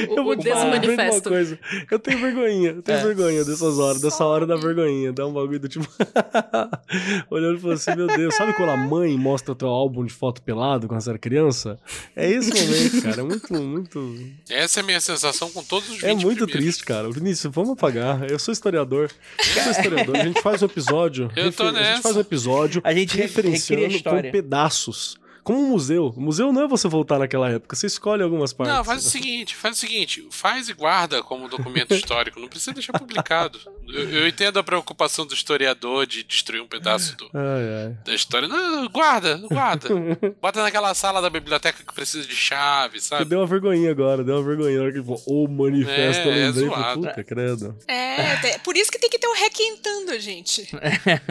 O, 0.09 0.19
o 0.19 0.23
vou 0.23 0.35
te 0.35 0.49
falar 0.49 0.65
uma 0.79 1.21
coisa. 1.21 1.59
Eu 1.89 1.99
tenho 1.99 2.19
vergonhinha, 2.19 2.69
eu 2.71 2.81
tenho 2.81 2.97
É. 2.97 3.03
vergonha 3.03 3.43
dessas 3.45 3.79
horas, 3.79 4.01
dessa 4.01 4.25
hora 4.25 4.45
da 4.45 4.55
vergonhinha. 4.55 5.11
Dá 5.13 5.25
um 5.25 5.33
bagulho 5.33 5.59
do 5.59 5.67
tipo. 5.69 5.87
Olhando 7.29 7.57
e 7.57 7.61
falando 7.61 7.75
assim, 7.77 7.95
meu 7.95 8.07
Deus, 8.07 8.35
sabe 8.35 8.53
quando 8.53 8.69
a 8.69 8.77
mãe 8.77 9.17
mostra 9.17 9.55
teu 9.55 9.67
álbum 9.67 10.05
de 10.05 10.13
foto 10.13 10.41
pelado 10.41 10.87
quando 10.87 11.01
você 11.01 11.09
era 11.09 11.19
criança? 11.19 11.77
É 12.15 12.29
esse 12.29 12.49
momento, 12.53 13.01
cara. 13.01 13.21
É 13.21 13.23
muito, 13.23 13.53
muito. 13.53 14.29
Essa 14.49 14.79
é 14.79 14.83
a 14.83 14.85
minha 14.85 14.99
sensação 15.01 15.49
com 15.51 15.63
todos 15.63 15.89
os 15.89 15.95
20 15.95 16.03
É 16.05 16.13
muito 16.13 16.25
primeiros. 16.45 16.51
triste, 16.53 16.85
cara. 16.85 17.09
Vinícius, 17.11 17.53
vamos 17.53 17.71
apagar. 17.71 18.29
Eu 18.29 18.39
sou 18.39 18.51
historiador. 18.51 19.09
Eu 19.55 19.63
sou 19.63 19.71
historiador. 19.71 20.15
A 20.17 20.23
gente 20.23 20.41
faz 20.41 20.61
um 20.61 20.65
episódio. 20.65 21.31
Eu 21.35 21.51
tô 21.51 21.63
refer- 21.65 21.79
A 21.79 21.83
gente 21.83 21.89
nessa. 21.89 22.01
faz 22.03 22.15
um 22.17 22.21
episódio 22.21 22.81
A 22.83 22.93
gente 22.93 23.17
referenciando 23.17 24.03
com 24.03 24.21
pedaços. 24.31 25.17
Como 25.47 25.61
um 25.61 25.69
museu. 25.69 26.13
O 26.17 26.19
museu 26.21 26.51
não 26.51 26.63
é 26.63 26.67
você 26.67 26.89
voltar 26.89 27.17
naquela 27.19 27.49
época, 27.49 27.73
você 27.73 27.87
escolhe 27.87 28.21
algumas 28.21 28.51
partes. 28.51 28.75
Não, 28.75 28.83
faz 28.83 29.05
o 29.05 29.09
seguinte, 29.09 29.55
faz 29.55 29.77
o 29.77 29.79
seguinte, 29.79 30.27
faz 30.29 30.67
e 30.67 30.73
guarda 30.73 31.23
como 31.23 31.47
documento 31.47 31.93
histórico, 31.95 32.37
não 32.37 32.49
precisa 32.49 32.73
deixar 32.73 32.91
publicado. 32.99 33.57
Eu, 33.87 34.09
eu 34.09 34.27
entendo 34.27 34.59
a 34.59 34.63
preocupação 34.63 35.25
do 35.25 35.33
historiador 35.33 36.05
de 36.05 36.21
destruir 36.23 36.61
um 36.61 36.67
pedaço 36.67 37.15
do- 37.15 37.29
Ai, 37.33 37.85
ai. 37.85 37.97
da 38.05 38.13
história. 38.13 38.45
Não, 38.49 38.89
guarda, 38.89 39.37
guarda. 39.49 39.87
Bota 40.41 40.61
naquela 40.61 40.93
sala 40.93 41.21
da 41.21 41.29
biblioteca 41.29 41.81
que 41.81 41.93
precisa 41.93 42.27
de 42.27 42.35
chave, 42.35 42.99
sabe? 42.99 43.23
Deu 43.23 43.39
uma 43.39 43.47
vergonhinha 43.47 43.89
agora, 43.91 44.25
deu 44.25 44.35
uma 44.35 44.43
vergonhinha. 44.43 44.79
Na 44.79 44.83
hora 44.83 44.91
que 44.91 44.97
ele 44.99 45.05
falou, 45.05 45.23
o 45.27 45.47
manifesto, 45.47 46.23
É, 46.23 46.27
eu 46.27 46.31
é 46.33 46.45
lembrei. 46.47 46.65
zoado. 46.67 47.01
Puta, 47.01 47.23
credo. 47.23 47.77
É, 47.87 48.57
por 48.59 48.75
isso 48.75 48.91
que 48.91 48.99
tem 48.99 49.09
que 49.09 49.17
ter 49.17 49.27
o 49.27 49.33
requentando, 49.33 50.19
gente. 50.19 50.67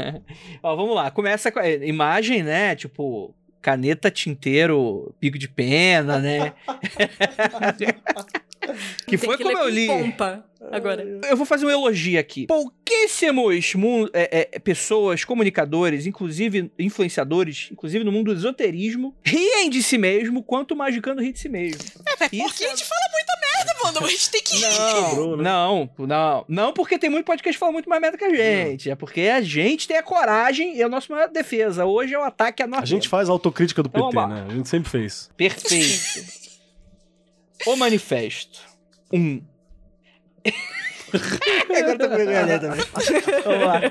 Ó, 0.63 0.75
vamos 0.75 0.95
lá. 0.95 1.11
Começa 1.11 1.53
com 1.53 1.59
a 1.59 1.69
imagem, 1.69 2.43
né? 2.43 2.75
Tipo, 2.75 3.35
caneta, 3.67 4.13
tinteiro, 4.13 5.13
pico 5.19 5.37
de 5.37 5.49
pena, 5.49 6.21
né? 6.21 6.55
que 9.07 9.17
foi 9.17 9.37
que 9.37 9.43
como 9.45 9.59
eu 9.59 9.69
li. 9.69 9.87
pompa 9.87 10.45
agora. 10.71 11.03
Eu 11.29 11.37
vou 11.37 11.47
fazer 11.47 11.67
um 11.67 11.71
elogio 11.71 12.19
aqui. 12.19 12.47
Pouquíssimos 12.47 13.73
é, 14.13 14.49
é, 14.53 14.59
pessoas, 14.59 15.25
comunicadores, 15.25 16.07
inclusive 16.07 16.71
influenciadores, 16.79 17.69
inclusive 17.73 18.05
no 18.05 18.13
mundo 18.13 18.33
do 18.33 18.39
esoterismo, 18.39 19.15
riem 19.25 19.71
de 19.71 19.83
si 19.83 19.99
mesmo 19.99 20.43
quanto 20.43 20.73
o 20.73 20.77
Magicano 20.77 21.21
ri 21.21 21.33
de 21.33 21.39
si 21.39 21.49
mesmo. 21.49 21.83
É, 22.07 22.17
porque 22.17 22.37
Isso 22.37 22.65
a 22.65 22.69
gente 22.69 22.85
fala 22.85 23.01
muita 23.13 23.33
merda, 23.41 23.75
mano. 23.85 24.07
A 24.07 24.11
gente 24.11 24.31
tem 24.31 24.43
que 24.43 24.57
rir. 24.57 24.63
Não, 24.63 25.37
né? 25.37 25.43
não, 25.43 25.91
não. 25.99 26.45
Não 26.49 26.73
porque 26.73 26.99
tem 26.99 27.11
muito 27.11 27.27
podcast 27.27 27.57
que 27.57 27.61
fala 27.61 27.73
muito 27.73 27.89
mais 27.89 28.01
merda 28.01 28.19
que 28.19 28.25
a 28.25 28.35
gente. 28.35 28.91
É 28.91 28.95
porque 28.95 29.23
a 29.23 29.41
gente 29.41 29.87
tem 29.87 29.97
a 29.97 30.03
coragem 30.03 30.77
e 30.77 30.83
a 30.83 30.89
nossa 30.89 31.13
maior 31.13 31.29
defesa. 31.29 31.85
Hoje 31.85 32.15
é 32.15 32.19
o 32.19 32.23
ataque 32.23 32.63
à 32.63 32.67
nossa. 32.67 32.83
A 32.83 32.87
gente 32.87 33.09
faz 33.09 33.29
autocrítica 33.29 33.83
do 33.83 33.89
Então, 33.89 34.11
PT, 34.11 34.27
né? 34.27 34.47
A 34.49 34.55
gente 34.55 34.69
sempre 34.69 34.91
fez. 34.91 35.31
Perfeito. 35.37 36.46
o 37.65 37.77
manifesto. 37.77 38.61
Um. 39.13 39.41
Agora 41.71 41.99
tô 41.99 42.09
com 42.09 42.17
vergonha 42.17 42.59
também. 42.59 42.85
Vamos 43.45 43.65
lá. 43.65 43.79
Vai 43.79 43.91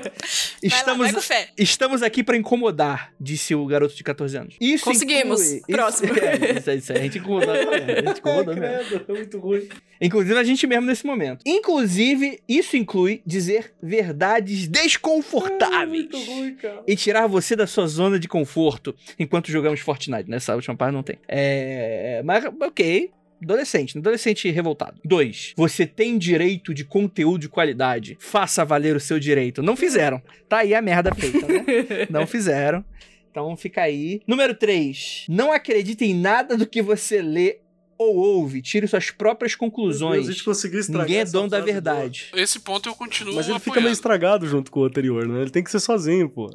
Estamos, 0.62 1.10
estamos 1.58 2.02
aqui 2.02 2.22
pra 2.22 2.36
incomodar, 2.36 3.12
disse 3.18 3.54
o 3.54 3.64
garoto 3.66 3.94
de 3.96 4.04
14 4.04 4.36
anos. 4.36 4.54
Isso 4.60 4.84
Conseguimos. 4.84 5.40
inclui- 5.52 5.74
Próximo. 5.76 6.12
Isso, 6.12 6.20
é, 6.24 6.58
isso, 6.58 6.70
é, 6.70 6.74
isso 6.76 6.92
é, 6.92 6.96
a 6.96 7.00
gente 7.00 7.18
incomodou 7.18 7.54
mesmo. 7.54 7.70
A 7.72 7.94
gente 8.02 8.18
incomodou 8.20 8.54
mesmo. 8.56 9.04
é 9.08 9.12
muito 9.12 9.38
ruim. 9.38 9.68
Inclusive 10.00 10.38
a 10.38 10.44
gente 10.44 10.66
mesmo 10.66 10.86
nesse 10.86 11.06
momento. 11.06 11.42
Inclusive, 11.46 12.40
isso 12.48 12.76
inclui 12.76 13.22
dizer 13.26 13.72
verdades 13.82 14.68
desconfortáveis. 14.68 15.88
muito 15.88 16.18
ruim, 16.22 16.54
cara. 16.54 16.82
E 16.86 16.94
tirar 16.94 17.26
você 17.26 17.56
da 17.56 17.66
sua 17.66 17.86
zona 17.86 18.18
de 18.18 18.28
conforto 18.28 18.94
enquanto 19.18 19.50
jogamos 19.50 19.80
Fortnite. 19.80 20.28
Nessa 20.28 20.54
última 20.54 20.76
parte 20.76 20.92
não 20.92 21.02
tem. 21.02 21.18
É. 21.26 22.20
Mas, 22.24 22.44
ok. 22.60 23.10
Adolescente, 23.42 23.98
adolescente 23.98 24.50
revoltado. 24.50 25.00
Dois, 25.04 25.52
você 25.56 25.86
tem 25.86 26.16
direito 26.16 26.72
de 26.72 26.84
conteúdo 26.84 27.42
de 27.42 27.48
qualidade. 27.48 28.16
Faça 28.18 28.64
valer 28.64 28.96
o 28.96 29.00
seu 29.00 29.18
direito. 29.18 29.62
Não 29.62 29.76
fizeram. 29.76 30.22
Tá 30.48 30.58
aí 30.58 30.74
a 30.74 30.80
merda 30.80 31.14
feita, 31.14 31.46
né? 31.46 31.64
Não 32.08 32.26
fizeram. 32.26 32.84
Então 33.30 33.54
fica 33.56 33.82
aí. 33.82 34.22
Número 34.26 34.54
3. 34.54 35.26
Não 35.28 35.52
acredite 35.52 36.04
em 36.04 36.14
nada 36.14 36.56
do 36.56 36.66
que 36.66 36.80
você 36.80 37.20
lê 37.20 37.58
ou 37.98 38.16
ouve. 38.16 38.60
Tire 38.62 38.86
suas 38.88 39.10
próprias 39.10 39.52
Meu 39.52 39.58
Deus, 39.58 39.72
a 39.72 39.76
conclusões. 39.76 40.26
gente 40.26 40.44
conseguiu 40.44 40.80
estragar 40.80 41.06
Ninguém 41.06 41.20
é 41.20 41.24
dono 41.24 41.48
da 41.48 41.60
verdade. 41.60 42.30
Esse 42.34 42.58
ponto 42.60 42.88
eu 42.88 42.94
continuo 42.94 43.32
boa. 43.32 43.36
Mas 43.42 43.48
ele 43.48 43.58
fica 43.58 43.70
apoiando. 43.72 43.84
meio 43.84 43.92
estragado 43.92 44.46
junto 44.46 44.70
com 44.70 44.80
o 44.80 44.84
anterior, 44.84 45.26
né? 45.26 45.40
Ele 45.42 45.50
tem 45.50 45.62
que 45.64 45.70
ser 45.70 45.80
sozinho, 45.80 46.28
pô. 46.28 46.50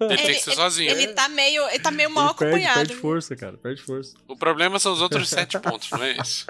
Ele 0.00 0.16
tem 0.16 0.34
que 0.34 0.40
ser 0.40 0.52
sozinho. 0.54 0.90
Ele 0.90 1.08
tá 1.08 1.28
meio, 1.28 1.62
ele 1.68 1.78
tá 1.80 1.90
meio 1.90 2.10
mal 2.10 2.26
Ele 2.30 2.34
perde, 2.34 2.54
acompanhado. 2.54 2.78
perde 2.88 2.94
força, 3.00 3.36
cara. 3.36 3.56
Perde 3.56 3.82
força. 3.82 4.14
O 4.28 4.36
problema 4.36 4.78
são 4.78 4.92
os 4.92 5.00
outros 5.00 5.28
sete 5.28 5.58
pontos, 5.58 5.90
não 5.90 6.02
é 6.02 6.12
isso? 6.20 6.46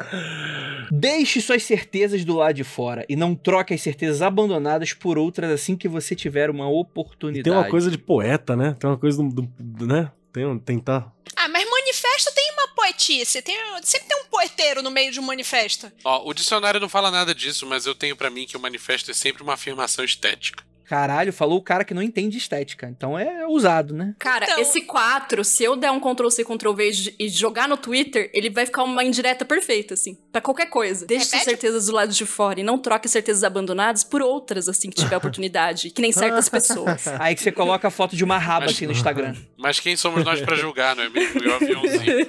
Deixe 0.91 1.41
suas 1.41 1.63
certezas 1.63 2.25
do 2.25 2.37
lado 2.37 2.55
de 2.55 2.65
fora 2.65 3.05
e 3.09 3.17
não 3.17 3.35
troque 3.35 3.75
as 3.75 3.81
certezas 3.81 4.23
abandonadas 4.23 4.93
por 4.93 5.19
outras 5.19 5.51
assim 5.51 5.77
que 5.77 5.89
você 5.89 6.15
tiver 6.15 6.51
uma 6.51 6.65
E 6.65 6.73
oportunidade. 6.73 7.45
tem 7.45 7.53
uma 7.53 7.69
coisa 7.69 7.91
de 7.91 7.99
poeta, 7.99 8.55
né? 8.57 8.77
Tem 8.79 8.89
uma 8.89 8.99
coisa 8.99 9.23
do. 9.23 9.29
do- 9.29 9.49
do- 9.59 9.87
né? 9.87 10.11
Tem 10.33 10.47
um, 10.47 10.59
tentar. 10.59 11.13
Ah, 11.37 11.49
mas 11.49 11.69
manifesto 12.13 12.33
tem 12.35 12.53
uma 12.53 12.69
poetice. 12.69 13.43
Tem, 13.43 13.57
sempre 13.83 14.09
tem 14.09 14.23
um 14.23 14.27
poeteiro 14.27 14.83
no 14.83 14.91
meio 14.91 15.11
de 15.11 15.21
um 15.21 15.23
manifesto. 15.23 15.91
Ó, 16.05 16.29
o 16.29 16.35
dicionário 16.35 16.81
não 16.81 16.89
fala 16.89 17.11
nada 17.11 17.35
disso, 17.35 17.67
mas 17.67 17.87
eu 17.87 17.95
tenho 17.95 18.17
pra 18.17 18.31
mim 18.31 18.47
que 18.47 18.57
o 18.57 18.61
manifesto 18.61 19.11
é 19.11 19.15
sempre 19.15 19.43
uma 19.43 19.55
afirmação 19.55 20.05
estética. 20.05 20.65
Caralho, 20.85 21.33
falou 21.33 21.59
o 21.59 21.63
cara 21.63 21.85
que 21.85 21.95
não 21.95 22.03
entende 22.03 22.37
estética. 22.39 22.89
Então 22.89 23.19
é 23.19 23.47
usado, 23.47 23.95
né? 23.95 24.15
Cara, 24.19 24.45
Então- 24.45 24.59
esse 24.61 24.83
4, 24.83 25.45
se 25.45 25.65
eu 25.65 25.77
der 25.77 25.91
um 25.91 26.01
Ctrl-C, 26.01 26.45
Ctrl-V 26.45 27.15
e 27.19 27.29
jogar 27.29 27.69
no 27.69 27.77
Twitter, 27.77 28.31
ele 28.35 28.51
vai 28.51 28.67
ficar 28.67 28.83
uma 28.85 29.03
indireta 29.05 29.45
perfeita, 29.45 29.95
assim. 29.95 30.17
Pra 30.31 30.41
qualquer 30.41 30.67
coisa. 30.67 31.07
Deixe 31.07 31.25
suas 31.27 31.41
Repete. 31.41 31.51
certezas 31.61 31.87
do 31.87 31.93
lado 31.93 32.13
de 32.13 32.27
fora 32.27 32.61
e 32.61 32.63
não 32.63 32.79
troque 32.79 33.09
certezas 33.09 33.45
abandonadas 33.45 34.05
por 34.05 34.21
outras, 34.23 34.69
assim, 34.69 34.91
que 34.91 34.97
tiver 34.97 35.17
oportunidade. 35.19 35.91
Que 35.91 36.03
nem 36.03 36.13
certas 36.13 36.49
pessoas. 36.49 37.07
Aí 37.21 37.35
que 37.35 37.43
você 37.43 37.53
coloca 37.53 37.89
a 37.89 37.91
foto 37.91 38.17
de 38.17 38.25
uma 38.25 38.39
raba 38.39 38.67
Mas- 38.67 38.75
assim 38.77 38.87
no 38.87 38.93
Instagram. 38.93 39.35
Mas 39.59 39.79
quem 39.81 39.97
somos 39.97 40.25
nós 40.25 40.41
pra 40.41 40.57
julgar, 40.57 40.97
não 40.97 41.05
é 41.05 41.09
mesmo? 41.09 41.43
E 41.43 41.47
o 41.49 41.55
aviãozinho. 41.55 42.27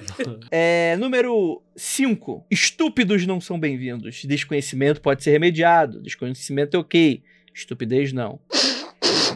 É, 0.51 0.95
número 0.99 1.61
5. 1.75 2.45
Estúpidos 2.49 3.25
não 3.25 3.41
são 3.41 3.59
bem-vindos. 3.59 4.23
Desconhecimento 4.23 5.01
pode 5.01 5.23
ser 5.23 5.31
remediado. 5.31 5.99
Desconhecimento 6.01 6.77
é 6.77 6.79
ok. 6.79 7.23
Estupidez 7.53 8.11
não. 8.11 8.39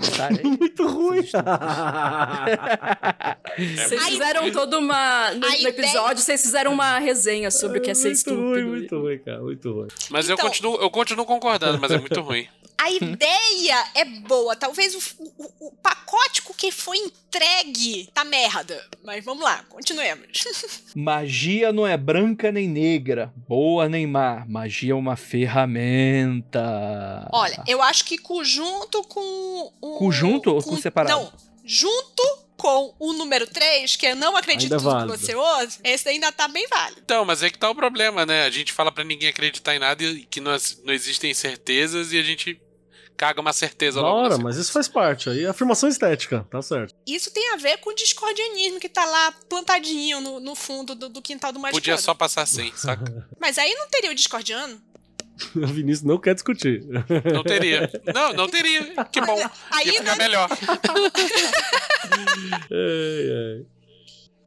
Sabe? 0.03 0.43
Muito 0.43 0.87
ruim. 0.87 1.21
Vocês 3.57 4.01
Aí- 4.03 4.11
fizeram 4.11 4.51
toda 4.51 4.77
uma. 4.79 5.31
No, 5.33 5.45
A 5.45 5.49
no 5.49 5.55
ideia- 5.55 5.69
episódio, 5.69 6.23
vocês 6.23 6.41
fizeram 6.41 6.73
uma 6.73 6.99
resenha 6.99 7.49
sobre 7.49 7.79
o 7.79 7.81
que 7.81 7.89
é 7.89 7.93
ser 7.93 8.09
muito 8.09 8.17
estúpido. 8.17 8.43
ruim, 8.49 8.63
muito 8.63 8.99
ruim, 8.99 9.17
cara, 9.19 9.41
muito 9.41 9.71
ruim. 9.73 9.87
Mas 10.09 10.27
eu, 10.29 10.35
Então- 10.35 10.45
continuo, 10.47 10.75
eu 10.75 10.89
continuo 10.89 11.25
concordando, 11.25 11.79
mas 11.79 11.91
é 11.91 11.97
muito 11.97 12.21
ruim. 12.21 12.47
A 12.79 12.91
ideia 12.91 13.85
é 13.95 14.05
boa. 14.05 14.55
Talvez 14.55 14.93
o, 14.93 14.99
o- 15.39 15.67
o 15.67 15.71
pacote 15.81 16.43
com 16.43 16.53
que 16.53 16.71
foi 16.71 16.95
entregue 16.97 18.07
tá 18.13 18.23
merda. 18.23 18.79
Mas 19.03 19.25
vamos 19.25 19.43
lá, 19.43 19.65
continuemos. 19.67 20.27
Magia 20.95 21.73
não 21.73 21.87
é 21.87 21.97
branca 21.97 22.51
nem 22.51 22.67
negra, 22.69 23.33
boa 23.47 23.89
nem 23.89 24.05
má. 24.05 24.45
Magia 24.47 24.91
é 24.91 24.95
uma 24.95 25.15
ferramenta. 25.15 26.61
Olha, 27.33 27.63
eu 27.67 27.81
acho 27.81 28.05
que 28.05 28.15
conjunto 28.17 29.01
com 29.07 29.73
o. 29.95 29.97
Conjunto 29.99 30.53
ou 30.53 30.63
com 30.63 30.77
separado? 30.77 31.13
Não, 31.13 31.31
junto 31.63 32.47
com 32.57 32.95
o 32.99 33.13
número 33.13 33.45
3, 33.45 33.95
que 33.95 34.07
eu 34.07 34.15
não 34.15 34.35
acredito 34.35 34.73
Ainda 34.73 34.77
tudo 34.83 34.91
válido. 34.91 35.13
que 35.13 35.19
você 35.19 35.35
ouve, 35.35 35.77
esse 35.83 36.09
ainda 36.09 36.31
tá 36.31 36.47
bem 36.47 36.67
válido. 36.67 37.01
Então, 37.03 37.23
mas 37.23 37.43
é 37.43 37.49
que 37.49 37.57
tá 37.57 37.69
o 37.69 37.75
problema, 37.75 38.25
né? 38.25 38.43
A 38.43 38.49
gente 38.49 38.73
fala 38.73 38.91
pra 38.91 39.03
ninguém 39.03 39.29
acreditar 39.29 39.75
em 39.75 39.79
nada 39.79 40.03
e 40.03 40.25
que 40.25 40.41
não, 40.41 40.55
não 40.83 40.93
existem 40.93 41.33
certezas 41.33 42.11
e 42.11 42.17
a 42.17 42.23
gente 42.23 42.59
caga 43.17 43.41
uma 43.41 43.51
certeza 43.51 43.99
logo. 43.99 44.15
hora, 44.15 44.37
na 44.37 44.43
mas 44.43 44.57
isso 44.57 44.71
faz 44.71 44.87
parte. 44.87 45.29
Aí 45.29 45.45
afirmação 45.45 45.89
estética, 45.89 46.45
tá 46.49 46.61
certo. 46.61 46.93
Isso 47.05 47.31
tem 47.31 47.53
a 47.53 47.57
ver 47.57 47.77
com 47.77 47.89
o 47.89 47.95
discordianismo 47.95 48.79
que 48.79 48.87
tá 48.87 49.03
lá 49.03 49.31
plantadinho 49.49 50.21
no, 50.21 50.39
no 50.39 50.55
fundo 50.55 50.93
do, 50.93 51.09
do 51.09 51.21
quintal 51.21 51.51
do 51.51 51.59
Magicano. 51.59 51.81
Podia 51.81 51.97
só 51.97 52.13
passar 52.13 52.45
sem, 52.45 52.71
saca? 52.75 53.27
Mas 53.41 53.57
aí 53.57 53.73
não 53.73 53.89
teria 53.89 54.11
o 54.11 54.15
discordiano? 54.15 54.79
O 55.55 55.67
Vinícius 55.67 56.03
não 56.03 56.17
quer 56.17 56.33
discutir. 56.33 56.83
Não 57.33 57.43
teria. 57.43 57.89
Não, 58.13 58.33
não 58.33 58.47
teria. 58.49 58.83
Que 59.11 59.21
bom. 59.21 59.37
Aí 59.71 59.87
Ia 59.87 59.93
ficar 59.93 60.11
não- 60.11 60.17
melhor. 60.17 60.49
Ai, 62.71 62.71
ai. 62.71 63.65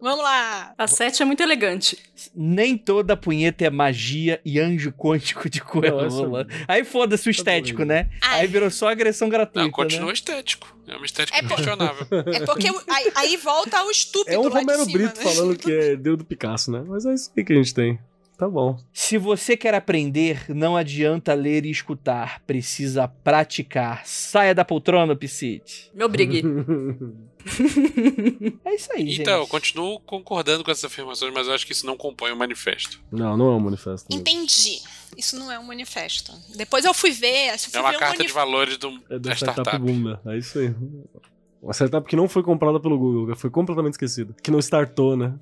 Vamos 0.03 0.25
lá. 0.25 0.73
A 0.79 0.87
7 0.87 1.21
é 1.23 1.27
muito 1.27 1.43
elegante. 1.43 1.99
Nem 2.35 2.79
toda 2.79 3.15
punheta 3.19 3.67
é 3.67 3.71
magia 3.71 4.41
e 4.47 4.59
anjo 4.59 4.91
quântico 4.93 5.47
de 5.51 5.61
coelhola. 5.61 6.47
Aí 6.67 6.85
foda-se 6.85 7.29
o 7.29 7.31
estético, 7.31 7.85
né? 7.85 8.09
Ai. 8.23 8.41
Aí 8.41 8.47
virou 8.47 8.71
só 8.71 8.89
agressão 8.89 9.29
gratuita. 9.29 9.61
Não, 9.61 9.71
continua 9.71 10.07
né? 10.07 10.15
estético. 10.15 10.75
É 10.89 10.97
uma 10.97 11.05
estética 11.05 11.37
É 11.39 11.43
por- 11.43 11.55
questionável. 11.57 12.07
É 12.33 12.47
porque 12.47 12.71
o- 12.71 12.83
aí, 12.89 13.13
aí 13.15 13.37
volta 13.37 13.79
ao 13.79 13.91
estúpido 13.91 14.35
É 14.35 14.39
o 14.39 14.45
lá 14.45 14.49
de 14.49 14.55
Romero 14.55 14.85
cima, 14.87 14.93
Brito 14.99 15.19
né? 15.19 15.23
falando 15.35 15.59
que 15.59 15.71
é 15.71 15.97
Deus 15.97 16.17
do 16.17 16.25
Picasso, 16.25 16.73
né? 16.73 16.83
Mas 16.87 17.05
é 17.05 17.13
isso 17.13 17.31
aí 17.37 17.45
que 17.45 17.53
a 17.53 17.57
gente 17.57 17.75
tem. 17.75 17.99
Tá 18.41 18.49
bom. 18.49 18.75
Se 18.91 19.19
você 19.19 19.55
quer 19.55 19.75
aprender, 19.75 20.47
não 20.49 20.75
adianta 20.75 21.35
ler 21.35 21.67
e 21.67 21.71
escutar. 21.71 22.41
Precisa 22.47 23.07
praticar. 23.07 24.01
Saia 24.07 24.55
da 24.55 24.65
poltrona, 24.65 25.15
Piscite. 25.15 25.91
Me 25.95 26.03
obrigue. 26.03 26.43
É 28.65 28.75
isso 28.75 28.89
aí, 28.93 29.07
gente. 29.09 29.23
Então, 29.23 29.41
eu 29.41 29.47
continuo 29.47 29.99
concordando 30.01 30.63
com 30.65 30.71
essas 30.71 30.85
afirmações, 30.85 31.33
mas 31.35 31.47
eu 31.49 31.55
acho 31.55 31.67
que 31.67 31.73
isso 31.73 31.85
não 31.87 31.97
compõe 31.97 32.31
o 32.33 32.37
manifesto. 32.37 33.01
não, 33.13 33.37
não 33.37 33.53
é 33.53 33.57
um 33.57 33.61
manifesto. 33.61 34.07
mesmo. 34.11 34.21
Entendi. 34.21 34.81
Isso 35.17 35.39
não 35.39 35.51
é 35.53 35.59
um 35.59 35.65
manifesto. 35.65 36.33
Depois 36.57 36.85
eu 36.85 36.95
fui 36.95 37.11
ver. 37.11 37.53
Eu 37.53 37.59
fui 37.59 37.79
É 37.79 37.81
uma 37.81 37.91
ver 37.91 37.97
um 37.97 37.99
carta 38.01 38.25
de 38.25 38.33
manifesto. 38.33 38.35
valores 38.35 38.77
do, 38.79 38.89
É 39.11 39.19
da 39.19 39.31
da 39.31 39.35
startup 39.35 39.69
startup. 39.69 39.79
bunda. 39.79 40.21
É 40.27 40.39
isso 40.39 40.59
aí. 40.59 40.75
Uma 41.63 41.73
startup 41.75 42.09
que 42.09 42.17
não 42.17 42.27
foi 42.29 42.43
comprada 42.43 42.81
pelo 42.81 42.97
Google, 42.99 43.37
foi 43.37 43.51
completamente 43.51 43.93
esquecida. 43.95 44.35
Que 44.43 44.51
não 44.51 44.59
startou, 44.61 45.15
né? 45.17 45.35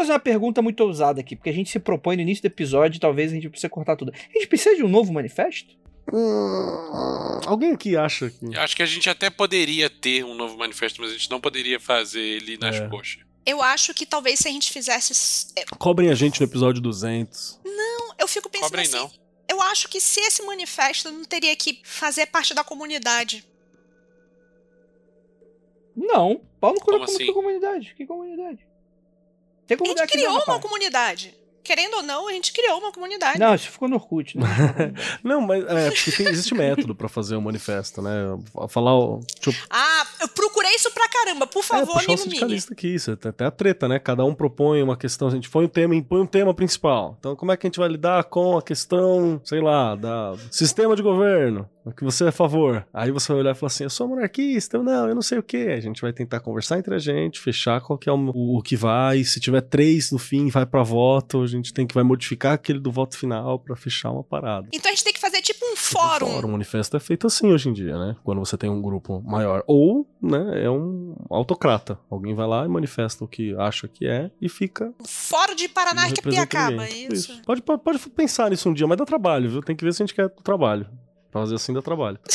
Fazer 0.00 0.12
uma 0.12 0.18
pergunta 0.18 0.62
muito 0.62 0.80
ousada 0.82 1.20
aqui, 1.20 1.36
porque 1.36 1.50
a 1.50 1.52
gente 1.52 1.68
se 1.70 1.78
propõe 1.78 2.16
no 2.16 2.22
início 2.22 2.42
do 2.42 2.46
episódio, 2.46 2.96
e 2.96 3.00
talvez 3.00 3.30
a 3.30 3.34
gente 3.34 3.48
precise 3.50 3.68
cortar 3.68 3.96
tudo. 3.96 4.12
A 4.14 4.32
gente 4.32 4.46
precisa 4.46 4.74
de 4.74 4.82
um 4.82 4.88
novo 4.88 5.12
manifesto? 5.12 5.76
Alguém 7.46 7.72
aqui 7.72 7.96
acha 7.96 8.30
que. 8.30 8.56
Acho 8.56 8.76
que 8.76 8.82
a 8.82 8.86
gente 8.86 9.08
até 9.10 9.28
poderia 9.28 9.90
ter 9.90 10.24
um 10.24 10.34
novo 10.34 10.56
manifesto, 10.56 11.00
mas 11.02 11.10
a 11.10 11.12
gente 11.12 11.30
não 11.30 11.38
poderia 11.40 11.78
fazer 11.78 12.20
ele 12.20 12.56
nas 12.56 12.76
É. 12.76 12.88
coxas. 12.88 13.22
Eu 13.44 13.62
acho 13.62 13.92
que 13.94 14.06
talvez 14.06 14.38
se 14.40 14.48
a 14.48 14.50
gente 14.50 14.70
fizesse. 14.72 15.52
é, 15.56 15.64
Cobrem 15.78 16.08
a 16.10 16.14
gente 16.14 16.40
no 16.40 16.46
episódio 16.46 16.80
200. 16.80 17.60
Eu 18.18 18.26
fico 18.28 18.48
pensando 18.50 18.68
Cobrem 18.70 18.86
assim. 18.86 18.96
não. 18.96 19.10
Eu 19.48 19.60
acho 19.62 19.88
que 19.88 20.00
se 20.00 20.20
esse 20.20 20.42
manifesto 20.44 21.10
não 21.10 21.24
teria 21.24 21.54
que 21.56 21.80
fazer 21.84 22.26
parte 22.26 22.54
da 22.54 22.62
comunidade. 22.64 23.44
Não. 25.96 26.40
Paulo 26.60 26.78
da 26.78 26.84
Como 26.84 26.98
como 26.98 27.04
assim? 27.04 27.26
que 27.26 27.32
comunidade? 27.32 27.94
Que 27.96 28.06
comunidade? 28.06 28.69
Tem 29.76 29.92
A 29.92 29.96
gente 29.96 30.06
criou 30.12 30.30
uma 30.30 30.40
rapaz. 30.40 30.60
comunidade. 30.62 31.34
Querendo 31.62 31.98
ou 31.98 32.02
não, 32.02 32.26
a 32.26 32.32
gente 32.32 32.52
criou 32.54 32.78
uma 32.78 32.90
comunidade. 32.90 33.38
Não, 33.38 33.54
isso 33.54 33.70
ficou 33.70 33.86
no 33.86 33.96
Orkut, 33.96 34.36
né? 34.36 34.46
Não, 35.22 35.42
mas 35.42 35.62
é, 35.68 35.90
porque 35.90 36.10
tem- 36.10 36.26
existe 36.28 36.54
método 36.54 36.94
pra 36.94 37.06
fazer 37.06 37.36
o 37.36 37.42
manifesto, 37.42 38.00
né? 38.00 38.10
Falar 38.70 38.98
o. 38.98 39.20
Ah, 39.68 40.06
eu 40.22 40.28
procurei 40.28 40.74
isso 40.74 40.90
pra 40.90 41.06
caramba. 41.08 41.46
Por 41.46 41.60
É, 41.60 41.62
favor, 41.62 41.96
o 41.96 41.98
me 42.08 42.14
ilumine. 42.14 42.64
aqui, 42.72 42.94
isso 42.94 43.10
é 43.10 43.28
até 43.28 43.44
a 43.44 43.50
treta, 43.50 43.86
né? 43.86 43.98
Cada 43.98 44.24
um 44.24 44.34
propõe 44.34 44.82
uma 44.82 44.96
questão, 44.96 45.28
a 45.28 45.30
gente 45.30 45.50
põe 45.50 45.66
um 45.66 45.68
tema, 45.68 45.94
impõe 45.94 46.22
um 46.22 46.26
tema 46.26 46.54
principal. 46.54 47.14
Então, 47.20 47.36
como 47.36 47.52
é 47.52 47.56
que 47.58 47.66
a 47.66 47.68
gente 47.68 47.78
vai 47.78 47.88
lidar 47.90 48.24
com 48.24 48.56
a 48.56 48.62
questão, 48.62 49.38
sei 49.44 49.60
lá, 49.60 49.94
da 49.94 50.34
sistema 50.50 50.96
de 50.96 51.02
governo? 51.02 51.68
O 51.84 51.92
que 51.92 52.04
você 52.04 52.24
é 52.24 52.28
a 52.28 52.32
favor? 52.32 52.86
Aí 52.92 53.10
você 53.10 53.32
vai 53.32 53.40
olhar 53.40 53.52
e 53.52 53.54
falar 53.54 53.68
assim: 53.68 53.84
eu 53.84 53.90
sou 53.90 54.06
monarquista, 54.08 54.76
eu 54.76 54.82
não, 54.82 55.08
eu 55.08 55.14
não 55.14 55.22
sei 55.22 55.38
o 55.38 55.42
quê. 55.42 55.74
A 55.76 55.80
gente 55.80 56.02
vai 56.02 56.12
tentar 56.12 56.40
conversar 56.40 56.78
entre 56.78 56.94
a 56.94 56.98
gente, 56.98 57.40
fechar 57.40 57.80
qual 57.80 57.98
que 57.98 58.08
é 58.08 58.12
o, 58.12 58.28
o 58.58 58.62
que 58.62 58.76
vai. 58.76 59.24
Se 59.24 59.40
tiver 59.40 59.60
três 59.62 60.10
no 60.12 60.18
fim, 60.18 60.48
vai 60.48 60.66
pra 60.66 60.82
voto, 60.82 61.42
a 61.42 61.46
gente 61.46 61.72
tem 61.72 61.86
que 61.86 61.94
vai 61.94 62.04
modificar 62.04 62.52
aquele 62.52 62.78
do 62.78 62.90
voto 62.90 63.16
final 63.16 63.58
pra 63.58 63.74
fechar 63.76 64.10
uma 64.10 64.22
parada. 64.22 64.68
Então 64.72 64.90
a 64.90 64.94
gente 64.94 65.04
tem 65.04 65.12
que 65.12 65.20
fazer 65.20 65.40
tipo 65.40 65.64
um 65.64 65.72
O 65.72 65.76
fórum. 65.76 66.26
fórum, 66.26 66.48
o 66.48 66.52
manifesto 66.52 66.96
é 66.96 67.00
feito 67.00 67.26
assim 67.26 67.50
hoje 67.52 67.68
em 67.68 67.72
dia, 67.72 67.98
né? 67.98 68.16
Quando 68.22 68.38
você 68.38 68.56
tem 68.56 68.68
um 68.68 68.82
grupo 68.82 69.22
maior. 69.22 69.62
Ou, 69.66 70.06
né, 70.20 70.62
é 70.64 70.70
um 70.70 71.14
autocrata. 71.30 71.98
Alguém 72.10 72.34
vai 72.34 72.46
lá 72.46 72.64
e 72.64 72.68
manifesta 72.68 73.24
o 73.24 73.28
que 73.28 73.54
acha 73.56 73.88
que 73.88 74.06
é 74.06 74.30
e 74.40 74.48
fica. 74.48 74.92
Um 75.00 75.06
fórum 75.06 75.54
de 75.54 75.66
não 75.66 75.74
Paraná 75.74 76.02
que 76.08 76.16
representa 76.16 76.46
Piacaba. 76.46 76.84
ninguém. 76.84 77.08
Isso. 77.12 77.40
Pode, 77.44 77.62
pode, 77.62 77.82
pode 77.82 77.98
pensar 78.10 78.50
nisso 78.50 78.68
um 78.68 78.74
dia, 78.74 78.86
mas 78.86 78.98
dá 78.98 79.04
trabalho, 79.04 79.48
viu? 79.48 79.62
Tem 79.62 79.74
que 79.74 79.84
ver 79.84 79.94
se 79.94 80.02
a 80.02 80.06
gente 80.06 80.14
quer 80.14 80.28
trabalho. 80.28 80.86
Pra 81.30 81.40
fazer 81.42 81.54
assim 81.54 81.72
dá 81.72 81.80
trabalho. 81.82 82.18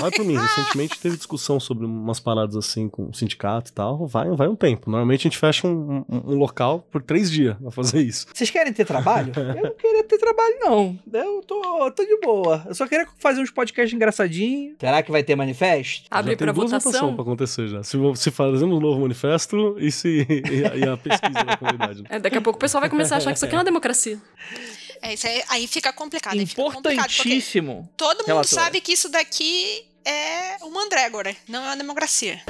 Vai 0.00 0.10
por 0.10 0.24
mim, 0.26 0.36
recentemente 0.36 0.98
teve 1.00 1.16
discussão 1.16 1.58
sobre 1.58 1.86
umas 1.86 2.20
paradas 2.20 2.54
assim 2.54 2.86
com 2.86 3.08
o 3.08 3.14
sindicato 3.14 3.70
e 3.70 3.72
tal. 3.72 4.06
Vai, 4.06 4.28
vai 4.30 4.46
um 4.46 4.54
tempo. 4.54 4.90
Normalmente 4.90 5.20
a 5.20 5.24
gente 5.24 5.38
fecha 5.38 5.66
um, 5.66 6.04
um- 6.08 6.32
um 6.32 6.34
local 6.36 6.86
por 6.90 7.02
três 7.02 7.30
dias 7.30 7.56
pra 7.56 7.70
fazer 7.70 8.02
isso. 8.02 8.26
Vocês 8.32 8.50
querem 8.50 8.72
ter 8.74 8.84
trabalho? 8.84 9.32
Eu 9.36 9.62
não 9.62 9.74
queria 9.74 10.04
ter 10.04 10.18
trabalho, 10.18 10.56
não. 10.60 10.98
Eu 11.12 11.42
tô, 11.46 11.90
tô 11.92 12.04
de 12.04 12.20
boa. 12.20 12.62
Eu 12.66 12.74
só 12.74 12.86
queria 12.86 13.06
fazer 13.18 13.40
uns 13.40 13.50
podcasts 13.50 13.94
engraçadinhos. 13.94 14.76
Será 14.78 15.02
que 15.02 15.10
vai 15.10 15.22
ter 15.22 15.34
manifesto? 15.34 16.06
Abre 16.10 16.32
já 16.32 16.36
tem 16.36 16.44
pra 16.46 16.52
duas 16.52 16.70
votação. 16.70 17.14
pra 17.14 17.22
acontecer 17.22 17.68
já. 17.68 17.82
Se, 17.82 17.96
se 18.16 18.30
fazemos 18.30 18.76
um 18.76 18.80
novo 18.80 19.00
manifesto 19.00 19.76
e, 19.78 19.90
se, 19.90 20.26
e, 20.28 20.64
a, 20.66 20.76
e 20.76 20.88
a 20.88 20.96
pesquisa 20.98 21.42
da 21.44 21.56
comunidade. 21.56 22.02
né? 22.02 22.08
É, 22.10 22.18
daqui 22.18 22.36
a 22.36 22.42
pouco 22.42 22.58
o 22.58 22.60
pessoal 22.60 22.80
vai 22.82 22.90
começar 22.90 23.14
a 23.14 23.18
achar 23.18 23.30
que 23.32 23.36
isso 23.38 23.46
aqui 23.46 23.54
é 23.54 23.58
uma 23.58 23.64
democracia. 23.64 24.18
É, 25.02 25.14
isso 25.14 25.26
aí, 25.26 25.42
aí 25.48 25.66
fica 25.66 25.92
complicado. 25.92 26.38
aí 26.38 26.46
fica 26.46 26.62
complicado, 26.62 27.10
Importantíssimo. 27.10 27.88
todo 27.96 28.18
mundo 28.18 28.26
Relatora. 28.26 28.48
sabe 28.64 28.80
que 28.80 28.92
isso 28.92 29.08
daqui 29.08 29.84
é 30.04 30.58
uma 30.62 30.82
andrégora, 30.84 31.36
não 31.48 31.62
é 31.64 31.66
uma 31.68 31.76
democracia. 31.76 32.42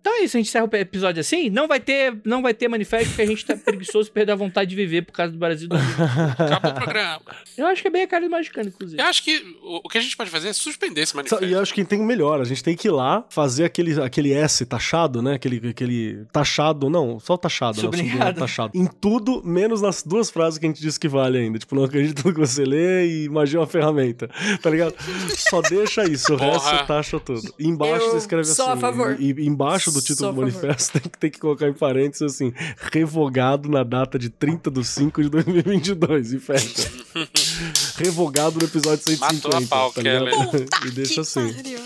Então 0.00 0.14
é 0.20 0.24
isso, 0.24 0.36
a 0.36 0.40
gente 0.40 0.48
encerra 0.48 0.68
o 0.72 0.76
episódio 0.76 1.20
assim. 1.20 1.50
Não 1.50 1.66
vai 1.68 1.80
ter, 1.80 2.16
não 2.24 2.42
vai 2.42 2.54
ter 2.54 2.68
manifesto 2.68 3.08
porque 3.08 3.22
a 3.22 3.26
gente 3.26 3.44
tá 3.44 3.56
preguiçoso 3.62 4.08
e 4.08 4.12
perdeu 4.12 4.34
a 4.34 4.36
vontade 4.36 4.70
de 4.70 4.76
viver 4.76 5.02
por 5.02 5.12
causa 5.12 5.32
do 5.32 5.38
Brasil. 5.38 5.68
do. 5.68 5.76
Acabou 5.76 6.70
o 6.70 6.74
programa. 6.74 7.20
Eu 7.56 7.66
acho 7.66 7.82
que 7.82 7.88
é 7.88 7.90
bem 7.90 8.02
a 8.02 8.08
cara 8.08 8.24
do 8.24 8.30
Magicano, 8.30 8.68
inclusive. 8.68 9.00
Eu 9.00 9.06
acho 9.06 9.22
que 9.22 9.42
o, 9.62 9.88
que 9.88 9.98
a 9.98 10.00
gente 10.00 10.16
pode 10.16 10.30
fazer 10.30 10.48
é 10.48 10.52
suspender 10.52 11.02
esse 11.02 11.14
manifesto. 11.14 11.44
E 11.44 11.52
eu 11.52 11.60
acho 11.60 11.74
que 11.74 11.84
tem 11.84 12.00
o 12.00 12.04
melhor. 12.04 12.40
A 12.40 12.44
gente 12.44 12.62
tem 12.62 12.76
que 12.76 12.88
ir 12.88 12.90
lá 12.90 13.24
fazer 13.30 13.64
aquele, 13.64 14.00
aquele 14.00 14.32
S 14.32 14.64
taxado, 14.64 15.20
né? 15.22 15.34
Aquele, 15.34 15.68
aquele 15.68 16.24
taxado, 16.32 16.88
não, 16.88 17.18
só 17.18 17.34
o 17.34 17.38
taxado, 17.38 17.76
né? 17.76 17.82
O 17.82 17.86
Sublinhado. 17.86 18.10
sublinhado 18.12 18.38
taxado. 18.40 18.72
Em 18.74 18.86
tudo, 18.86 19.42
menos 19.44 19.80
nas 19.82 20.02
duas 20.02 20.30
frases 20.30 20.58
que 20.58 20.66
a 20.66 20.68
gente 20.68 20.80
disse 20.80 20.98
que 20.98 21.08
vale 21.08 21.38
ainda. 21.38 21.58
Tipo, 21.58 21.74
não 21.74 21.84
acredito 21.84 22.26
no 22.26 22.32
que 22.34 22.40
você 22.40 22.64
lê 22.64 23.06
e 23.24 23.28
magia 23.28 23.60
uma 23.60 23.66
ferramenta. 23.66 24.28
Tá 24.62 24.70
ligado? 24.70 24.94
Só 25.36 25.60
deixa 25.62 26.04
isso, 26.04 26.34
o 26.34 26.38
Porra. 26.38 26.52
resto 26.52 26.86
taxa 26.86 27.20
tudo. 27.20 27.42
E 27.58 27.66
embaixo 27.66 28.04
Eu 28.04 28.10
você 28.12 28.16
escreve 28.18 28.48
a 28.48 28.52
assim. 28.52 28.80
favor. 28.80 29.16
E, 29.18 29.32
e 29.32 29.46
embaixo 29.46 29.87
do 29.92 30.02
título 30.02 30.32
do 30.32 30.40
manifesto 30.40 30.92
tem 31.00 31.02
que, 31.02 31.18
tem 31.18 31.30
que 31.30 31.38
colocar 31.38 31.68
em 31.68 31.72
parênteses 31.72 32.22
assim, 32.22 32.52
revogado 32.92 33.68
na 33.68 33.82
data 33.82 34.18
de 34.18 34.28
30 34.30 34.70
de 34.70 34.84
5 34.84 35.22
de 35.22 35.28
2022 35.28 36.32
e 36.32 36.38
fecha. 36.38 36.90
revogado 37.96 38.58
no 38.58 38.64
episódio 38.64 39.02
150. 39.04 39.34
Matou 39.34 39.56
a 39.56 39.68
pau, 39.68 39.92
tá? 39.92 40.02
Keller. 40.02 40.34
E 40.86 40.90
deixa 40.90 41.22
assim. 41.22 41.52
pariu. 41.52 41.80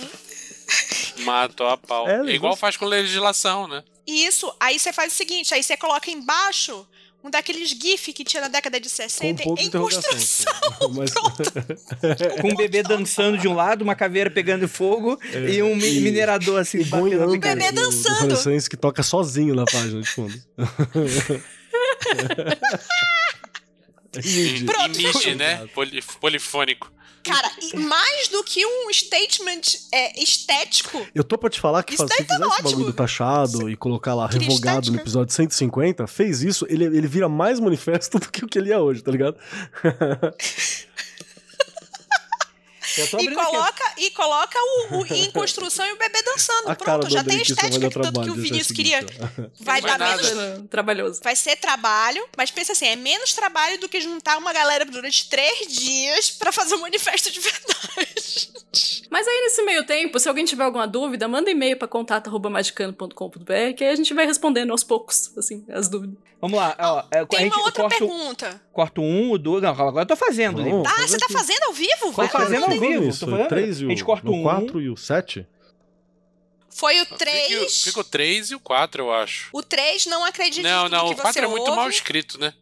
Matou 1.25 1.69
a 1.69 1.77
pau. 1.77 2.09
É, 2.09 2.31
É, 2.31 2.35
igual 2.35 2.57
faz 2.57 2.77
com 2.77 2.87
legislação, 2.87 3.69
né? 3.69 3.83
Isso, 4.07 4.53
aí 4.59 4.79
você 4.79 4.93
faz 4.93 5.13
o 5.13 5.17
seguinte, 5.17 5.55
aí 5.55 5.63
você 5.63 5.77
coloca 5.77 6.11
embaixo 6.11 6.87
um 7.25 7.31
daqueles 7.31 7.71
GIF 7.71 8.13
que 8.13 8.25
tinha 8.25 8.41
na 8.43 8.49
década 8.49 8.81
de 8.81 8.89
Com 8.89 8.95
60 8.97 9.43
ponto 9.45 9.61
de 9.61 9.67
em 9.67 9.71
construção. 9.71 10.53
Mas, 10.95 11.13
Com 12.41 12.49
um 12.49 12.57
bebê 12.57 12.83
dançando 12.83 13.39
de 13.39 13.47
um 13.49 13.55
lado, 13.55 13.83
uma 13.83 13.95
caveira 13.95 14.31
pegando 14.31 14.69
fogo 14.69 15.19
e 15.49 15.63
um 15.63 15.77
É, 15.81 15.89
e- 15.89 16.01
minerador 16.01 16.61
assim, 16.61 16.81
e 16.81 16.85
batendo 16.85 17.39
cabeça. 17.39 17.57
Bebê 17.57 17.73
do- 17.73 17.81
do 17.81 17.91
dançando. 17.91 18.27
francês 18.27 18.69
que 18.69 18.77
toca 18.77 19.03
sozinho 19.03 19.55
na 19.55 19.65
página 19.65 20.01
de 20.01 20.09
fundo. 20.09 20.35
Pronto. 24.67 25.01
E 25.01 25.05
mid, 25.07 25.37
né? 25.37 25.67
Poli- 25.75 26.03
polifônico. 26.21 26.93
Cara, 27.25 27.49
e 27.73 27.77
mais 27.77 28.27
do 28.29 28.43
que 28.43 28.67
um 28.67 28.93
statement 28.93 29.61
é, 29.95 30.21
estético, 30.21 31.07
Eu 31.15 31.23
tô 31.23 31.39
pra 31.39 31.49
te 31.49 31.61
falar 31.61 31.85
que 31.85 31.95
Isso 31.95 31.99
faz, 32.09 32.17
se 32.17 32.25
tá 32.25 32.35
fizer 32.35 32.47
esse 32.47 32.57
bagulho 32.57 32.75
ótimo. 32.79 32.85
do 32.87 32.93
taxado 32.93 33.71
e 33.71 33.77
colocar 33.77 34.13
lá 34.13 34.27
revogado 34.27 34.77
no 34.77 34.97
estética. 34.97 35.03
episódio 35.03 35.33
150, 35.33 36.07
fez 36.09 36.43
isso, 36.43 36.67
ele, 36.69 36.85
ele 36.85 37.07
vira 37.07 37.29
mais 37.29 37.61
manifesto 37.61 38.19
do 38.21 38.29
que 38.29 38.45
o 38.45 38.49
que 38.49 38.59
ele 38.59 38.73
é 38.73 38.79
hoje, 38.79 39.03
tá 39.05 39.13
ligado? 39.13 39.37
E 42.99 43.03
aqui. 43.03 43.35
coloca, 43.35 43.93
e 43.97 44.11
coloca 44.11 44.59
o, 44.59 44.99
o 44.99 45.07
em 45.07 45.31
construção 45.31 45.87
e 45.87 45.93
o 45.93 45.99
bebê 45.99 46.23
dançando. 46.23 46.71
A 46.73 46.75
Pronto, 46.75 47.11
já 47.11 47.23
tem 47.25 47.39
a 47.39 47.43
estética 47.43 47.89
que 47.89 47.95
tanto 48.01 48.23
que 48.23 48.31
o 48.31 48.35
Vinícius 48.35 48.77
queria. 48.77 49.05
Vai 49.61 49.81
Não 49.81 49.89
dar 49.89 49.99
vai 49.99 50.11
menos 50.17 50.33
nada. 50.33 50.65
Trabalhoso. 50.71 51.21
Vai 51.23 51.37
ser 51.37 51.57
trabalho, 51.57 52.27
mas 52.37 52.51
pensa 52.51 52.73
assim, 52.73 52.87
é 52.87 52.97
menos 52.97 53.33
trabalho 53.33 53.79
do 53.81 53.89
que 53.89 54.01
juntar 54.01 54.37
uma 54.39 54.53
galera 54.53 54.85
durante 54.85 55.29
três 55.29 55.67
dias 55.73 56.31
pra 56.31 56.51
fazer 56.53 56.75
um 56.75 56.81
manifesto 56.81 57.31
de 57.31 57.41
verdade. 57.41 58.51
Mas 59.11 59.29
aí, 59.29 59.41
nesse 59.43 59.63
meio 59.63 59.85
tempo, 59.85 60.19
se 60.19 60.29
alguém 60.29 60.45
tiver 60.45 60.65
alguma 60.65 60.87
dúvida, 60.87 61.29
manda 61.29 61.51
e-mail 61.51 61.77
pra 61.77 61.87
contato.magicano.com.br 61.87 63.75
que 63.77 63.85
aí 63.85 63.91
a 63.91 63.97
gente 63.97 64.13
vai 64.15 64.27
respondendo 64.27 64.71
aos 64.71 64.83
poucos, 64.83 65.37
assim, 65.37 65.65
as 65.71 65.89
dúvidas. 65.89 66.17
Vamos 66.41 66.59
lá, 66.59 66.75
ó. 66.81 67.05
é, 67.13 67.21
a 67.21 67.27
Tem 67.27 67.41
gente 67.41 67.55
uma 67.55 67.67
outra 67.67 67.83
corta, 67.85 67.99
pergunta. 67.99 68.63
corta 68.73 69.01
um, 69.01 69.31
o 69.31 69.39
dois. 69.39 69.63
Não, 69.63 69.71
agora 69.71 70.03
eu 70.03 70.07
tô 70.07 70.17
fazendo. 70.17 70.61
Não. 70.61 70.83
Ah, 70.85 71.07
você 71.07 71.17
tá 71.17 71.27
aqui. 71.27 71.35
fazendo 71.35 71.63
ao 71.67 71.73
vivo? 71.73 72.07
Tô 72.07 72.11
Vai 72.11 72.29
fazendo 72.29 72.65
ao. 72.65 72.71
Vivo. 72.89 73.09
Isso, 73.09 73.21
tô 73.21 73.27
falando. 73.31 73.47
o 73.47 73.49
3 73.49 73.81
e 73.81 73.85
o, 73.85 73.87
A 73.87 73.91
gente 73.91 74.05
corta 74.05 74.29
o 74.31 74.35
um. 74.35 74.43
4 74.43 74.81
e 74.81 74.89
o 74.91 74.97
7? 74.97 75.47
Foi 76.71 77.01
o 77.01 77.05
Fica, 77.05 77.17
3. 77.19 77.85
fica 77.85 78.01
o 78.01 78.05
3 78.05 78.51
e 78.51 78.55
o 78.55 78.61
4, 78.61 79.03
eu 79.03 79.13
acho. 79.13 79.49
O 79.53 79.63
3 79.63 80.07
não 80.07 80.25
acredite 80.25 80.63
Não, 80.63 80.87
em 80.87 80.91
tudo 80.91 80.97
não, 80.97 81.07
que 81.09 81.13
o 81.13 81.17
4 81.17 81.33
você 81.33 81.41
é 81.41 81.47
muito 81.47 81.65
ouve. 81.65 81.77
mal 81.77 81.89
escrito, 81.89 82.39
né? 82.39 82.55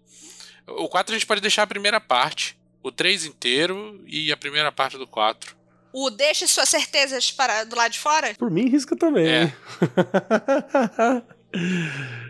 O 0.67 0.89
4 0.89 1.15
a 1.15 1.19
gente 1.19 1.27
pode 1.27 1.41
deixar 1.41 1.63
a 1.63 1.67
primeira 1.67 2.01
parte. 2.01 2.59
O 2.83 2.91
3 2.91 3.27
inteiro 3.27 4.03
e 4.07 4.33
a 4.33 4.37
primeira 4.37 4.73
parte 4.73 4.99
do 4.99 5.07
4. 5.07 5.55
O 5.93 6.11
deixe 6.11 6.47
suas 6.47 6.69
certezas 6.69 7.31
para 7.31 7.65
do 7.65 7.77
lado 7.77 7.93
de 7.93 7.99
fora? 7.99 8.35
Por 8.37 8.51
mim, 8.51 8.69
risca 8.69 8.97
também. 8.97 9.27
É. 9.29 9.53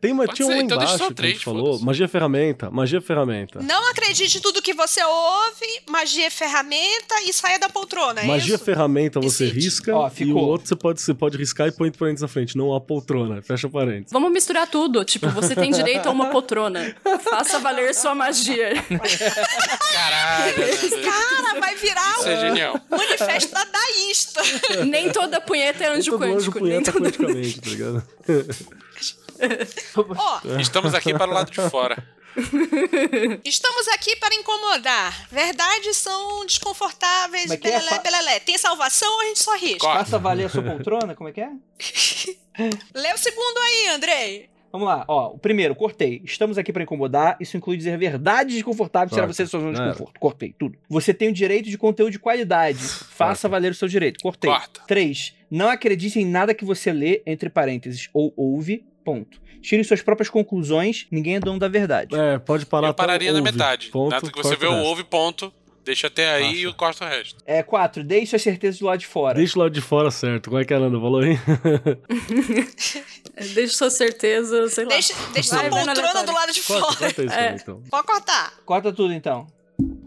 Tem 0.00 0.12
uma, 0.12 0.24
Pode 0.24 0.36
tinha 0.36 0.46
um 0.46 0.50
ser, 0.50 0.56
lá 0.56 0.62
então 0.62 0.76
embaixo 0.76 0.98
só 0.98 1.08
que 1.08 1.14
três, 1.14 1.34
gente 1.34 1.44
falou. 1.44 1.78
Magia 1.80 2.06
ferramenta, 2.08 2.70
magia 2.70 3.00
ferramenta. 3.00 3.60
Não 3.62 3.90
acredite 3.90 4.38
em 4.38 4.40
tudo 4.40 4.60
que 4.60 4.74
você 4.74 5.02
ouve, 5.02 5.66
magia 5.88 6.26
é 6.26 6.30
ferramenta 6.30 7.20
e 7.26 7.32
saia 7.32 7.58
da 7.58 7.68
poltrona, 7.68 8.20
é 8.20 8.24
Magia 8.26 8.54
isso? 8.56 8.64
ferramenta 8.64 9.20
você 9.20 9.44
Decide. 9.44 9.64
risca 9.64 9.94
Ó, 9.96 10.10
e 10.18 10.32
o 10.32 10.36
outro 10.36 10.68
você 10.68 10.76
pode, 10.76 11.00
você 11.00 11.14
pode 11.14 11.36
riscar 11.38 11.68
e 11.68 11.72
põe 11.72 11.88
entre 11.88 11.98
parênteses 11.98 12.22
na 12.22 12.28
frente, 12.28 12.56
não 12.56 12.74
a 12.74 12.80
poltrona. 12.80 13.40
Fecha 13.42 13.68
parênteses. 13.68 14.12
Vamos 14.12 14.30
misturar 14.32 14.66
tudo. 14.68 15.04
Tipo, 15.04 15.28
você 15.30 15.54
tem 15.54 15.70
direito 15.70 16.06
a 16.06 16.10
uma 16.12 16.26
poltrona. 16.30 16.94
Faça 17.24 17.58
valer 17.58 17.94
sua 17.94 18.14
magia. 18.14 18.72
Caralho! 19.92 20.54
Cara, 21.02 21.60
vai 21.60 21.76
virar 21.76 22.18
Isso 22.18 22.28
é 22.28 22.40
genial. 22.40 22.80
manifesto 22.90 23.52
dadaísta. 23.52 24.42
Nem 24.86 25.10
toda 25.10 25.40
punheta 25.40 25.84
é 25.84 25.88
anjo 25.88 26.10
Todo 26.12 26.24
anjo 26.24 26.52
quântico. 26.52 26.60
Nem 26.60 26.82
punheta 26.82 26.92
toda... 26.92 27.04
quanticamente, 27.10 27.60
tá 27.60 27.70
ligado? 27.70 28.02
Estamos 30.60 30.94
aqui 30.94 31.12
para 31.12 31.30
o 31.30 31.34
lado 31.34 31.50
de 31.50 31.60
fora. 31.70 32.02
estamos 33.44 33.88
aqui 33.88 34.16
para 34.16 34.34
incomodar. 34.34 35.28
Verdades 35.30 35.96
são 35.98 36.46
desconfortáveis, 36.46 37.50
é 37.50 37.56
belelé, 37.56 37.80
fa- 37.90 37.98
belelé. 37.98 38.40
Tem 38.40 38.56
salvação 38.56 39.12
ou 39.12 39.20
a 39.20 39.24
gente 39.26 39.38
só 39.42 39.54
risca? 39.56 39.80
Corta. 39.80 39.98
Faça 40.04 40.18
valer 40.18 40.46
a 40.46 40.48
sua 40.48 40.62
poltrona, 40.62 41.14
como 41.14 41.28
é 41.28 41.32
que 41.32 41.40
é? 41.42 41.50
Lê 42.94 43.12
o 43.12 43.18
segundo 43.18 43.58
aí, 43.58 43.88
Andrei. 43.88 44.50
Vamos 44.72 44.88
lá, 44.88 45.04
ó. 45.06 45.28
O 45.34 45.38
primeiro, 45.38 45.74
cortei. 45.74 46.22
Estamos 46.24 46.56
aqui 46.56 46.72
pra 46.72 46.82
incomodar. 46.82 47.36
Isso 47.38 47.58
inclui 47.58 47.76
dizer 47.76 47.98
verdades 47.98 48.54
desconfortáveis, 48.54 49.10
tirar 49.12 49.24
Corta. 49.26 49.34
você 49.34 49.42
da 49.42 49.48
sua 49.50 49.60
zona 49.60 49.74
de 49.74 49.80
É. 49.82 49.92
conforto. 49.92 50.18
Cortei, 50.18 50.54
tudo. 50.58 50.78
Você 50.88 51.12
tem 51.12 51.28
o 51.28 51.32
direito 51.32 51.68
de 51.68 51.76
conteúdo 51.76 52.10
de 52.10 52.18
qualidade. 52.18 52.78
Faça 52.82 53.46
valer 53.50 53.72
o 53.72 53.74
seu 53.74 53.86
direito. 53.86 54.18
Cortei. 54.22 54.50
Corta. 54.50 54.80
3. 54.86 55.34
Não 55.50 55.68
acredite 55.68 56.18
em 56.18 56.24
nada 56.24 56.54
que 56.54 56.64
você 56.64 56.90
lê, 56.90 57.22
entre 57.26 57.50
parênteses, 57.50 58.08
ou 58.14 58.32
ouve, 58.34 58.82
ponto. 59.04 59.40
Tire 59.60 59.84
suas 59.84 60.02
próprias 60.02 60.28
conclusões, 60.28 61.06
ninguém 61.10 61.36
é 61.36 61.40
dono 61.40 61.58
da 61.58 61.68
verdade. 61.68 62.14
É, 62.16 62.38
pode 62.38 62.66
parar 62.66 62.88
Eu 62.88 62.94
pararia 62.94 63.32
na 63.32 63.38
ouve. 63.38 63.52
metade. 63.52 63.88
Ponto, 63.90 64.10
Nada 64.10 64.30
que 64.30 64.42
você 64.42 64.56
vê 64.56 64.66
o 64.66 64.76
ouve, 64.78 65.04
ponto. 65.04 65.52
Deixa 65.84 66.06
até 66.06 66.32
aí 66.34 66.44
Acha. 66.60 66.68
e 66.68 66.74
corta 66.74 67.04
o 67.04 67.08
resto. 67.08 67.38
É 67.44 67.60
4. 67.60 68.04
Deixe 68.04 68.26
suas 68.26 68.42
certezas 68.42 68.78
do 68.78 68.86
lado 68.86 69.00
de 69.00 69.06
fora. 69.06 69.34
Deixa 69.34 69.58
o 69.58 69.62
lado 69.62 69.72
de 69.72 69.80
fora 69.80 70.12
certo. 70.12 70.48
Como 70.48 70.62
é 70.62 70.64
que 70.64 70.72
a 70.72 70.78
Nanda 70.78 70.96
falou 71.00 71.20
aí? 71.20 71.36
Deixa 73.54 73.74
sua 73.74 73.90
certeza, 73.90 74.68
sei 74.68 74.84
lá. 74.84 74.90
Deixa, 74.90 75.14
deixa 75.32 75.48
sua 75.48 75.68
Vai, 75.68 75.70
poltrona 75.70 76.24
do 76.24 76.32
lado 76.32 76.52
de 76.52 76.62
Corta, 76.62 76.84
fora. 76.86 76.96
corta 76.98 77.24
isso 77.24 77.34
É. 77.34 77.48
aí, 77.48 77.54
então. 77.56 77.82
Pode 77.90 78.06
cortar. 78.06 78.52
Corta 78.64 78.92
tudo, 78.92 79.12
então. 79.12 79.46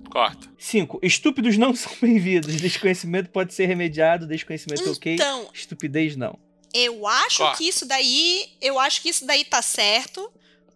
Corta. 0.09 0.47
5. 0.57 0.99
Estúpidos 1.03 1.57
não 1.57 1.71
são 1.75 1.91
bem-vindos. 2.01 2.55
Desconhecimento 2.55 3.29
pode 3.29 3.53
ser 3.53 3.65
remediado. 3.65 4.25
Desconhecimento 4.27 4.87
é 4.87 4.91
ok. 4.91 5.13
Então, 5.15 5.47
Estupidez 5.53 6.15
não. 6.15 6.37
Eu 6.75 7.07
acho 7.07 7.37
Corta. 7.39 7.57
que 7.57 7.67
isso 7.67 7.85
daí, 7.87 8.45
eu 8.61 8.77
acho 8.79 9.01
que 9.01 9.09
isso 9.09 9.25
daí 9.25 9.43
tá 9.45 9.61
certo, 9.61 10.31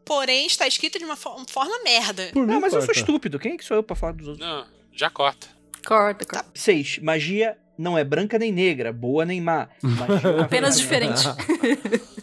porém 0.05 0.45
está 0.47 0.67
escrito 0.67 0.97
de 0.97 1.05
uma 1.05 1.15
fo- 1.15 1.43
forma 1.49 1.77
merda. 1.83 2.29
Por 2.33 2.45
mim, 2.47 2.53
Não, 2.53 2.61
mas 2.61 2.73
eu 2.73 2.79
sou 2.81 2.87
corta. 2.87 2.99
estúpido. 2.99 3.37
Quem 3.39 3.53
é 3.53 3.57
que 3.57 3.65
sou 3.65 3.77
eu 3.77 3.83
pra 3.83 3.95
falar 3.95 4.13
dos 4.13 4.27
outros? 4.27 4.47
Não, 4.47 4.65
já 4.93 5.09
corta. 5.09 5.47
Corta, 5.85 6.25
corta. 6.25 6.49
6. 6.53 6.99
Magia 6.99 7.57
não 7.77 7.97
é 7.97 8.03
branca 8.03 8.37
nem 8.37 8.51
negra, 8.51 8.91
boa 8.91 9.23
nem 9.25 9.39
má. 9.39 9.69
Magia 9.81 10.29
é 10.29 10.41
Apenas 10.41 10.77
diferente. 10.79 11.23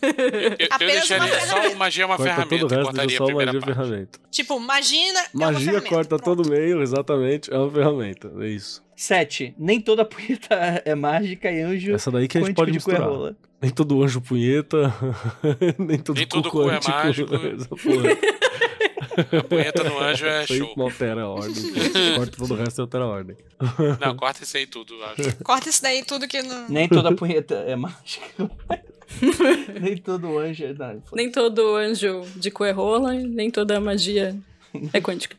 Eu, 0.02 0.56
eu 0.58 0.68
Apenas 0.70 1.10
uma 1.10 1.18
deixaria 1.26 1.46
só 1.46 1.74
magia 1.76 2.02
é 2.04 2.06
uma 2.06 2.16
Corta 2.16 2.30
ferramenta. 2.34 2.58
todo 2.58 2.70
o 2.70 2.74
eu 2.74 2.76
resto, 2.76 2.84
cortaria 2.84 3.06
deixa 3.08 3.14
a 3.14 3.18
só 3.18 3.22
a 3.24 3.26
primeira 3.26 3.52
magia 3.52 3.60
parte. 3.66 3.76
ferramenta. 3.88 4.20
Tipo, 4.30 4.56
imagina. 4.60 5.18
é 5.20 5.22
uma 5.34 5.46
Magia 5.46 5.64
ferramenta. 5.66 5.88
corta 5.88 6.08
Pronto. 6.18 6.24
todo 6.36 6.50
meio, 6.50 6.82
exatamente. 6.82 7.52
É 7.52 7.58
uma 7.58 7.70
ferramenta. 7.70 8.32
É 8.40 8.46
isso. 8.48 8.84
7. 8.94 9.54
Nem 9.58 9.80
toda 9.80 10.04
punheta 10.04 10.54
é 10.84 10.94
mágica 10.94 11.50
e 11.50 11.60
anjo 11.62 11.94
Essa 11.94 12.10
daí 12.10 12.28
que 12.28 12.38
a 12.38 12.40
gente 12.42 12.54
pode 12.54 12.70
de 12.70 12.76
misturar. 12.76 13.08
Nem 13.60 13.70
todo 13.70 14.02
anjo 14.02 14.20
punheta, 14.20 14.94
nem 15.78 15.98
todo 15.98 16.16
Nem 16.16 16.26
cu 16.26 16.42
todo 16.42 16.50
cu 16.50 16.70
é 16.70 16.80
mágico. 16.86 17.34
Essa 17.34 17.68
porra. 17.68 19.38
A 19.38 19.42
punheta 19.44 19.82
no 19.84 19.98
anjo 19.98 20.26
é 20.26 20.46
show. 20.46 20.74
não 20.76 20.84
altera 20.84 21.22
a 21.22 21.28
ordem. 21.28 21.54
Corta 22.16 22.36
todo 22.36 22.52
o 22.52 22.56
resto 22.56 22.78
e 22.78 22.82
altera 22.82 23.04
a 23.04 23.08
ordem. 23.08 23.36
Não, 23.98 24.14
corta 24.14 24.42
isso 24.42 24.56
aí 24.58 24.66
tudo, 24.66 24.94
acho. 25.04 25.36
Corta 25.42 25.70
isso 25.70 25.82
daí 25.82 26.04
tudo 26.04 26.28
que 26.28 26.42
não. 26.42 26.68
Nem 26.68 26.86
toda 26.86 27.14
punheta 27.14 27.54
é 27.54 27.74
mágica. 27.74 28.26
nem 29.80 29.96
todo 29.96 30.38
anjo 30.38 30.64
é. 30.64 30.74
Não. 30.74 31.02
Nem 31.14 31.30
todo 31.30 31.76
anjo 31.76 32.22
de 32.36 32.50
coerrola, 32.50 33.14
nem 33.14 33.50
toda 33.50 33.80
magia 33.80 34.36
é 34.92 35.00
quântica. 35.00 35.36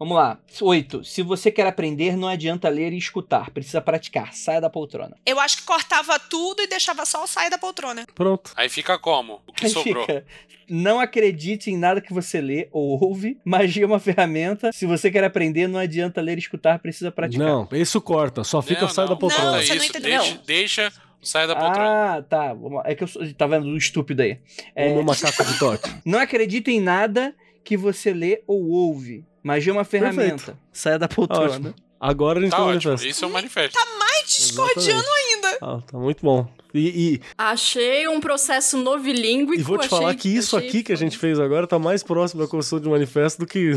Vamos 0.00 0.16
lá. 0.16 0.38
8. 0.58 1.04
Se 1.04 1.20
você 1.22 1.50
quer 1.50 1.66
aprender, 1.66 2.16
não 2.16 2.26
adianta 2.26 2.70
ler 2.70 2.90
e 2.90 2.96
escutar. 2.96 3.50
Precisa 3.50 3.82
praticar. 3.82 4.32
Saia 4.32 4.58
da 4.58 4.70
poltrona. 4.70 5.14
Eu 5.26 5.38
acho 5.38 5.58
que 5.58 5.62
cortava 5.64 6.18
tudo 6.18 6.62
e 6.62 6.66
deixava 6.66 7.04
só 7.04 7.22
o 7.22 7.26
sair 7.26 7.50
da 7.50 7.58
poltrona. 7.58 8.06
Pronto. 8.14 8.50
Aí 8.56 8.70
fica 8.70 8.98
como? 8.98 9.42
O 9.46 9.52
que 9.52 9.66
Aí 9.66 9.70
sobrou? 9.70 10.06
fica. 10.06 10.24
Não 10.70 10.98
acredite 10.98 11.70
em 11.70 11.76
nada 11.76 12.00
que 12.00 12.14
você 12.14 12.40
lê 12.40 12.70
ou 12.72 12.98
ouve. 12.98 13.38
Magia 13.44 13.84
é 13.84 13.86
uma 13.86 13.98
ferramenta. 13.98 14.72
Se 14.72 14.86
você 14.86 15.10
quer 15.10 15.22
aprender, 15.22 15.68
não 15.68 15.78
adianta 15.78 16.22
ler 16.22 16.38
e 16.38 16.40
escutar. 16.40 16.78
Precisa 16.78 17.12
praticar. 17.12 17.46
Não, 17.46 17.68
isso 17.72 18.00
corta. 18.00 18.42
Só 18.42 18.62
fica 18.62 18.82
Não, 18.82 18.88
sai 18.88 19.04
da 19.04 19.10
não, 19.10 19.18
poltrona. 19.18 19.52
Não, 19.52 19.62
você 19.62 19.74
não 19.74 19.84
entendeu. 19.84 20.22
Deixa, 20.22 20.42
deixa 20.46 20.92
o 21.20 21.26
saia 21.26 21.46
da 21.46 21.54
poltrona. 21.54 22.16
Ah, 22.16 22.22
tá. 22.22 22.56
É 22.86 22.94
que 22.94 23.04
eu 23.04 23.06
sou, 23.06 23.34
tá 23.34 23.46
vendo 23.46 23.66
o 23.66 23.76
estúpido 23.76 24.22
aí. 24.22 24.38
É, 24.74 24.88
Ou 24.88 24.96
no 24.96 25.02
macaco 25.02 25.44
de 25.44 25.58
toque. 25.58 25.90
não 26.06 26.18
acredite 26.18 26.70
em 26.70 26.80
nada 26.80 27.34
que 27.62 27.76
você 27.76 28.14
lê 28.14 28.42
ou 28.46 28.66
ouve. 28.70 29.26
Magia 29.42 29.72
é 29.72 29.74
uma 29.74 29.84
ferramenta. 29.84 30.36
Perfeito. 30.36 30.58
Saia 30.72 30.98
da 30.98 31.08
poltrona. 31.08 31.50
Ótimo. 31.50 31.74
Agora 31.98 32.38
a 32.38 32.42
gente 32.42 32.50
Tá 32.50 32.58
um 32.64 32.68
ótimo. 32.68 32.92
manifesto. 32.92 33.06
Isso 33.08 33.24
é 33.24 33.28
um 33.28 33.32
manifesto. 33.32 33.78
Ai, 33.78 34.24
discordiano 34.26 35.04
ainda. 35.26 35.58
Ah, 35.60 35.78
tá 35.90 35.98
muito 35.98 36.24
bom. 36.24 36.48
E, 36.72 37.14
e, 37.14 37.20
Achei 37.36 38.06
um 38.08 38.20
processo 38.20 38.78
novilínguico. 38.78 39.58
e 39.60 39.62
vou 39.62 39.76
te 39.76 39.88
falar 39.88 40.10
achei- 40.10 40.20
que 40.20 40.28
isso 40.28 40.56
achei 40.56 40.68
aqui 40.68 40.82
que 40.84 40.92
a 40.92 40.96
gente 40.96 41.18
fez 41.18 41.38
agora 41.40 41.66
tá 41.66 41.78
mais 41.78 42.02
próximo 42.02 42.40
da 42.42 42.48
construção 42.48 42.78
de 42.80 42.88
manifesto 42.88 43.40
do 43.40 43.46
que. 43.46 43.72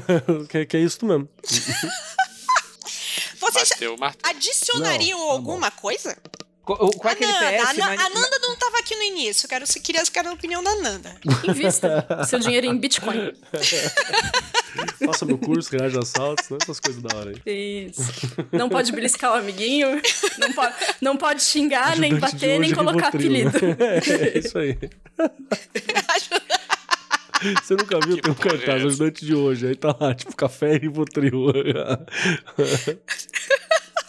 que, 0.48 0.64
que 0.66 0.76
é 0.76 0.80
isso 0.80 1.04
mesmo. 1.04 1.28
Vocês 3.40 3.68
Bateu 3.70 3.96
adicionariam 4.22 5.18
Não, 5.18 5.26
tá 5.26 5.32
alguma 5.32 5.70
coisa? 5.70 6.16
Qual, 6.68 6.90
qual 6.90 7.10
é 7.10 7.14
aquele 7.14 7.30
a 7.32 7.40
Nanda, 7.40 7.56
PS? 7.56 7.70
a, 7.70 7.72
Na- 7.72 7.86
mais- 7.86 8.00
a 8.00 8.08
Nanda 8.10 8.38
não 8.42 8.56
tava 8.56 8.78
aqui 8.78 8.94
no 8.94 9.02
início. 9.02 9.46
Eu 9.46 9.48
quero, 9.48 9.66
se 9.66 9.80
queria, 9.80 10.02
eu 10.02 10.06
quero 10.12 10.28
a 10.28 10.32
opinião 10.34 10.62
da 10.62 10.76
Nanda. 10.76 11.16
Invista 11.48 12.06
seu 12.28 12.38
dinheiro 12.38 12.66
em 12.66 12.76
Bitcoin. 12.76 13.32
Faça 15.06 15.24
meu 15.24 15.38
curso, 15.38 15.70
reage 15.74 15.96
a 15.96 16.00
assaltos, 16.00 16.50
né? 16.50 16.58
Essas 16.60 16.78
coisas 16.78 17.02
da 17.02 17.16
hora 17.16 17.30
aí. 17.30 17.86
Isso. 17.86 18.02
Não 18.52 18.68
pode 18.68 18.92
beliscar 18.92 19.32
o 19.32 19.36
amiguinho, 19.36 19.98
não 20.38 20.52
pode, 20.52 20.74
não 21.00 21.16
pode 21.16 21.42
xingar, 21.42 21.96
nem 21.96 22.12
Ajudante 22.12 22.32
de 22.32 22.38
bater, 22.40 22.60
nem 22.60 22.68
hoje, 22.70 22.74
colocar 22.74 23.08
apelido. 23.08 23.50
né? 23.50 23.76
É 24.34 24.38
isso 24.38 24.58
aí. 24.58 24.76
Você 27.62 27.74
nunca 27.76 27.98
viu? 28.04 28.20
Tem 28.20 28.32
um 28.32 28.34
é 28.34 28.38
cartaz, 28.38 28.84
ajudante 28.84 29.24
de 29.24 29.32
hoje. 29.34 29.68
Aí 29.68 29.76
tá 29.76 29.96
lá, 29.98 30.12
tipo, 30.14 30.34
café 30.36 30.74
e 30.74 30.78
Rivotril. 30.78 31.46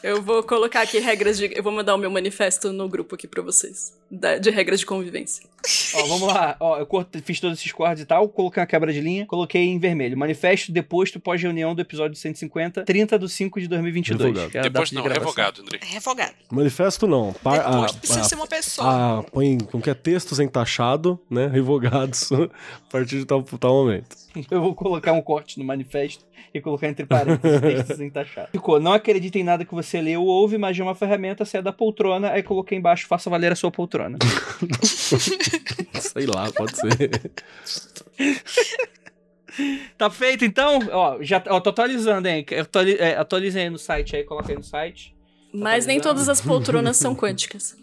Eu 0.02 0.22
vou 0.22 0.42
colocar 0.44 0.82
aqui 0.82 1.00
regras 1.00 1.38
de. 1.38 1.52
Eu 1.56 1.62
vou 1.64 1.72
mandar 1.74 1.94
o 1.96 1.98
meu 1.98 2.10
manifesto 2.10 2.72
no 2.72 2.88
grupo 2.88 3.16
aqui 3.16 3.28
pra 3.28 3.42
vocês. 3.42 3.98
da- 4.12 4.40
de 4.40 4.50
regras 4.50 4.80
de 4.80 4.88
convivência. 4.88 5.48
Ó, 5.94 6.04
vamos 6.08 6.34
lá. 6.34 6.56
Ó, 6.60 6.80
eu 6.80 6.86
corto- 6.88 7.22
fiz 7.22 7.40
todos 7.40 7.60
esses 7.60 7.72
cortes 7.72 8.02
e 8.02 8.06
tal, 8.08 8.28
coloquei 8.28 8.60
uma 8.62 8.66
quebra 8.66 8.92
de 8.92 9.00
linha, 9.02 9.26
coloquei 9.28 9.62
em 9.62 9.78
vermelho. 9.78 10.18
Manifesto 10.18 10.72
deposto 10.72 11.20
pós-reunião 11.20 11.76
do 11.76 11.82
episódio 11.82 12.16
150, 12.16 12.84
30 12.86 13.20
de 13.20 13.30
5 13.30 13.60
de 13.60 13.68
2022. 13.68 14.22
Revogado. 14.30 14.52
que 14.52 14.58
é 14.58 14.62
a 14.62 14.64
Depois 14.64 14.90
de 14.90 14.96
não, 14.96 15.04
gravação. 15.04 15.26
revogado, 15.30 15.62
André. 15.62 15.80
Revogado. 15.84 16.34
Manifesto 16.52 17.06
não. 17.08 17.34
Pa- 17.34 17.58
Depois 17.58 17.92
ah, 17.92 17.94
precisa 18.00 18.20
ah, 18.22 18.24
ser 18.24 18.36
uma 18.36 18.48
pessoa. 18.48 18.88
ah, 19.20 19.24
põe 19.32 19.58
como 19.60 19.84
que 19.84 19.90
é 19.92 19.94
textos 19.94 20.40
em 20.40 20.48
taxado, 20.48 21.20
né? 21.30 21.46
Revogados 21.54 22.32
a 22.34 22.48
partir 22.90 23.20
de 23.20 23.26
tal, 23.26 23.44
tal 23.44 23.74
momento. 23.74 24.16
Eu 24.50 24.62
vou 24.62 24.74
colocar 24.74 25.12
um 25.12 25.22
corte 25.22 25.60
no 25.60 25.66
manifesto 25.66 26.24
e 26.54 26.62
colocar 26.62 26.88
entre 26.88 27.06
parênteses 27.06 27.62
textos 27.62 28.00
em 28.00 28.10
taxado. 28.10 28.50
Ficou, 28.52 28.80
não 28.80 28.94
acredita 28.94 29.38
em 29.38 29.44
nada 29.44 29.66
que 29.66 29.74
você 29.74 30.02
leu 30.02 30.22
ou 30.22 30.28
ouve, 30.28 30.58
mas 30.58 30.78
é 30.80 30.84
uma 30.84 30.96
ferramenta, 30.96 31.46
sai 31.46 31.62
da 31.62 31.72
poltrona, 31.72 32.32
aí 32.32 32.44
coloquei 32.44 32.78
embaixo, 32.78 33.08
faça 33.08 33.30
valer 33.30 33.52
a 33.52 33.56
sua 33.56 33.72
poltrona. 33.72 34.18
Sei 36.00 36.26
lá, 36.26 36.52
pode 36.52 36.76
ser. 36.78 37.32
Tá 39.98 40.10
feito 40.10 40.46
então? 40.46 40.80
Ó, 40.92 41.18
já 41.22 41.44
ó, 41.48 41.60
tô 41.60 41.70
atualizando, 41.70 42.28
hein? 42.28 42.46
Atuali 42.60 42.96
é, 42.98 43.18
atualizei 43.18 43.64
aí 43.64 43.70
no 43.70 43.78
site 43.78 44.16
aí, 44.16 44.24
coloquei 44.24 44.56
no 44.56 44.64
site. 44.64 45.16
Mas 45.54 45.86
nem 45.86 46.00
todas 46.00 46.30
as 46.30 46.40
poltronas 46.40 46.96
são 46.98 47.16
quânticas. 47.16 47.76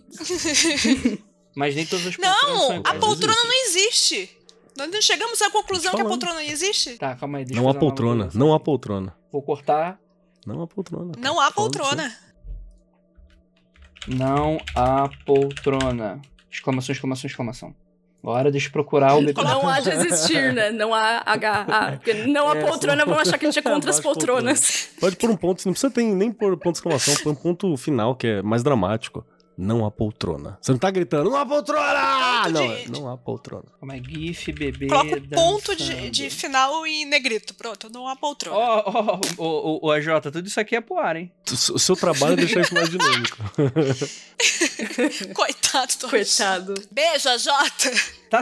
Mas 1.54 1.74
nem 1.74 1.84
todas 1.84 2.06
as 2.06 2.16
poltronas 2.16 2.42
Não, 2.48 2.58
são 2.58 2.70
a 2.76 2.76
iguais. 2.78 2.98
poltrona 2.98 3.44
não 3.44 3.64
existe. 3.66 4.30
Nós 4.76 4.90
não 4.90 5.02
chegamos 5.02 5.40
à 5.42 5.50
conclusão 5.50 5.94
que 5.94 6.00
a 6.00 6.04
poltrona 6.04 6.34
não 6.34 6.42
existe. 6.42 6.96
Tá, 6.98 7.14
calma 7.16 7.38
aí, 7.38 7.44
deixa 7.44 7.60
Não 7.60 7.68
há 7.68 7.74
poltrona, 7.74 8.28
não 8.34 8.52
há 8.52 8.60
poltrona. 8.60 9.14
Vou 9.32 9.42
cortar. 9.42 9.98
Não 10.46 10.62
há 10.62 10.66
poltrona. 10.66 11.12
Não 11.18 11.40
há 11.40 11.50
poltrona. 11.50 12.12
Não 14.06 14.58
há 14.74 15.08
poltrona. 15.24 16.20
Exclamação, 16.50 16.92
exclamação, 16.92 17.26
exclamação. 17.26 17.74
Agora 18.22 18.50
deixa 18.50 18.68
eu 18.68 18.72
procurar 18.72 19.14
o 19.14 19.22
bebê. 19.22 19.40
Não 19.40 19.68
há 19.68 19.80
de 19.80 19.90
existir, 19.90 20.52
né? 20.52 20.70
Não 20.70 20.92
há. 20.94 21.22
Porque 21.92 22.14
não 22.26 22.48
há 22.48 22.56
É, 22.56 22.66
poltrona, 22.66 23.04
vão 23.04 23.18
achar 23.18 23.38
que 23.38 23.46
a 23.46 23.50
gente 23.50 23.58
é 23.58 23.62
contra 23.70 23.90
as 23.90 24.00
poltronas. 24.00 24.90
Pode 25.00 25.16
pôr 25.16 25.30
um 25.30 25.36
ponto, 25.36 25.64
não 25.64 25.72
precisa 25.72 25.92
ter, 25.92 26.02
nem 26.02 26.32
pôr 26.32 26.56
ponto 26.56 26.72
de 26.72 26.78
exclamação, 26.78 27.14
põe 27.22 27.32
um 27.32 27.36
ponto 27.36 27.76
final 27.76 28.14
que 28.16 28.26
é 28.26 28.42
mais 28.42 28.62
dramático. 28.62 29.24
Não 29.58 29.86
há 29.86 29.90
poltrona. 29.90 30.58
Você 30.60 30.70
não 30.72 30.78
tá 30.78 30.90
gritando, 30.90 31.30
não 31.30 31.36
há 31.38 31.46
poltrona! 31.46 32.42
Ponto 32.44 32.50
Não, 32.52 32.74
de- 32.76 32.90
não 32.90 33.08
há 33.10 33.16
poltrona. 33.16 33.64
Calma 33.80 33.94
aí, 33.94 34.02
GIF, 34.06 34.52
bebê. 34.52 34.86
Coloca 34.86 35.16
o 35.16 35.28
ponto 35.28 35.74
de, 35.74 36.10
de 36.10 36.28
final 36.28 36.86
em 36.86 37.06
negrito. 37.06 37.54
Pronto, 37.54 37.88
não 37.90 38.06
há 38.06 38.14
poltrona. 38.14 38.56
Ó, 38.58 39.20
ó, 39.38 39.78
ó, 39.82 39.92
AJ, 39.92 40.08
tudo 40.30 40.46
isso 40.46 40.60
aqui 40.60 40.76
é 40.76 40.80
pro 40.82 40.98
ar, 40.98 41.16
hein? 41.16 41.32
O 41.72 41.78
seu 41.78 41.96
trabalho 41.96 42.34
é 42.34 42.36
deixar 42.36 42.60
isso 42.60 42.74
mais 42.74 42.90
dinâmico. 42.90 43.36
Coitado 45.34 45.92
do 46.00 46.08
Coitado. 46.10 46.74
Beijo, 46.90 47.28
Jota. 47.38 47.90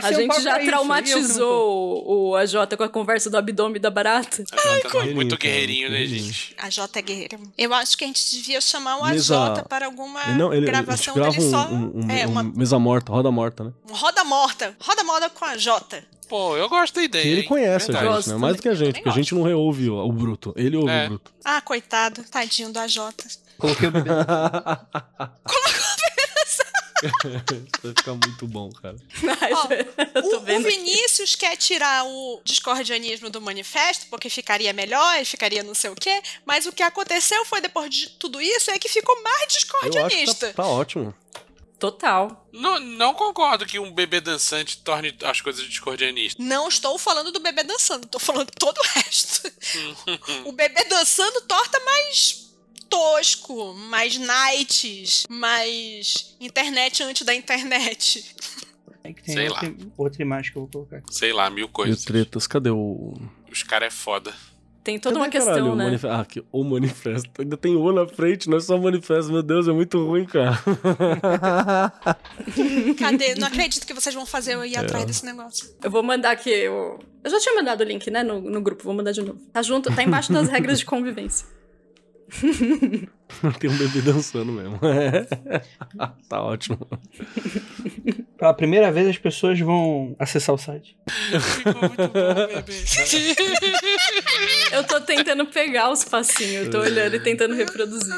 Tá 0.00 0.08
A 0.08 0.12
gente 0.12 0.40
já 0.42 0.58
isso, 0.58 0.66
traumatizou 0.70 2.04
o, 2.06 2.28
o 2.30 2.36
AJ 2.36 2.54
com 2.76 2.82
a 2.84 2.88
conversa 2.88 3.28
do 3.30 3.36
abdômen 3.36 3.80
da 3.80 3.90
barata. 3.90 4.44
Ai, 4.52 4.80
tá 4.80 4.88
guerreirinho, 4.88 5.14
muito 5.16 5.36
guerreirinho, 5.36 5.90
né, 5.90 5.98
guerreirinho. 5.98 6.30
A 6.58 6.64
gente? 6.64 6.74
Jota 6.76 6.98
é 6.98 7.02
guerreiro. 7.02 7.38
Eu 7.56 7.72
acho 7.74 7.96
que 7.96 8.04
a 8.04 8.06
gente 8.06 8.30
devia 8.30 8.60
chamar 8.60 8.96
o 8.96 9.04
Mesa- 9.06 9.52
AJ 9.52 9.62
para 9.68 9.86
alguma 9.86 10.24
Não, 10.34 10.52
ele, 10.52 10.66
gravação 10.66 11.14
a 11.14 11.30
gente 11.30 11.38
dele 11.38 11.50
grava 11.50 11.68
só. 11.68 11.74
um, 11.74 12.04
um, 12.06 12.10
é, 12.10 12.26
um- 12.26 12.30
uma 12.30 12.42
mesa 12.42 12.78
morta, 12.78 13.12
roda 13.12 13.30
morta, 13.30 13.64
né? 13.64 13.72
um 13.90 13.94
roda 13.94 14.24
morta. 14.24 14.76
Roda 14.80 15.04
morta 15.04 15.30
com 15.30 15.44
a 15.44 15.56
Jota. 15.56 16.04
Pô, 16.28 16.56
eu 16.56 16.68
gosto 16.70 16.94
da 16.94 17.02
ideia. 17.02 17.22
Que 17.22 17.28
ele 17.30 17.40
hein? 17.42 17.46
conhece 17.48 17.90
a 17.94 18.14
gente, 18.16 18.28
né? 18.30 18.36
Mais 18.36 18.56
do 18.56 18.62
que 18.62 18.68
a 18.68 18.74
gente, 18.74 18.86
também 18.88 19.02
porque 19.02 19.08
a 19.10 19.12
gente 19.22 19.34
não 19.34 19.42
reouve 19.42 19.90
o, 19.90 19.96
o 19.98 20.10
bruto. 20.12 20.54
Ele 20.56 20.76
ouve 20.76 20.90
É. 20.90 21.04
o 21.04 21.08
bruto. 21.10 21.30
Ah, 21.44 21.60
coitado. 21.60 22.24
Tadinho 22.30 22.72
do 22.72 22.78
AJ. 22.78 22.98
Coloquei 23.58 23.88
o 23.88 23.90
bebê. 23.92 24.10
Isso 27.04 27.78
vai 27.82 27.92
ficar 27.96 28.12
muito 28.12 28.46
bom, 28.46 28.70
cara. 28.72 28.96
Ó, 29.52 29.68
eu 30.14 30.22
tô 30.22 30.36
O, 30.36 30.40
o 30.40 30.40
vendo. 30.40 30.66
aqui. 30.66 30.76
Vinícius 30.76 31.34
quer 31.34 31.56
tirar 31.56 32.04
o 32.06 32.40
discordianismo 32.44 33.30
do 33.30 33.40
manifesto, 33.40 34.06
porque 34.10 34.28
ficaria 34.30 34.72
melhor, 34.72 35.20
e 35.20 35.24
ficaria 35.24 35.62
não 35.62 35.74
sei 35.74 35.90
o 35.90 35.94
quê. 35.94 36.22
Mas 36.44 36.66
o 36.66 36.72
que 36.72 36.82
aconteceu 36.82 37.44
foi, 37.44 37.60
depois 37.60 37.90
de 37.90 38.10
tudo 38.10 38.40
isso, 38.40 38.70
é 38.70 38.78
que 38.78 38.88
ficou 38.88 39.14
mais 39.22 39.40
Eu 39.40 39.46
acho 39.46 39.48
que 39.48 39.56
discordianista. 39.60 40.46
tá, 40.48 40.62
tá 40.62 40.68
ótimo. 40.68 41.14
Total. 41.78 42.46
Não, 42.52 42.78
não 42.80 43.12
concordo 43.14 43.66
que 43.66 43.78
um 43.78 43.92
bebê 43.92 44.18
dançante 44.20 44.78
torne 44.78 45.14
as 45.22 45.40
coisas 45.42 45.64
discordianistas. 45.66 46.42
Não 46.42 46.68
estou 46.68 46.96
falando 46.98 47.30
do 47.30 47.40
bebê 47.40 47.62
dançando, 47.62 48.04
estou 48.04 48.20
falando 48.20 48.50
todo 48.58 48.78
o 48.78 48.82
resto. 48.94 49.42
o 50.46 50.52
bebê 50.52 50.84
dançando 50.84 51.42
torta 51.42 51.78
mais 51.80 52.43
tosco, 52.88 53.74
mais 53.74 54.16
nights, 54.18 55.24
mais 55.28 56.36
internet 56.40 57.02
antes 57.02 57.24
da 57.26 57.34
internet. 57.34 58.24
Aí 59.02 59.12
que 59.12 59.22
tem 59.22 59.34
Sei 59.34 59.48
outra, 59.48 59.74
outra 59.98 60.22
imagem 60.22 60.50
que 60.52 60.56
eu 60.58 60.62
vou 60.62 60.70
colocar 60.70 60.96
aqui. 60.98 61.14
Sei 61.14 61.32
lá, 61.32 61.50
mil 61.50 61.66
o 61.66 61.68
coisas. 61.68 62.04
tretas, 62.04 62.46
cadê 62.46 62.70
o. 62.70 63.14
Os 63.50 63.62
caras 63.62 63.88
é 63.88 63.90
foda. 63.90 64.32
Tem 64.82 64.98
toda 64.98 65.16
uma 65.16 65.24
Cadê, 65.30 65.38
questão, 65.38 65.54
caralho, 65.54 65.72
o 65.72 65.76
né? 65.76 65.84
manif- 65.86 66.04
Ah, 66.04 66.20
aqui, 66.20 66.44
o 66.52 66.62
manifesto. 66.62 67.30
Ainda 67.40 67.56
tem 67.56 67.74
o 67.74 67.90
na 67.90 68.06
frente, 68.06 68.50
não 68.50 68.58
é 68.58 68.60
só 68.60 68.76
manifesto. 68.76 69.32
Meu 69.32 69.42
Deus, 69.42 69.66
é 69.66 69.72
muito 69.72 69.96
ruim, 70.06 70.26
cara. 70.26 70.62
Cadê? 72.98 73.34
Não 73.36 73.48
acredito 73.48 73.86
que 73.86 73.94
vocês 73.94 74.14
vão 74.14 74.26
fazer 74.26 74.54
eu 74.54 74.64
ir 74.64 74.74
É. 74.76 74.80
atrás 74.80 75.04
desse 75.06 75.24
negócio. 75.24 75.74
Eu 75.82 75.90
vou 75.90 76.02
mandar 76.02 76.32
aqui. 76.32 76.50
Eu, 76.50 76.98
eu 77.22 77.30
já 77.30 77.40
tinha 77.40 77.54
mandado 77.54 77.80
o 77.80 77.84
link, 77.84 78.10
né, 78.10 78.22
no, 78.22 78.40
no 78.40 78.60
grupo. 78.60 78.84
Vou 78.84 78.92
mandar 78.94 79.12
de 79.12 79.22
novo. 79.22 79.38
Tá 79.52 79.62
junto, 79.62 79.94
tá 79.94 80.02
embaixo 80.02 80.32
das 80.32 80.48
regras 80.48 80.78
de 80.78 80.84
convivência. 80.84 81.46
tem 83.60 83.70
um 83.70 83.76
bebê 83.76 84.00
dançando 84.02 84.52
mesmo. 84.52 84.78
tá 86.28 86.42
ótimo. 86.42 86.78
Pela 88.38 88.54
primeira 88.54 88.90
vez 88.90 89.08
as 89.08 89.18
pessoas 89.18 89.58
vão 89.60 90.14
acessar 90.18 90.54
o 90.54 90.58
site. 90.58 90.96
Ficou 91.08 91.74
muito 91.80 92.08
bom, 92.08 92.46
bebê. 92.48 92.84
Eu 94.72 94.84
tô 94.84 95.00
tentando 95.00 95.46
pegar 95.46 95.90
os 95.90 96.04
passinhos, 96.04 96.66
eu 96.66 96.70
tô 96.70 96.78
olhando 96.80 97.16
e 97.16 97.20
tentando 97.20 97.54
reproduzir. 97.54 98.14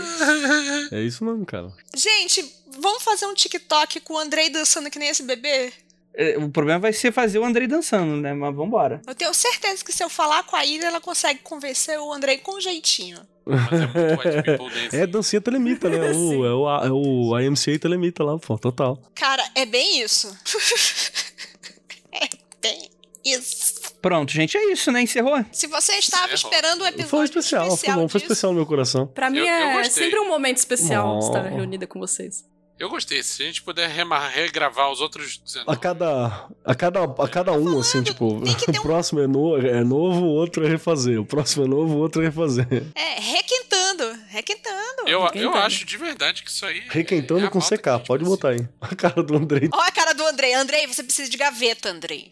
É 0.92 1.00
isso 1.02 1.24
mesmo, 1.24 1.44
cara. 1.44 1.72
Gente, 1.94 2.44
vamos 2.78 3.02
fazer 3.02 3.26
um 3.26 3.34
TikTok 3.34 4.00
com 4.00 4.14
o 4.14 4.18
Andrei 4.18 4.50
dançando 4.50 4.90
que 4.90 4.98
nem 4.98 5.08
esse 5.08 5.22
bebê? 5.22 5.72
É, 6.14 6.38
O 6.38 6.48
problema 6.48 6.80
vai 6.80 6.92
ser 6.92 7.12
fazer 7.12 7.38
o 7.38 7.44
Andrei 7.44 7.66
dançando, 7.66 8.16
né? 8.16 8.32
Mas 8.32 8.54
vambora. 8.54 9.02
Eu 9.06 9.14
tenho 9.14 9.34
certeza 9.34 9.84
que 9.84 9.92
se 9.92 10.02
eu 10.02 10.08
falar 10.08 10.44
com 10.44 10.56
a 10.56 10.64
Ira, 10.64 10.86
ela 10.86 11.00
consegue 11.00 11.40
convencer 11.40 11.98
o 11.98 12.12
Andrei 12.12 12.38
com 12.38 12.56
um 12.56 12.60
jeitinho. 12.60 13.18
Mas 13.46 13.80
é 13.80 13.86
muito 13.86 14.20
White 14.20 14.42
People 14.42 14.70
Dance. 14.82 14.96
É 14.96 15.06
dancinha 15.06 15.40
telemita, 15.40 15.88
né? 15.88 16.10
O, 16.12 16.44
é, 16.44 16.52
o, 16.52 16.84
é 16.84 16.90
o 16.90 17.40
IMCA 17.40 17.78
telemita 17.78 18.24
lá, 18.24 18.36
pô, 18.38 18.58
total. 18.58 19.00
Cara, 19.14 19.44
é 19.54 19.64
bem 19.64 20.00
isso. 20.02 20.36
é 22.12 22.28
bem 22.60 22.90
isso. 23.24 23.76
Pronto, 24.02 24.30
gente, 24.32 24.56
é 24.56 24.72
isso, 24.72 24.92
né? 24.92 25.02
Encerrou? 25.02 25.44
Se 25.52 25.66
você 25.66 25.92
estava 25.94 26.32
Encerrou. 26.32 26.52
esperando 26.52 26.82
o 26.82 26.86
episódio 26.86 27.08
Foi 27.08 27.24
especial, 27.24 27.76
foi 27.76 27.88
bom, 27.94 28.08
foi 28.08 28.20
disso, 28.20 28.32
especial 28.32 28.52
no 28.52 28.58
meu 28.58 28.66
coração. 28.66 29.06
Pra 29.06 29.30
mim 29.30 29.38
Eu- 29.38 29.46
eu 29.46 29.50
é 29.52 29.72
gostei. 29.82 30.04
sempre 30.04 30.20
um 30.20 30.28
momento 30.28 30.58
especial 30.58 31.16
Oh. 31.16 31.18
estar 31.20 31.42
reunida 31.42 31.86
com 31.86 31.98
vocês. 31.98 32.44
Eu 32.78 32.90
gostei. 32.90 33.22
Se 33.22 33.42
a 33.42 33.46
gente 33.46 33.62
puder 33.62 33.88
remar, 33.88 34.28
regravar 34.28 34.90
os 34.90 35.00
outros 35.00 35.38
19. 35.38 35.70
A 35.70 35.76
cada, 35.80 36.46
a 36.64 36.74
cada, 36.74 37.04
a 37.04 37.28
cada 37.28 37.52
um, 37.52 37.78
assim, 37.80 38.02
tipo, 38.02 38.42
ter 38.66 38.70
o 38.76 38.80
um- 38.80 38.82
próximo 38.82 39.20
é, 39.20 39.26
no, 39.26 39.56
é 39.56 39.82
novo, 39.82 40.24
o 40.26 40.28
outro 40.28 40.64
é 40.64 40.68
refazer. 40.68 41.18
O 41.18 41.24
próximo 41.24 41.64
é 41.64 41.68
novo, 41.68 41.94
o 41.94 41.98
outro 41.98 42.20
é 42.20 42.26
refazer. 42.26 42.66
É, 42.94 43.18
requentando, 43.18 44.18
requentando. 44.28 44.76
Eu, 45.06 45.26
Quem 45.30 45.42
eu 45.42 45.54
acho 45.54 45.86
de 45.86 45.96
verdade 45.96 46.42
que 46.42 46.50
isso 46.50 46.66
aí. 46.66 46.82
Requentando 46.90 47.44
é 47.44 47.46
a 47.46 47.50
com 47.50 47.60
CK, 47.60 48.04
pode 48.06 48.24
precisa. 48.24 48.24
botar 48.30 48.48
aí. 48.50 48.68
A 48.80 48.94
cara 48.94 49.22
do 49.22 49.36
Andrei. 49.36 49.70
Olha 49.72 49.88
a 49.88 49.92
cara 49.92 50.12
do 50.12 50.26
Andrei. 50.26 50.52
Andrei, 50.52 50.86
você 50.86 51.02
precisa 51.02 51.30
de 51.30 51.36
gaveta, 51.38 51.88
Andrei. 51.88 52.30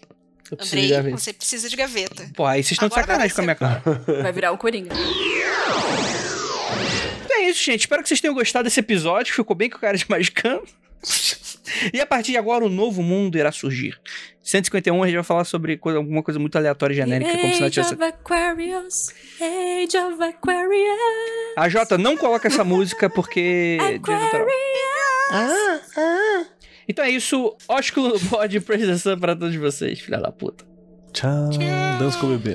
Eu 0.51 0.59
preciso 0.59 0.77
de 0.77 0.83
Andrei, 0.85 0.97
gaveta. 0.99 1.17
você 1.17 1.33
precisa 1.33 1.69
de 1.71 1.77
gaveta. 1.77 2.31
Pô, 2.37 2.45
aí 2.45 2.63
vocês 2.63 2.73
estão 2.73 2.89
de 2.89 2.95
sacanagem 2.95 3.35
com 3.35 3.41
a 3.41 3.45
minha 3.45 3.55
cara. 3.55 3.83
Vai 4.23 4.31
virar 4.33 4.53
o 4.53 4.59
Coringa. 4.59 4.95
É 7.45 7.51
isso, 7.51 7.63
gente. 7.63 7.81
Espero 7.81 8.03
que 8.03 8.09
vocês 8.09 8.21
tenham 8.21 8.35
gostado 8.35 8.65
desse 8.65 8.81
episódio. 8.81 9.35
Ficou 9.35 9.55
bem 9.55 9.69
com 9.69 9.77
o 9.77 9.81
cara 9.81 9.97
de 9.97 10.07
magicano. 10.09 10.63
E 11.93 12.01
a 12.01 12.07
partir 12.07 12.33
de 12.33 12.39
agora, 12.39 12.65
o 12.65 12.69
novo 12.69 13.03
mundo 13.03 13.37
irá 13.37 13.53
surgir. 13.53 13.99
151, 14.43 15.03
a 15.03 15.07
gente 15.07 15.17
vai 15.17 15.25
falar 15.25 15.45
sobre 15.45 15.77
coisa- 15.77 15.99
alguma 15.99 16.23
coisa 16.23 16.39
muito 16.41 16.57
aleatória 16.57 16.95
e 16.95 16.97
genérica, 16.97 17.31
como 17.33 17.53
se 17.53 17.61
não 17.61 17.67
Age 17.67 17.75
tivesse... 17.75 17.95
of 17.95 18.03
Aquarius, 18.03 19.09
Age 19.41 19.97
of 19.99 20.23
Aquarius. 20.23 20.99
A 21.57 21.69
Jota, 21.69 21.99
não 21.99 22.17
coloca 22.17 22.49
essa 22.49 22.65
música 22.65 23.09
porque... 23.11 23.79
autoral. 23.81 24.47
Ah, 25.31 25.81
ah. 25.97 26.45
Então 26.89 27.05
é 27.05 27.11
isso. 27.11 27.57
Ósculo 27.69 28.09
no 28.11 28.19
bode, 28.21 28.61
prestação 28.61 29.19
pra 29.19 29.35
todos 29.35 29.57
vocês, 29.57 29.99
filha 30.01 30.19
da 30.19 30.31
puta. 30.31 30.65
Tchau. 31.13 31.51
Dança 31.99 32.19
com 32.19 32.27
o 32.27 32.37
bebê. 32.39 32.55